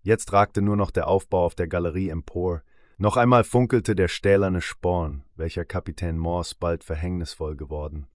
Jetzt 0.00 0.32
ragte 0.32 0.62
nur 0.62 0.76
noch 0.76 0.90
der 0.90 1.08
Aufbau 1.08 1.44
auf 1.44 1.54
der 1.54 1.68
Galerie 1.68 2.08
empor, 2.08 2.62
noch 2.98 3.16
einmal 3.16 3.44
funkelte 3.44 3.94
der 3.94 4.08
stählerne 4.08 4.60
Sporn, 4.60 5.24
welcher 5.36 5.64
Kapitän 5.64 6.18
Morse 6.18 6.54
bald 6.58 6.84
verhängnisvoll 6.84 7.56
geworden. 7.56 8.06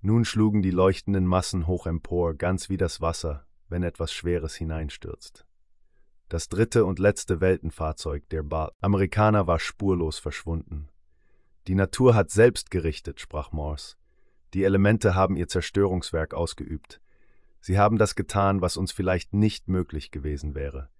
Nun 0.00 0.24
schlugen 0.24 0.62
die 0.62 0.70
leuchtenden 0.70 1.26
Massen 1.26 1.66
hoch 1.66 1.86
empor, 1.86 2.34
ganz 2.34 2.68
wie 2.68 2.76
das 2.76 3.00
Wasser, 3.00 3.46
wenn 3.68 3.82
etwas 3.82 4.12
Schweres 4.12 4.54
hineinstürzt. 4.54 5.46
Das 6.28 6.48
dritte 6.48 6.84
und 6.84 6.98
letzte 6.98 7.40
Weltenfahrzeug, 7.40 8.28
der 8.28 8.42
ba 8.42 8.72
Amerikaner, 8.80 9.46
war 9.46 9.58
spurlos 9.58 10.18
verschwunden. 10.18 10.88
Die 11.68 11.74
Natur 11.74 12.14
hat 12.14 12.30
selbst 12.30 12.70
gerichtet, 12.70 13.20
sprach 13.20 13.52
Morse. 13.52 13.96
Die 14.54 14.62
Elemente 14.62 15.16
haben 15.16 15.36
ihr 15.36 15.48
Zerstörungswerk 15.48 16.32
ausgeübt. 16.32 17.00
Sie 17.60 17.76
haben 17.76 17.98
das 17.98 18.14
getan, 18.14 18.60
was 18.60 18.76
uns 18.76 18.92
vielleicht 18.92 19.34
nicht 19.34 19.66
möglich 19.66 20.12
gewesen 20.12 20.54
wäre. 20.54 20.90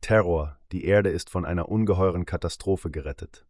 Terror, 0.00 0.58
die 0.72 0.84
Erde 0.84 1.10
ist 1.10 1.30
von 1.30 1.44
einer 1.44 1.68
ungeheuren 1.68 2.26
Katastrophe 2.26 2.90
gerettet. 2.90 3.46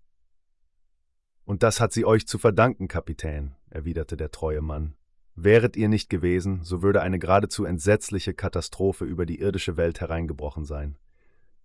Und 1.44 1.62
das 1.62 1.80
hat 1.80 1.94
sie 1.94 2.04
euch 2.04 2.26
zu 2.26 2.38
verdanken, 2.38 2.88
Kapitän, 2.88 3.56
erwiderte 3.70 4.18
der 4.18 4.30
treue 4.30 4.60
Mann. 4.60 4.96
Wäret 5.34 5.78
ihr 5.78 5.88
nicht 5.88 6.10
gewesen, 6.10 6.62
so 6.62 6.82
würde 6.82 7.00
eine 7.00 7.18
geradezu 7.18 7.64
entsetzliche 7.64 8.34
Katastrophe 8.34 9.06
über 9.06 9.24
die 9.24 9.40
irdische 9.40 9.78
Welt 9.78 10.02
hereingebrochen 10.02 10.66
sein. 10.66 10.98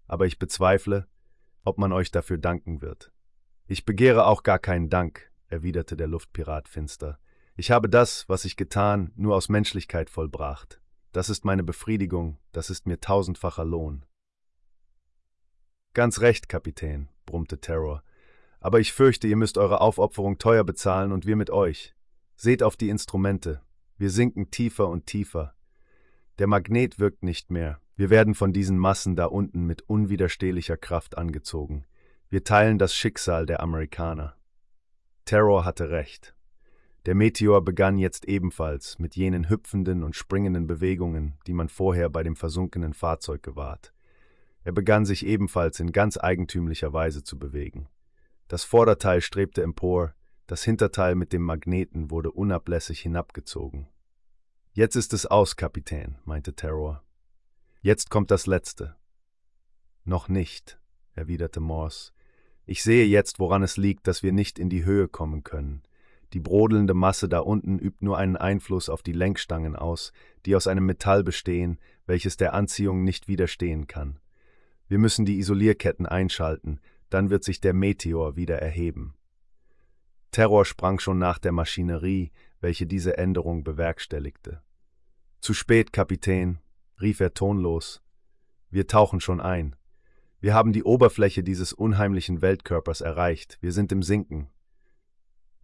Aber 0.06 0.26
ich 0.26 0.40
bezweifle, 0.40 1.06
ob 1.66 1.78
man 1.80 1.92
euch 1.92 2.12
dafür 2.12 2.38
danken 2.38 2.82
wird. 2.82 3.12
Ich 3.68 3.84
begehre 3.84 4.26
auch 4.26 4.44
gar 4.44 4.58
keinen 4.58 4.90
Dank, 4.90 5.30
erwiderte 5.48 5.98
der 5.98 6.08
Luftpirat 6.08 6.70
finster. 6.70 7.20
Ich 7.60 7.72
habe 7.72 7.90
das, 7.90 8.30
was 8.30 8.46
ich 8.46 8.56
getan, 8.56 9.12
nur 9.16 9.36
aus 9.36 9.50
Menschlichkeit 9.50 10.12
vollbracht. 10.12 10.80
Das 11.12 11.28
ist 11.28 11.44
meine 11.44 11.64
Befriedigung, 11.64 12.38
das 12.52 12.70
ist 12.70 12.86
mir 12.86 13.00
tausendfacher 13.02 13.66
Lohn. 13.66 14.06
Ganz 15.96 16.22
recht, 16.22 16.50
Kapitän, 16.50 17.10
brummte 17.26 17.60
Terror. 17.60 18.04
Aber 18.60 18.80
ich 18.80 18.94
fürchte, 18.94 19.28
ihr 19.28 19.38
müsst 19.38 19.58
eure 19.58 19.82
Aufopferung 19.82 20.38
teuer 20.38 20.64
bezahlen 20.64 21.12
und 21.12 21.26
wir 21.26 21.36
mit 21.36 21.50
euch. 21.50 21.96
Seht 22.36 22.62
auf 22.62 22.78
die 22.78 22.90
Instrumente. 22.90 23.60
Wir 23.98 24.12
sinken 24.12 24.52
tiefer 24.52 24.88
und 24.88 25.08
tiefer. 25.08 25.56
Der 26.38 26.46
Magnet 26.46 27.00
wirkt 27.00 27.24
nicht 27.24 27.50
mehr. 27.50 27.82
Wir 27.96 28.12
werden 28.12 28.36
von 28.36 28.54
diesen 28.54 28.78
Massen 28.78 29.16
da 29.16 29.26
unten 29.26 29.66
mit 29.66 29.82
unwiderstehlicher 29.82 30.78
Kraft 30.78 31.18
angezogen. 31.18 31.86
Wir 32.30 32.44
teilen 32.44 32.78
das 32.78 32.94
Schicksal 32.94 33.48
der 33.48 33.62
Amerikaner. 33.62 34.36
Terror 35.26 35.66
hatte 35.66 35.90
recht. 35.90 36.37
Der 37.08 37.16
Meteor 37.16 37.64
begann 37.64 37.98
jetzt 37.98 38.26
ebenfalls 38.26 39.00
mit 39.00 39.16
jenen 39.16 39.50
hüpfenden 39.50 40.04
und 40.04 40.18
springenden 40.18 40.68
Bewegungen, 40.68 41.38
die 41.48 41.54
man 41.54 41.70
vorher 41.70 42.10
bei 42.10 42.22
dem 42.22 42.36
versunkenen 42.36 42.94
Fahrzeug 42.94 43.42
gewahrt. 43.44 43.94
Er 44.66 44.74
begann 44.74 45.06
sich 45.06 45.26
ebenfalls 45.26 45.80
in 45.80 45.94
ganz 45.94 46.18
eigentümlicher 46.18 46.92
Weise 46.92 47.24
zu 47.24 47.40
bewegen. 47.40 47.88
Das 48.50 48.66
Vorderteil 48.66 49.22
strebte 49.22 49.64
empor, 49.64 50.16
das 50.48 50.64
Hinterteil 50.64 51.16
mit 51.16 51.32
dem 51.32 51.44
Magneten 51.44 52.12
wurde 52.12 52.30
unablässig 52.30 53.00
hinabgezogen. 53.00 53.88
Jetzt 54.74 54.98
ist 54.98 55.14
es 55.14 55.26
aus, 55.26 55.56
Kapitän, 55.56 56.18
meinte 56.26 56.56
Terror. 56.56 57.06
Jetzt 57.80 58.10
kommt 58.10 58.32
das 58.32 58.48
Letzte. 58.48 58.98
Noch 60.04 60.28
nicht, 60.28 60.78
erwiderte 61.14 61.62
Morse. 61.62 62.12
Ich 62.66 62.84
sehe 62.84 63.06
jetzt, 63.06 63.40
woran 63.40 63.64
es 63.64 63.78
liegt, 63.78 64.08
dass 64.08 64.24
wir 64.24 64.34
nicht 64.34 64.60
in 64.60 64.70
die 64.70 64.84
Höhe 64.84 65.08
kommen 65.08 65.46
können. 65.46 65.87
Die 66.34 66.40
brodelnde 66.40 66.94
Masse 66.94 67.30
da 67.30 67.40
unten 67.40 67.80
übt 67.80 68.04
nur 68.04 68.18
einen 68.18 68.36
Einfluss 68.36 68.90
auf 68.90 69.02
die 69.02 69.14
Lenkstangen 69.14 69.76
aus, 69.76 70.12
die 70.46 70.56
aus 70.56 70.68
einem 70.68 70.86
Metall 70.86 71.24
bestehen, 71.24 71.80
welches 72.06 72.38
der 72.38 72.54
Anziehung 72.54 73.04
nicht 73.04 73.28
widerstehen 73.28 73.88
kann. 73.88 74.20
Wir 74.88 75.00
müssen 75.00 75.26
die 75.26 75.40
Isolierketten 75.40 76.06
einschalten, 76.06 76.80
dann 77.10 77.30
wird 77.30 77.44
sich 77.44 77.62
der 77.62 77.74
Meteor 77.74 78.36
wieder 78.36 78.60
erheben. 78.60 79.16
Terror 80.32 80.66
sprang 80.66 81.00
schon 81.00 81.18
nach 81.18 81.40
der 81.40 81.52
Maschinerie, 81.52 82.32
welche 82.60 82.86
diese 82.86 83.18
Änderung 83.18 83.64
bewerkstelligte. 83.64 84.62
Zu 85.40 85.54
spät, 85.54 85.94
Kapitän, 85.94 86.60
rief 87.02 87.20
er 87.20 87.34
tonlos. 87.34 88.02
Wir 88.70 88.88
tauchen 88.88 89.22
schon 89.22 89.40
ein. 89.40 89.76
Wir 90.40 90.54
haben 90.54 90.74
die 90.74 90.84
Oberfläche 90.84 91.44
dieses 91.44 91.74
unheimlichen 91.74 92.42
Weltkörpers 92.42 93.02
erreicht. 93.02 93.58
Wir 93.62 93.72
sind 93.72 93.92
im 93.92 94.04
Sinken. 94.04 94.50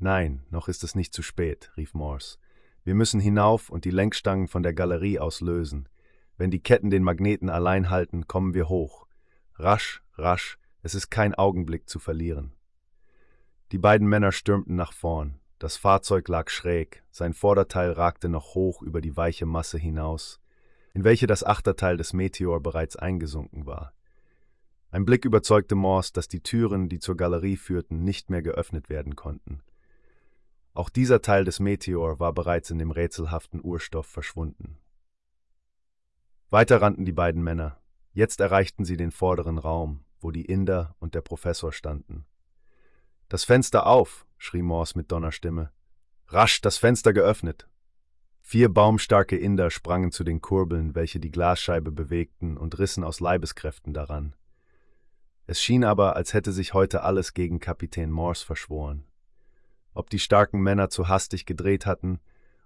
Nein, 0.04 0.44
noch 0.50 0.68
ist 0.68 0.84
es 0.84 0.96
nicht 0.96 1.14
zu 1.14 1.22
spät, 1.22 1.72
rief 1.78 1.94
Morse. 1.94 2.38
Wir 2.84 2.94
müssen 2.94 3.22
hinauf 3.22 3.70
und 3.70 3.86
die 3.86 3.90
Lenkstangen 3.90 4.50
von 4.50 4.62
der 4.62 4.74
Galerie 4.74 5.18
aus 5.18 5.40
lösen. 5.40 5.88
Wenn 6.36 6.52
die 6.52 6.62
Ketten 6.62 6.90
den 6.90 7.04
Magneten 7.04 7.50
allein 7.50 7.90
halten, 7.90 8.28
kommen 8.28 8.54
wir 8.54 8.68
hoch. 8.68 9.08
Rasch, 9.56 10.04
rasch, 10.18 10.60
es 10.82 10.94
ist 10.94 11.10
kein 11.10 11.34
Augenblick 11.34 11.88
zu 11.88 12.00
verlieren. 12.00 12.52
Die 13.72 13.78
beiden 13.78 14.06
Männer 14.06 14.34
stürmten 14.34 14.76
nach 14.76 14.92
vorn. 14.92 15.40
Das 15.58 15.78
Fahrzeug 15.78 16.28
lag 16.28 16.50
schräg, 16.50 17.02
sein 17.10 17.34
Vorderteil 17.34 17.94
ragte 17.94 18.28
noch 18.28 18.56
hoch 18.56 18.82
über 18.82 19.00
die 19.00 19.16
weiche 19.16 19.46
Masse 19.46 19.78
hinaus, 19.78 20.42
in 20.94 21.06
welche 21.06 21.28
das 21.28 21.46
Achterteil 21.46 21.96
des 21.96 22.12
Meteor 22.12 22.60
bereits 22.62 22.98
eingesunken 22.98 23.66
war. 23.66 23.94
Ein 24.92 25.06
Blick 25.06 25.24
überzeugte 25.24 25.76
Morse, 25.76 26.12
dass 26.12 26.28
die 26.28 26.42
Türen, 26.44 26.90
die 26.90 27.00
zur 27.00 27.16
Galerie 27.16 27.56
führten, 27.56 28.04
nicht 28.04 28.30
mehr 28.30 28.42
geöffnet 28.42 28.90
werden 28.90 29.16
konnten. 29.16 29.64
Auch 30.74 30.90
dieser 30.90 31.22
Teil 31.22 31.46
des 31.46 31.60
Meteor 31.60 32.20
war 32.20 32.34
bereits 32.34 32.70
in 32.70 32.80
dem 32.80 32.92
rätselhaften 32.92 33.62
Urstoff 33.64 34.08
verschwunden. 34.08 34.78
Weiter 36.50 36.82
rannten 36.82 37.06
die 37.06 37.12
beiden 37.12 37.44
Männer, 37.44 37.84
Jetzt 38.14 38.40
erreichten 38.40 38.86
sie 38.86 38.96
den 38.96 39.10
vorderen 39.10 39.58
Raum, 39.58 40.06
wo 40.20 40.30
die 40.30 40.46
Inder 40.46 40.96
und 41.00 41.16
der 41.16 41.22
Professor 41.22 41.74
standen. 41.74 42.26
Das 43.28 43.44
Fenster 43.44 43.88
auf, 43.88 44.28
schrie 44.38 44.62
Morse 44.62 44.96
mit 44.96 45.12
Donnerstimme. 45.12 45.72
Rasch 46.28 46.62
das 46.62 46.78
Fenster 46.78 47.12
geöffnet. 47.12 47.68
Vier 48.42 48.70
baumstarke 48.70 49.36
Inder 49.36 49.72
sprangen 49.72 50.12
zu 50.12 50.24
den 50.24 50.42
Kurbeln, 50.42 50.94
welche 50.94 51.20
die 51.20 51.32
Glasscheibe 51.32 51.92
bewegten, 51.92 52.56
und 52.56 52.78
rissen 52.78 53.04
aus 53.04 53.20
Leibeskräften 53.20 53.94
daran. 53.94 54.36
Es 55.48 55.60
schien 55.62 55.84
aber, 55.84 56.16
als 56.16 56.36
hätte 56.36 56.52
sich 56.52 56.76
heute 56.76 57.02
alles 57.02 57.34
gegen 57.34 57.60
Kapitän 57.60 58.12
Morse 58.12 58.46
verschworen. 58.46 59.06
Ob 59.94 60.10
die 60.10 60.20
starken 60.20 60.62
Männer 60.62 60.90
zu 60.90 61.08
hastig 61.08 61.46
gedreht 61.46 61.86
hatten, 61.86 62.20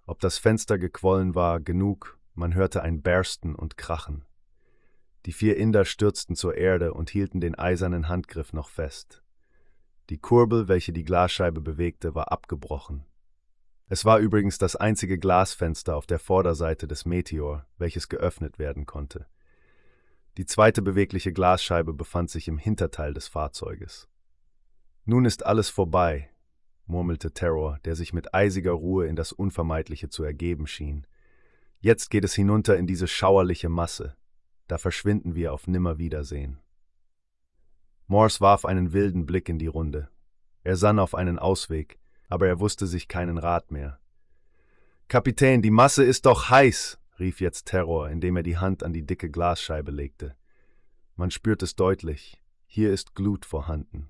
ob 0.06 0.20
das 0.20 0.38
Fenster 0.38 0.78
gequollen 0.78 1.36
war, 1.36 1.60
genug, 1.60 2.18
man 2.34 2.54
hörte 2.54 2.82
ein 2.82 3.02
Bersten 3.02 3.56
und 3.56 3.78
Krachen. 3.78 4.26
Die 5.26 5.34
vier 5.34 5.58
Inder 5.58 5.84
stürzten 5.84 6.36
zur 6.36 6.56
Erde 6.56 6.94
und 6.94 7.10
hielten 7.10 7.42
den 7.42 7.56
eisernen 7.56 8.08
Handgriff 8.08 8.54
noch 8.54 8.70
fest. 8.70 9.24
Die 10.10 10.18
Kurbel, 10.18 10.70
welche 10.70 10.94
die 10.94 11.04
Glasscheibe 11.04 11.60
bewegte, 11.60 12.16
war 12.16 12.32
abgebrochen. 12.32 13.04
Es 13.90 14.06
war 14.06 14.20
übrigens 14.20 14.58
das 14.58 14.78
einzige 14.78 15.18
Glasfenster 15.18 15.98
auf 15.98 16.06
der 16.06 16.20
Vorderseite 16.20 16.88
des 16.88 17.06
Meteor, 17.06 17.66
welches 17.78 18.08
geöffnet 18.08 18.60
werden 18.60 18.86
konnte. 18.86 19.28
Die 20.38 20.46
zweite 20.46 20.82
bewegliche 20.82 21.34
Glasscheibe 21.34 21.94
befand 21.94 22.30
sich 22.30 22.48
im 22.48 22.58
Hinterteil 22.58 23.14
des 23.14 23.28
Fahrzeuges. 23.28 24.08
Nun 25.04 25.26
ist 25.26 25.46
alles 25.46 25.70
vorbei, 25.70 26.30
murmelte 26.88 27.32
Terror, 27.32 27.80
der 27.86 27.96
sich 27.96 28.14
mit 28.14 28.34
eisiger 28.34 28.72
Ruhe 28.72 29.08
in 29.08 29.16
das 29.16 29.32
Unvermeidliche 29.32 30.10
zu 30.10 30.24
ergeben 30.24 30.68
schien. 30.68 31.06
Jetzt 31.80 32.10
geht 32.10 32.24
es 32.24 32.34
hinunter 32.34 32.78
in 32.78 32.88
diese 32.88 33.08
schauerliche 33.08 33.70
Masse. 33.70 34.16
Da 34.68 34.78
verschwinden 34.78 35.36
wir 35.36 35.54
auf 35.54 35.68
Nimmerwiedersehen. 35.68 36.60
Morse 38.08 38.42
warf 38.42 38.66
einen 38.66 38.94
wilden 38.94 39.26
Blick 39.26 39.50
in 39.50 39.60
die 39.60 39.68
Runde. 39.68 40.10
Er 40.64 40.76
sann 40.76 41.00
auf 41.00 41.14
einen 41.14 41.40
Ausweg, 41.40 42.00
aber 42.30 42.48
er 42.48 42.60
wusste 42.60 42.88
sich 42.88 43.08
keinen 43.08 43.38
Rat 43.38 43.72
mehr. 43.72 44.00
Kapitän, 45.08 45.62
die 45.62 45.72
Masse 45.72 46.04
ist 46.04 46.26
doch 46.26 46.50
heiß, 46.50 47.00
rief 47.20 47.40
jetzt 47.40 47.66
Terror, 47.66 48.10
indem 48.10 48.36
er 48.38 48.44
die 48.44 48.58
Hand 48.58 48.84
an 48.84 48.92
die 48.94 49.06
dicke 49.06 49.30
Glasscheibe 49.30 49.92
legte. 49.92 50.36
Man 51.16 51.32
spürt 51.32 51.64
es 51.64 51.76
deutlich, 51.76 52.42
hier 52.66 52.92
ist 52.92 53.16
Glut 53.16 53.46
vorhanden. 53.46 54.10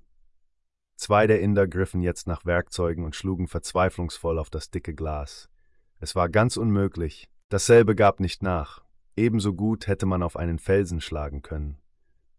Zwei 0.97 1.27
der 1.27 1.41
Inder 1.41 1.67
griffen 1.67 2.01
jetzt 2.01 2.25
nach 2.25 2.43
Werkzeugen 2.43 3.05
und 3.05 3.15
schlugen 3.15 3.47
verzweiflungsvoll 3.47 4.39
auf 4.39 4.49
das 4.49 4.71
dicke 4.71 4.95
Glas. 4.95 5.47
Es 5.99 6.15
war 6.15 6.27
ganz 6.27 6.57
unmöglich, 6.57 7.29
dasselbe 7.49 7.95
gab 7.95 8.19
nicht 8.19 8.41
nach, 8.41 8.83
ebenso 9.15 9.53
gut 9.53 9.85
hätte 9.85 10.07
man 10.07 10.23
auf 10.23 10.35
einen 10.35 10.57
Felsen 10.57 10.99
schlagen 10.99 11.43
können. 11.43 11.77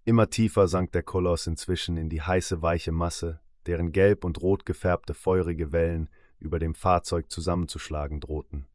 Immer 0.04 0.28
tiefer 0.28 0.66
sank 0.66 0.90
der 0.90 1.04
Koloss 1.04 1.46
inzwischen 1.46 1.96
in 1.96 2.08
die 2.08 2.20
heiße, 2.20 2.60
weiche 2.60 2.90
Masse, 2.90 3.40
deren 3.66 3.92
gelb 3.92 4.24
und 4.24 4.42
rot 4.42 4.66
gefärbte 4.66 5.14
feurige 5.14 5.70
Wellen 5.70 6.10
über 6.40 6.58
dem 6.58 6.74
Fahrzeug 6.74 7.30
zusammenzuschlagen 7.30 8.18
drohten. 8.18 8.66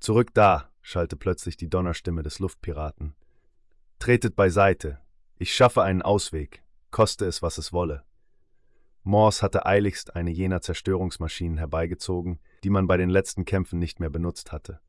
Zurück 0.00 0.34
da, 0.34 0.70
schallte 0.82 1.16
plötzlich 1.16 1.56
die 1.56 1.70
Donnerstimme 1.70 2.22
des 2.22 2.40
Luftpiraten. 2.40 3.14
Tretet 3.98 4.36
beiseite, 4.36 5.00
ich 5.38 5.54
schaffe 5.54 5.82
einen 5.82 6.02
Ausweg, 6.02 6.62
koste 6.90 7.24
es, 7.24 7.40
was 7.40 7.56
es 7.56 7.72
wolle. 7.72 8.04
Morse 9.06 9.42
hatte 9.42 9.66
eiligst 9.66 10.16
eine 10.16 10.32
jener 10.32 10.62
Zerstörungsmaschinen 10.62 11.58
herbeigezogen, 11.58 12.40
die 12.64 12.70
man 12.70 12.88
bei 12.88 12.96
den 12.96 13.08
letzten 13.08 13.44
Kämpfen 13.44 13.78
nicht 13.78 14.00
mehr 14.00 14.10
benutzt 14.10 14.50
hatte. 14.50 14.80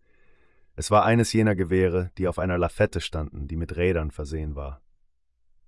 Es 0.75 0.89
war 0.89 1.05
eines 1.05 1.33
jener 1.33 1.55
Gewehre, 1.55 2.09
die 2.17 2.27
auf 2.27 2.39
einer 2.39 2.57
Lafette 2.57 2.99
standen, 2.99 3.47
die 3.47 3.55
mit 3.55 3.77
Rädern 3.77 4.09
versehen 4.09 4.55
war. 4.55 4.81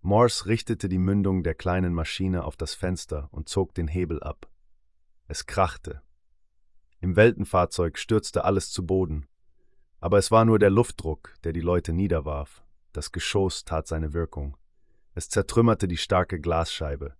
Morse 0.01 0.47
richtete 0.47 0.89
die 0.89 0.97
Mündung 0.97 1.43
der 1.43 1.53
kleinen 1.53 1.93
Maschine 1.93 2.43
auf 2.43 2.57
das 2.57 2.73
Fenster 2.73 3.29
und 3.31 3.47
zog 3.47 3.75
den 3.75 3.87
Hebel 3.87 4.23
ab. 4.23 4.49
Es 5.27 5.45
krachte. 5.45 6.01
Im 7.01 7.15
Weltenfahrzeug 7.15 7.99
stürzte 7.99 8.45
alles 8.45 8.71
zu 8.71 8.83
Boden. 8.83 9.27
Aber 9.99 10.17
es 10.17 10.31
war 10.31 10.43
nur 10.43 10.57
der 10.57 10.71
Luftdruck, 10.71 11.35
der 11.43 11.53
die 11.53 11.61
Leute 11.61 11.93
niederwarf. 11.93 12.63
Das 12.93 13.11
Geschoss 13.11 13.63
tat 13.63 13.85
seine 13.85 14.13
Wirkung. 14.13 14.57
Es 15.13 15.29
zertrümmerte 15.29 15.87
die 15.87 15.97
starke 15.97 16.39
Glasscheibe. 16.39 17.13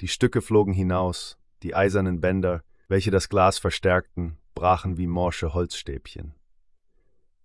Die 0.00 0.08
Stücke 0.08 0.40
flogen 0.40 0.72
hinaus, 0.72 1.38
die 1.62 1.74
eisernen 1.74 2.20
Bänder, 2.20 2.62
welche 2.88 3.10
das 3.10 3.28
Glas 3.28 3.58
verstärkten, 3.58 4.38
brachen 4.54 4.96
wie 4.96 5.06
morsche 5.06 5.52
Holzstäbchen. 5.52 6.34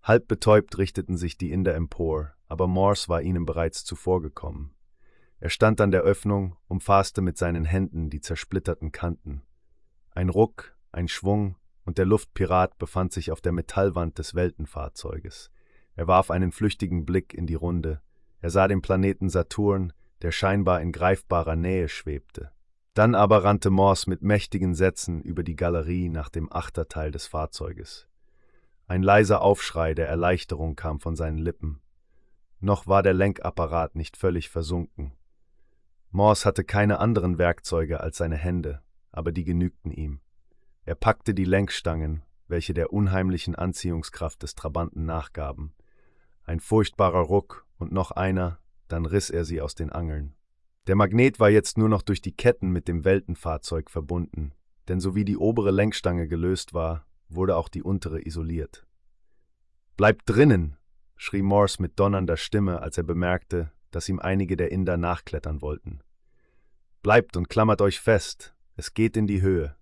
Halb 0.02 0.28
betäubt 0.28 0.78
richteten 0.78 1.18
sich 1.18 1.38
die 1.38 1.52
Inder 1.52 1.76
empor, 1.76 2.34
aber 2.48 2.68
Morse 2.68 3.10
war 3.10 3.22
ihnen 3.22 3.46
bereits 3.46 3.84
zuvorgekommen. 3.84 4.74
Er 5.40 5.50
stand 5.50 5.82
an 5.82 5.92
der 5.92 6.02
Öffnung, 6.02 6.56
umfasste 6.68 7.22
mit 7.22 7.38
seinen 7.38 7.66
Händen 7.66 8.10
die 8.10 8.22
zersplitterten 8.22 8.92
Kanten. 8.92 9.42
Ein 10.12 10.30
Ruck, 10.30 10.78
ein 10.92 11.08
Schwung, 11.08 11.58
und 11.84 11.98
der 11.98 12.06
Luftpirat 12.06 12.78
befand 12.78 13.14
sich 13.14 13.32
auf 13.32 13.42
der 13.42 13.52
Metallwand 13.52 14.18
des 14.18 14.34
Weltenfahrzeuges. 14.34 15.52
Er 15.96 16.08
warf 16.08 16.32
einen 16.32 16.52
flüchtigen 16.52 17.06
Blick 17.06 17.34
in 17.34 17.48
die 17.48 17.56
Runde. 17.56 18.02
Er 18.40 18.50
sah 18.50 18.68
den 18.68 18.82
Planeten 18.82 19.30
Saturn, 19.30 19.94
der 20.22 20.32
scheinbar 20.32 20.82
in 20.82 20.92
greifbarer 20.92 21.56
Nähe 21.56 21.90
schwebte. 21.90 22.52
Dann 22.94 23.14
aber 23.14 23.44
rannte 23.44 23.70
Morse 23.70 24.10
mit 24.10 24.22
mächtigen 24.22 24.74
Sätzen 24.74 25.22
über 25.22 25.44
die 25.44 25.56
Galerie 25.56 26.10
nach 26.10 26.30
dem 26.30 26.52
Achterteil 26.52 27.12
des 27.12 27.28
Fahrzeuges. 27.28 28.08
Ein 28.88 29.04
leiser 29.04 29.42
Aufschrei 29.42 29.94
der 29.94 30.08
Erleichterung 30.08 30.76
kam 30.76 31.00
von 31.00 31.16
seinen 31.16 31.38
Lippen. 31.38 31.82
Noch 32.60 32.88
war 32.88 33.04
der 33.04 33.14
Lenkapparat 33.14 33.96
nicht 33.96 34.16
völlig 34.16 34.50
versunken. 34.50 35.12
Morse 36.12 36.46
hatte 36.46 36.64
keine 36.64 37.00
anderen 37.00 37.38
Werkzeuge 37.38 38.00
als 38.00 38.18
seine 38.18 38.38
Hände, 38.38 38.82
aber 39.12 39.32
die 39.32 39.44
genügten 39.44 39.92
ihm. 39.92 40.22
Er 40.86 40.96
packte 40.96 41.34
die 41.34 41.46
Lenkstangen, 41.46 42.24
welche 42.48 42.74
der 42.74 42.94
unheimlichen 42.94 43.56
Anziehungskraft 43.56 44.44
des 44.44 44.56
Trabanten 44.56 45.06
nachgaben. 45.06 45.74
Ein 46.44 46.60
furchtbarer 46.60 47.22
Ruck 47.22 47.66
und 47.78 47.92
noch 47.92 48.12
einer, 48.12 48.60
dann 48.88 49.06
riss 49.06 49.30
er 49.30 49.46
sie 49.46 49.62
aus 49.62 49.76
den 49.76 49.92
Angeln. 49.92 50.36
Der 50.88 50.96
Magnet 50.96 51.40
war 51.40 51.50
jetzt 51.50 51.78
nur 51.78 51.90
noch 51.90 52.02
durch 52.02 52.22
die 52.22 52.36
Ketten 52.36 52.70
mit 52.70 52.88
dem 52.88 53.06
Weltenfahrzeug 53.06 53.90
verbunden, 53.90 54.54
denn 54.88 55.00
sowie 55.00 55.26
die 55.26 55.38
obere 55.38 55.72
Lenkstange 55.72 56.28
gelöst 56.28 56.74
war, 56.74 57.06
wurde 57.28 57.56
auch 57.56 57.70
die 57.70 57.84
untere 57.84 58.26
isoliert. 58.26 58.86
Bleibt 59.98 60.24
drinnen! 60.30 60.78
schrie 61.16 61.42
Morse 61.42 61.82
mit 61.82 62.00
donnernder 62.00 62.38
Stimme, 62.38 62.82
als 62.82 62.98
er 62.98 63.04
bemerkte, 63.04 63.72
dass 63.92 64.10
ihm 64.10 64.20
einige 64.20 64.58
der 64.58 64.72
Inder 64.72 64.98
nachklettern 64.98 65.62
wollten. 65.62 66.02
Bleibt 67.02 67.38
und 67.38 67.50
klammert 67.50 67.82
euch 67.82 68.00
fest, 68.00 68.54
es 68.76 68.94
geht 68.94 69.16
in 69.16 69.26
die 69.26 69.42
Höhe. 69.42 69.76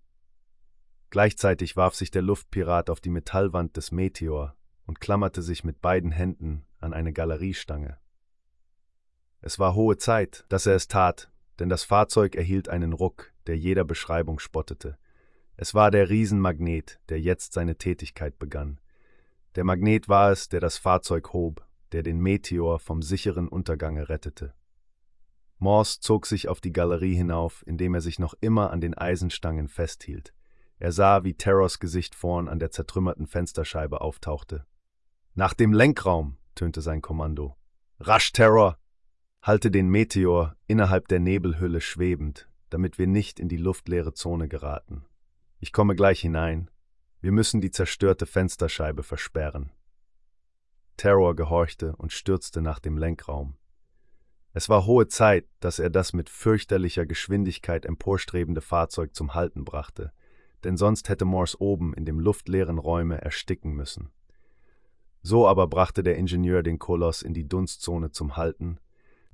Gleichzeitig 1.09 1.75
warf 1.75 1.95
sich 1.95 2.11
der 2.11 2.21
Luftpirat 2.21 2.89
auf 2.89 3.01
die 3.01 3.09
Metallwand 3.09 3.75
des 3.75 3.91
Meteor 3.91 4.55
und 4.85 4.99
klammerte 4.99 5.41
sich 5.41 5.63
mit 5.63 5.81
beiden 5.81 6.11
Händen 6.11 6.65
an 6.79 6.93
eine 6.93 7.13
Galeriestange. 7.13 7.97
Es 9.45 9.59
war 9.59 9.75
hohe 9.75 9.97
Zeit, 9.97 10.45
dass 10.47 10.65
er 10.65 10.75
es 10.75 10.87
tat, 10.87 11.29
denn 11.59 11.67
das 11.67 11.83
Fahrzeug 11.83 12.35
erhielt 12.35 12.69
einen 12.69 12.93
Ruck, 12.93 13.33
der 13.45 13.57
jeder 13.57 13.83
Beschreibung 13.83 14.39
spottete. 14.39 14.97
Es 15.57 15.73
war 15.73 15.91
der 15.91 16.09
Riesenmagnet, 16.09 17.01
der 17.09 17.19
jetzt 17.19 17.51
seine 17.51 17.75
Tätigkeit 17.75 18.39
begann. 18.39 18.79
Der 19.55 19.65
Magnet 19.65 20.07
war 20.07 20.31
es, 20.31 20.47
der 20.47 20.61
das 20.61 20.77
Fahrzeug 20.77 21.33
hob, 21.33 21.67
der 21.91 22.03
den 22.03 22.19
Meteor 22.19 22.79
vom 22.79 23.01
sicheren 23.01 23.49
Untergange 23.49 24.07
rettete. 24.07 24.53
Morse 25.57 25.99
zog 25.99 26.25
sich 26.25 26.47
auf 26.47 26.61
die 26.61 26.71
Galerie 26.71 27.13
hinauf, 27.13 27.63
indem 27.67 27.95
er 27.95 28.01
sich 28.01 28.19
noch 28.19 28.35
immer 28.39 28.71
an 28.71 28.79
den 28.79 28.93
Eisenstangen 28.93 29.67
festhielt. 29.67 30.33
Er 30.79 30.93
sah, 30.93 31.25
wie 31.25 31.33
Terrors 31.33 31.79
Gesicht 31.79 32.15
vorn 32.15 32.47
an 32.47 32.59
der 32.59 32.71
zertrümmerten 32.71 33.27
Fensterscheibe 33.27 33.99
auftauchte. 33.99 34.65
Nach 35.35 35.53
dem 35.53 35.73
Lenkraum, 35.73 36.37
tönte 36.55 36.81
sein 36.81 37.01
Kommando. 37.01 37.57
Rasch, 37.99 38.31
Terror! 38.31 38.77
Halte 39.43 39.69
den 39.69 39.89
Meteor 39.89 40.55
innerhalb 40.67 41.09
der 41.09 41.19
Nebelhülle 41.19 41.81
schwebend, 41.81 42.47
damit 42.69 42.97
wir 42.97 43.07
nicht 43.07 43.41
in 43.41 43.49
die 43.49 43.57
luftleere 43.57 44.13
Zone 44.13 44.47
geraten. 44.47 45.03
Ich 45.59 45.73
komme 45.73 45.97
gleich 45.97 46.21
hinein. 46.21 46.71
Wir 47.19 47.33
müssen 47.33 47.59
die 47.59 47.69
zerstörte 47.69 48.25
Fensterscheibe 48.25 49.03
versperren. 49.03 49.73
Terror 50.95 51.35
gehorchte 51.35 51.93
und 51.97 52.13
stürzte 52.13 52.61
nach 52.61 52.79
dem 52.79 52.97
Lenkraum. 52.97 53.57
Es 54.53 54.69
war 54.69 54.85
hohe 54.85 55.09
Zeit, 55.09 55.45
dass 55.59 55.77
er 55.77 55.89
das 55.89 56.13
mit 56.13 56.29
fürchterlicher 56.29 57.05
Geschwindigkeit 57.05 57.85
emporstrebende 57.85 58.61
Fahrzeug 58.61 59.13
zum 59.13 59.33
Halten 59.33 59.65
brachte, 59.65 60.13
denn 60.63 60.77
sonst 60.77 61.09
hätte 61.09 61.25
Morse 61.25 61.59
oben 61.59 61.93
in 61.93 62.05
dem 62.05 62.21
luftleeren 62.21 62.77
Räume 62.77 63.21
ersticken 63.21 63.73
müssen. 63.73 64.09
So 65.21 65.49
aber 65.49 65.67
brachte 65.67 66.01
der 66.01 66.15
Ingenieur 66.15 66.63
den 66.63 66.79
Koloss 66.79 67.21
in 67.21 67.33
die 67.33 67.49
Dunstzone 67.49 68.11
zum 68.11 68.37
Halten 68.37 68.79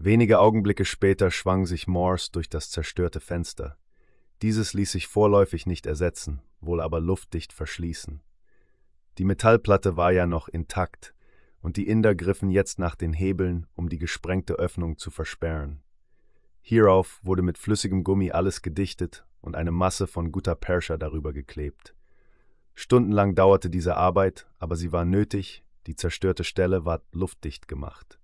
Wenige 0.02 0.40
Augenblicke 0.40 0.86
später 0.86 1.30
schwang 1.30 1.66
sich 1.66 1.86
Morse 1.86 2.32
durch 2.32 2.48
das 2.48 2.70
zerstörte 2.70 3.20
Fenster. 3.20 3.78
Dieses 4.42 4.74
ließ 4.74 4.94
sich 4.94 5.08
vorläufig 5.08 5.66
nicht 5.66 5.86
ersetzen, 5.86 6.42
wohl 6.62 6.80
aber 6.80 7.02
luftdicht 7.02 7.52
verschließen. 7.52 8.22
Die 9.18 9.26
Metallplatte 9.26 9.98
war 9.98 10.14
ja 10.14 10.26
noch 10.26 10.48
intakt, 10.48 11.14
und 11.60 11.76
die 11.76 11.90
Inder 11.90 12.16
griffen 12.16 12.50
jetzt 12.50 12.80
nach 12.80 12.96
den 12.96 13.12
Hebeln, 13.12 13.68
um 13.76 13.90
die 13.90 13.98
gesprengte 13.98 14.54
Öffnung 14.54 14.98
zu 14.98 15.12
versperren. 15.12 15.84
Hierauf 16.62 17.20
wurde 17.22 17.42
mit 17.42 17.58
flüssigem 17.58 18.06
Gummi 18.06 18.32
alles 18.32 18.62
gedichtet 18.62 19.26
und 19.42 19.58
eine 19.58 19.74
Masse 19.74 20.08
von 20.08 20.32
Gutta 20.32 20.56
Perscha 20.56 20.96
darüber 20.96 21.34
geklebt. 21.34 21.94
Stundenlang 22.74 23.36
dauerte 23.36 23.70
diese 23.70 23.98
Arbeit, 23.98 24.48
aber 24.60 24.78
sie 24.78 24.94
war 24.94 25.04
nötig, 25.04 25.66
die 25.88 25.98
zerstörte 25.98 26.46
Stelle 26.46 26.86
ward 26.86 27.04
luftdicht 27.12 27.68
gemacht. 27.68 28.19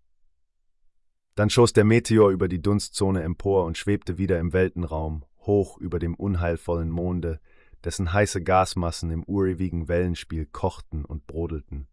Dann 1.35 1.49
schoss 1.49 1.73
der 1.73 1.83
Meteor 1.83 2.31
über 2.31 2.47
die 2.47 2.61
Dunstzone 2.61 3.21
empor 3.21 3.65
und 3.65 3.77
schwebte 3.77 4.17
wieder 4.17 4.39
im 4.39 4.53
Weltenraum, 4.53 5.25
hoch 5.39 5.77
über 5.77 5.99
dem 5.99 6.15
unheilvollen 6.15 6.89
Monde, 6.89 7.41
dessen 7.83 8.13
heiße 8.13 8.41
Gasmassen 8.41 9.11
im 9.11 9.23
urewigen 9.25 9.89
Wellenspiel 9.89 10.45
kochten 10.45 11.03
und 11.03 11.27
brodelten. 11.27 11.87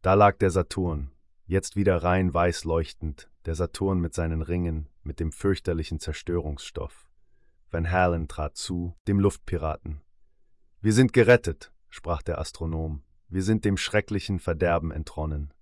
Da 0.00 0.14
lag 0.14 0.38
der 0.38 0.50
Saturn, 0.50 1.12
jetzt 1.46 1.76
wieder 1.76 2.02
rein 2.02 2.32
weiß 2.32 2.64
leuchtend, 2.64 3.30
der 3.44 3.54
Saturn 3.54 4.00
mit 4.00 4.14
seinen 4.14 4.40
Ringen, 4.40 4.88
mit 5.02 5.20
dem 5.20 5.30
fürchterlichen 5.30 6.00
Zerstörungsstoff. 6.00 7.10
Van 7.70 7.90
Halen 7.90 8.28
trat 8.28 8.56
zu, 8.56 8.94
dem 9.06 9.20
Luftpiraten. 9.20 10.00
Wir 10.80 10.92
sind 10.94 11.12
gerettet, 11.12 11.72
sprach 11.90 12.22
der 12.22 12.38
Astronom. 12.38 13.02
Wir 13.28 13.42
sind 13.42 13.64
dem 13.64 13.76
schrecklichen 13.76 14.40
Verderben 14.40 14.90
entronnen. 14.90 15.52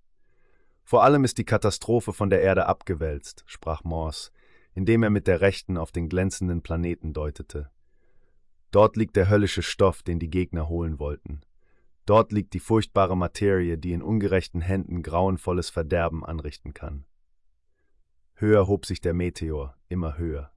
Vor 0.91 1.05
allem 1.05 1.23
ist 1.23 1.37
die 1.37 1.45
Katastrophe 1.45 2.11
von 2.11 2.29
der 2.29 2.41
Erde 2.41 2.65
abgewälzt, 2.65 3.45
sprach 3.47 3.85
Morse, 3.85 4.29
indem 4.73 5.03
er 5.03 5.09
mit 5.09 5.25
der 5.25 5.39
Rechten 5.39 5.77
auf 5.77 5.93
den 5.93 6.09
glänzenden 6.09 6.63
Planeten 6.63 7.13
deutete. 7.13 7.71
Dort 8.71 8.97
liegt 8.97 9.15
der 9.15 9.29
höllische 9.29 9.63
Stoff, 9.63 10.03
den 10.03 10.19
die 10.19 10.29
Gegner 10.29 10.67
holen 10.67 10.99
wollten. 10.99 11.39
Dort 12.05 12.33
liegt 12.33 12.53
die 12.53 12.59
furchtbare 12.59 13.15
Materie, 13.15 13.77
die 13.77 13.93
in 13.93 14.01
ungerechten 14.01 14.59
Händen 14.59 15.01
grauenvolles 15.01 15.69
Verderben 15.69 16.25
anrichten 16.25 16.73
kann. 16.73 17.05
Höher 18.33 18.67
hob 18.67 18.85
sich 18.85 18.99
der 18.99 19.13
Meteor, 19.13 19.77
immer 19.87 20.17
höher. 20.17 20.51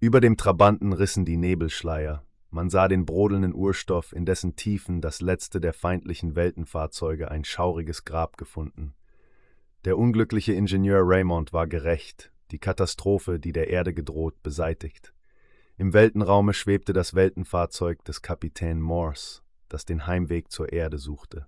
Über 0.00 0.22
dem 0.22 0.38
Trabanten 0.38 0.94
rissen 0.94 1.26
die 1.26 1.36
Nebelschleier, 1.36 2.24
man 2.48 2.70
sah 2.70 2.88
den 2.88 3.04
brodelnden 3.04 3.54
Urstoff, 3.54 4.14
in 4.14 4.24
dessen 4.24 4.56
Tiefen 4.56 5.02
das 5.02 5.20
letzte 5.20 5.60
der 5.60 5.74
feindlichen 5.74 6.36
Weltenfahrzeuge 6.36 7.30
ein 7.30 7.44
schauriges 7.44 8.06
Grab 8.06 8.38
gefunden. 8.38 8.94
Der 9.84 9.98
unglückliche 9.98 10.54
Ingenieur 10.54 11.02
Raymond 11.04 11.52
war 11.52 11.66
gerecht, 11.66 12.32
die 12.52 12.58
Katastrophe, 12.58 13.38
die 13.38 13.52
der 13.52 13.68
Erde 13.68 13.92
gedroht, 13.92 14.42
beseitigt. 14.42 15.12
Im 15.76 15.92
Weltenraume 15.92 16.54
schwebte 16.54 16.94
das 16.94 17.14
Weltenfahrzeug 17.14 18.02
des 18.04 18.22
Kapitän 18.22 18.80
Morse, 18.80 19.42
das 19.68 19.84
den 19.84 20.06
Heimweg 20.06 20.50
zur 20.50 20.72
Erde 20.72 20.96
suchte. 20.96 21.46